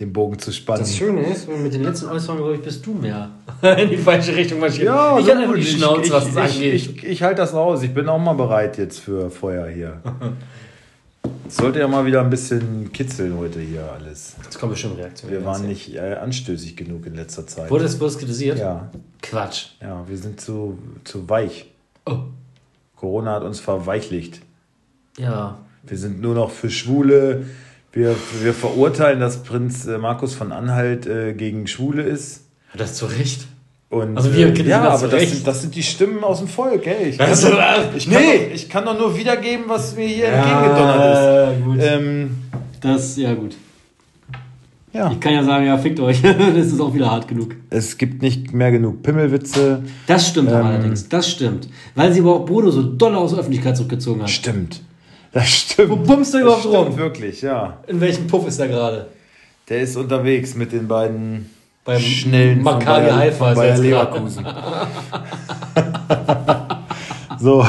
den 0.00 0.12
Bogen 0.12 0.38
zu 0.38 0.52
spannen. 0.52 0.80
Das 0.80 0.96
Schöne 0.96 1.22
ist, 1.22 1.48
mit 1.48 1.74
den 1.74 1.82
letzten 1.82 2.06
Äußerungen, 2.06 2.42
glaube 2.42 2.56
ich, 2.56 2.62
bist 2.62 2.86
du 2.86 2.94
mehr 2.94 3.30
in 3.78 3.90
die 3.90 3.96
falsche 3.96 4.34
Richtung 4.34 4.60
marschiert. 4.60 4.86
Ja, 4.86 5.18
ich 5.18 5.26
so 5.26 5.32
hatte 5.32 5.42
einfach 5.42 5.54
die 5.56 5.64
Schnauze, 5.64 6.02
ich, 6.02 6.12
was 6.12 6.28
ich, 6.28 6.34
das 6.34 6.50
ich, 6.50 6.56
angeht. 6.56 6.74
Ich, 6.74 7.04
ich, 7.04 7.22
halte 7.22 7.40
das 7.42 7.52
aus. 7.52 7.82
Ich 7.82 7.92
bin 7.92 8.08
auch 8.08 8.18
mal 8.18 8.34
bereit 8.34 8.78
jetzt 8.78 9.00
für 9.00 9.28
Feuer 9.28 9.66
hier. 9.66 10.00
Es 11.48 11.56
sollte 11.56 11.80
ja 11.80 11.88
mal 11.88 12.06
wieder 12.06 12.20
ein 12.20 12.30
bisschen 12.30 12.92
kitzeln 12.92 13.36
heute 13.36 13.60
hier 13.60 13.90
alles. 13.92 14.36
Jetzt 14.44 14.60
kommen 14.60 14.72
bestimmt 14.72 14.98
Reaktionen. 14.98 15.34
Wir 15.34 15.44
waren 15.44 15.66
nicht 15.66 15.94
äh, 15.94 16.14
anstößig 16.14 16.76
genug 16.76 17.04
in 17.06 17.16
letzter 17.16 17.46
Zeit. 17.46 17.68
Wurde 17.68 17.82
das 17.82 17.98
bloß 17.98 18.18
kritisiert? 18.18 18.58
Ja, 18.58 18.90
Quatsch. 19.20 19.70
ja, 19.82 20.08
wir 20.08 20.16
sind 20.16 20.40
zu, 20.40 20.78
zu 21.02 21.28
weich. 21.28 21.66
Oh. 22.06 22.18
Corona 22.98 23.34
hat 23.34 23.42
uns 23.44 23.60
verweichlicht. 23.60 24.40
Ja. 25.18 25.58
Wir 25.86 25.96
sind 25.96 26.20
nur 26.20 26.34
noch 26.34 26.50
für 26.50 26.68
Schwule. 26.70 27.46
Wir, 27.92 28.14
wir 28.42 28.52
verurteilen, 28.52 29.20
dass 29.20 29.42
Prinz 29.42 29.86
äh, 29.86 29.98
Markus 29.98 30.34
von 30.34 30.52
Anhalt 30.52 31.06
äh, 31.06 31.32
gegen 31.32 31.66
Schwule 31.66 32.02
ist. 32.02 32.42
Hat 32.70 32.80
das 32.80 32.94
zu 32.94 33.06
Recht? 33.06 33.46
Und, 33.88 34.16
Also 34.16 34.34
wir 34.34 34.48
äh, 34.48 34.62
ja, 34.64 34.82
das 34.84 35.02
aber 35.02 35.12
das 35.12 35.30
sind, 35.30 35.46
das 35.46 35.62
sind 35.62 35.74
die 35.74 35.82
Stimmen 35.82 36.22
aus 36.22 36.38
dem 36.40 36.48
Volk. 36.48 36.86
Ey. 36.86 37.10
Ich, 37.10 37.20
Also, 37.20 37.48
kann, 37.50 37.58
äh, 37.58 37.96
ich, 37.96 38.10
kann 38.10 38.22
nee. 38.22 38.46
doch, 38.48 38.54
ich 38.54 38.68
kann 38.68 38.84
doch 38.84 38.98
nur 38.98 39.16
wiedergeben, 39.16 39.64
was 39.68 39.96
mir 39.96 40.06
hier 40.06 40.26
entgegengedonnert 40.26 41.16
Ja, 41.16 41.52
gut. 41.64 41.76
ist. 41.78 41.84
Ähm, 41.86 42.30
Das, 42.80 43.16
ja 43.16 43.32
gut. 43.34 43.56
Ja. 44.92 45.10
Ich 45.12 45.20
kann 45.20 45.32
ja 45.34 45.44
sagen, 45.44 45.66
ja, 45.66 45.76
fickt 45.78 46.00
euch. 46.00 46.22
das 46.22 46.66
ist 46.66 46.80
auch 46.80 46.92
wieder 46.94 47.10
hart 47.10 47.28
genug. 47.28 47.54
Es 47.70 47.96
gibt 47.98 48.22
nicht 48.22 48.52
mehr 48.52 48.70
genug 48.70 49.02
Pimmelwitze. 49.02 49.82
Das 50.06 50.28
stimmt 50.28 50.50
Ähm. 50.50 50.56
allerdings. 50.56 51.08
Das 51.08 51.30
stimmt. 51.30 51.68
Weil 51.94 52.12
sie 52.12 52.20
aber 52.20 52.36
auch 52.36 52.46
Bruno 52.46 52.70
so 52.70 52.82
doll 52.82 53.14
aus 53.14 53.30
der 53.30 53.40
Öffentlichkeit 53.40 53.76
zurückgezogen 53.76 54.22
hat. 54.22 54.30
Stimmt. 54.30 54.82
Das 55.32 55.48
stimmt. 55.48 55.90
Wo 55.90 55.96
bummst 55.96 56.32
du 56.32 56.38
überhaupt 56.38 56.64
das 56.64 56.72
stimmt 56.72 56.88
rum? 56.88 56.96
wirklich, 56.96 57.42
ja. 57.42 57.78
In 57.86 58.00
welchem 58.00 58.26
Puff 58.26 58.46
ist 58.48 58.58
er 58.58 58.68
gerade? 58.68 59.08
Der 59.68 59.82
ist 59.82 59.96
unterwegs 59.96 60.54
mit 60.54 60.72
den 60.72 60.88
beiden 60.88 61.50
Beim 61.84 62.00
schnellen 62.00 62.64
Bayer, 62.64 63.16
Haifa 63.16 63.52
gerade. 63.52 63.82
Leverkusen. 63.82 64.46
so. 67.38 67.64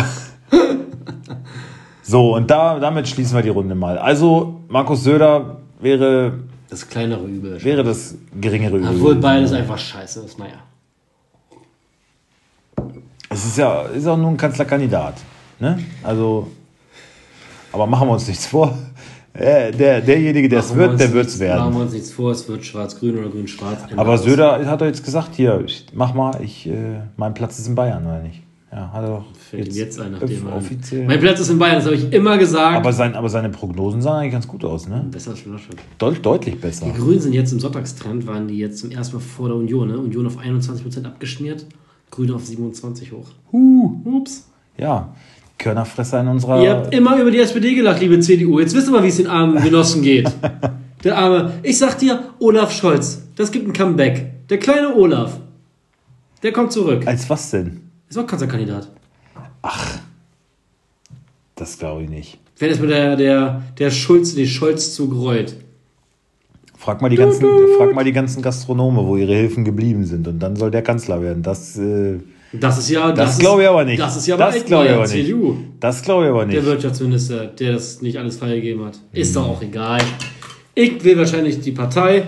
So, 2.02 2.36
und 2.36 2.50
da, 2.50 2.80
damit 2.80 3.08
schließen 3.08 3.36
wir 3.36 3.44
die 3.44 3.50
Runde 3.50 3.76
mal. 3.76 3.98
Also, 3.98 4.62
Markus 4.68 5.04
Söder 5.04 5.58
wäre, 5.80 6.40
Das 6.70 6.88
kleinere 6.88 7.26
Übel. 7.26 7.64
wäre 7.64 7.84
das 7.84 8.16
geringere 8.40 8.78
Übel. 8.78 8.90
Obwohl 8.96 9.16
beides 9.16 9.52
einfach 9.54 9.78
scheiße 9.78 10.22
ist, 10.22 10.38
naja. 10.38 10.60
Es 13.30 13.46
ist 13.46 13.58
ja 13.58 13.84
ist 13.84 14.08
auch 14.08 14.18
nur 14.18 14.30
ein 14.30 14.38
Kanzlerkandidat. 14.38 15.16
Ne? 15.60 15.80
Also, 16.04 16.48
aber 17.72 17.86
machen 17.86 18.08
wir 18.08 18.14
uns 18.14 18.28
nichts 18.28 18.46
vor. 18.48 18.78
Äh, 19.34 19.72
Der, 19.72 20.02
derjenige, 20.02 20.50
der 20.50 20.60
es 20.60 20.74
wird, 20.76 21.00
der 21.00 21.14
wird 21.14 21.28
es 21.28 21.40
nichts- 21.40 21.56
Machen 21.56 21.60
werden. 21.66 21.74
wir 21.76 21.82
uns 21.84 21.94
nichts 21.94 22.12
vor, 22.12 22.32
es 22.32 22.48
wird 22.48 22.66
schwarz-grün 22.66 23.20
oder 23.20 23.30
grün-schwarz. 23.30 23.82
Aber. 23.96 24.18
Söder 24.18 24.66
hat 24.66 24.82
doch 24.82 24.86
jetzt 24.88 25.04
gesagt, 25.06 25.36
hier, 25.36 25.64
ich- 25.66 25.86
mach 25.94 26.14
mal, 26.14 26.42
ich, 26.42 26.68
äh, 26.68 27.02
mein 27.18 27.34
Platz 27.36 27.60
ist 27.60 27.68
in 27.68 27.76
Bayern, 27.76 28.06
oder 28.06 28.22
nicht? 28.22 28.42
Ja, 28.72 28.92
hat 28.94 29.04
er 29.04 29.10
doch 29.10 29.26
Fällt 29.50 29.68
ihm 29.70 29.74
jetzt 29.76 30.00
ein, 30.00 30.12
nachdem 30.12 30.48
er- 30.48 30.56
offiziell. 30.58 31.08
Mein 31.08 31.20
Platz 31.20 31.40
ist 31.40 31.50
in 31.50 31.58
Bayern, 31.58 31.78
das 31.78 31.86
habe 31.86 31.96
ich 31.96 32.14
immer 32.14 32.38
gesagt. 32.38 32.78
aber, 32.78 32.94
sein, 32.94 33.16
aber 33.16 33.28
seine 33.28 33.50
Prognosen 33.50 34.00
sahen 34.02 34.18
eigentlich 34.20 34.34
ganz 34.34 34.48
gut 34.48 34.64
aus, 34.64 34.88
ne? 34.88 35.08
Besser 35.10 35.32
als 35.32 35.44
Laschet. 35.46 35.76
Deut, 35.98 36.24
deutlich 36.24 36.62
besser. 36.62 36.86
Die 36.86 36.94
Grünen 37.00 37.20
sind 37.20 37.34
jetzt 37.34 37.52
im 37.52 37.60
Sonntagstrend, 37.60 38.28
waren 38.28 38.48
die 38.48 38.60
jetzt 38.60 38.78
zum 38.78 38.92
ersten 38.92 39.16
Mal 39.16 39.22
vor 39.24 39.48
der 39.48 39.58
Union. 39.58 39.88
Ne? 39.88 39.98
Union 39.98 40.28
auf 40.28 40.38
21% 40.38 41.04
abgeschmiert, 41.04 41.66
Grüne 42.12 42.36
auf 42.36 42.46
27 42.46 43.12
hoch. 43.12 43.30
Huh. 43.52 44.02
Ups. 44.06 44.48
Ja, 44.78 45.16
Körnerfresser 45.58 46.22
in 46.22 46.28
unserer. 46.28 46.64
Ihr 46.64 46.70
habt 46.72 46.94
immer 46.94 47.20
über 47.20 47.32
die 47.32 47.40
SPD 47.40 47.74
gelacht, 47.74 48.00
liebe 48.02 48.20
CDU. 48.20 48.60
Jetzt 48.60 48.76
wissen 48.76 48.94
wir, 48.94 49.04
wie 49.04 49.08
es 49.08 49.18
den 49.18 49.28
armen 49.28 49.62
Genossen 49.64 50.04
geht. 50.04 50.32
Der 51.04 51.18
arme. 51.18 51.54
Ich 51.64 51.78
sag 51.80 51.98
dir, 51.98 52.20
Olaf 52.40 52.72
Scholz. 52.72 53.24
Das 53.36 53.52
gibt 53.52 53.68
ein 53.68 53.74
Comeback. 53.74 54.48
Der 54.50 54.60
kleine 54.60 54.96
Olaf. 54.96 55.40
Der 56.44 56.52
kommt 56.54 56.72
zurück. 56.72 57.08
Als 57.08 57.30
was 57.30 57.50
denn? 57.52 57.89
Ist 58.10 58.18
auch 58.18 58.26
Kanzlerkandidat. 58.28 58.90
Das 61.56 61.78
glaube 61.78 62.04
ich 62.04 62.10
nicht. 62.10 62.40
Wer 62.58 62.70
ist 62.70 62.82
mit 62.82 62.90
der, 62.90 63.16
der, 63.16 63.62
der 63.78 63.92
Schulz, 63.92 64.34
die 64.36 64.48
Scholz 64.48 64.94
zugereut? 64.96 65.56
Frag 66.78 67.02
mal, 67.02 67.10
die 67.10 67.18
ganzen, 67.18 67.46
frag 67.78 67.94
mal 67.94 68.04
die 68.06 68.14
ganzen 68.14 68.42
Gastronome, 68.42 69.06
wo 69.06 69.18
ihre 69.18 69.34
Hilfen 69.34 69.66
geblieben 69.66 70.06
sind. 70.06 70.28
Und 70.28 70.40
dann 70.40 70.56
soll 70.56 70.72
der 70.72 70.82
Kanzler 70.82 71.22
werden. 71.22 71.44
Das, 71.44 71.78
äh, 71.78 72.20
Das 72.54 72.78
ist 72.80 72.90
ja. 72.90 73.12
das, 73.12 73.34
ist- 73.34 73.40
glaube 73.40 73.64
ich 73.64 73.68
aber 73.68 73.84
nicht. 73.84 74.00
Das 74.00 74.16
ist 74.16 74.28
ja 74.28 74.38
das 74.38 74.64
glaube 74.66 74.86
ich 74.86 74.92
aber 74.94 75.02
nicht. 75.02 75.12
CDU. 75.12 75.58
Das 75.80 76.02
glaube 76.02 76.24
ich 76.26 76.30
aber 76.30 76.46
Der 76.46 76.56
nicht. 76.62 76.66
Wirtschaftsminister, 76.66 77.48
der 77.48 77.74
das 77.74 78.02
nicht 78.02 78.18
alles 78.18 78.38
freigegeben 78.38 78.86
hat. 78.86 78.98
Ist 79.12 79.36
doch 79.36 79.48
auch 79.48 79.62
egal. 79.62 80.00
Ich 80.74 81.04
will 81.04 81.18
wahrscheinlich 81.18 81.60
die 81.60 81.74
Partei. 81.74 82.24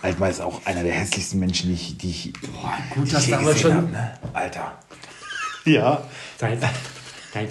Altmaier 0.00 0.30
ist 0.30 0.40
auch 0.40 0.60
einer 0.64 0.82
der 0.84 0.92
hässlichsten 0.92 1.38
Menschen, 1.40 1.68
die 1.70 1.74
ich, 1.74 1.96
die 1.98 2.10
ich, 2.10 2.32
Boah, 2.32 2.72
gut, 2.94 3.06
die 3.08 3.12
dass 3.12 3.28
damals 3.28 3.54
gesehen 3.54 3.62
schon. 3.70 3.76
habe. 3.76 3.92
Ne? 3.92 4.10
Alter. 4.32 4.72
Ja. 5.64 6.02
Dein, 6.38 6.58
dein, 7.32 7.48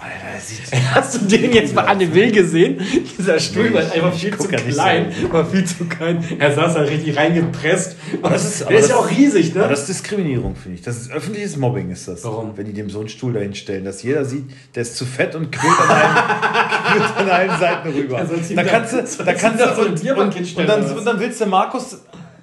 Alter, 0.00 0.14
der 0.32 0.40
sieht 0.40 0.60
Hast 0.94 1.16
du 1.16 1.24
den 1.26 1.52
jetzt 1.52 1.74
mal 1.74 1.82
an 1.82 1.98
den 1.98 2.14
Will 2.14 2.30
gesehen? 2.30 2.80
Dieser 3.18 3.40
Stuhl 3.40 3.64
Nee, 3.70 3.74
war 3.74 3.82
ich- 3.82 3.92
einfach 3.94 4.14
viel 4.14 4.38
zu 4.38 4.46
klein. 4.46 5.12
War 5.32 5.44
viel 5.44 5.64
zu 5.64 5.86
klein. 5.86 6.24
Er 6.38 6.54
saß 6.54 6.74
da 6.74 6.80
richtig 6.82 7.16
reingepresst. 7.16 7.96
Und 8.22 8.30
das 8.32 8.44
ist- 8.44 8.60
der 8.60 8.66
aber 8.68 8.76
ist 8.78 8.90
ja 8.90 8.96
auch 8.96 9.10
riesig, 9.10 9.54
ne? 9.56 9.62
Aber 9.62 9.70
das 9.70 9.80
ist 9.80 9.88
Diskriminierung, 9.88 10.54
finde 10.54 10.76
ich. 10.78 10.84
Das 10.84 10.98
ist 10.98 11.10
öffentliches 11.10 11.56
Mobbing, 11.56 11.90
ist 11.90 12.06
das. 12.06 12.22
Warum? 12.22 12.56
Wenn 12.56 12.66
die 12.66 12.74
dem 12.74 12.88
so 12.90 13.00
einen 13.00 13.08
Stuhl 13.08 13.32
dahin 13.32 13.56
stellen, 13.56 13.84
dass 13.84 14.04
jeder 14.04 14.24
sieht, 14.24 14.44
der 14.76 14.82
ist 14.82 14.96
zu 14.96 15.04
fett 15.04 15.34
und 15.34 15.50
quillt 15.50 15.80
an 15.80 15.88
allen, 15.90 16.16
quillt 16.92 17.16
an 17.16 17.30
allen 17.30 17.58
Seiten 17.58 17.88
rüber. 17.88 18.18
Ja, 18.18 18.54
da 18.54 18.62
kannst 18.62 18.92
da- 18.92 19.00
du, 19.02 19.24
da 19.24 19.34
kannst 19.34 19.60
du, 19.60 19.74
so 19.74 19.80
ein 19.80 19.86
und, 19.88 20.00
Bierbank 20.00 20.36
und, 20.36 20.56
und, 20.58 20.66
dann, 20.68 20.96
und 20.96 21.04
dann 21.04 21.18
willst 21.18 21.40
du 21.40 21.46
Markus 21.46 21.98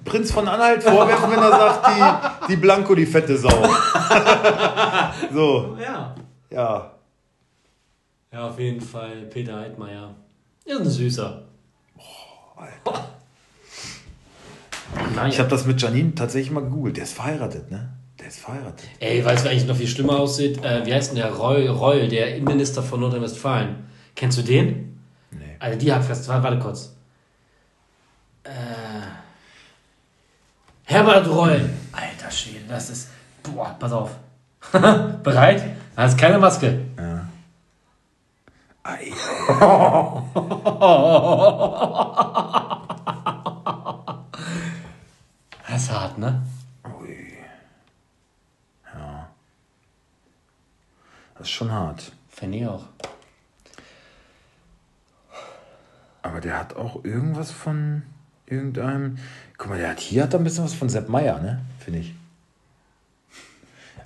Prinz 0.06 0.32
von 0.32 0.48
Anhalt 0.48 0.82
vorwerfen, 0.82 1.30
wenn 1.30 1.38
er 1.38 1.50
sagt, 1.50 1.86
die, 1.88 2.52
die 2.52 2.56
Blanco, 2.56 2.94
die 2.94 3.04
fette 3.04 3.36
Sau. 3.36 3.50
so, 5.32 5.76
ja. 5.82 6.14
ja. 6.50 6.92
Ja, 8.32 8.48
auf 8.48 8.58
jeden 8.58 8.80
Fall 8.80 9.26
Peter 9.30 9.56
Heidmeier. 9.56 10.14
Ist 10.64 10.80
ein 10.80 10.88
Süßer. 10.88 11.42
Naja. 15.14 15.28
Ich 15.28 15.38
habe 15.38 15.48
das 15.48 15.66
mit 15.66 15.80
Janine 15.80 16.14
tatsächlich 16.14 16.50
mal 16.50 16.62
gegoogelt. 16.62 16.96
Der 16.96 17.04
ist 17.04 17.14
verheiratet, 17.14 17.70
ne? 17.70 17.90
Der 18.18 18.28
ist 18.28 18.38
verheiratet. 18.38 18.88
Ey, 19.00 19.24
weißt 19.24 19.40
du, 19.40 19.44
wer 19.44 19.50
eigentlich 19.50 19.66
noch 19.66 19.76
viel 19.76 19.88
schlimmer 19.88 20.18
aussieht? 20.18 20.64
Äh, 20.64 20.86
wie 20.86 20.94
heißt 20.94 21.10
denn 21.10 21.16
der 21.16 21.34
Reul, 21.34 21.68
Reul, 21.68 22.08
der 22.08 22.36
Innenminister 22.36 22.82
von 22.82 23.00
Nordrhein-Westfalen? 23.00 23.84
Kennst 24.14 24.38
du 24.38 24.42
den? 24.42 25.00
Nee. 25.30 25.56
Also 25.58 25.78
die 25.78 25.92
hat 25.92 26.04
fest, 26.04 26.28
warte, 26.28 26.42
warte 26.44 26.58
kurz. 26.58 26.96
Äh, 28.44 28.50
Herbert 30.88 31.26
Reul. 31.28 31.68
Alter 31.92 32.30
Schwede, 32.30 32.64
das 32.68 32.90
ist. 32.90 33.08
Boah, 33.42 33.74
pass 33.78 33.90
auf. 33.92 34.12
Bereit? 34.72 35.76
Das 35.96 36.12
ist 36.12 36.18
keine 36.18 36.38
Maske. 36.38 36.86
Ei, 38.84 39.12
Das 45.68 45.82
ist 45.82 45.90
hart, 45.92 46.18
ne? 46.18 46.42
das 51.34 51.48
ist 51.48 51.50
schon 51.50 51.72
hart. 51.72 52.12
Finde 52.28 52.58
ich 52.58 52.66
auch. 52.66 52.84
Aber 56.22 56.40
der 56.40 56.56
hat 56.56 56.76
auch 56.76 57.04
irgendwas 57.04 57.50
von 57.50 58.04
irgendeinem. 58.46 59.18
Guck 59.58 59.70
mal, 59.70 59.78
der 59.78 59.90
hat 59.90 60.00
hier 60.00 60.22
hat 60.22 60.34
er 60.34 60.40
ein 60.40 60.44
bisschen 60.44 60.64
was 60.64 60.74
von 60.74 60.88
Sepp 60.88 61.08
Meier, 61.08 61.40
ne? 61.40 61.60
Finde 61.84 62.00
ich. 62.00 62.14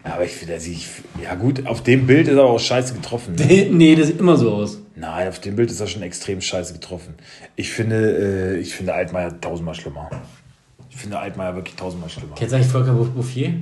Aber 0.03 0.25
ich 0.25 0.33
finde, 0.33 0.55
er 0.55 0.61
sieht. 0.61 0.83
Ja, 1.23 1.35
gut, 1.35 1.67
auf 1.67 1.83
dem 1.83 2.07
Bild 2.07 2.27
ist 2.27 2.37
er 2.37 2.45
auch 2.45 2.59
scheiße 2.59 2.95
getroffen. 2.95 3.35
Ne? 3.35 3.67
Nee, 3.71 3.95
das 3.97 4.07
sieht 4.07 4.19
immer 4.19 4.37
so 4.37 4.53
aus. 4.53 4.79
Nein, 4.97 5.29
auf 5.29 5.41
dem 5.41 5.57
Bild 5.57 5.71
ist 5.71 5.81
er 5.81 5.87
schon 5.87 6.03
extrem 6.03 6.41
scheiße 6.41 6.73
getroffen. 6.73 7.15
Ich 7.57 7.71
finde, 7.71 8.57
äh, 8.57 8.59
ich 8.59 8.75
finde 8.75 8.95
Altmaier 8.95 9.41
tausendmal 9.41 9.75
schlimmer. 9.75 10.11
Ich 10.89 10.97
finde 10.97 11.19
Altmaier 11.19 11.55
wirklich 11.55 11.77
tausendmal 11.77 12.11
schlimmer. 12.11 12.35
Kennst 12.35 12.53
du 12.53 12.57
eigentlich 12.57 12.71
Volker 12.71 12.93
Bouffier? 12.93 13.55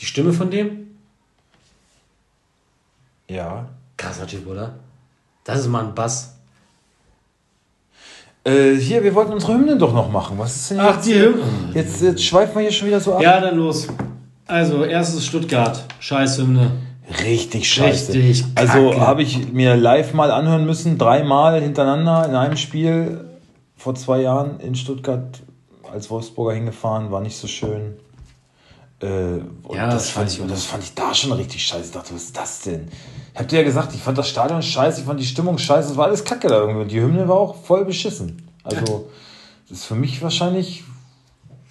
Die 0.00 0.06
Stimme 0.06 0.32
von 0.32 0.50
dem? 0.50 0.86
Ja. 3.28 3.68
Krasser 3.96 4.26
Typ, 4.26 4.46
oder? 4.46 4.78
Das 5.44 5.60
ist 5.60 5.68
mal 5.68 5.84
ein 5.84 5.94
Bass. 5.94 6.35
Äh, 8.46 8.76
hier, 8.76 9.02
wir 9.02 9.12
wollten 9.14 9.32
unsere 9.32 9.54
Hymne 9.54 9.76
doch 9.76 9.92
noch 9.92 10.08
machen. 10.08 10.38
Was 10.38 10.54
ist 10.54 10.70
denn 10.70 10.80
Ach, 10.80 10.94
jetzt? 10.94 11.06
die 11.06 11.14
Hymne. 11.14 11.42
Jetzt, 11.74 12.00
jetzt 12.00 12.24
schweifen 12.24 12.54
wir 12.54 12.62
hier 12.62 12.72
schon 12.72 12.86
wieder 12.86 13.00
so 13.00 13.14
ab. 13.14 13.20
Ja, 13.22 13.40
dann 13.40 13.56
los. 13.56 13.88
Also, 14.46 14.84
erstes 14.84 15.26
Stuttgart. 15.26 15.84
Scheißhymne. 15.98 16.70
Richtig 17.24 17.68
scheiße. 17.68 18.12
Richtig 18.14 18.44
Also 18.54 19.00
habe 19.00 19.22
ich 19.22 19.52
mir 19.52 19.76
live 19.76 20.12
mal 20.14 20.30
anhören 20.30 20.64
müssen, 20.64 20.96
dreimal 20.98 21.60
hintereinander 21.60 22.28
in 22.28 22.34
einem 22.34 22.56
Spiel 22.56 23.24
vor 23.76 23.94
zwei 23.94 24.20
Jahren 24.22 24.60
in 24.60 24.74
Stuttgart 24.74 25.40
als 25.92 26.10
Wolfsburger 26.10 26.54
hingefahren, 26.54 27.10
war 27.10 27.20
nicht 27.20 27.36
so 27.36 27.46
schön. 27.46 27.94
Äh, 29.00 29.06
und 29.62 29.76
Ja, 29.76 29.86
das, 29.86 29.94
das 29.94 30.10
fand 30.10 30.30
ich, 30.30 30.40
das 30.46 30.64
fand 30.64 30.82
ich 30.82 30.94
da 30.94 31.14
schon 31.14 31.32
richtig 31.32 31.64
scheiße. 31.64 31.84
Ich 31.86 31.92
dachte, 31.92 32.14
was 32.14 32.24
ist 32.24 32.36
das 32.36 32.60
denn? 32.62 32.88
Ich 33.36 33.40
hab 33.40 33.48
dir 33.48 33.58
ja 33.58 33.64
gesagt, 33.64 33.94
ich 33.94 34.00
fand 34.00 34.16
das 34.16 34.30
Stadion 34.30 34.62
scheiße, 34.62 35.00
ich 35.00 35.06
fand 35.06 35.20
die 35.20 35.26
Stimmung 35.26 35.58
scheiße, 35.58 35.90
es 35.90 35.96
war 35.98 36.06
alles 36.06 36.24
kacke 36.24 36.48
da 36.48 36.58
irgendwie. 36.58 36.80
Und 36.80 36.90
die 36.90 37.02
Hymne 37.02 37.28
war 37.28 37.36
auch 37.36 37.54
voll 37.54 37.84
beschissen. 37.84 38.40
Also, 38.64 39.10
das 39.68 39.80
ist 39.80 39.84
für 39.84 39.94
mich 39.94 40.22
wahrscheinlich 40.22 40.84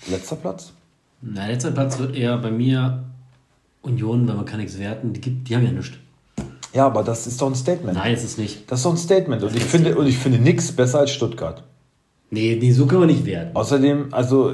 letzter 0.08 0.36
Platz. 0.36 0.74
Na, 1.24 1.48
letzter 1.48 1.72
Platz 1.72 1.98
wird 1.98 2.16
eher 2.16 2.38
bei 2.38 2.52
mir 2.52 3.04
Union, 3.82 4.28
wenn 4.28 4.36
man 4.36 4.46
kann 4.46 4.60
nichts 4.60 4.78
werten. 4.78 5.14
Die, 5.14 5.22
gibt, 5.22 5.50
die 5.50 5.56
haben 5.56 5.66
ja 5.66 5.72
nichts. 5.72 5.94
Ja, 6.72 6.86
aber 6.86 7.02
das 7.02 7.26
ist 7.26 7.42
doch 7.42 7.48
ein 7.48 7.56
Statement. 7.56 7.98
Nein, 7.98 8.14
ist 8.14 8.24
es 8.24 8.38
nicht. 8.38 8.70
Das 8.70 8.82
ist 8.82 8.86
doch 8.86 8.92
ein 8.92 8.98
Statement. 8.98 9.42
Und 9.42 9.56
ich 9.56 9.64
finde, 9.64 9.96
und 9.96 10.06
ich 10.06 10.20
finde 10.20 10.38
nichts 10.38 10.72
besser 10.72 11.00
als 11.00 11.10
Stuttgart. 11.10 11.64
Nee, 12.30 12.60
nee, 12.62 12.74
so 12.74 12.86
können 12.86 13.02
wir 13.02 13.08
nicht 13.08 13.26
werten. 13.26 13.56
Außerdem, 13.56 14.10
also 14.12 14.54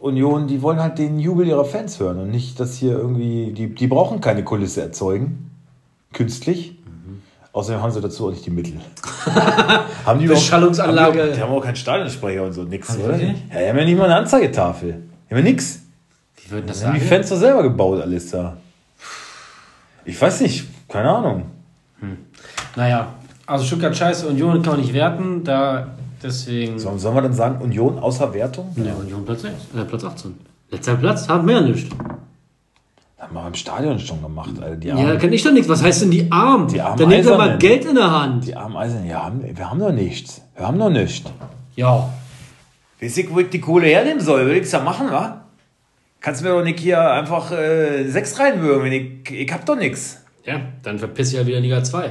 Union, 0.00 0.48
die 0.48 0.60
wollen 0.60 0.80
halt 0.80 0.98
den 0.98 1.20
Jubel 1.20 1.46
ihrer 1.46 1.64
Fans 1.64 2.00
hören 2.00 2.18
und 2.18 2.32
nicht, 2.32 2.58
dass 2.58 2.76
hier 2.76 2.98
irgendwie, 2.98 3.52
die, 3.52 3.72
die 3.72 3.86
brauchen 3.86 4.20
keine 4.20 4.42
Kulisse 4.42 4.82
erzeugen, 4.82 5.45
künstlich. 6.16 6.72
Außerdem 7.52 7.80
haben 7.80 7.90
sie 7.90 8.00
dazu 8.02 8.26
auch 8.26 8.30
nicht 8.32 8.44
die 8.44 8.50
Mittel. 8.50 8.74
haben 10.04 10.20
die 10.20 10.26
Beschallungsanlage. 10.26 11.20
Haben 11.20 11.28
die, 11.30 11.36
die 11.36 11.42
haben 11.42 11.52
auch 11.52 11.62
keinen 11.62 11.76
Stadionsprecher 11.76 12.42
und 12.42 12.52
so, 12.52 12.64
nix, 12.64 12.90
Haben 12.90 12.98
die 12.98 13.04
oder? 13.04 13.16
nicht? 13.16 13.42
Ja, 13.50 13.60
die 13.60 13.68
haben 13.68 13.78
ja 13.78 13.84
nicht 13.86 13.96
mal 13.96 14.04
eine 14.04 14.16
Anzeigetafel. 14.16 15.02
Die 15.30 15.34
haben 15.34 15.44
ja 15.44 15.50
nix. 15.50 15.80
Wie 16.36 16.50
würden 16.50 16.66
das 16.66 16.80
Das 16.80 16.86
haben 16.86 16.94
die 16.94 17.00
sagen? 17.00 17.08
Fans 17.08 17.28
doch 17.30 17.36
selber 17.36 17.62
gebaut, 17.62 18.02
alles 18.02 18.30
da. 18.30 18.56
Ich 20.04 20.20
weiß 20.20 20.42
nicht, 20.42 20.66
keine 20.88 21.10
Ahnung. 21.10 21.46
Naja, 22.76 23.14
also 23.46 23.64
Stuttgart 23.64 23.96
scheiße, 23.96 24.26
Union 24.26 24.62
kann 24.62 24.72
man 24.72 24.80
nicht 24.80 24.92
werten. 24.92 25.42
Da 25.42 25.94
deswegen. 26.22 26.78
Sollen, 26.78 26.98
sollen 26.98 27.14
wir 27.14 27.22
dann 27.22 27.32
sagen, 27.32 27.62
Union 27.62 27.98
außer 27.98 28.34
Wertung? 28.34 28.74
Ja, 28.76 28.92
Union 28.94 29.24
Platz 29.24 29.42
6, 29.42 29.54
äh, 29.76 29.84
Platz 29.84 30.04
18. 30.04 30.34
Letzter 30.70 30.96
Platz, 30.96 31.28
haben 31.28 31.48
ja 31.48 31.60
nichts. 31.62 31.90
Haben 33.18 33.34
wir 33.34 33.46
im 33.46 33.54
Stadion 33.54 33.98
schon 33.98 34.20
gemacht. 34.22 34.50
Also 34.60 34.74
die 34.76 34.88
Ja, 34.88 34.96
armen, 34.96 35.18
kann 35.18 35.32
ich 35.32 35.42
doch 35.42 35.52
nichts. 35.52 35.68
Was 35.68 35.82
heißt 35.82 36.02
denn 36.02 36.10
die 36.10 36.30
Arm? 36.30 36.68
Die 36.68 36.80
armen 36.80 36.98
Dann 36.98 37.08
nehmt 37.08 37.24
ihr 37.24 37.30
mal 37.30 37.40
Eisernen. 37.40 37.58
Geld 37.58 37.84
in 37.86 37.94
der 37.94 38.10
Hand. 38.10 38.46
die 38.46 38.54
armen 38.54 38.76
Eisen, 38.76 39.06
ja, 39.06 39.32
wir 39.40 39.70
haben 39.70 39.78
noch 39.78 39.92
nichts. 39.92 40.42
Wir 40.54 40.66
haben 40.66 40.76
noch 40.76 40.90
nichts. 40.90 41.30
Ja. 41.76 42.10
Weiß 43.00 43.16
ich, 43.16 43.32
wo 43.32 43.38
ich 43.40 43.48
die 43.48 43.60
Kohle 43.60 43.86
hernehmen 43.86 44.20
soll? 44.20 44.46
Will 44.46 44.56
ich's 44.56 44.72
ja 44.72 44.80
machen, 44.80 45.10
wa? 45.10 45.42
Kannst 46.20 46.42
mir 46.42 46.50
doch 46.50 46.62
nicht 46.62 46.80
hier 46.80 47.00
einfach 47.10 47.52
äh, 47.52 48.04
sechs 48.08 48.38
reinwürgen. 48.38 48.92
Ich, 48.92 49.30
ich 49.30 49.52
hab 49.52 49.64
doch 49.64 49.76
nix. 49.76 50.22
Ja, 50.44 50.60
dann 50.82 50.98
verpiss 50.98 51.30
dich 51.30 51.38
halt 51.38 51.46
wieder 51.46 51.58
in 51.58 51.64
Liga 51.64 51.82
2. 51.82 52.10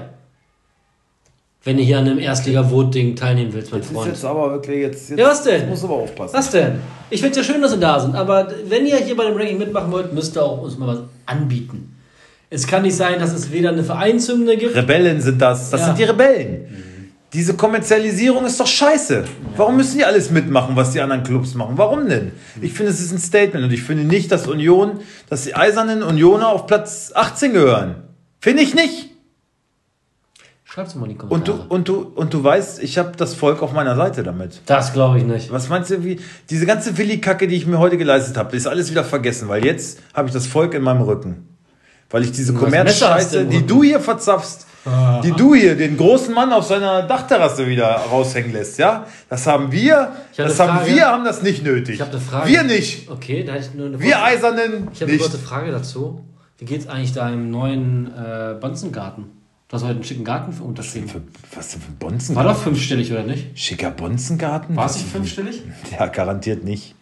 Wenn 1.66 1.78
du 1.78 1.84
hier 1.84 1.98
an 1.98 2.06
einem 2.08 2.20
Erstliga-Voting 2.20 3.16
teilnehmen 3.16 3.52
willst, 3.52 3.72
mein 3.72 3.82
Das 3.82 3.90
ist 3.90 3.96
Freund. 3.96 4.08
jetzt 4.12 4.24
aber 4.24 4.52
wirklich 4.52 4.78
jetzt. 4.82 5.10
jetzt 5.10 5.20
Ja, 5.20 5.26
was 5.28 5.42
denn? 5.44 5.62
Jetzt 5.62 5.70
musst 5.70 5.82
du 5.84 5.88
aber 5.88 5.96
aufpassen. 5.96 6.34
Was 6.38 6.52
denn? 6.52 6.74
Ich 7.10 7.22
finde 7.22 7.40
es 7.40 7.48
ja 7.48 7.54
schön, 7.54 7.62
dass 7.62 7.72
sie 7.72 7.80
da 7.80 8.00
sind, 8.00 8.16
aber 8.16 8.48
wenn 8.68 8.86
ihr 8.86 8.98
hier 8.98 9.18
bei 9.18 9.26
dem 9.26 9.36
Ranking 9.36 9.58
mitmachen 9.58 9.92
wollt, 9.92 10.14
müsst 10.14 10.38
ihr 10.38 10.44
auch 10.44 10.62
uns 10.62 10.78
mal 10.78 10.88
was 10.88 11.00
anbieten. 11.26 11.96
Es 12.52 12.68
kann 12.68 12.84
nicht 12.84 12.96
sein, 12.96 13.20
dass 13.20 13.34
es 13.34 13.52
weder 13.52 13.70
eine 13.70 13.84
Vereinshymne 13.84 14.56
gibt. 14.58 14.76
Rebellen 14.76 15.20
sind 15.20 15.42
das. 15.42 15.72
Das 15.72 15.80
Ja. 15.82 15.86
sind 15.88 15.98
die 15.98 16.04
Rebellen. 16.04 16.84
Diese 17.34 17.56
Kommerzialisierung 17.56 18.46
ist 18.46 18.60
doch 18.60 18.68
scheiße. 18.68 19.26
Warum 19.58 19.76
müssen 19.76 19.98
die 19.98 20.06
alles 20.06 20.30
mitmachen, 20.30 20.76
was 20.76 20.92
die 20.92 21.02
anderen 21.02 21.24
Clubs 21.24 21.56
machen? 21.56 21.74
Warum 21.78 22.08
denn? 22.08 22.32
Ich 22.62 22.74
finde, 22.74 22.92
es 22.92 23.02
ist 23.02 23.12
ein 23.12 23.18
Statement 23.18 23.66
und 23.66 23.74
ich 23.74 23.82
finde 23.82 24.04
nicht, 24.04 24.32
dass 24.32 24.48
Union, 24.48 25.00
dass 25.32 25.44
die 25.44 25.56
eisernen 25.56 26.04
Unioner 26.04 26.48
auf 26.50 26.68
Platz 26.68 27.12
18 27.14 27.54
gehören. 27.54 27.96
Finde 28.40 28.62
ich 28.62 28.76
nicht. 28.76 29.10
Schreib's 30.76 30.94
mal 30.96 31.10
in 31.10 31.18
die 31.18 31.24
Und 31.24 31.30
Kommentare. 31.30 31.58
du, 31.70 31.74
und 31.74 31.88
du, 31.88 32.12
und 32.16 32.34
du 32.34 32.44
weißt, 32.44 32.84
ich 32.84 32.98
habe 32.98 33.14
das 33.16 33.34
Volk 33.34 33.62
auf 33.62 33.72
meiner 33.72 33.96
Seite 33.96 34.24
damit. 34.24 34.60
das 34.66 34.92
glaube 34.92 35.20
ich 35.20 35.24
nicht. 35.24 35.50
Was 35.50 35.70
meinst 35.70 35.90
du, 35.90 36.04
wie 36.04 36.20
diese 36.50 36.66
ganze 36.66 36.98
Willi-Kacke, 36.98 37.48
die 37.48 37.56
ich 37.56 37.66
mir 37.66 37.80
heute 37.80 37.98
geleistet 37.98 38.36
habe, 38.36 38.54
ist 38.58 38.68
alles 38.68 38.92
wieder 38.92 39.06
vergessen, 39.06 39.48
weil 39.48 39.64
jetzt 39.64 40.00
habe 40.14 40.28
ich 40.28 40.34
das 40.34 40.48
Volk 40.48 40.74
in 40.74 40.82
meinem 40.82 41.04
Rücken. 41.04 41.48
Weil 42.10 42.24
ich 42.24 42.34
diese 42.34 42.52
Und 42.52 42.60
Kommerzscheiße, 42.60 43.46
die 43.46 43.66
du 43.66 43.84
hier 43.84 44.02
verzapfst, 44.02 44.68
die 45.24 45.32
du 45.32 45.56
hier, 45.56 45.78
den 45.78 45.96
großen 45.96 46.34
Mann 46.34 46.52
auf 46.52 46.66
seiner 46.66 47.04
Dachterrasse 47.04 47.68
wieder 47.68 47.86
raushängen 48.12 48.52
lässt, 48.52 48.78
ja? 48.78 49.08
Das 49.30 49.48
haben 49.48 49.72
wir, 49.72 50.12
das 50.36 50.60
haben 50.60 50.80
Frage. 50.80 50.92
wir, 50.94 51.06
haben 51.08 51.24
das 51.24 51.42
nicht 51.42 51.64
nötig. 51.64 51.96
Ich 51.96 52.02
habe 52.02 52.12
eine 52.12 52.20
Frage. 52.20 52.50
Wir 52.50 52.64
nicht. 52.64 53.10
Okay, 53.10 53.46
da 53.46 53.54
hätte 53.54 53.68
ich 53.70 53.74
nur 53.76 53.86
eine 53.86 54.00
Wir 54.02 54.22
Eisernen 54.22 54.90
Ich 54.92 55.02
habe 55.02 55.10
eine 55.10 55.22
kurze 55.22 55.38
Frage 55.40 55.72
dazu. 55.72 56.26
Wie 56.58 56.66
geht's 56.66 56.86
eigentlich 56.86 57.14
da 57.14 57.30
im 57.30 57.50
neuen 57.50 58.08
äh, 58.14 58.56
Bonzengarten? 58.60 59.35
Du 59.68 59.76
hast 59.76 59.84
heute 59.84 59.96
einen 59.96 60.04
schicken 60.04 60.24
Garten 60.24 60.52
für 60.54 60.64
unterschrieben. 60.64 61.10
Was 61.56 61.72
denn 61.72 61.82
für 61.82 61.88
ein 61.88 61.96
War 62.00 62.10
Bonzengarten? 62.10 62.54
doch 62.54 62.62
fünfstellig, 62.62 63.12
oder 63.12 63.24
nicht? 63.24 63.58
Schicker 63.58 63.90
Bonzengarten? 63.90 64.76
War 64.76 64.86
es 64.86 64.98
nicht 64.98 65.08
fünfstellig? 65.08 65.64
Ja, 65.92 66.06
garantiert 66.08 66.64
nicht. 66.64 66.94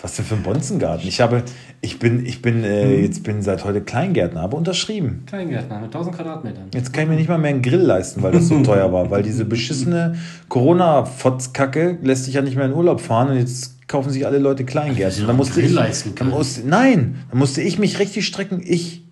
Was 0.00 0.14
denn 0.16 0.24
für 0.24 0.34
ein 0.34 0.42
Bonzengarten? 0.44 1.08
Ich 1.08 1.20
habe, 1.20 1.42
ich 1.80 1.98
bin, 1.98 2.24
ich 2.24 2.40
bin, 2.40 2.62
äh, 2.62 2.84
Hm. 2.84 3.02
jetzt 3.02 3.24
bin 3.24 3.42
seit 3.42 3.64
heute 3.64 3.80
Kleingärtner, 3.80 4.42
habe 4.42 4.54
unterschrieben. 4.56 5.24
Kleingärtner 5.26 5.76
mit 5.80 5.86
1000 5.86 6.14
Quadratmetern. 6.14 6.68
Jetzt 6.72 6.92
kann 6.92 7.04
ich 7.04 7.08
mir 7.10 7.16
nicht 7.16 7.28
mal 7.28 7.38
mehr 7.38 7.50
einen 7.50 7.62
Grill 7.62 7.80
leisten, 7.80 8.22
weil 8.22 8.30
das 8.30 8.46
so 8.46 8.60
teuer 8.62 8.92
war. 8.92 9.10
Weil 9.10 9.22
diese 9.24 9.44
beschissene 9.44 10.16
Corona-Fotzkacke 10.50 11.98
lässt 12.02 12.26
sich 12.26 12.34
ja 12.34 12.42
nicht 12.42 12.56
mehr 12.56 12.66
in 12.66 12.74
Urlaub 12.74 13.00
fahren 13.00 13.30
und 13.30 13.38
jetzt 13.38 13.88
kaufen 13.88 14.10
sich 14.10 14.24
alle 14.26 14.38
Leute 14.38 14.64
Kleingärten. 14.64 15.20
ja 15.22 15.26
Da 15.26 15.32
musste 15.32 15.54
Grill 15.54 15.64
ich, 15.70 15.72
leisten 15.72 16.10
dann 16.10 16.14
können. 16.28 16.30
musste, 16.30 16.66
nein, 16.68 17.16
da 17.30 17.36
musste 17.36 17.60
ich 17.62 17.78
mich 17.78 17.98
richtig 17.98 18.26
strecken. 18.26 18.62
Ich, 18.64 19.03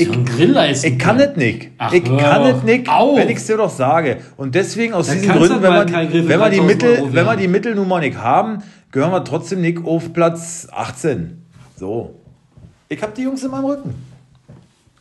ich 0.00 0.08
ich, 0.08 0.84
ich 0.84 0.98
kann 0.98 1.18
es 1.20 1.36
nicht. 1.36 1.70
Ach, 1.78 1.92
ich 1.92 2.04
kann 2.04 2.46
es 2.46 2.62
nicht, 2.62 2.88
auf. 2.88 3.16
wenn 3.16 3.28
ich 3.28 3.36
es 3.36 3.46
dir 3.46 3.56
doch 3.56 3.70
sage. 3.70 4.18
Und 4.36 4.54
deswegen 4.54 4.94
aus 4.94 5.06
Dann 5.06 5.20
diesen 5.20 5.32
Gründen, 5.32 5.62
wenn 5.62 5.86
die, 5.86 5.92
für 5.92 6.28
wenn 6.28 6.40
wir 6.40 6.50
die 6.50 6.56
3000 6.58 6.66
Mittel, 6.66 6.98
Euro 6.98 7.14
wenn 7.14 7.26
wir 7.26 7.36
die 7.36 7.48
Mittel 7.48 7.74
nun 7.74 7.88
mal 7.88 8.00
nicht 8.00 8.18
haben, 8.18 8.58
gehören 8.92 9.12
wir 9.12 9.24
trotzdem 9.24 9.60
nicht 9.60 9.84
auf 9.84 10.12
Platz 10.12 10.68
18. 10.70 11.42
So. 11.76 12.20
Ich 12.88 13.02
habe 13.02 13.12
die 13.16 13.22
Jungs 13.22 13.42
in 13.42 13.50
meinem 13.50 13.64
Rücken. 13.64 13.94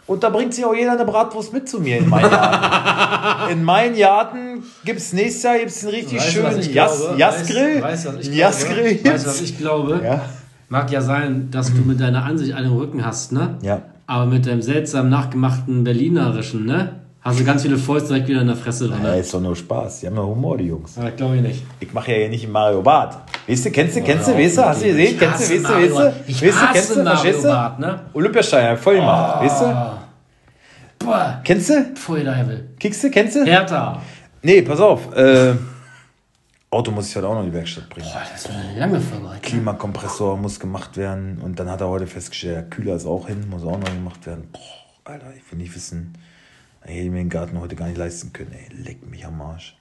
Und 0.08 0.24
da 0.24 0.30
bringt 0.30 0.54
sich 0.54 0.64
auch 0.64 0.76
jeder 0.76 0.92
eine 0.92 1.06
Bratwurst 1.06 1.52
mit 1.52 1.68
zu 1.68 1.80
mir 1.80 1.98
in 1.98 2.10
meinen 2.10 2.30
Garten. 2.30 3.52
in 3.52 3.64
meinen 3.64 3.98
Garten 3.98 4.64
gibt 4.84 5.00
es 5.00 5.14
nächstes 5.14 5.44
Jahr 5.44 5.58
gibt's 5.58 5.84
einen 5.84 5.96
richtig 5.96 6.20
Weißt 6.20 6.32
schönen? 6.32 7.18
Jasgrill. 7.18 7.82
Weißt 7.82 8.06
du, 8.06 8.10
was 8.10 8.20
ich 8.20 8.28
Einen 8.28 8.38
Jasgrill. 8.38 9.00
Weißt 9.04 9.26
du, 9.26 9.30
was 9.30 9.42
ich 9.42 9.58
glaube? 9.58 10.02
Ja. 10.04 10.26
Mag 10.70 10.92
ja 10.92 11.02
sein, 11.02 11.50
dass 11.52 11.74
du 11.74 11.82
mit 11.82 12.00
deiner 12.00 12.24
Ansicht 12.24 12.54
einen 12.54 12.72
Rücken 12.72 13.04
hast, 13.06 13.32
ne? 13.32 13.58
Ja. 13.62 13.82
Aber 14.08 14.26
mit 14.26 14.46
deinem 14.46 14.62
seltsam 14.62 15.10
nachgemachten 15.10 15.84
Berlinerischen, 15.84 16.66
ne? 16.66 16.90
Hast 17.22 17.40
du 17.40 17.44
ganz 17.44 17.64
viele 17.64 17.78
Fäuste 17.78 18.10
direkt 18.10 18.28
wieder 18.28 18.42
in 18.42 18.48
der 18.48 18.56
Fresse 18.56 18.88
drin. 18.88 19.00
Ja, 19.04 19.16
ist 19.16 19.34
doch 19.34 19.42
nur 19.42 19.56
Spaß. 19.56 20.02
Die 20.02 20.06
haben 20.08 20.16
ja 20.16 20.22
Humor, 20.22 20.58
die 20.60 20.66
Jungs. 20.68 20.96
Aber 20.96 21.10
glaube 21.10 21.38
ich 21.38 21.42
nicht. 21.42 21.64
Ich 21.80 21.92
mache 21.92 22.12
ja 22.12 22.18
hier 22.20 22.30
nicht 22.30 22.48
Mario 22.48 22.84
Bart. 22.84 23.18
Weißt 23.48 23.66
du, 23.66 23.72
kennst 23.72 23.96
du, 23.96 24.02
kennst 24.04 24.28
du, 24.28 24.38
weißt 24.38 24.58
du, 24.60 24.64
hast 24.64 24.84
du 24.84 24.88
gesehen? 24.88 25.18
Kennst 25.18 25.50
du, 25.50 25.56
weißt 25.56 25.66
du, 25.66 25.74
weißt 25.74 25.98
du? 25.98 26.14
Ich 26.28 26.42
Weißt 26.44 26.62
du, 26.62 26.66
kennst 26.74 26.90
du, 26.92 27.04
Mario 27.04 27.10
verstehst 27.20 27.44
du? 27.44 27.48
Bart, 27.48 27.80
ne? 27.80 28.00
Olympiastein, 28.14 28.70
hab 28.70 28.78
voll 28.80 28.96
gemacht, 28.98 29.42
weißt 29.44 29.62
du? 29.62 29.66
Boah, 31.00 31.42
Kennst 31.44 31.70
du? 31.72 31.86
pfui 31.96 32.24
Deibel. 32.24 32.70
Kickst 32.80 33.04
du, 33.04 33.10
kennst 33.10 33.36
du? 33.36 33.44
Hertha. 33.44 34.00
Nee, 34.44 34.62
pass 34.62 34.80
auf. 34.80 35.12
Äh, 35.16 35.54
Auto 36.76 36.92
muss 36.92 37.08
ich 37.08 37.16
heute 37.16 37.30
auch 37.30 37.36
noch 37.36 37.40
in 37.40 37.52
die 37.52 37.54
Werkstatt 37.54 37.90
bringen. 37.90 38.10
Boah, 38.12 38.22
das 38.30 38.50
war 38.50 38.58
eine 38.58 38.78
lange 38.78 39.00
Folge 39.00 39.30
heute. 39.30 39.40
Klimakompressor 39.40 40.36
muss 40.36 40.60
gemacht 40.60 40.98
werden. 40.98 41.40
Und 41.40 41.58
dann 41.58 41.70
hat 41.70 41.80
er 41.80 41.88
heute 41.88 42.06
festgestellt, 42.06 42.56
der 42.56 42.70
Kühler 42.70 42.96
ist 42.96 43.06
auch 43.06 43.28
hin, 43.28 43.50
muss 43.50 43.64
auch 43.64 43.80
noch 43.80 43.88
gemacht 43.88 44.26
werden. 44.26 44.50
Boah, 44.52 45.14
Alter, 45.14 45.34
ich 45.38 45.50
will 45.50 45.60
nicht 45.60 45.74
wissen. 45.74 46.18
Ich 46.84 46.96
hätte 46.96 47.12
mir 47.12 47.20
den 47.20 47.30
Garten 47.30 47.62
heute 47.62 47.78
gar 47.78 47.88
nicht 47.88 47.98
leisten 47.98 48.34
können. 48.34 48.52
Ey, 48.52 48.68
leck 48.76 49.10
mich 49.10 49.26
am 49.26 49.42
Arsch. 49.42 49.78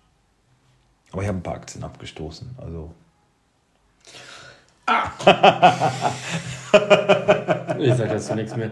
Aber 1.10 1.22
ich 1.22 1.28
habe 1.28 1.38
ein 1.38 1.42
paar 1.42 1.54
Aktien 1.54 1.82
abgestoßen. 1.82 2.50
Also, 2.58 2.94
Ich 7.78 7.94
sag 7.94 8.08
dazu 8.08 8.34
nichts 8.34 8.56
mehr. 8.56 8.70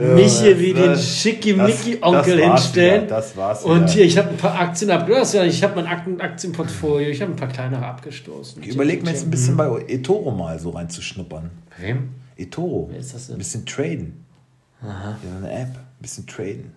Mich 0.00 0.40
hier 0.40 0.58
wie 0.58 0.72
den 0.74 0.96
Schickimicki-Onkel 0.96 2.38
hinstellen. 2.40 3.04
wieder, 3.04 3.16
das 3.16 3.36
war's 3.36 3.62
Und 3.64 3.82
wieder. 3.82 3.92
hier, 3.92 4.04
ich 4.04 4.18
habe 4.18 4.30
ein 4.30 4.36
paar 4.36 4.58
Aktien 4.58 4.90
abgestoßen. 4.90 5.40
Ja, 5.40 5.46
ich 5.46 5.62
habe 5.62 5.82
mein 5.82 6.20
Aktienportfolio, 6.20 7.08
ich 7.08 7.22
habe 7.22 7.32
ein 7.32 7.36
paar 7.36 7.48
kleinere 7.48 7.84
abgestoßen. 7.84 8.62
ich 8.62 8.68
überlege 8.74 9.02
mir 9.02 9.10
jetzt 9.10 9.24
ein 9.24 9.30
bisschen 9.30 9.56
bei 9.56 9.66
eToro 9.88 10.30
mal 10.30 10.58
so 10.58 10.70
reinzuschnuppern. 10.70 11.50
Wem? 11.78 12.10
eToro. 12.36 12.88
Wer 12.90 12.98
ist 12.98 13.14
das 13.14 13.26
denn? 13.26 13.36
Ein 13.36 13.38
bisschen 13.38 13.64
traden. 13.66 14.24
Ja, 14.82 15.16
so 15.22 15.36
eine 15.36 15.50
App. 15.52 15.68
Ein 15.76 16.02
bisschen 16.02 16.26
traden. 16.26 16.72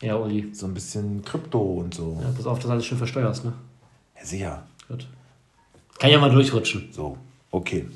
Ja, 0.00 0.16
Uli. 0.16 0.50
So 0.52 0.66
ein 0.66 0.74
bisschen 0.74 1.24
Krypto 1.24 1.58
und 1.60 1.94
so. 1.94 2.18
Ja, 2.22 2.30
pass 2.36 2.46
auf, 2.46 2.58
dass 2.58 2.70
alles 2.70 2.84
schön 2.86 2.98
versteuerst, 2.98 3.44
ne? 3.44 3.52
Ja, 4.18 4.24
sicher. 4.24 4.62
Gut. 4.88 5.06
Kann 5.98 6.10
ja 6.10 6.18
mal 6.18 6.30
durchrutschen. 6.30 6.88
So, 6.92 7.16
okay. 7.50 7.86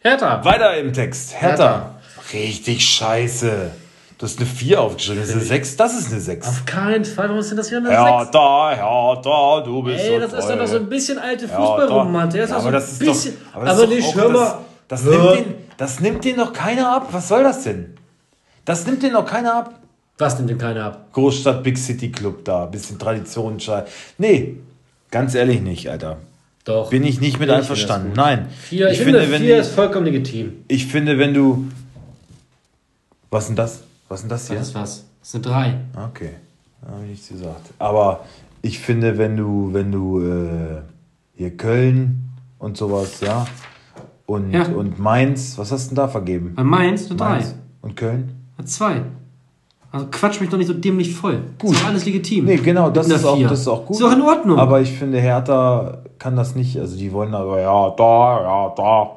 Hertha. 0.00 0.44
Weiter 0.44 0.76
im 0.78 0.92
Text. 0.92 1.32
Hertha. 1.34 1.48
Hertha. 1.48 1.99
Richtig 2.32 2.84
scheiße. 2.84 3.70
Du 4.18 4.26
hast 4.26 4.38
eine 4.38 4.46
4 4.46 4.80
aufgeschrieben. 4.80 5.20
Das 5.20 5.30
ist 5.30 5.34
eine 5.36 5.44
6. 5.44 5.76
Das 5.76 5.98
ist 5.98 6.12
eine 6.12 6.20
6. 6.20 6.46
Auf 6.48 6.64
keinen 6.66 7.04
Fall. 7.04 7.28
Warum 7.28 7.40
ist 7.40 7.50
denn 7.50 7.56
das 7.56 7.68
hier 7.70 7.78
eine 7.78 7.90
Ja, 7.90 8.18
6? 8.20 8.30
da, 8.32 8.72
ja, 8.76 9.16
da, 9.22 9.60
du 9.64 9.82
bist 9.82 10.04
Ey, 10.04 10.14
so 10.14 10.18
das 10.20 10.32
ist 10.34 10.40
toll. 10.40 10.48
doch 10.56 10.62
noch 10.62 10.66
so 10.68 10.76
ein 10.76 10.88
bisschen 10.88 11.18
alte 11.18 11.46
Ja, 11.46 11.56
Fußballromantik. 11.56 12.40
Ist 12.42 12.50
Ja, 12.50 12.56
doch 12.56 12.62
aber 12.66 12.70
so 12.70 12.72
das 12.72 12.88
ein 12.88 12.92
ist 12.92 12.98
bisschen. 12.98 13.34
doch, 13.44 13.54
aber 13.56 13.64
das 13.64 13.74
aber 13.74 13.82
ist 13.84 13.90
doch 13.90 13.96
nicht, 13.96 14.08
auch- 14.08 14.14
hör 14.22 14.28
mal. 14.28 14.58
Das, 14.88 15.04
nimmt 15.04 15.24
den, 15.24 15.54
das 15.78 16.00
nimmt 16.00 16.24
den 16.24 16.36
doch 16.36 16.52
keiner 16.52 16.92
ab. 16.96 17.08
Was 17.12 17.28
soll 17.28 17.42
das 17.42 17.62
denn? 17.64 17.94
Das 18.64 18.84
nimmt 18.86 19.02
den 19.02 19.12
doch 19.14 19.24
keiner 19.24 19.54
ab. 19.54 19.74
Was 20.18 20.36
nimmt 20.36 20.50
denn 20.50 20.58
keiner 20.58 20.84
ab? 20.84 21.06
Großstadt 21.14 21.62
Big 21.62 21.78
City 21.78 22.12
Club 22.12 22.44
da, 22.44 22.66
bisschen 22.66 22.98
Tradition. 22.98 23.56
Nee, 24.18 24.56
ganz 25.10 25.34
ehrlich 25.34 25.62
nicht, 25.62 25.88
Alter. 25.88 26.18
Doch. 26.66 26.90
Bin 26.90 27.04
ich 27.04 27.20
nicht 27.22 27.40
mit 27.40 27.48
Ich 27.48 27.54
einverstanden. 27.54 28.08
finde 28.08 28.20
Nein. 28.20 28.48
Vier, 28.68 28.90
ich, 28.90 28.98
finde, 29.00 29.22
vier 29.22 29.58
ist 29.60 29.72
vollkommen 29.72 30.04
legitim. 30.04 30.64
ich 30.68 30.86
finde, 30.86 31.18
wenn 31.18 31.32
du. 31.32 31.64
Was 33.30 33.46
denn 33.46 33.56
das? 33.56 33.82
Was 34.08 34.20
denn 34.20 34.28
das 34.30 34.48
hier? 34.48 34.58
Das 34.58 34.68
ist 34.68 34.74
was. 34.74 35.04
Das 35.20 35.30
sind 35.32 35.46
drei. 35.46 35.74
Okay, 35.94 36.30
habe 36.84 37.02
ich 37.04 37.10
nichts 37.10 37.28
gesagt. 37.28 37.70
Aber 37.78 38.20
ich 38.62 38.78
finde, 38.78 39.18
wenn 39.18 39.36
du, 39.36 39.70
wenn 39.72 39.92
du 39.92 40.20
äh, 40.20 40.80
hier 41.36 41.56
Köln 41.56 42.30
und 42.58 42.76
sowas, 42.76 43.20
ja, 43.20 43.46
und, 44.26 44.52
Ja. 44.52 44.64
und 44.66 44.98
Mainz, 44.98 45.56
was 45.58 45.70
hast 45.72 45.86
du 45.86 45.88
denn 45.90 45.96
da 45.96 46.08
vergeben? 46.08 46.54
Bei 46.56 46.64
Mainz 46.64 47.06
eine 47.06 47.16
drei. 47.16 47.28
Mainz 47.30 47.54
und 47.82 47.96
Köln? 47.96 48.34
Eine 48.58 48.66
zwei. 48.66 49.02
Also 49.92 50.06
quatsch 50.10 50.40
mich 50.40 50.48
doch 50.50 50.58
nicht 50.58 50.68
so 50.68 50.74
dämlich 50.74 51.12
voll. 51.14 51.42
Gut. 51.58 51.72
Ist 51.72 51.82
doch 51.82 51.88
alles 51.88 52.04
legitim. 52.04 52.44
Nee, 52.44 52.56
genau, 52.58 52.90
das 52.90 53.08
ist, 53.08 53.24
auch, 53.24 53.40
das 53.42 53.60
ist 53.60 53.68
auch 53.68 53.84
gut. 53.86 53.96
Ist 53.96 54.02
doch 54.02 54.12
in 54.12 54.22
Ordnung. 54.22 54.56
Aber 54.58 54.80
ich 54.80 54.92
finde, 54.92 55.18
Hertha 55.20 55.98
kann 56.18 56.36
das 56.36 56.54
nicht. 56.54 56.78
Also 56.78 56.96
die 56.96 57.10
wollen 57.12 57.34
aber, 57.34 57.60
ja, 57.60 57.90
da, 57.90 58.42
ja, 58.42 58.74
da. 58.76 59.10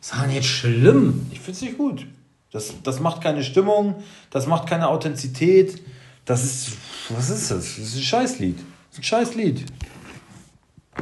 ist 0.00 0.14
doch 0.14 0.26
nicht 0.26 0.44
schlimm. 0.46 1.26
Ich 1.30 1.40
finde 1.40 1.52
es 1.56 1.60
nicht 1.62 1.76
gut. 1.76 2.06
Das, 2.52 2.72
das 2.82 2.98
macht 3.00 3.22
keine 3.22 3.42
Stimmung, 3.44 3.96
das 4.30 4.46
macht 4.46 4.68
keine 4.68 4.88
Authentizität. 4.88 5.80
Das 6.24 6.44
ist, 6.44 6.72
was 7.08 7.30
ist 7.30 7.50
das? 7.50 7.58
Das 7.76 7.78
ist 7.78 7.96
ein 7.96 8.02
Scheißlied. 8.02 8.56
Das 8.58 8.92
ist 8.92 8.98
ein 8.98 9.02
Scheißlied. 9.04 9.66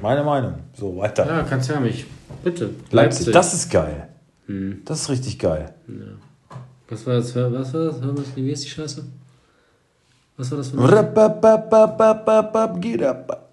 Meine 0.03 0.23
Meinung. 0.23 0.55
So, 0.75 0.97
weiter. 0.99 1.27
Ja, 1.27 1.43
kannst 1.43 1.69
ja 1.70 1.81
mich. 1.81 2.07
Bitte. 2.45 2.70
Leipzig. 2.91 3.33
Das 3.33 3.55
ist 3.55 3.70
geil. 3.70 4.09
Hm. 4.47 4.83
Das 4.85 5.03
ist 5.03 5.09
richtig 5.11 5.39
geil. 5.39 5.75
Was 6.89 7.07
war 7.07 7.15
das? 7.15 7.33
für- 7.33 7.53
Was 7.53 7.73
war 7.75 7.87
das? 8.12 8.37
Wie 8.37 8.51
ist 8.51 8.65
die 8.65 8.69
Scheiße? 8.70 9.05
Was 10.37 10.51
war 10.51 10.59
das 10.59 10.69
für 10.69 10.79
eine? 10.79 10.87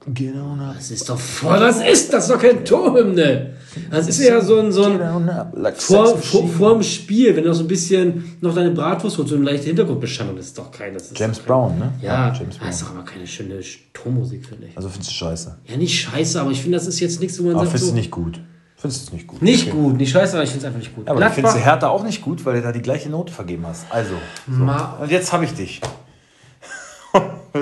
Up. 0.07 0.75
Das 0.75 0.91
ist 0.91 1.09
doch 1.09 1.19
voll. 1.19 1.59
Was 1.59 1.77
ist 1.77 2.13
das? 2.13 2.27
Das 2.27 2.29
ist 2.29 2.31
doch 2.31 2.41
kein 2.41 2.63
Torhymne. 2.63 3.55
Das 3.91 4.07
ist 4.07 4.19
ja 4.19 4.39
so 4.41 4.59
ein, 4.59 4.71
so 4.71 4.83
ein 4.83 5.01
up. 5.01 5.51
Like 5.55 5.81
vor, 5.81 6.17
vor, 6.17 6.47
vorm 6.47 6.83
Spiel, 6.83 7.35
wenn 7.35 7.43
du 7.43 7.49
noch 7.49 7.55
so 7.55 7.63
ein 7.63 7.67
bisschen 7.67 8.37
noch 8.41 8.55
deine 8.55 8.71
Bratwurst 8.71 9.17
holst, 9.17 9.29
so 9.31 9.35
eine 9.35 9.45
leichte 9.45 9.67
Hintergrundbeschallung, 9.67 10.35
das 10.37 10.47
ist 10.47 10.57
doch 10.57 10.71
kein. 10.71 10.93
Das 10.93 11.11
ist 11.11 11.19
James 11.19 11.37
kein, 11.39 11.45
Brown, 11.47 11.79
ne? 11.79 11.91
Ja, 12.01 12.27
James 12.27 12.49
das 12.49 12.57
Brown. 12.57 12.69
ist 12.69 12.81
doch 12.81 12.89
aber 12.91 13.03
keine 13.03 13.27
schöne 13.27 13.59
Tormusik, 13.93 14.45
finde 14.45 14.67
ich. 14.67 14.77
Also 14.77 14.89
findest 14.89 15.11
du 15.11 15.15
scheiße. 15.15 15.57
Ja, 15.65 15.77
nicht 15.77 15.99
scheiße, 15.99 16.39
aber 16.39 16.51
ich 16.51 16.61
finde, 16.61 16.77
das 16.77 16.87
ist 16.87 16.99
jetzt 16.99 17.19
nichts, 17.19 17.37
wo 17.39 17.43
man 17.43 17.55
Aber 17.55 17.61
sagt, 17.65 17.71
findest 17.71 17.85
so, 17.87 17.91
du 17.91 17.97
nicht 17.97 18.11
gut. 18.11 18.39
Findest 18.77 19.01
du 19.01 19.07
es 19.07 19.13
nicht 19.13 19.27
gut. 19.27 19.41
nicht 19.41 19.67
Okay. 19.67 19.77
gut, 19.77 19.97
nicht 19.97 20.11
scheiße, 20.11 20.33
aber 20.33 20.43
ich 20.43 20.49
finde 20.51 20.65
es 20.65 20.67
einfach 20.67 20.79
nicht 20.79 20.95
gut. 20.95 21.05
Ja, 21.07 21.11
aber 21.11 21.21
du 21.21 21.29
findest 21.31 21.55
du 21.55 21.59
Gladbach, 21.59 21.73
Hertha 21.73 21.87
auch 21.89 22.03
nicht 22.03 22.21
gut, 22.21 22.45
weil 22.45 22.55
du 22.55 22.61
da 22.61 22.71
die 22.71 22.81
gleiche 22.81 23.09
Note 23.09 23.33
vergeben 23.33 23.65
hast. 23.67 23.85
Also. 23.89 24.13
So. 24.49 24.63
Und 25.03 25.11
jetzt 25.11 25.33
habe 25.33 25.43
ich 25.45 25.53
dich. 25.53 25.81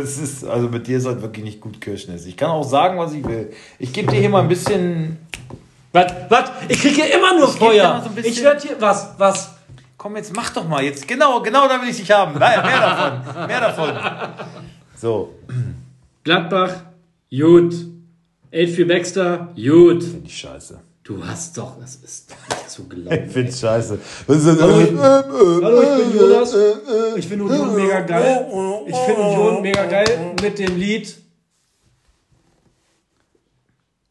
Es 0.01 0.17
ist, 0.17 0.43
also 0.43 0.69
mit 0.69 0.87
dir 0.87 0.99
sollte 0.99 1.21
wirklich 1.21 1.45
nicht 1.45 1.61
gut 1.61 1.79
Kirschen 1.79 2.15
essen. 2.15 2.27
Ich 2.27 2.35
kann 2.35 2.49
auch 2.49 2.63
sagen, 2.63 2.97
was 2.97 3.13
ich 3.13 3.23
will. 3.23 3.53
Ich 3.77 3.93
gebe 3.93 4.11
dir 4.11 4.19
hier 4.19 4.29
mal 4.29 4.41
ein 4.41 4.47
bisschen. 4.47 5.19
was, 5.91 6.11
was? 6.29 6.51
Ich 6.67 6.81
kriege 6.81 7.03
hier 7.03 7.15
immer 7.15 7.37
nur 7.37 7.47
dir 7.47 7.59
Feuer. 7.59 8.03
so 8.03 8.19
ich 8.19 8.43
werde 8.43 8.59
hier, 8.59 8.75
was, 8.79 9.13
was? 9.19 9.51
Komm, 9.95 10.15
jetzt 10.15 10.35
mach 10.35 10.49
doch 10.49 10.67
mal. 10.67 10.83
Jetzt 10.83 11.07
genau, 11.07 11.41
genau 11.41 11.67
da 11.67 11.79
will 11.79 11.89
ich 11.89 11.97
dich 11.97 12.09
haben. 12.09 12.37
Mehr, 12.39 12.63
mehr 12.63 12.79
davon. 12.79 13.47
Mehr 13.47 13.61
davon. 13.61 13.93
So, 14.95 15.35
Gladbach, 16.23 16.73
gut. 17.29 17.75
8-4 18.51 18.87
Baxter, 18.87 19.49
gut. 19.55 20.03
finde 20.03 20.25
ich 20.25 20.37
scheiße. 20.37 20.79
Du 21.03 21.25
hast 21.25 21.57
doch, 21.57 21.77
das 21.81 21.95
ist 21.97 22.31
doch 22.31 22.57
nicht 22.57 22.69
zu 22.69 22.83
Ich 22.83 22.89
glauben. 22.89 23.29
finde 23.29 23.49
es 23.49 23.59
scheiße. 23.59 23.99
Hallo, 24.27 24.79
ich, 24.79 24.97
hallo, 24.97 25.81
ich 25.81 26.05
bin 26.09 26.17
Jonas. 26.17 26.55
Ich 27.17 27.27
finde 27.27 27.43
Union 27.45 27.75
mega 27.75 27.99
geil. 28.01 28.47
Ich 28.87 28.95
finde 28.95 29.21
Union 29.21 29.61
mega 29.61 29.85
geil 29.85 30.35
mit 30.41 30.59
dem 30.59 30.77
Lied. 30.77 31.17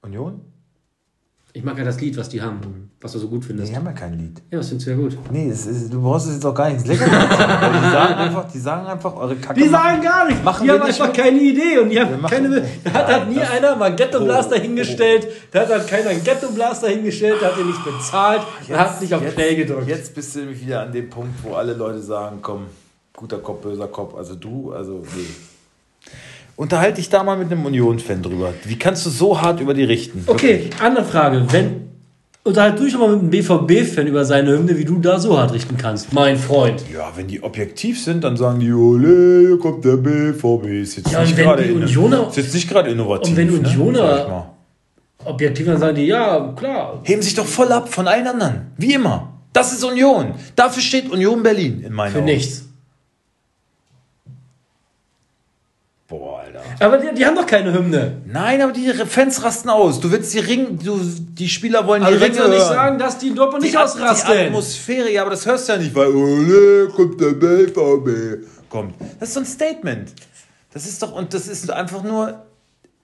Union? 0.03 0.52
Ich 1.55 1.63
mag 1.63 1.77
ja 1.77 1.85
das 1.85 2.01
Lied, 2.01 2.17
was 2.17 2.31
die 2.31 2.41
haben, 2.41 2.91
was 2.99 3.13
du 3.13 3.19
so 3.19 3.29
gut 3.29 3.45
findest. 3.45 3.71
Die 3.71 3.77
haben 3.77 3.85
ja 3.85 3.93
kein 3.93 4.19
Lied. 4.19 4.41
Ja, 4.51 4.57
das 4.57 4.69
findest 4.69 4.87
du 4.87 4.91
ja 4.93 4.97
gut. 4.97 5.19
Nee, 5.31 5.49
ist, 5.49 5.93
du 5.93 6.01
brauchst 6.01 6.27
es 6.29 6.37
jetzt 6.37 6.47
auch 6.47 6.55
gar 6.55 6.71
nichts 6.71 6.87
lecker 6.87 7.07
machen. 7.07 7.29
die 7.29 7.91
sagen 7.91 8.15
einfach, 8.15 8.51
die 8.53 8.59
sagen 8.59 8.87
einfach 8.87 9.15
eure 9.17 9.37
Kacke. 9.37 9.61
Die 9.61 9.69
sagen 9.69 10.01
gar 10.01 10.27
nichts. 10.29 10.43
Machen 10.43 10.63
die 10.63 10.69
wir 10.69 10.81
haben 10.81 10.87
nicht 10.87 10.99
einfach 11.03 11.15
mit. 11.15 11.25
keine 11.25 11.39
Idee 11.41 11.79
und 11.81 11.91
die 11.91 11.97
Wir 11.97 12.07
haben 12.07 12.21
machen- 12.23 12.33
keine. 12.35 12.63
Da 12.85 12.93
hat, 12.95 13.07
hat 13.09 13.29
nie 13.29 13.35
das- 13.35 13.51
einer 13.51 13.77
mal 13.77 13.95
Ghetto 13.95 14.25
Blaster 14.25 14.57
Oh, 14.57 14.61
hingestellt. 14.63 15.29
Da 15.51 15.61
hat 15.61 15.69
halt 15.69 15.89
keiner 15.89 16.09
einen 16.09 16.25
Ghetto 16.25 16.51
Blaster 16.53 16.89
hingestellt, 16.89 17.37
da 17.43 17.49
hat 17.49 17.59
er 17.59 17.65
nicht 17.67 17.85
bezahlt, 17.85 18.41
er 18.71 18.79
hat 18.79 19.01
nicht 19.03 19.13
auf 19.13 19.35
Play 19.35 19.55
gedrückt. 19.57 19.89
Jetzt 19.89 20.15
bist 20.15 20.35
du 20.35 20.39
nämlich 20.41 20.65
wieder 20.65 20.81
an 20.81 20.91
dem 20.93 21.11
Punkt, 21.11 21.35
wo 21.45 21.53
alle 21.55 21.75
Leute 21.75 22.01
sagen, 22.01 22.39
komm, 22.41 22.63
guter 23.15 23.39
Kopf, 23.41 23.61
böser 23.63 23.89
Kopf. 23.89 24.15
Also 24.15 24.37
du, 24.37 24.73
also 24.73 25.03
nee. 25.15 25.27
Unterhalte 26.57 26.97
dich 26.97 27.09
da 27.09 27.23
mal 27.25 27.37
mit 27.37 27.51
einem 27.51 27.65
Union-Fan 27.65 28.23
drüber. 28.23 28.53
Wie 28.65 28.79
kannst 28.79 29.07
du 29.07 29.11
so 29.11 29.41
hart 29.41 29.61
über 29.61 29.75
die 29.75 29.85
richten? 29.85 30.25
Okay, 30.27 30.71
andere 30.81 31.05
Frage. 31.05 31.45
Wenn. 31.51 31.83
Unterhalt 32.45 32.77
du 32.77 32.83
dich 32.85 32.93
doch 32.93 32.99
mal 32.99 33.11
mit 33.17 33.21
einem 33.21 33.31
BVB-Fan 33.31 34.09
über 34.09 34.25
seine 34.25 34.51
Hymne, 34.53 34.77
wie 34.77 34.85
du 34.85 34.99
da 34.99 35.21
so 35.21 35.39
hart 35.39 35.53
richten 35.53 35.77
kannst, 35.77 36.13
mein 36.13 36.37
Freund. 36.37 36.83
Ja, 36.93 37.13
wenn 37.15 37.29
die 37.29 37.41
objektiv 37.41 38.03
sind, 38.03 38.25
dann 38.25 38.37
sagen 38.37 38.59
die, 38.59 38.73
ole, 38.73 39.47
hier 39.47 39.59
kommt 39.61 39.85
der 39.85 39.97
BVB. 39.97 40.67
Ist 40.83 40.97
jetzt 40.97 41.13
Ja, 41.13 41.23
nicht 41.23 41.37
gerade 41.37 41.63
Unioner- 41.73 42.29
ist 42.29 42.37
jetzt 42.37 42.53
nicht 42.53 42.69
gerade 42.69 42.91
innovativ. 42.91 43.31
Und 43.31 43.37
wenn 43.37 43.47
ne? 43.47 43.53
Unioner- 43.69 44.29
mal. 44.29 44.47
Objektiv 45.25 45.67
dann 45.67 45.79
sagen 45.79 45.95
die, 45.95 46.07
ja, 46.07 46.53
klar. 46.57 47.01
Heben 47.05 47.23
sich 47.23 47.35
doch 47.37 47.47
voll 47.47 47.71
ab 47.71 47.89
von 47.95 48.09
allen 48.09 48.27
anderen. 48.27 48.73
Wie 48.77 48.93
immer. 48.93 49.35
Das 49.53 49.73
ist 49.73 49.85
Union. 49.85 50.35
Dafür 50.57 50.83
steht 50.83 51.09
Union 51.13 51.45
Berlin 51.45 51.85
in 51.87 51.93
meinen 51.93 52.11
Für 52.11 52.19
Augen. 52.19 52.25
nichts. 52.27 52.65
Aber 56.83 56.99
die, 56.99 57.15
die 57.15 57.25
haben 57.27 57.35
doch 57.37 57.47
keine 57.47 57.73
Hymne. 57.73 58.23
Nein, 58.27 58.61
aber 58.61 58.73
die 58.73 58.89
Fans 58.93 59.43
rasten 59.43 59.71
aus. 59.71 60.01
Du 60.01 60.11
willst 60.11 60.35
die 60.35 60.39
Ring, 60.41 60.79
du, 60.83 60.99
die 61.01 61.49
Spieler 61.49 61.87
wollen 61.87 62.03
Also 62.03 62.17
die 62.17 62.21
willst 62.25 62.39
Ringe 62.39 62.49
du 62.51 62.55
nicht 62.55 62.65
hören. 62.65 62.75
sagen, 62.75 62.99
dass 62.99 63.19
die 63.19 63.29
in 63.29 63.35
Dortmund 63.37 63.63
nicht 63.63 63.77
ausrasten? 63.77 64.33
die 64.37 64.47
Atmosphäre, 64.47 65.11
ja, 65.11 65.23
aber 65.23 65.31
das 65.31 65.47
hörst 65.47 65.69
du 65.69 65.73
ja 65.73 65.79
nicht, 65.79 65.95
weil 65.95 66.09
ole, 66.15 66.89
kommt 66.89 67.21
der 67.21 67.33
BVB. 67.33 68.47
Kommt. 68.69 68.95
Das 69.21 69.29
ist 69.29 69.35
so 69.35 69.41
ein 69.41 69.47
Statement. 69.47 70.13
Das 70.73 70.87
ist 70.87 71.03
doch, 71.03 71.13
und 71.13 71.33
das 71.35 71.49
ist 71.49 71.71
einfach 71.71 72.03
nur, 72.03 72.43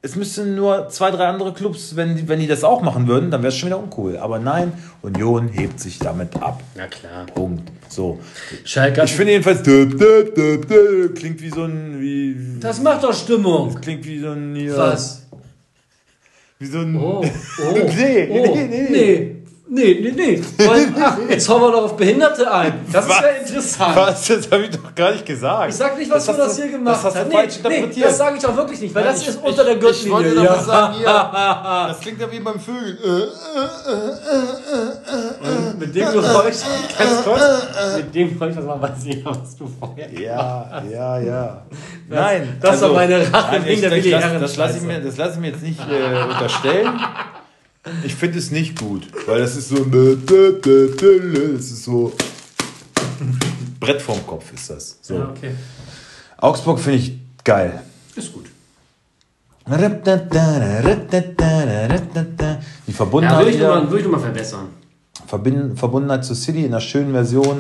es 0.01 0.15
müssten 0.15 0.55
nur 0.55 0.89
zwei, 0.91 1.11
drei 1.11 1.27
andere 1.27 1.53
Clubs, 1.53 1.97
wenn 1.97 2.16
die, 2.16 2.29
wenn 2.29 2.39
die 2.39 2.47
das 2.47 2.62
auch 2.62 2.83
machen 2.83 3.09
würden, 3.09 3.31
dann 3.31 3.43
wäre 3.43 3.49
es 3.49 3.57
schon 3.57 3.69
wieder 3.69 3.79
uncool. 3.79 4.16
Aber 4.16 4.39
nein, 4.39 4.73
Union 5.03 5.49
hebt 5.49 5.81
sich 5.81 5.99
damit 5.99 6.41
ab. 6.41 6.62
Na 6.77 6.87
klar. 6.87 7.27
Punkt. 7.27 7.70
So. 7.89 8.20
Schalke 8.65 9.03
Ich 9.03 9.12
finde 9.12 9.33
jedenfalls, 9.33 9.62
döp, 9.62 9.99
döp, 9.99 10.35
döp, 10.35 10.69
döp, 10.69 11.15
klingt 11.16 11.41
wie 11.41 11.51
so 11.51 11.65
ein, 11.65 12.01
wie, 12.01 12.37
Das 12.61 12.81
macht 12.81 13.03
doch 13.03 13.12
Stimmung. 13.15 13.75
klingt 13.81 14.05
wie 14.05 14.20
so 14.20 14.31
ein, 14.31 14.55
ja, 14.55 14.77
Was? 14.77 15.27
wie 16.61 16.66
so 16.66 16.79
ein, 16.79 16.97
Oh, 16.97 17.25
oh, 17.25 17.73
Nee, 17.97 18.29
oh, 18.31 18.55
nee, 18.55 18.66
nee. 18.66 18.89
nee. 18.91 19.35
Nee, 19.70 19.99
nee, 20.03 20.12
nee. 20.16 20.43
Weil, 20.66 20.86
ach, 21.03 21.19
jetzt 21.28 21.47
hauen 21.49 21.61
wir 21.61 21.70
doch 21.73 21.85
auf 21.85 21.97
Behinderte 21.97 22.51
ein. 22.51 22.73
Das 22.90 23.05
ist 23.05 23.11
Was? 23.11 23.20
ja 23.20 23.28
interessant. 23.28 23.97
Was? 23.97 24.27
Das 24.28 24.51
habe 24.51 24.62
ich 24.65 24.70
doch 24.70 24.95
gar 24.95 25.12
nicht 25.12 25.27
gesagt. 25.27 25.69
Ich 25.69 25.74
sag 25.77 25.99
nicht, 25.99 26.11
was 26.11 26.24
Das 26.24 26.39
hast 26.39 26.47
das 26.49 26.57
du- 26.57 26.62
hier 26.62 26.73
gemacht 26.73 26.97
das 26.97 27.05
hast 27.05 27.16
du 27.16 27.20
haben. 27.20 27.31
falsch 27.32 27.55
nee, 27.62 27.74
interpretiert. 27.77 28.07
das 28.09 28.16
sage 28.19 28.39
ich 28.39 28.47
auch 28.47 28.57
wirklich 28.57 28.81
nicht, 28.81 28.95
weil 28.95 29.05
das 29.05 29.20
Ich- 29.20 29.28
ist 29.28 29.43
unter 29.43 29.65
der 29.65 29.77
ich- 29.77 30.07
Ich 30.07 30.11
wollte 30.11 30.31
Gürtellinie. 30.31 30.45
Ja. 30.45 30.57
mal 30.57 30.65
sagen, 30.65 30.95
ja. 31.05 31.86
Das 31.89 32.01
klingt 32.01 32.19
ja 32.20 32.32
wie 32.32 32.40
beim 32.40 32.59
Vögeln. 32.59 32.99
Äh, 33.05 33.27
Mit 35.78 35.95
dem 35.95 36.12
Geräusch, 36.12 36.57
ganz 36.99 37.24
kurz, 37.24 37.43
mit 37.97 38.15
dem 38.15 38.39
Geräusch, 38.39 38.57
was 38.57 38.65
man 38.65 38.82
weiß 38.82 39.05
nicht, 39.05 39.24
was 39.24 39.57
du 39.57 39.69
vorher. 39.78 40.11
Ja, 40.12 40.82
ja, 40.90 41.19
ja. 41.19 41.62
Nein. 42.09 42.59
das 42.61 42.81
war 42.81 42.93
meine 42.93 43.20
Rache 43.32 43.53
nein, 43.53 43.65
wegen 43.66 43.81
der 43.82 43.90
das, 43.90 43.99
Willi 43.99 44.11
das, 44.11 44.40
das 44.40 44.57
lasse 44.57 44.78
ich, 44.78 44.82
mir- 44.85 45.01
das 45.01 45.16
lass 45.16 45.35
ich 45.35 45.40
mir 45.40 45.49
jetzt 45.49 45.62
nicht 45.62 45.81
äh, 45.81 46.23
unterstellen. 46.24 47.01
Ich 48.05 48.15
finde 48.15 48.39
es 48.39 48.51
nicht 48.51 48.78
gut, 48.78 49.06
weil 49.27 49.40
das 49.40 49.56
ist 49.56 49.69
so. 49.69 49.85
Das 49.85 51.65
ist 51.65 51.85
so. 51.85 52.12
Brett 53.81 54.02
vorm 54.02 54.27
Kopf 54.27 54.52
ist 54.52 54.70
das. 54.70 54.98
So. 55.02 55.15
Ja, 55.15 55.28
okay. 55.31 55.52
Augsburg 56.39 56.78
finde 56.81 56.98
ich 56.98 57.19
geil. 57.44 57.81
Ist 58.15 58.32
gut. 58.32 58.47
Die 59.66 59.73
Ja, 59.73 59.78
Verbundenheit, 62.94 63.39
würde 63.39 63.51
ich, 63.51 63.56
wieder- 63.56 63.69
noch 63.74 63.82
mal, 63.82 63.90
würde 63.90 63.98
ich 63.98 64.05
noch 64.05 64.12
mal 64.12 64.20
verbessern. 64.20 64.69
Verbin- 65.28 65.77
Verbundenheit 65.77 66.24
zu 66.24 66.35
City 66.35 66.60
in 66.65 66.73
einer 66.73 66.81
schönen 66.81 67.12
Version. 67.12 67.59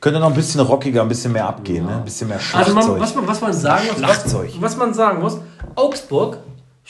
Könnte 0.00 0.20
noch 0.20 0.28
ein 0.28 0.34
bisschen 0.34 0.60
rockiger, 0.60 1.02
ein 1.02 1.08
bisschen 1.08 1.32
mehr 1.32 1.46
abgehen, 1.46 1.84
ne? 1.84 1.96
ein 1.96 2.04
bisschen 2.04 2.28
mehr 2.28 2.38
Also 2.38 2.50
Schlagzeug. 2.72 2.74
man, 2.92 3.00
was, 3.00 3.14
man, 3.14 3.26
was 3.26 3.40
man 3.42 3.52
sagen 3.52 3.84
muss, 3.92 4.02
was, 4.02 4.34
was 4.60 4.76
man 4.76 4.94
sagen 4.94 5.20
muss, 5.20 5.38
Augsburg, 5.74 6.38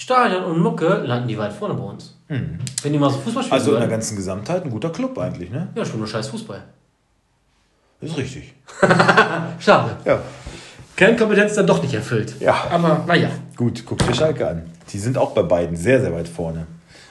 Stadion 0.00 0.44
und 0.44 0.60
Mucke 0.60 1.02
landen 1.04 1.28
die 1.28 1.36
weit 1.36 1.52
vorne 1.52 1.74
bei 1.74 1.82
uns. 1.82 2.16
Wenn 2.26 2.92
die 2.92 2.98
mal 2.98 3.10
so 3.10 3.18
Fußball 3.18 3.42
spielen 3.42 3.52
also 3.52 3.70
in 3.72 3.74
der 3.74 3.82
würden. 3.82 3.90
ganzen 3.90 4.16
Gesamtheit 4.16 4.64
ein 4.64 4.70
guter 4.70 4.88
Club 4.88 5.18
eigentlich, 5.18 5.50
ne? 5.50 5.68
Ja, 5.74 5.84
schon 5.84 5.98
nur 5.98 6.08
scheiß 6.08 6.28
Fußball. 6.28 6.62
Ist 8.00 8.16
richtig. 8.16 8.54
Schade. 9.58 9.96
Ja. 10.06 10.22
Kernkompetenz 10.96 11.54
dann 11.54 11.66
doch 11.66 11.82
nicht 11.82 11.92
erfüllt. 11.92 12.34
Ja. 12.40 12.68
Aber 12.70 13.04
naja. 13.06 13.28
Gut, 13.56 13.82
guck 13.84 13.98
dir 13.98 14.14
Schalke 14.14 14.48
an. 14.48 14.62
Die 14.90 14.98
sind 14.98 15.18
auch 15.18 15.32
bei 15.32 15.42
beiden 15.42 15.76
sehr, 15.76 16.00
sehr 16.00 16.14
weit 16.14 16.28
vorne. 16.28 16.66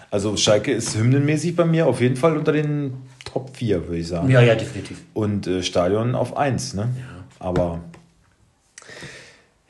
Also 0.09 0.35
Schalke 0.35 0.71
ist 0.71 0.97
hymnenmäßig 0.97 1.55
bei 1.55 1.65
mir 1.65 1.85
auf 1.85 2.01
jeden 2.01 2.15
Fall 2.15 2.35
unter 2.37 2.51
den 2.51 2.93
Top 3.23 3.55
4, 3.55 3.87
würde 3.87 3.97
ich 3.97 4.07
sagen. 4.07 4.31
Ja, 4.31 4.41
ja, 4.41 4.55
definitiv. 4.55 4.99
Und 5.13 5.45
äh, 5.45 5.61
Stadion 5.61 6.15
auf 6.15 6.35
1, 6.35 6.73
ne? 6.73 6.89
Aber 7.37 7.81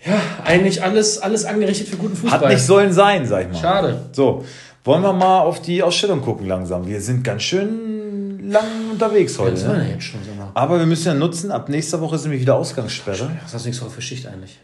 Ja, 0.05 0.21
eigentlich 0.45 0.81
alles, 0.81 1.17
alles 1.19 1.45
angerichtet 1.45 1.87
für 1.87 1.97
guten 1.97 2.15
Fußball. 2.15 2.39
hat 2.41 2.49
nicht 2.49 2.63
sollen 2.63 2.93
sein, 2.93 3.25
sag 3.25 3.45
ich 3.47 3.51
mal. 3.53 3.59
Schade. 3.59 4.09
So, 4.13 4.45
wollen 4.85 5.01
wir 5.01 5.11
mal 5.13 5.41
auf 5.41 5.61
die 5.61 5.83
Ausstellung 5.83 6.21
gucken 6.21 6.47
langsam. 6.47 6.87
Wir 6.87 7.01
sind 7.01 7.23
ganz 7.23 7.43
schön 7.43 8.49
lang 8.49 8.91
unterwegs 8.91 9.37
heute. 9.37 9.51
Das 9.51 9.67
war 9.67 9.75
Ne? 9.75 9.83
ja 9.83 9.89
jetzt 9.95 10.03
schon, 10.03 10.21
mal. 10.37 10.51
Aber 10.53 10.79
wir 10.79 10.85
müssen 10.85 11.07
ja 11.07 11.13
nutzen, 11.13 11.51
ab 11.51 11.67
nächster 11.69 11.99
Woche 12.01 12.15
ist 12.15 12.23
nämlich 12.23 12.41
wieder 12.41 12.55
Ausgangssperre. 12.55 13.29
Was 13.43 13.53
hast 13.53 13.65
du 13.65 13.69
nichts 13.69 13.83
für 13.83 14.01
Schicht 14.01 14.25
eigentlich? 14.25 14.57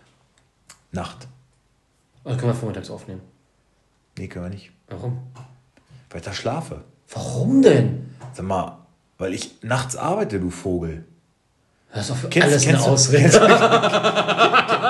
Nacht. 0.92 1.28
Oder 2.24 2.38
können 2.38 2.52
wir 2.52 2.56
vormittags 2.56 2.90
aufnehmen? 2.90 3.22
Nee, 4.18 4.28
können 4.28 4.46
wir 4.46 4.50
nicht. 4.50 4.72
Warum? 4.88 5.20
Weil 6.10 6.20
ich 6.22 6.26
da 6.26 6.34
schlafe. 6.34 6.82
Warum 7.14 7.62
denn? 7.62 8.10
Sag 8.34 8.46
mal, 8.46 8.78
weil 9.18 9.34
ich 9.34 9.62
nachts 9.62 9.96
arbeite, 9.98 10.40
du 10.40 10.50
Vogel. 10.50 11.04
Das 11.96 12.04
ist 12.04 12.10
doch 12.12 12.18
für 12.18 12.28
Kennst- 12.30 12.50
alles 12.50 12.64
kennst 12.64 12.84
eine 12.84 12.92
Ausrede. 12.92 13.30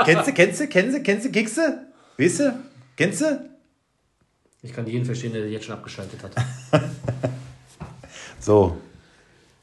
Kennst 0.06 0.27
du, 0.27 0.34
kennst 0.34 0.60
du, 0.60 0.68
kennst 0.68 0.95
du, 0.98 1.02
kennst 1.03 1.26
du, 1.26 1.32
kickst 1.32 1.57
du? 1.57 1.61
Weißt 2.18 2.40
du? 2.41 2.53
Kennst 2.98 3.22
du? 3.22 3.40
Ich 4.64 4.73
kann 4.73 4.86
jeden 4.88 5.06
verstehen, 5.06 5.32
der 5.34 5.48
jetzt 5.48 5.65
schon 5.65 5.76
abgeschaltet 5.76 6.19
hat. 6.23 6.32
So, 8.40 8.76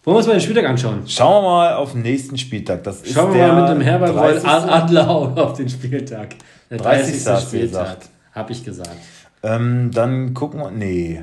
Wollen 0.05 0.15
wir 0.15 0.19
uns 0.19 0.27
mal 0.27 0.33
den 0.35 0.41
Spieltag 0.41 0.67
anschauen? 0.67 1.03
schauen 1.07 1.45
wir 1.45 1.49
mal 1.49 1.75
auf 1.75 1.93
den 1.93 2.03
nächsten 2.03 2.37
Spieltag. 2.39 2.83
Das 2.85 3.03
ist 3.03 3.13
Schauen 3.13 3.33
wir 3.35 3.47
mal 3.47 3.63
mit 3.63 3.71
dem 3.71 3.81
Herbert 3.81 4.15
Reul 4.17 4.33
30. 4.41 4.49
Adler 4.49 5.09
auf 5.11 5.53
den 5.57 5.69
Spieltag. 5.69 6.35
Der 6.71 6.79
30. 6.79 7.13
30. 7.23 7.27
hast 7.27 7.43
du 7.45 7.49
Spieltag. 7.57 7.85
gesagt. 7.85 8.09
Hab 8.35 8.51
ich 8.51 8.65
gesagt. 8.65 8.97
Ähm, 9.45 9.91
dann 9.93 10.35
gucken 10.35 10.61
wir. 10.61 10.71
Nee. 10.71 11.23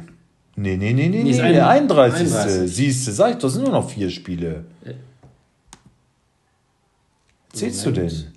Nee, 0.55 0.75
nee, 0.77 0.93
nee, 0.93 1.07
nee, 1.09 1.23
Nee, 1.23 1.31
nee. 1.41 1.53
Der 1.53 1.67
31. 1.69 2.33
31. 2.33 2.73
Siehst 2.73 3.07
du, 3.07 3.11
sag 3.11 3.31
ich, 3.31 3.37
das 3.37 3.53
sind 3.53 3.63
nur 3.63 3.71
noch 3.73 3.89
vier 3.89 4.09
Spiele. 4.09 4.65
Äh. 7.53 7.57
Zählst 7.57 7.85
du 7.85 7.91
denn? 7.91 8.33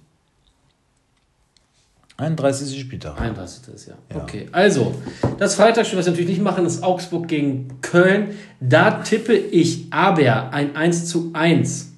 31. 2.16 2.80
Spieltag. 2.80 3.20
31. 3.20 3.74
ist 3.74 3.86
ja. 3.86 3.94
Ja. 4.10 4.22
Okay, 4.22 4.48
also, 4.52 4.94
das 5.38 5.54
Freitagsspiel, 5.56 5.98
was 5.98 6.06
wir 6.06 6.12
natürlich 6.12 6.30
nicht 6.30 6.42
machen, 6.42 6.66
ist 6.66 6.82
Augsburg 6.82 7.26
gegen 7.26 7.80
Köln. 7.80 8.36
Da 8.60 9.02
tippe 9.02 9.34
ich 9.34 9.92
aber 9.92 10.52
ein 10.52 10.76
1 10.76 11.06
zu 11.06 11.30
1. 11.32 11.90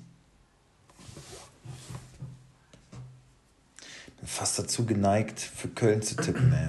Bin 4.18 4.28
fast 4.28 4.58
dazu 4.58 4.86
geneigt, 4.86 5.40
für 5.40 5.68
Köln 5.68 6.00
zu 6.00 6.16
tippen, 6.16 6.52
ey. 6.52 6.68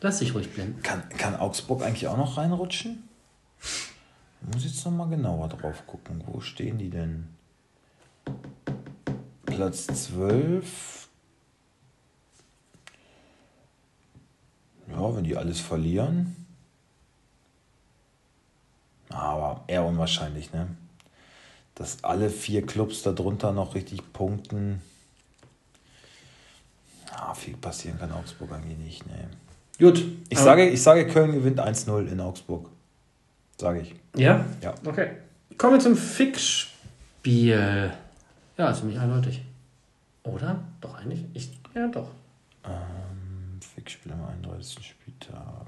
Lass 0.00 0.18
dich 0.18 0.34
ruhig 0.34 0.50
blenden. 0.50 0.82
Kann, 0.82 1.08
kann 1.10 1.36
Augsburg 1.36 1.82
eigentlich 1.82 2.08
auch 2.08 2.16
noch 2.16 2.36
reinrutschen? 2.36 3.08
Muss 4.52 4.64
jetzt 4.64 4.84
noch 4.84 4.90
mal 4.90 5.08
genauer 5.08 5.48
drauf 5.48 5.86
gucken. 5.86 6.24
Wo 6.26 6.40
stehen 6.40 6.78
die 6.78 6.90
denn? 6.90 7.28
Platz 9.54 9.86
12. 9.86 11.08
Ja, 14.88 15.16
wenn 15.16 15.24
die 15.24 15.36
alles 15.36 15.60
verlieren. 15.60 16.36
Aber 19.08 19.64
eher 19.66 19.84
unwahrscheinlich, 19.84 20.52
ne? 20.52 20.68
Dass 21.74 22.02
alle 22.04 22.30
vier 22.30 22.64
Clubs 22.66 23.02
darunter 23.02 23.52
noch 23.52 23.74
richtig 23.74 24.12
punkten. 24.12 24.80
Ah, 27.10 27.34
viel 27.34 27.56
passieren 27.56 27.98
kann 27.98 28.12
Augsburg 28.12 28.52
eigentlich 28.52 28.78
nicht, 28.78 29.06
ne? 29.06 29.28
Gut. 29.78 30.04
Ich 30.28 30.38
Aber- 30.38 30.44
sage, 30.44 30.68
ich 30.68 30.82
sage, 30.82 31.06
Köln 31.06 31.32
gewinnt 31.32 31.60
1-0 31.60 32.06
in 32.08 32.20
Augsburg. 32.20 32.68
Sage 33.58 33.80
ich. 33.80 33.94
Ja? 34.16 34.44
Ja. 34.60 34.74
Okay. 34.84 35.16
Kommen 35.58 35.74
wir 35.74 35.80
zum 35.80 35.96
Fixspiel. 35.96 37.92
Ja, 38.56 38.72
ziemlich 38.72 38.98
eindeutig. 38.98 39.42
Oder? 40.24 40.62
Doch 40.80 40.94
eigentlich? 40.94 41.24
Ich, 41.32 41.58
ja, 41.74 41.88
doch. 41.88 42.10
Ähm, 42.64 43.60
Fickspiel 43.60 44.12
am 44.12 44.24
31. 44.24 44.86
Spieltag. 44.86 45.66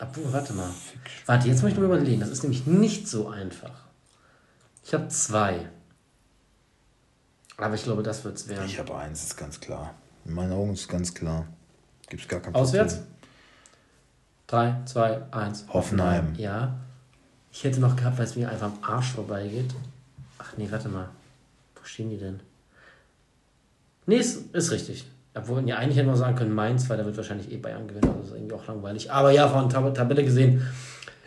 Obwohl, 0.00 0.32
warte 0.32 0.52
mal. 0.52 0.68
Fickspiel. 0.70 1.28
Warte, 1.28 1.48
jetzt 1.48 1.62
muss 1.62 1.72
ich 1.72 1.78
noch 1.78 1.84
überlegen. 1.84 2.20
Das 2.20 2.30
ist 2.30 2.42
nämlich 2.42 2.66
nicht 2.66 3.08
so 3.08 3.28
einfach. 3.28 3.84
Ich 4.84 4.94
habe 4.94 5.08
zwei. 5.08 5.68
Aber 7.56 7.74
ich 7.74 7.82
glaube, 7.82 8.02
das 8.02 8.24
wird 8.24 8.36
es 8.36 8.48
werden. 8.48 8.66
Ich 8.66 8.78
habe 8.78 8.96
eins, 8.96 9.24
ist 9.24 9.36
ganz 9.36 9.58
klar. 9.58 9.94
In 10.24 10.34
meinen 10.34 10.52
Augen 10.52 10.72
ist 10.72 10.80
es 10.82 10.88
ganz 10.88 11.12
klar. 11.12 11.46
Gibt 12.08 12.22
es 12.22 12.28
gar 12.28 12.40
kein 12.40 12.54
Auswärts? 12.54 12.94
Problem. 12.94 13.14
3, 14.46 14.76
2, 14.86 15.22
1. 15.32 15.66
Hoffenheim. 15.68 16.34
Ja. 16.36 16.78
Ich 17.52 17.64
hätte 17.64 17.80
noch 17.80 17.96
gehabt, 17.96 18.18
weil 18.18 18.24
es 18.24 18.36
mir 18.36 18.48
einfach 18.48 18.66
am 18.66 18.78
Arsch 18.82 19.12
vorbeigeht. 19.12 19.74
Ach 20.38 20.54
nee, 20.56 20.70
warte 20.70 20.88
mal 20.88 21.08
stehen 21.88 22.10
die 22.10 22.18
denn? 22.18 22.40
Nee, 24.06 24.16
ist, 24.16 24.54
ist 24.54 24.70
richtig. 24.70 25.04
Obwohl, 25.34 25.66
ja, 25.68 25.76
eigentlich 25.76 25.96
hätte 25.96 26.06
man 26.06 26.16
sagen 26.16 26.36
können, 26.36 26.54
Mainz, 26.54 26.88
weil 26.88 26.96
da 26.96 27.04
wird 27.04 27.16
wahrscheinlich 27.16 27.52
eh 27.52 27.56
Bayern 27.58 27.86
gewinnen. 27.86 28.12
Das 28.20 28.30
ist 28.30 28.34
irgendwie 28.34 28.54
auch 28.54 28.66
langweilig. 28.66 29.10
Aber 29.12 29.30
ja, 29.30 29.46
von 29.48 29.68
Tab 29.68 29.94
Tabelle 29.94 30.24
gesehen. 30.24 30.66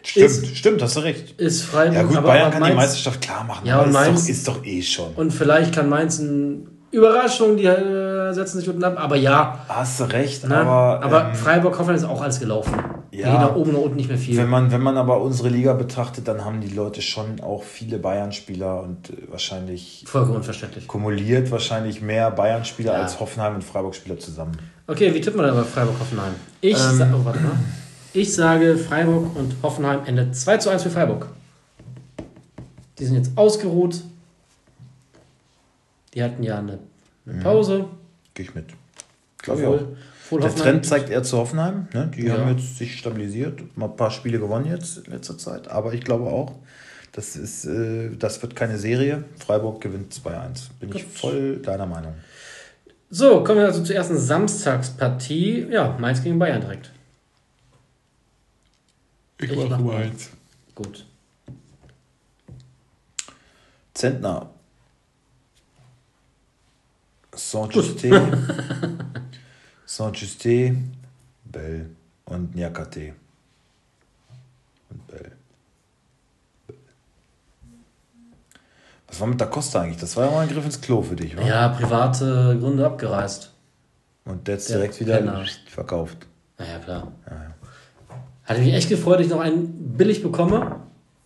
Stimmt, 0.03 0.25
ist, 0.25 0.57
stimmt, 0.57 0.81
hast 0.81 0.95
du 0.97 1.01
recht. 1.01 1.39
Ist 1.39 1.61
Freiburg, 1.63 1.95
ja, 1.95 2.03
gut, 2.03 2.17
aber 2.17 2.27
Bayern 2.27 2.51
kann 2.51 2.61
Mainz, 2.61 2.73
die 2.73 2.77
Meisterschaft 2.77 3.21
klar 3.21 3.43
machen. 3.43 3.65
Ja, 3.67 3.81
und 3.81 3.91
Mainz 3.91 4.27
ist 4.27 4.47
doch, 4.47 4.57
ist 4.57 4.63
doch 4.63 4.65
eh 4.65 4.81
schon. 4.81 5.13
Und 5.13 5.31
vielleicht 5.31 5.75
kann 5.75 5.87
Mainz 5.87 6.19
eine 6.19 6.63
Überraschung, 6.89 7.55
die 7.55 7.65
äh, 7.65 8.33
setzen 8.33 8.59
sich 8.59 8.67
unten 8.67 8.83
ab. 8.83 8.95
Aber 8.97 9.15
ja. 9.15 9.63
Hast 9.67 9.99
du 9.99 10.05
recht, 10.05 10.47
ne? 10.47 10.55
aber. 10.57 11.03
Aber 11.03 11.29
ähm, 11.29 11.35
Freiburg 11.35 11.73
Hoffenheim 11.77 11.95
ist 11.95 12.03
auch 12.03 12.21
alles 12.21 12.39
gelaufen. 12.39 12.73
Ja, 13.11 13.33
nach 13.33 13.55
oben 13.55 13.75
und 13.75 13.83
unten 13.83 13.95
nicht 13.97 14.07
mehr 14.07 14.17
viel. 14.17 14.37
Wenn 14.37 14.49
man, 14.49 14.71
wenn 14.71 14.81
man 14.81 14.97
aber 14.97 15.21
unsere 15.21 15.49
Liga 15.49 15.73
betrachtet, 15.73 16.29
dann 16.29 16.45
haben 16.45 16.61
die 16.61 16.69
Leute 16.69 17.01
schon 17.01 17.41
auch 17.41 17.63
viele 17.63 17.99
Bayern-Spieler 17.99 18.81
und 18.83 19.09
äh, 19.09 19.29
wahrscheinlich. 19.29 20.05
Vollkommen 20.07 20.37
unverständlich. 20.37 20.87
Kumuliert 20.87 21.51
wahrscheinlich 21.51 22.01
mehr 22.01 22.31
Bayern-Spieler 22.31 22.93
ja. 22.93 23.01
als 23.01 23.19
Hoffenheim 23.19 23.55
und 23.55 23.63
Freiburg-Spieler 23.65 24.17
zusammen. 24.17 24.57
Okay, 24.87 25.13
wie 25.13 25.19
tippen 25.19 25.39
wir 25.41 25.47
denn 25.47 25.55
bei 25.55 25.63
Freiburg-Hoffenheim? 25.63 26.33
Ich, 26.61 26.73
ähm, 26.73 26.97
sa 26.97 27.13
oh, 27.13 27.33
ich 28.13 28.33
sage, 28.33 28.77
Freiburg 28.77 29.35
und 29.35 29.55
Hoffenheim 29.61 30.05
endet 30.05 30.35
2 30.35 30.57
zu 30.57 30.69
1 30.69 30.83
für 30.83 30.89
Freiburg. 30.89 31.27
Die 32.97 33.05
sind 33.05 33.15
jetzt 33.15 33.37
ausgeruht. 33.37 34.01
Die 36.13 36.23
hatten 36.23 36.43
ja 36.43 36.59
eine, 36.59 36.79
eine 37.25 37.35
mhm. 37.35 37.43
Pause. 37.43 37.79
Mhm. 37.79 37.85
Gehe 38.33 38.45
ich 38.45 38.55
mit. 38.55 38.65
Glaube 39.39 39.61
ich 39.61 39.67
auch. 39.67 39.79
Der 40.31 40.55
Trend 40.55 40.85
zeigt 40.85 41.09
eher 41.09 41.23
zu 41.23 41.37
Hoffenheim. 41.37 41.87
Ne? 41.93 42.09
Die 42.15 42.25
ja. 42.25 42.37
haben 42.37 42.57
jetzt 42.57 42.77
sich 42.77 42.97
stabilisiert, 42.97 43.77
mal 43.77 43.87
ein 43.87 43.95
paar 43.95 44.11
Spiele 44.11 44.39
gewonnen 44.39 44.65
jetzt 44.65 45.05
in 45.05 45.11
letzter 45.11 45.37
Zeit. 45.37 45.67
Aber 45.67 45.93
ich 45.93 46.03
glaube 46.03 46.25
auch, 46.25 46.53
das, 47.11 47.35
ist, 47.35 47.65
äh, 47.65 48.15
das 48.15 48.41
wird 48.41 48.55
keine 48.55 48.77
Serie. 48.77 49.25
Freiburg 49.37 49.81
gewinnt 49.81 50.13
2-1. 50.13 50.69
Bin 50.79 50.91
Gut. 50.91 51.01
ich 51.01 51.05
voll 51.05 51.57
deiner 51.57 51.85
Meinung. 51.85 52.15
So, 53.09 53.43
kommen 53.43 53.59
wir 53.59 53.65
also 53.65 53.83
zur 53.83 53.95
ersten 53.95 54.17
Samstagspartie. 54.17 55.67
Ja, 55.69 55.97
Mainz 55.99 56.23
gegen 56.23 56.39
Bayern 56.39 56.61
direkt. 56.61 56.91
Ich, 59.41 59.51
ich 59.51 59.57
mache 59.57 59.69
mach 59.69 59.79
Mainz. 59.79 60.29
Gut. 60.73 61.05
Zentner. 63.93 64.49
Saint-Justin. 67.35 68.13
Saint-Justé, 69.91 70.73
Bell 71.43 71.89
und 72.23 72.55
Nyakate. 72.55 73.13
Und 74.89 75.05
Bell. 75.07 75.31
Was 79.09 79.19
war 79.19 79.27
mit 79.27 79.41
der 79.41 79.47
Costa 79.47 79.81
eigentlich? 79.81 79.97
Das 79.99 80.15
war 80.15 80.27
ja 80.27 80.31
mal 80.31 80.39
ein 80.39 80.49
Griff 80.49 80.63
ins 80.63 80.79
Klo 80.79 81.01
für 81.01 81.17
dich, 81.17 81.35
oder? 81.35 81.45
Ja, 81.45 81.67
private 81.67 82.57
Gründe 82.57 82.85
abgereist. 82.85 83.51
Und 84.23 84.47
jetzt 84.47 84.69
Der 84.69 84.77
direkt 84.77 84.97
wieder 85.01 85.17
Penner. 85.17 85.43
verkauft. 85.67 86.25
Naja, 86.57 86.79
klar. 86.79 87.11
Ja, 87.29 87.33
ja. 87.33 87.55
Hatte 88.45 88.61
mich 88.61 88.73
echt 88.73 88.87
gefreut, 88.87 89.19
dass 89.19 89.25
ich 89.25 89.31
noch 89.31 89.41
einen 89.41 89.97
billig 89.97 90.23
bekomme. 90.23 90.77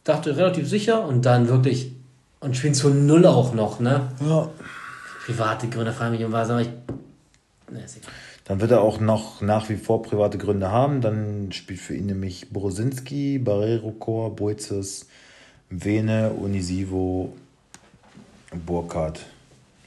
Dachte 0.03 0.35
relativ 0.37 0.67
sicher 0.67 1.05
und 1.05 1.23
dann 1.23 1.47
wirklich. 1.49 1.91
Und 2.39 2.57
spielen 2.57 2.73
zu 2.73 2.89
null 2.89 3.27
auch 3.27 3.53
noch, 3.53 3.79
ne? 3.79 4.09
Ja. 4.27 4.49
Private 5.25 5.67
Gründe 5.67 5.93
fragen 5.93 6.13
mich 6.15 6.25
um 6.25 6.31
was, 6.31 6.49
aber 6.49 6.61
ich. 6.61 6.69
Ne, 7.71 7.83
ist 7.83 7.97
egal. 7.97 8.11
Dann 8.45 8.61
wird 8.61 8.71
er 8.71 8.81
auch 8.81 8.99
noch 8.99 9.41
nach 9.41 9.69
wie 9.69 9.75
vor 9.75 10.03
private 10.03 10.37
Gründe 10.37 10.71
haben. 10.71 11.01
Dann 11.01 11.51
spielt 11.51 11.79
für 11.79 11.95
ihn 11.95 12.05
nämlich 12.05 12.51
Borosinski, 12.51 13.39
Barrero-Kor, 13.39 14.35
Boizes, 14.35 15.07
Vene, 15.69 16.31
Unisivo, 16.31 17.33
Burkhardt. 18.65 19.25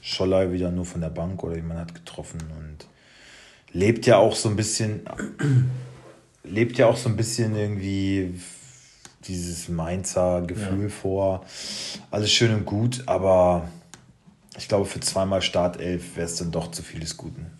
Scholler 0.01 0.51
wieder 0.51 0.71
nur 0.71 0.85
von 0.85 1.01
der 1.01 1.09
Bank 1.09 1.43
oder 1.43 1.55
jemand 1.55 1.79
hat 1.79 1.95
getroffen 1.95 2.39
und 2.57 2.87
lebt 3.73 4.05
ja 4.05 4.17
auch 4.17 4.35
so 4.35 4.49
ein 4.49 4.55
bisschen, 4.55 5.01
lebt 6.43 6.77
ja 6.77 6.87
auch 6.87 6.97
so 6.97 7.09
ein 7.09 7.17
bisschen 7.17 7.55
irgendwie 7.55 8.39
dieses 9.25 9.67
Mainzer 9.67 10.41
Gefühl 10.41 10.83
ja. 10.83 10.89
vor. 10.89 11.45
Alles 12.11 12.31
schön 12.31 12.53
und 12.53 12.65
gut, 12.65 13.03
aber 13.05 13.69
ich 14.57 14.67
glaube, 14.67 14.85
für 14.85 14.99
zweimal 14.99 15.41
Startelf 15.41 16.15
wäre 16.15 16.27
es 16.27 16.37
dann 16.37 16.51
doch 16.51 16.71
zu 16.71 16.81
viel 16.81 17.01
des 17.01 17.17
Guten. 17.17 17.58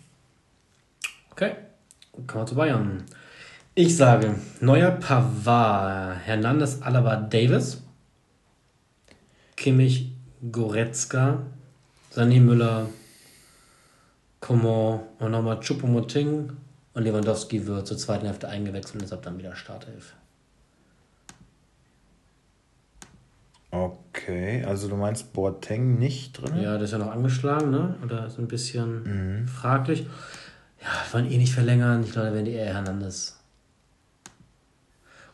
Okay. 1.40 1.56
zu 2.46 2.54
Bayern. 2.54 3.02
Ich 3.74 3.96
sage, 3.96 4.34
neuer 4.60 4.90
Pavard, 4.90 6.18
Hernandez, 6.26 6.82
Alaba, 6.82 7.16
Davis, 7.16 7.82
Kimmich, 9.56 10.12
Goretzka, 10.52 11.42
Sané 12.12 12.40
Müller, 12.40 12.90
Coman 14.40 15.00
und 15.18 15.30
nochmal 15.30 15.60
Chupomoting 15.60 16.52
und 16.92 17.02
Lewandowski 17.02 17.66
wird 17.66 17.86
zur 17.86 17.96
zweiten 17.96 18.26
Hälfte 18.26 18.48
eingewechselt 18.48 18.96
und 18.96 19.02
deshalb 19.02 19.22
dann 19.22 19.38
wieder 19.38 19.54
Startelf. 19.56 20.14
Okay, 23.70 24.62
also 24.64 24.88
du 24.88 24.96
meinst 24.96 25.32
Boateng 25.32 25.98
nicht 25.98 26.32
drin? 26.32 26.60
Ja, 26.60 26.74
der 26.74 26.82
ist 26.82 26.90
ja 26.90 26.98
noch 26.98 27.12
angeschlagen, 27.12 27.70
ne? 27.70 27.94
Oder 28.04 28.26
ist 28.26 28.38
ein 28.38 28.48
bisschen 28.48 29.40
mhm. 29.42 29.48
fraglich. 29.48 30.06
Ja, 30.82 30.88
wollen 31.12 31.30
eh 31.30 31.36
nicht 31.36 31.52
verlängern. 31.52 32.02
Ich 32.02 32.12
glaube, 32.12 32.28
da 32.28 32.34
werden 32.34 32.46
die 32.46 32.52
eher 32.52 32.74
Hernandez. 32.74 33.36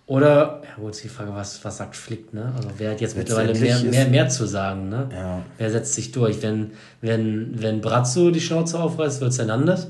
Oder, 0.06 0.62
ja 0.62 0.80
gut, 0.80 0.92
ist 0.92 1.02
die 1.02 1.08
Frage, 1.08 1.34
was, 1.34 1.64
was 1.64 1.78
sagt 1.78 1.96
Flick, 1.96 2.32
ne? 2.32 2.52
Also 2.56 2.70
wer 2.78 2.92
hat 2.92 3.00
jetzt 3.00 3.16
mittlerweile 3.16 3.58
mehr, 3.58 3.78
mehr, 3.80 4.06
mehr 4.06 4.28
zu 4.28 4.46
sagen, 4.46 4.88
ne? 4.88 5.08
Ja. 5.12 5.42
Wer 5.58 5.70
setzt 5.70 5.94
sich 5.94 6.12
durch? 6.12 6.42
Wenn, 6.42 6.72
wenn, 7.00 7.60
wenn 7.60 7.80
Brazzo 7.80 8.30
die 8.30 8.40
Schnauze 8.40 8.78
aufreißt, 8.78 9.20
wird 9.20 9.32
es 9.32 9.38
Hernandez. 9.38 9.88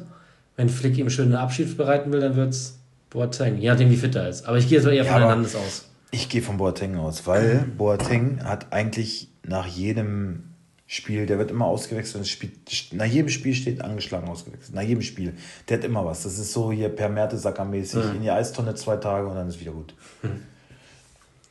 Wenn 0.56 0.70
Flick 0.70 0.96
ihm 0.96 1.10
schönen 1.10 1.34
Abschied 1.34 1.76
bereiten 1.76 2.12
will, 2.12 2.20
dann 2.20 2.34
wird 2.34 2.50
es 2.50 2.78
Boateng. 3.10 3.58
Je 3.58 3.68
nachdem, 3.68 3.90
wie 3.90 3.96
fit 3.96 4.14
er 4.14 4.30
ist. 4.30 4.46
Aber 4.46 4.56
ich 4.56 4.68
gehe 4.68 4.78
jetzt 4.78 4.86
eher 4.86 4.94
ja, 4.94 5.04
von 5.04 5.20
Hernandez 5.20 5.54
aus. 5.54 5.86
Ich 6.12 6.30
gehe 6.30 6.40
von 6.40 6.56
Boateng 6.56 6.96
aus, 6.96 7.26
weil 7.26 7.66
Boateng 7.76 8.42
hat 8.42 8.72
eigentlich 8.72 9.28
nach 9.42 9.66
jedem 9.66 10.44
Spiel, 10.88 11.26
der 11.26 11.38
wird 11.38 11.50
immer 11.50 11.66
ausgewechselt. 11.66 12.28
Spiel, 12.28 12.52
nach 12.92 13.06
jedem 13.06 13.28
Spiel 13.28 13.54
steht 13.54 13.80
angeschlagen 13.80 14.28
ausgewechselt. 14.28 14.74
Nach 14.74 14.82
jedem 14.82 15.02
Spiel. 15.02 15.34
Der 15.68 15.78
hat 15.78 15.84
immer 15.84 16.04
was. 16.04 16.22
Das 16.22 16.38
ist 16.38 16.52
so 16.52 16.70
hier 16.70 16.88
per 16.88 17.08
Mertesacker-mäßig 17.08 18.04
mhm. 18.04 18.16
in 18.16 18.22
die 18.22 18.30
Eistonne 18.30 18.74
zwei 18.76 18.96
Tage 18.96 19.26
und 19.26 19.34
dann 19.34 19.48
ist 19.48 19.58
wieder 19.60 19.72
gut. 19.72 19.94
Mhm. 20.22 20.42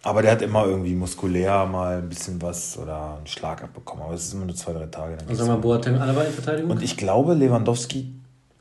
Aber 0.04 0.22
der 0.22 0.32
hat 0.32 0.42
immer 0.42 0.66
irgendwie 0.66 0.94
muskulär 0.94 1.66
mal 1.66 1.98
ein 1.98 2.08
bisschen 2.08 2.42
was 2.42 2.78
oder 2.78 3.18
einen 3.18 3.28
Schlag 3.28 3.64
abbekommen. 3.64 4.06
Aber 4.06 4.14
es 4.14 4.26
ist 4.26 4.34
immer 4.34 4.46
nur 4.46 4.56
zwei, 4.56 4.72
drei 4.72 4.86
Tage. 4.86 5.18
Und 5.28 5.36
sag 5.36 5.48
mal, 5.48 5.58
Boateng 5.58 5.98
alle 5.98 6.28
in 6.28 6.32
Verteidigung? 6.32 6.72
Und 6.72 6.84
ich 6.84 6.96
glaube, 6.96 7.34
Lewandowski 7.34 8.14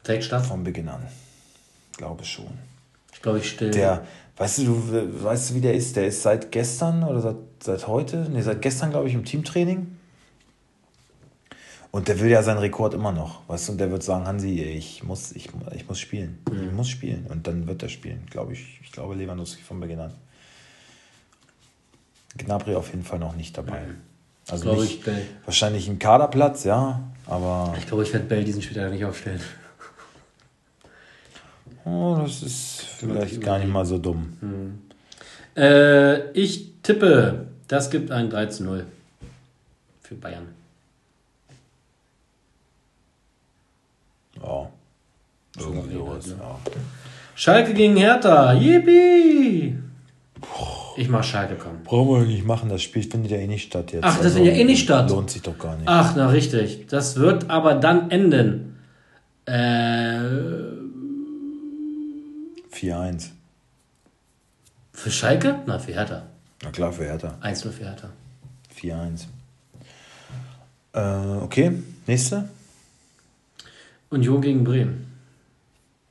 direkt 0.07 0.25
starten. 0.25 0.47
Von 0.47 0.65
Beginn 0.65 0.89
an. 0.89 1.07
Glaube 1.99 2.25
schon. 2.25 2.47
Ich 3.13 3.21
glaube, 3.23 3.39
ich 3.39 3.51
still. 3.51 3.71
Der, 3.71 4.05
weißt 4.39 4.59
du, 4.59 4.65
du 4.65 5.25
weißt 5.25 5.51
du, 5.51 5.55
wie 5.55 5.61
der 5.61 5.75
ist? 5.75 5.95
Der 5.97 6.07
ist 6.07 6.23
seit 6.23 6.51
gestern 6.51 7.05
oder 7.05 7.21
seit, 7.21 7.37
seit 7.63 7.87
heute? 7.87 8.29
Ne, 8.31 8.43
seit 8.43 8.63
gestern, 8.63 8.91
glaube 8.91 9.09
ich, 9.09 9.15
im 9.15 9.25
Teamtraining. 9.25 9.99
Und 11.95 12.09
der 12.09 12.19
will 12.19 12.29
ja 12.29 12.43
seinen 12.43 12.59
Rekord 12.59 12.93
immer 12.93 13.12
noch, 13.12 13.49
weißt 13.49 13.69
du, 13.69 13.73
und 13.73 13.79
der 13.79 13.89
wird 13.89 14.03
sagen, 14.03 14.27
Hansi, 14.27 14.61
ich 14.61 15.05
muss, 15.05 15.31
ich, 15.31 15.49
ich 15.77 15.89
muss 15.89 16.01
spielen. 16.01 16.41
Ich 16.49 16.61
mhm. 16.61 16.75
muss 16.75 16.89
spielen. 16.89 17.25
Und 17.29 17.47
dann 17.47 17.69
wird 17.69 17.85
er 17.85 17.89
spielen, 17.89 18.27
glaube 18.29 18.55
ich. 18.55 18.81
Ich 18.83 18.91
glaube 18.91 19.15
Lewandowski 19.15 19.62
von 19.62 19.79
Beginn 19.79 20.01
an. 20.01 20.12
Gnabry 22.37 22.75
auf 22.75 22.91
jeden 22.91 23.05
Fall 23.05 23.21
noch 23.21 23.37
nicht 23.37 23.57
dabei. 23.57 23.83
Mhm. 23.83 24.01
Also 24.49 24.65
glaube 24.65 24.83
nicht, 24.83 24.99
ich, 24.99 25.05
Bell. 25.05 25.23
wahrscheinlich 25.45 25.87
ein 25.87 26.01
Kaderplatz, 26.01 26.65
ja, 26.65 27.01
aber... 27.27 27.77
Ich 27.79 27.87
glaube, 27.87 28.03
ich 28.03 28.12
werde 28.12 28.27
Bell 28.27 28.43
diesen 28.43 28.61
Spieler 28.61 28.91
nicht 28.91 29.05
aufstellen. 29.05 29.41
Oh, 31.85 32.19
das 32.21 32.43
ist 32.43 32.81
vielleicht 32.97 33.41
gar 33.41 33.59
nicht 33.59 33.71
mal 33.71 33.85
so 33.85 33.99
dumm. 33.99 34.37
Hm. 34.41 34.79
Äh, 35.55 36.31
ich 36.33 36.73
tippe, 36.83 37.49
das 37.69 37.91
gibt 37.91 38.11
ein 38.11 38.31
3 38.31 38.47
0 38.61 38.87
für 40.01 40.15
Bayern. 40.15 40.64
Ja. 44.45 44.69
Irgendwie 45.59 45.95
sowas, 45.95 46.27
halt, 46.27 46.39
ja. 46.39 46.81
Schalke 47.35 47.75
gegen 47.75 47.97
Hertha. 47.97 48.53
Yippie! 48.53 49.79
Ich 50.97 51.09
mach 51.09 51.25
Schalke 51.25 51.57
kommen. 51.57 51.83
Brauchen 51.85 52.21
wir 52.21 52.27
nicht 52.27 52.45
machen, 52.45 52.69
das 52.69 52.83
Spiel 52.83 53.03
findet 53.03 53.33
ja 53.33 53.39
eh 53.39 53.47
nicht 53.47 53.66
statt 53.66 53.93
jetzt. 53.93 54.05
Ach, 54.05 54.16
das 54.16 54.27
also, 54.27 54.41
ja 54.41 54.53
eh 54.53 54.65
nicht 54.65 54.85
statt. 54.85 55.11
Lohnt 55.11 55.31
sich 55.31 55.43
doch 55.43 55.59
gar 55.59 55.77
nicht. 55.77 55.89
Ach, 55.89 56.15
na 56.16 56.29
richtig. 56.29 56.87
Das 56.89 57.16
wird 57.16 57.51
aber 57.51 57.75
dann 57.75 58.11
enden. 58.11 58.77
Äh. 59.47 60.21
4-1. 62.73 63.31
Für 64.93 65.11
Schalke? 65.11 65.61
Na, 65.66 65.79
für 65.79 65.93
Hertha. 65.93 66.23
Na 66.62 66.71
klar, 66.71 66.93
für 66.93 67.05
Hertha. 67.05 67.39
1-0 67.43 67.71
für 67.71 67.85
Hertha. 67.85 68.09
4-1. 68.81 69.27
Äh, 70.93 71.43
okay, 71.43 71.83
nächste. 72.07 72.49
Union 74.15 74.41
gegen 74.41 74.65
Bremen. 74.65 75.12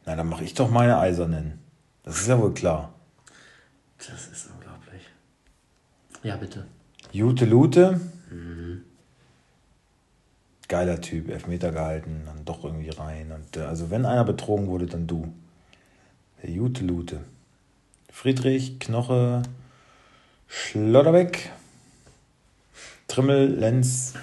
Na, 0.06 0.16
dann 0.16 0.28
mache 0.28 0.44
ich 0.44 0.54
doch 0.54 0.70
meine 0.70 0.98
Eisernen. 0.98 1.60
Das 2.04 2.20
ist 2.20 2.28
ja 2.28 2.40
wohl 2.40 2.54
klar. 2.54 2.94
Das 3.98 4.28
ist 4.28 4.50
unglaublich. 4.52 5.02
Ja, 6.22 6.36
bitte. 6.36 6.66
Jute 7.12 7.46
Lute. 7.46 8.02
Geiler 10.68 11.00
Typ, 11.02 11.30
Elfmeter 11.30 11.72
gehalten, 11.72 12.24
dann 12.26 12.46
doch 12.46 12.64
irgendwie 12.64 12.90
rein. 12.90 13.32
Und 13.32 13.58
äh, 13.58 13.62
also 13.62 13.92
wenn 13.92 14.06
einer 14.06 14.24
betrogen 14.24 14.68
wurde, 14.68 14.88
dann 14.88 15.08
du. 15.08 15.32
Der 16.42 16.50
Jute 16.50 16.84
Lute. 16.84 17.22
Friedrich, 18.12 18.80
Knoche, 18.80 19.44
Schlotterbeck, 20.48 21.52
Trimmel, 23.08 23.48
Lenz, 23.48 24.14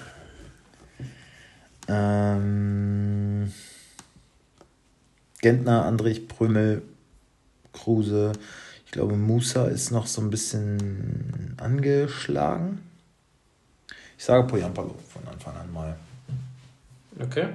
ähm, 1.87 3.20
Gentner, 5.41 5.85
Andrich, 5.85 6.27
Prümel, 6.27 6.81
Kruse. 7.73 8.31
Ich 8.85 8.91
glaube, 8.91 9.15
Musa 9.15 9.65
ist 9.65 9.91
noch 9.91 10.05
so 10.05 10.21
ein 10.21 10.29
bisschen 10.29 11.55
angeschlagen. 11.57 12.81
Ich 14.17 14.25
sage 14.25 14.45
Poyampalo 14.45 14.95
von 15.09 15.27
Anfang 15.27 15.55
an 15.57 15.73
mal. 15.73 15.97
Okay. 17.19 17.49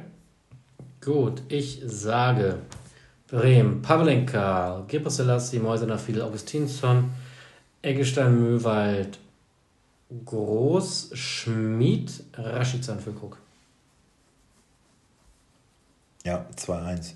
Gut, 1.01 1.43
ich 1.49 1.81
sage 1.85 2.59
Bremen, 3.29 3.83
Pavlenka, 3.83 4.85
Gebrselassie, 4.89 5.59
Mäusener, 5.59 5.99
Fiedel, 5.99 6.23
Augustinsson, 6.23 7.11
Eggestein, 7.83 8.41
Möwald, 8.41 9.19
Groß, 10.25 11.11
Schmid, 11.15 12.23
Raschizan 12.35 13.01
für 13.01 13.11
Cook. 13.11 13.39
Ja, 16.25 16.47
2-1. 16.57 17.15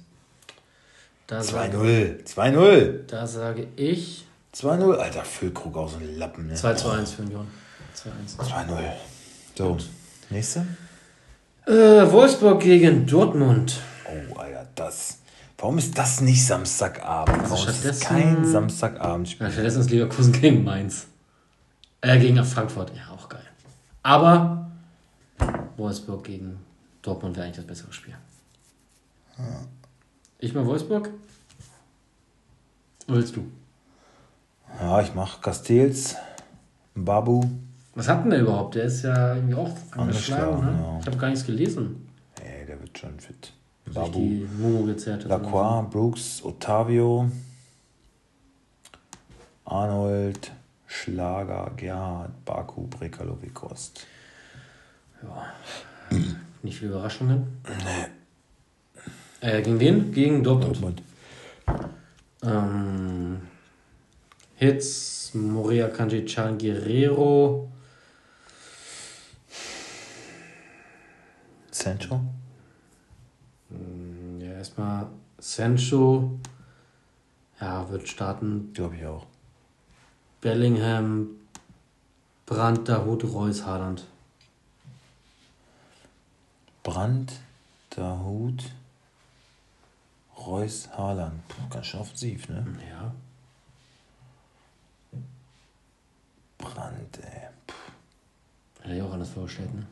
Da 1.31 1.45
sage, 1.45 1.77
2-0. 1.77 2.25
2-0. 2.25 3.07
da 3.07 3.25
sage 3.25 3.69
ich 3.77 4.27
2-0. 4.53 4.97
Alter, 4.97 5.25
Füllkrug 5.25 5.89
so 5.89 5.99
ein 5.99 6.19
Lappen, 6.19 6.49
ne? 6.49 6.55
2 6.55 6.75
zu 6.75 6.89
1 6.89 7.13
für 7.13 7.23
Union. 7.23 7.47
2-1. 8.37 8.51
2-0. 8.51 8.93
So, 9.57 9.77
nächste. 10.29 10.67
Äh, 11.67 11.73
Wolfsburg 12.11 12.61
gegen 12.61 13.07
Dortmund. 13.07 13.81
Oh, 14.07 14.41
Alter, 14.41 14.67
das. 14.75 15.19
Warum 15.57 15.79
ist 15.79 15.97
das 15.97 16.21
nicht 16.21 16.45
Samstagabend? 16.45 17.49
Warum 17.49 17.69
ist 17.69 17.85
das 17.85 18.01
kein 18.01 18.45
Samstagabendspiel? 18.45 19.47
Ja, 19.47 19.53
stattdessen 19.53 19.83
ist 19.83 19.91
Leverkusen 19.91 20.33
gegen 20.33 20.65
Mainz. 20.65 21.07
Äh, 22.01 22.19
gegen 22.19 22.45
Frankfurt. 22.45 22.91
Ja, 22.97 23.15
auch 23.15 23.29
geil. 23.29 23.47
Aber 24.03 24.69
Wolfsburg 25.77 26.25
gegen 26.25 26.59
Dortmund 27.03 27.37
wäre 27.37 27.47
eigentlich 27.47 27.59
das 27.59 27.67
bessere 27.67 27.93
Spiel. 27.93 28.17
Ich 30.43 30.55
mal 30.55 30.65
Wolfsburg? 30.65 31.11
Oder 33.09 33.17
willst 33.19 33.37
du? 33.37 33.45
Ja, 34.81 35.03
ich 35.03 35.15
mach 35.15 35.43
Castells, 35.43 36.17
Babu. 36.95 37.45
Was 37.95 38.09
hat 38.09 38.25
denn 38.25 38.31
der 38.31 38.41
überhaupt? 38.41 38.75
Der 38.75 38.85
ist 38.85 39.03
ja 39.03 39.35
irgendwie 39.35 39.55
auch 39.55 39.71
angeschlagen, 39.91 40.55
Angeschlagen, 40.55 40.65
ne? 40.65 40.83
ja. 40.83 40.99
Ich 41.01 41.07
habe 41.07 41.17
gar 41.19 41.29
nichts 41.29 41.45
gelesen. 41.45 42.09
Ey, 42.43 42.65
der 42.65 42.81
wird 42.81 42.97
schon 42.99 43.21
fit. 43.21 43.53
Babu, 43.93 44.19
die 44.19 44.49
Momo 44.59 44.87
gezerrt. 44.87 45.25
Lacroix, 45.25 45.91
Brooks, 45.91 46.43
Otavio, 46.43 47.31
Arnold, 49.67 50.53
Schlager, 50.87 51.71
Gerhard, 51.77 52.45
Baku, 52.47 52.87
Brekalo, 52.87 53.37
Kost. 53.53 54.07
Nicht 56.63 56.79
viele 56.79 56.93
Überraschungen. 56.93 57.61
Äh, 59.41 59.63
gegen 59.63 59.81
wen? 59.81 60.13
Gegen 60.13 60.45
Dortmund. 60.45 60.77
Dortmund. 60.77 61.03
Ähm, 62.43 63.41
Hitz, 64.57 65.31
Moria 65.35 65.89
Kanji 65.89 66.25
Chan 66.27 66.59
Guerrero. 66.59 67.71
Sancho? 71.71 72.21
Ja, 74.39 74.53
erstmal 74.53 75.07
Sancho. 75.39 76.39
Ja, 77.61 77.89
wird 77.89 78.09
starten. 78.09 78.73
Glaube 78.75 78.97
ich 78.97 79.07
auch. 79.07 79.27
Bellingham, 80.41 81.29
Brandt, 82.45 82.89
Dahut, 82.89 83.25
Reus, 83.25 83.65
Haaland. 83.65 84.07
Brandt, 86.83 87.33
Dahut, 87.91 88.65
Reus, 90.47 90.89
Haaland. 90.97 91.47
Puh, 91.49 91.69
ganz 91.69 91.87
schön 91.87 92.01
offensiv, 92.01 92.49
ne? 92.49 92.67
Ja. 92.89 93.15
Brandt, 96.59 97.19
ey. 97.23 97.49
Puh. 97.67 98.83
Hätte 98.83 98.95
ich 98.95 99.03
auch 99.03 99.13
anders 99.13 99.31
vorgestellt, 99.31 99.75
ne? 99.75 99.87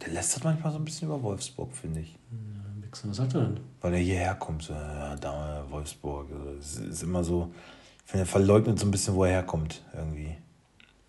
Der 0.00 0.12
lästert 0.12 0.44
manchmal 0.44 0.72
so 0.72 0.78
ein 0.78 0.84
bisschen 0.84 1.08
über 1.08 1.22
Wolfsburg, 1.22 1.72
finde 1.72 2.00
ich. 2.00 2.16
Wichser, 2.80 3.08
Was 3.10 3.16
sagt 3.18 3.34
er 3.34 3.42
denn? 3.42 3.60
Weil 3.80 3.94
er 3.94 4.00
hierher 4.00 4.34
kommt, 4.34 4.62
so, 4.62 4.72
ja, 4.72 5.14
da 5.16 5.64
Wolfsburg. 5.68 6.28
Also, 6.32 6.50
Es 6.58 6.76
ist 6.76 7.02
immer 7.02 7.22
so, 7.22 7.52
ich 8.04 8.10
finde, 8.10 8.24
er 8.24 8.26
verleugnet 8.26 8.78
so 8.78 8.86
ein 8.86 8.90
bisschen, 8.90 9.14
wo 9.14 9.24
er 9.24 9.32
herkommt, 9.32 9.82
irgendwie. 9.94 10.36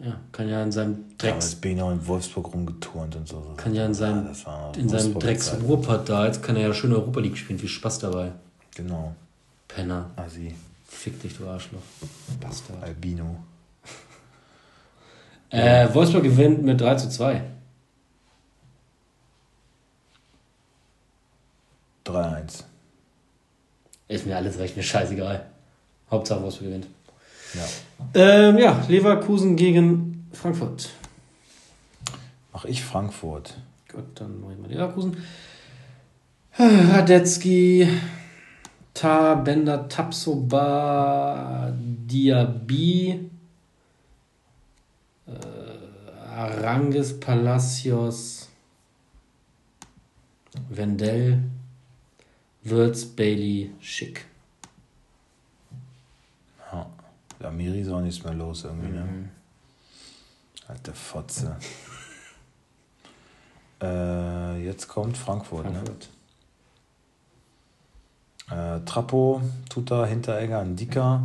Ja, 0.04 0.20
kann 0.32 0.50
ja 0.50 0.64
in 0.64 0.72
seinem 0.72 1.18
Drecks, 1.18 1.54
bin 1.56 1.78
ich 1.78 1.84
auch 1.84 1.92
in 1.92 2.08
Wolfsburg 2.08 2.54
rumgeturnt 2.54 3.16
und 3.16 3.28
so. 3.28 3.54
kann 3.56 3.76
ja 3.76 3.86
in 3.86 3.94
seinem, 3.94 4.30
in 4.76 4.90
seinem 4.90 5.20
Drecks 5.20 5.46
Zeit. 5.48 5.62
Ruhrpott 5.62 6.10
da, 6.10 6.26
jetzt 6.26 6.42
kann 6.42 6.56
er 6.56 6.68
ja 6.70 6.74
schön 6.74 6.92
Europa 6.92 7.20
League 7.20 7.38
spielen. 7.38 7.60
Viel 7.60 7.70
Spaß 7.70 8.00
dabei. 8.00 8.32
Genau. 8.76 9.14
Penner. 9.68 10.10
Asi, 10.16 10.56
Fick 10.88 11.22
dich, 11.22 11.38
du 11.38 11.48
Arschloch. 11.48 11.82
Bastard. 12.40 12.84
Albino. 12.84 13.38
Äh, 15.54 15.94
Wolfsburg 15.94 16.24
gewinnt 16.24 16.64
mit 16.64 16.80
3 16.80 16.96
zu 16.96 17.10
2. 17.10 17.42
3-1. 22.06 22.64
Ist 24.08 24.26
mir 24.26 24.38
alles 24.38 24.58
recht, 24.60 24.78
mir 24.78 24.84
scheißegal. 24.84 25.46
Hauptsache 26.10 26.42
Wolfsburg 26.42 26.68
gewinnt. 26.68 26.88
Ja. 27.54 27.66
Ähm, 28.14 28.58
ja, 28.58 28.84
Leverkusen 28.88 29.56
gegen 29.56 30.28
Frankfurt. 30.34 30.90
Mach 32.54 32.66
ich 32.66 32.84
Frankfurt. 32.84 33.58
Gut, 33.92 34.04
dann 34.16 34.42
mache 34.42 34.54
ich 34.54 34.60
mal 34.60 34.70
Leverkusen. 34.70 35.18
Radetzky, 36.60 37.88
Ta, 38.94 39.36
Bender, 39.36 39.88
Tapsoba, 39.88 41.74
Diaby, 41.76 43.30
äh, 45.28 46.32
Arangis, 46.36 47.20
Palacios, 47.20 48.50
Wendell, 50.70 51.42
Würz, 52.64 53.06
Bailey, 53.06 53.72
Schick. 53.80 54.26
Ja. 56.72 56.86
Der 57.30 57.30
Amiri 57.46 57.82
ist 57.82 57.90
auch 57.90 58.02
nichts 58.02 58.24
mehr 58.24 58.34
los 58.34 58.64
irgendwie, 58.64 58.88
Mhm. 58.88 58.94
ne? 58.96 59.30
Alte 60.68 60.94
Fotze. 60.94 61.58
äh, 63.82 64.64
jetzt 64.66 64.88
kommt 64.88 65.18
Frankfurt, 65.18 65.66
Frankfurt. 65.66 66.10
ne? 68.50 68.78
Äh, 68.78 68.86
Trappo, 68.86 69.42
Tuta, 69.70 70.06
Hinteregger, 70.06 70.64
Ndika. 70.64 71.24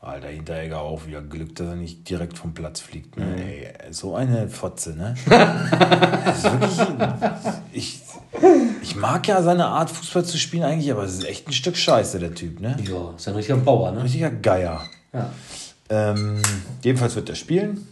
Alter, 0.00 0.28
Hinteregger 0.28 0.80
auch 0.80 1.06
wieder 1.06 1.22
Glück, 1.22 1.54
dass 1.54 1.68
er 1.68 1.76
nicht 1.76 2.08
direkt 2.10 2.36
vom 2.36 2.54
Platz 2.54 2.80
fliegt. 2.80 3.16
Ne? 3.16 3.36
Ey, 3.40 3.72
so 3.92 4.16
eine 4.16 4.48
Fotze, 4.48 4.96
ne? 4.96 5.12
Ist 5.14 5.30
wirklich, 6.44 6.88
ich, 7.72 8.00
ich 8.82 8.96
mag 8.96 9.28
ja 9.28 9.40
seine 9.42 9.66
Art, 9.66 9.90
Fußball 9.90 10.24
zu 10.24 10.38
spielen 10.38 10.64
eigentlich, 10.64 10.90
aber 10.90 11.04
es 11.04 11.14
ist 11.18 11.24
echt 11.24 11.46
ein 11.46 11.52
Stück 11.52 11.76
Scheiße, 11.76 12.18
der 12.18 12.34
Typ, 12.34 12.58
ne? 12.60 12.76
Ja, 12.82 13.12
ist 13.14 13.28
ein 13.28 13.34
richtiger 13.36 13.58
Bauer, 13.58 13.92
ne? 13.92 14.02
Richtiger 14.02 14.30
Geier. 14.30 14.82
Ja. 15.12 15.32
Ähm, 15.88 16.40
jedenfalls 16.82 17.14
wird 17.16 17.28
er 17.28 17.34
spielen, 17.34 17.86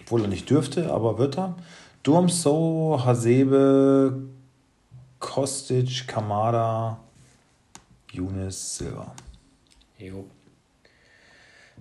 obwohl 0.00 0.22
er 0.22 0.28
nicht 0.28 0.48
dürfte, 0.50 0.92
aber 0.92 1.18
wird 1.18 1.38
er. 1.38 1.56
Durmso, 2.02 3.00
Hasebe, 3.04 4.22
Kostic, 5.18 6.06
Kamada, 6.06 6.98
Younes, 8.10 8.76
Silva. 8.76 9.14
Jo. 9.98 10.26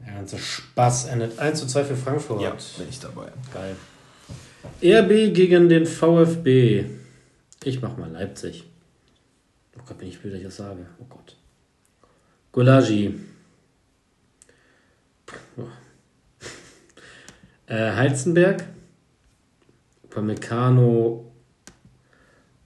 Der 0.05 0.13
ganze 0.13 0.37
Spaß 0.37 1.05
endet 1.05 1.37
1 1.37 1.59
zu 1.59 1.67
2 1.67 1.83
für 1.83 1.95
Frankfurt. 1.95 2.41
bin 2.77 2.89
ich 2.89 2.99
dabei. 2.99 3.31
Geil. 3.53 3.75
RB 4.83 5.33
gegen 5.33 5.69
den 5.69 5.85
VfB. 5.85 6.85
Ich 7.63 7.81
mach 7.81 7.97
mal 7.97 8.09
Leipzig. 8.09 8.63
Oh 9.77 9.81
Gott, 9.85 9.97
bin 9.97 10.07
ich 10.07 10.19
blöd, 10.19 10.33
dass 10.33 10.39
ich 10.39 10.45
das 10.45 10.57
sage. 10.57 10.85
Oh 10.99 11.05
Gott. 11.09 11.35
Golagi. 12.51 13.19
Äh, 17.71 17.95
Heizenberg, 17.95 18.65
Pamecano, 20.09 21.31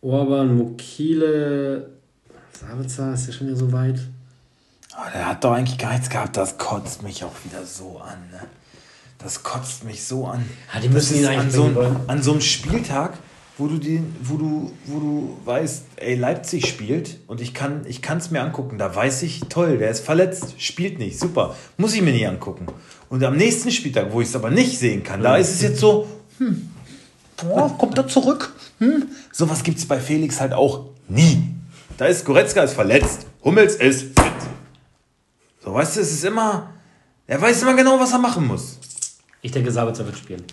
Orban, 0.02 0.58
Mokile, 0.58 1.92
Sabitzer 2.52 3.14
ist 3.14 3.28
ja 3.28 3.34
schon 3.34 3.48
wieder 3.48 3.58
so 3.58 3.72
weit. 3.72 4.00
Aber 4.96 5.12
der 5.12 5.28
hat 5.28 5.44
doch 5.44 5.52
eigentlich 5.52 5.78
nichts 5.78 6.10
gehabt. 6.10 6.36
Das 6.36 6.58
kotzt 6.58 7.04
mich 7.04 7.24
auch 7.24 7.36
wieder 7.44 7.64
so 7.64 8.00
an. 8.00 8.18
Ne? 8.32 8.40
Das 9.20 9.44
kotzt 9.44 9.84
mich 9.84 10.04
so 10.04 10.26
an. 10.26 10.44
Ja, 10.74 10.80
die 10.80 10.90
müssen 10.90 11.18
ihn 11.18 11.28
eigentlich 11.28 11.40
an 11.40 11.52
so, 11.52 11.66
einem, 11.66 11.98
an 12.08 12.24
so 12.24 12.32
einem 12.32 12.42
Spieltag, 12.42 13.14
wo 13.58 13.68
du, 13.68 13.78
den, 13.78 14.14
wo, 14.22 14.36
du, 14.36 14.72
wo 14.86 15.00
du 15.00 15.38
weißt, 15.46 15.86
ey, 15.98 16.16
Leipzig 16.16 16.68
spielt 16.68 17.20
und 17.28 17.40
ich 17.40 17.54
kann 17.54 17.86
es 17.86 18.32
mir 18.32 18.42
angucken. 18.42 18.78
Da 18.78 18.94
weiß 18.94 19.24
ich, 19.24 19.42
toll, 19.48 19.78
der 19.78 19.92
ist 19.92 20.02
verletzt, 20.02 20.56
spielt 20.58 21.00
nicht, 21.00 21.20
super. 21.20 21.56
Muss 21.78 21.94
ich 21.94 22.02
mir 22.02 22.12
nicht 22.12 22.28
angucken. 22.28 22.66
Und 23.10 23.24
am 23.24 23.38
nächsten 23.38 23.72
Spieltag, 23.72 24.12
wo 24.12 24.20
ich 24.20 24.28
es 24.28 24.36
aber 24.36 24.52
nicht 24.52 24.78
sehen 24.78 25.04
kann, 25.04 25.22
da 25.22 25.38
ist 25.38 25.52
es 25.52 25.62
jetzt 25.62 25.80
so, 25.80 26.08
hm, 26.38 26.70
oh, 27.50 27.70
kommt 27.70 27.98
er 27.98 28.08
zurück? 28.08 28.54
Hm? 28.80 29.08
Sowas 29.32 29.64
gibt 29.64 29.78
es 29.78 29.86
bei 29.86 30.00
Felix 30.00 30.42
halt 30.42 30.52
auch 30.52 30.90
nie. 31.08 31.44
Da 31.98 32.08
ist 32.08 32.26
Goretzka 32.26 32.64
ist 32.64 32.74
verletzt, 32.74 33.26
Hummels 33.44 33.76
ist 33.76 34.02
fit. 34.02 34.34
So, 35.64 35.74
weißt 35.74 35.96
du, 35.96 36.02
es 36.02 36.12
ist 36.12 36.26
immer, 36.26 36.74
er 37.26 37.42
weiß 37.42 37.62
immer 37.62 37.74
genau, 37.74 37.98
was 38.00 38.12
er 38.12 38.20
machen 38.20 38.46
muss. 38.48 38.78
Ich 39.42 39.52
denke, 39.52 39.72
Sabitzer 39.72 40.06
wird 40.06 40.18
spielen. 40.18 40.44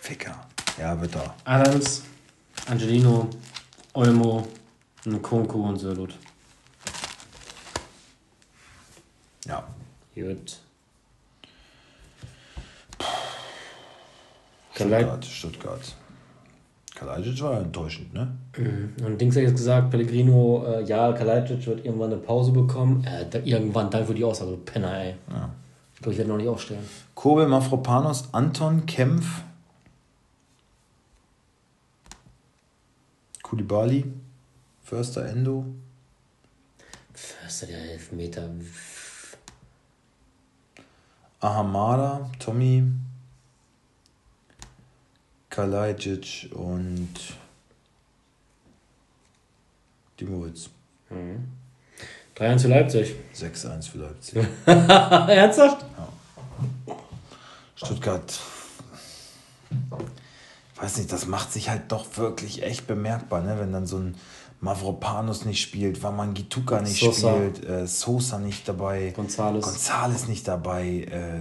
Ficker. 0.00 0.49
Ja, 0.80 0.98
wird 0.98 1.14
er. 1.14 1.34
Adams, 1.44 2.04
Angelino, 2.66 3.28
Olmo, 3.92 4.46
Nkunku 5.04 5.62
und 5.68 5.76
Sörlot. 5.76 6.14
Ja. 9.44 9.62
Gut. 10.14 10.58
Stuttgart, 14.74 15.24
Stuttgart. 15.26 15.94
Kalajdzic 16.94 17.42
war 17.42 17.60
enttäuschend, 17.60 18.14
ne? 18.14 18.28
und 19.04 19.20
Dings 19.20 19.36
hat 19.36 19.42
jetzt 19.42 19.56
gesagt, 19.56 19.90
Pellegrino, 19.90 20.64
äh, 20.66 20.84
ja, 20.84 21.12
Kalajdzic 21.12 21.66
wird 21.66 21.84
irgendwann 21.84 22.12
eine 22.12 22.20
Pause 22.20 22.52
bekommen. 22.52 23.04
Äh, 23.04 23.26
da, 23.28 23.38
irgendwann, 23.40 23.90
danke 23.90 24.08
für 24.08 24.14
die 24.14 24.24
Aussage, 24.24 24.56
Penner, 24.56 24.98
ey. 24.98 25.14
Ja. 25.30 25.50
Ich 25.94 26.00
glaube, 26.00 26.12
ich 26.12 26.18
werde 26.18 26.30
noch 26.30 26.38
nicht 26.38 26.48
aufstellen. 26.48 26.88
Kobel, 27.14 27.48
Mafropanos, 27.48 28.32
Anton, 28.32 28.86
Kempf, 28.86 29.42
Kulibali, 33.50 34.04
Förster, 34.80 35.26
Endo, 35.26 35.64
Förster, 37.12 37.66
der 37.66 37.78
Elfmeter. 37.90 38.48
Ahamada, 41.40 42.30
Tommy, 42.38 42.84
Kalajdzic 45.48 46.50
und 46.52 47.08
Dimowitz. 50.20 50.70
3-1 52.36 52.58
für 52.60 52.68
Leipzig. 52.68 53.16
6-1 53.34 53.90
für 53.90 53.98
Leipzig. 53.98 54.46
Ernsthaft? 54.66 55.84
Stuttgart, 57.74 58.38
weiß 60.80 60.96
nicht, 60.96 61.12
das 61.12 61.26
macht 61.26 61.52
sich 61.52 61.68
halt 61.68 61.92
doch 61.92 62.06
wirklich 62.16 62.62
echt 62.62 62.86
bemerkbar, 62.86 63.42
ne? 63.42 63.56
wenn 63.58 63.72
dann 63.72 63.86
so 63.86 63.98
ein 63.98 64.16
Mavropanos 64.60 65.44
nicht 65.44 65.60
spielt, 65.60 66.02
Wamangituka 66.02 66.80
nicht 66.82 67.00
Sosa. 67.00 67.34
spielt, 67.34 67.68
äh, 67.68 67.86
Sosa 67.86 68.38
nicht 68.38 68.68
dabei, 68.68 69.12
Gonzales. 69.16 69.64
Gonzales 69.64 70.28
nicht 70.28 70.46
dabei. 70.46 71.06
Äh, 71.10 71.40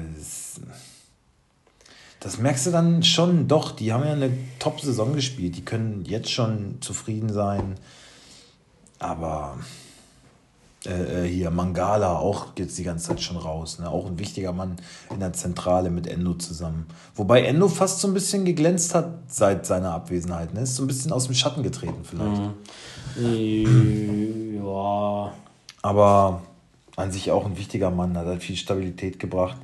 das 2.19 2.37
merkst 2.37 2.67
du 2.67 2.71
dann 2.71 3.03
schon 3.03 3.47
doch, 3.47 3.71
die 3.71 3.93
haben 3.93 4.03
ja 4.03 4.13
eine 4.13 4.31
Top-Saison 4.59 5.13
gespielt, 5.13 5.55
die 5.55 5.63
können 5.63 6.03
jetzt 6.05 6.31
schon 6.31 6.81
zufrieden 6.81 7.31
sein, 7.31 7.75
aber 8.99 9.57
äh, 10.85 11.25
äh, 11.25 11.27
hier 11.27 11.51
Mangala 11.51 12.17
auch 12.17 12.47
jetzt 12.57 12.77
die 12.77 12.83
ganze 12.83 13.09
Zeit 13.09 13.21
schon 13.21 13.35
raus. 13.35 13.79
Ne? 13.79 13.89
Auch 13.89 14.05
ein 14.05 14.17
wichtiger 14.17 14.53
Mann 14.53 14.77
in 15.09 15.19
der 15.19 15.33
Zentrale 15.33 15.89
mit 15.89 16.07
Endo 16.07 16.35
zusammen. 16.35 16.85
Wobei 17.15 17.43
Endo 17.43 17.67
fast 17.67 17.99
so 17.99 18.07
ein 18.07 18.13
bisschen 18.13 18.45
geglänzt 18.45 18.95
hat 18.95 19.09
seit 19.27 19.65
seiner 19.65 19.91
Abwesenheit. 19.91 20.53
Ne? 20.53 20.61
Ist 20.61 20.77
so 20.77 20.83
ein 20.83 20.87
bisschen 20.87 21.11
aus 21.11 21.25
dem 21.25 21.35
Schatten 21.35 21.63
getreten 21.63 22.03
vielleicht. 22.03 22.41
Äh, 23.19 24.55
ja. 24.55 25.33
Aber 25.81 26.43
an 26.95 27.11
sich 27.11 27.31
auch 27.31 27.45
ein 27.45 27.57
wichtiger 27.57 27.91
Mann, 27.91 28.17
hat 28.17 28.27
halt 28.27 28.43
viel 28.43 28.55
Stabilität 28.55 29.19
gebracht. 29.19 29.57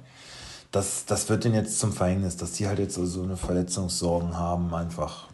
Das, 0.72 1.06
das 1.06 1.30
wird 1.30 1.46
denen 1.46 1.56
jetzt 1.56 1.80
zum 1.80 1.94
Verhängnis, 1.94 2.36
dass 2.36 2.52
die 2.54 2.68
halt 2.68 2.80
jetzt 2.80 2.96
so 2.96 3.24
eine 3.24 3.38
Verletzungssorgen 3.38 4.38
haben, 4.38 4.74
einfach. 4.74 5.28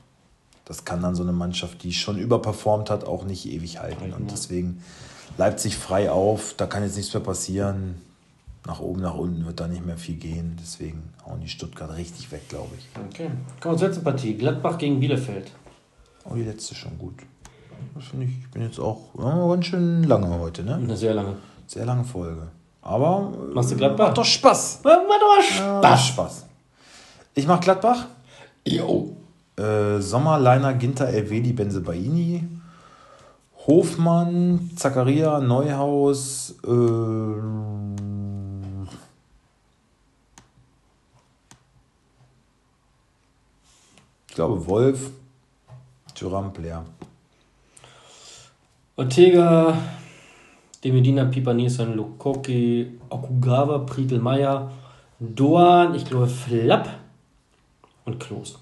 Das 0.66 0.86
kann 0.86 1.02
dann 1.02 1.16
so 1.16 1.24
eine 1.24 1.32
Mannschaft, 1.32 1.82
die 1.82 1.92
schon 1.92 2.20
überperformt 2.20 2.92
hat, 2.92 3.06
auch 3.06 3.24
nicht 3.24 3.48
ewig 3.48 3.80
halten. 3.80 4.14
Und 4.14 4.32
deswegen 4.32 4.84
Leipzig 5.38 5.78
frei 5.78 6.12
auf, 6.12 6.54
da 6.58 6.66
kann 6.68 6.84
jetzt 6.84 6.98
nichts 6.98 7.14
mehr 7.14 7.24
passieren. 7.24 7.96
Nach 8.68 8.80
oben, 8.80 9.02
nach 9.02 9.16
unten 9.16 9.46
wird 9.46 9.60
da 9.60 9.68
nicht 9.68 9.86
mehr 9.86 9.98
viel 9.98 10.16
gehen. 10.16 10.56
Deswegen 10.62 11.02
hauen 11.26 11.42
die 11.42 11.48
Stuttgart 11.48 11.96
richtig 11.98 12.32
weg, 12.32 12.48
glaube 12.48 12.70
ich. 12.78 12.88
Okay. 13.10 13.32
Kommen 13.60 13.74
wir 13.76 13.80
zur 13.80 13.88
letzten 13.88 14.04
Partie. 14.04 14.36
Gladbach 14.38 14.78
gegen 14.78 15.00
Bielefeld. 15.00 15.52
Oh, 16.30 16.36
die 16.36 16.44
letzte 16.44 16.76
schon 16.76 16.98
gut. 17.00 17.16
Das 17.96 18.06
finde 18.06 18.28
ich, 18.28 18.32
ich 18.40 18.52
bin 18.52 18.62
jetzt 18.62 18.80
auch 18.80 19.00
ja, 19.18 19.48
ganz 19.48 19.66
schön 19.66 20.04
lange 20.04 20.30
heute, 20.40 20.62
ne? 20.64 20.76
Eine 20.76 20.96
sehr 20.96 21.16
lange. 21.16 21.38
Sehr 21.66 21.86
lange 21.86 22.04
Folge. 22.04 22.50
Aber 22.84 23.32
äh, 23.50 23.54
Machst 23.56 23.72
du 23.72 23.76
Gladbach? 23.78 24.08
macht 24.10 24.18
doch 24.20 24.26
Spaß. 24.26 24.82
Mach 24.84 24.98
doch 25.20 25.58
Ja, 25.60 25.82
Spaß. 25.98 26.08
Spaß. 26.08 26.46
Ich 27.34 27.48
mach 27.48 27.60
Gladbach. 27.60 28.06
Jo. 28.68 29.16
Äh, 29.58 30.00
Sommer, 30.00 30.38
Leiner, 30.38 30.76
Ginter, 30.76 31.08
Elvedi, 31.08 31.54
Benzebaini. 31.54 32.48
Hofmann, 33.68 34.72
Zacharia, 34.76 35.40
Neuhaus. 35.40 36.56
Äh, 36.66 37.32
ich 44.28 44.36
glaube 44.36 44.68
Wolf. 44.68 45.12
Thuram, 46.16 46.54
Player. 46.54 46.86
Ortega, 48.96 49.78
Demedina, 50.84 51.26
Pipa, 51.26 51.54
Nielsen, 51.54 51.96
Lukoki, 51.96 53.00
Okugawa, 53.10 53.80
Prietl, 53.80 54.20
Meier, 54.20 54.72
Doan, 55.20 55.96
ich 55.96 56.06
glaube 56.06 56.28
Flapp 56.28 56.90
und 58.06 58.20
Klos. 58.20 58.60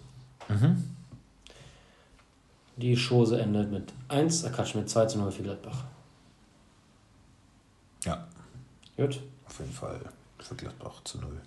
Die 2.80 2.96
Chose 2.96 3.40
endet 3.42 3.72
mit 3.72 3.92
1, 4.08 4.44
äh, 4.44 4.50
Quatsch, 4.50 4.76
mit 4.76 4.90
2 4.90 5.06
zu 5.06 5.20
0 5.20 5.32
für 5.32 5.44
Gladbach. 5.44 5.84
Ja, 8.06 8.26
Gut. 8.96 9.20
auf 9.48 9.60
jeden 9.60 9.72
Fall 9.74 10.00
für 10.40 10.56
Gladbach 10.56 11.04
zu 11.04 11.18
null. 11.20 11.42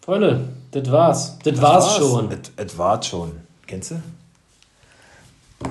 Freunde, 0.00 0.48
das 0.70 0.90
war's. 0.92 1.38
Das 1.42 1.60
war's 1.60 1.96
schon. 1.96 2.30
Es 2.30 2.52
es 2.56 2.78
war's 2.78 3.06
schon. 3.08 3.32
Kennst 3.66 3.90
du? 3.90 4.00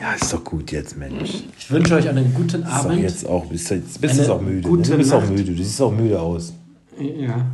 Ja, 0.01 0.13
ist 0.13 0.33
doch 0.33 0.43
gut 0.43 0.71
jetzt, 0.73 0.97
Mensch. 0.97 1.43
Ich 1.57 1.71
wünsche 1.71 1.95
euch 1.95 2.09
einen 2.09 2.33
guten 2.33 2.63
Abend. 2.65 2.99
jetzt 3.01 3.25
auch, 3.25 3.45
bist, 3.45 3.69
du- 3.71 3.75
jetzt 3.75 4.01
bist 4.01 4.19
du 4.19 4.33
auch 4.33 4.41
müde. 4.41 4.69
Ne? 4.69 4.81
Du 4.83 4.97
bist 4.97 5.13
auch 5.13 5.21
Nacht. 5.21 5.29
müde. 5.31 5.53
Du 5.55 5.63
siehst 5.63 5.81
auch 5.81 5.91
müde 5.91 6.19
aus. 6.19 6.51
Ja. 6.99 7.45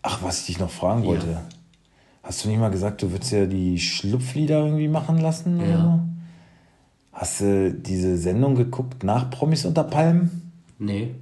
Ach, 0.00 0.22
was 0.22 0.40
ich 0.40 0.46
dich 0.46 0.58
noch 0.60 0.70
fragen 0.70 1.04
wollte. 1.04 1.42
Hast 2.26 2.44
du 2.44 2.48
nicht 2.48 2.58
mal 2.58 2.70
gesagt, 2.72 3.02
du 3.02 3.12
würdest 3.12 3.30
ja 3.30 3.46
die 3.46 3.78
Schlupflieder 3.78 4.58
irgendwie 4.64 4.88
machen 4.88 5.18
lassen? 5.18 5.58
Oder 5.60 5.68
Ja. 5.68 5.82
so? 5.82 6.00
Hast 7.12 7.40
du 7.40 7.72
diese 7.72 8.16
Sendung 8.18 8.56
geguckt 8.56 9.04
nach 9.04 9.30
Promis 9.30 9.64
unter 9.64 9.84
Palmen? 9.84 10.50
Nee. 10.80 11.14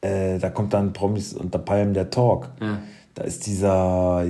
Äh, 0.00 0.38
da 0.38 0.48
kommt 0.48 0.72
dann 0.72 0.94
Promis 0.94 1.34
unter 1.34 1.58
Palmen 1.58 1.92
der 1.92 2.08
Talk. 2.08 2.50
Ja. 2.62 2.78
Da 3.14 3.24
ist 3.24 3.46
dieser 3.46 4.24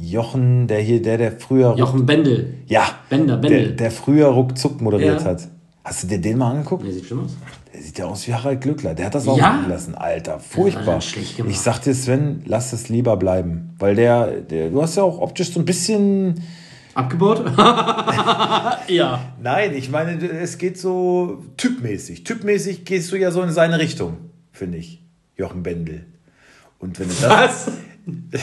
Jochen, 0.00 0.66
der 0.68 0.80
hier, 0.80 1.02
der, 1.02 1.18
der 1.18 1.32
früher. 1.32 1.74
Jochen 1.76 2.06
Bendel. 2.06 2.54
Ja, 2.66 2.86
Bender, 3.10 3.36
der, 3.36 3.48
Bendel. 3.48 3.76
der 3.76 3.90
früher 3.90 4.28
ruckzuck 4.28 4.80
moderiert 4.80 5.20
Ja. 5.20 5.26
hat. 5.30 5.48
Hast 5.84 6.04
du 6.04 6.06
dir 6.06 6.20
den 6.20 6.38
mal 6.38 6.52
angeguckt? 6.52 6.84
Nee, 6.84 6.92
sieht 6.92 7.06
schon 7.06 7.24
aus. 7.24 7.36
Der 7.72 7.80
sieht 7.82 7.98
ja 7.98 8.04
aus 8.04 8.26
wie 8.28 8.34
Harald 8.34 8.60
Glückler. 8.60 8.94
Der 8.94 9.06
hat 9.06 9.14
das 9.14 9.26
auch 9.26 9.38
Ja? 9.38 9.52
machen 9.52 9.68
lassen. 9.70 9.94
Alter, 9.94 10.38
furchtbar. 10.40 11.00
Ja, 11.38 11.44
ich 11.46 11.58
sag 11.60 11.80
dir, 11.80 11.94
Sven, 11.94 12.42
lass 12.44 12.72
es 12.72 12.88
lieber 12.88 13.16
bleiben. 13.16 13.74
Weil 13.78 13.94
der, 13.96 14.40
der, 14.42 14.68
du 14.70 14.82
hast 14.82 14.96
ja 14.96 15.02
auch 15.02 15.18
optisch 15.20 15.52
so 15.52 15.60
ein 15.60 15.64
bisschen. 15.64 16.42
Abgebaut? 16.94 17.42
ja. 18.88 19.20
Nein, 19.42 19.74
ich 19.74 19.90
meine, 19.90 20.22
es 20.22 20.58
geht 20.58 20.78
so 20.78 21.42
typmäßig. 21.56 22.24
Typmäßig 22.24 22.84
gehst 22.84 23.10
du 23.10 23.16
ja 23.16 23.30
so 23.30 23.40
in 23.42 23.50
seine 23.50 23.78
Richtung, 23.78 24.18
finde 24.52 24.76
ich. 24.76 25.02
Jochen 25.36 25.62
Bendel. 25.62 26.04
Und 26.78 27.00
wenn 27.00 27.08
du 27.08 27.14
das. 27.14 27.28
Was? 27.28 27.68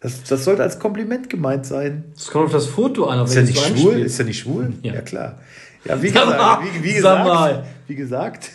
Das, 0.00 0.22
das 0.22 0.44
sollte 0.44 0.62
als 0.62 0.78
Kompliment 0.78 1.30
gemeint 1.30 1.64
sein. 1.64 2.04
Das 2.14 2.26
kommt 2.26 2.44
auf 2.44 2.52
das 2.52 2.66
Foto 2.66 3.06
an, 3.06 3.24
Ist 3.24 3.36
er 3.36 3.46
welches 3.46 3.70
nicht 3.70 3.80
schwul? 3.80 3.98
Ist 4.00 4.18
er 4.18 4.24
nicht 4.26 4.38
schwul? 4.38 4.74
Ja. 4.82 4.92
Ja, 4.92 5.00
klar. 5.00 5.38
Ja, 5.86 6.02
wie 6.02 6.10
gesagt, 6.10 6.62
wie, 6.62 6.84
wie 6.84 6.98
sag 7.00 7.24
gesagt, 7.24 7.64
wie 7.86 7.94
gesagt. 7.94 8.50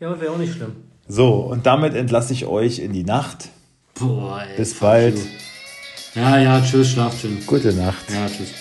Ja, 0.00 0.20
wäre 0.20 0.32
auch 0.32 0.38
nicht 0.38 0.54
schlimm. 0.54 0.76
So, 1.08 1.34
und 1.34 1.66
damit 1.66 1.94
entlasse 1.94 2.32
ich 2.32 2.46
euch 2.46 2.78
in 2.78 2.92
die 2.92 3.04
Nacht. 3.04 3.48
Boah, 3.98 4.42
ey, 4.42 4.56
Bis 4.56 4.74
bald. 4.78 5.16
you. 5.16 5.22
Ja, 6.14 6.38
ja, 6.38 6.60
tschüss, 6.60 6.90
schlaft 6.90 7.20
schön. 7.20 7.38
Gute 7.46 7.72
Nacht. 7.72 8.10
Ja, 8.10 8.26
tschüss. 8.26 8.52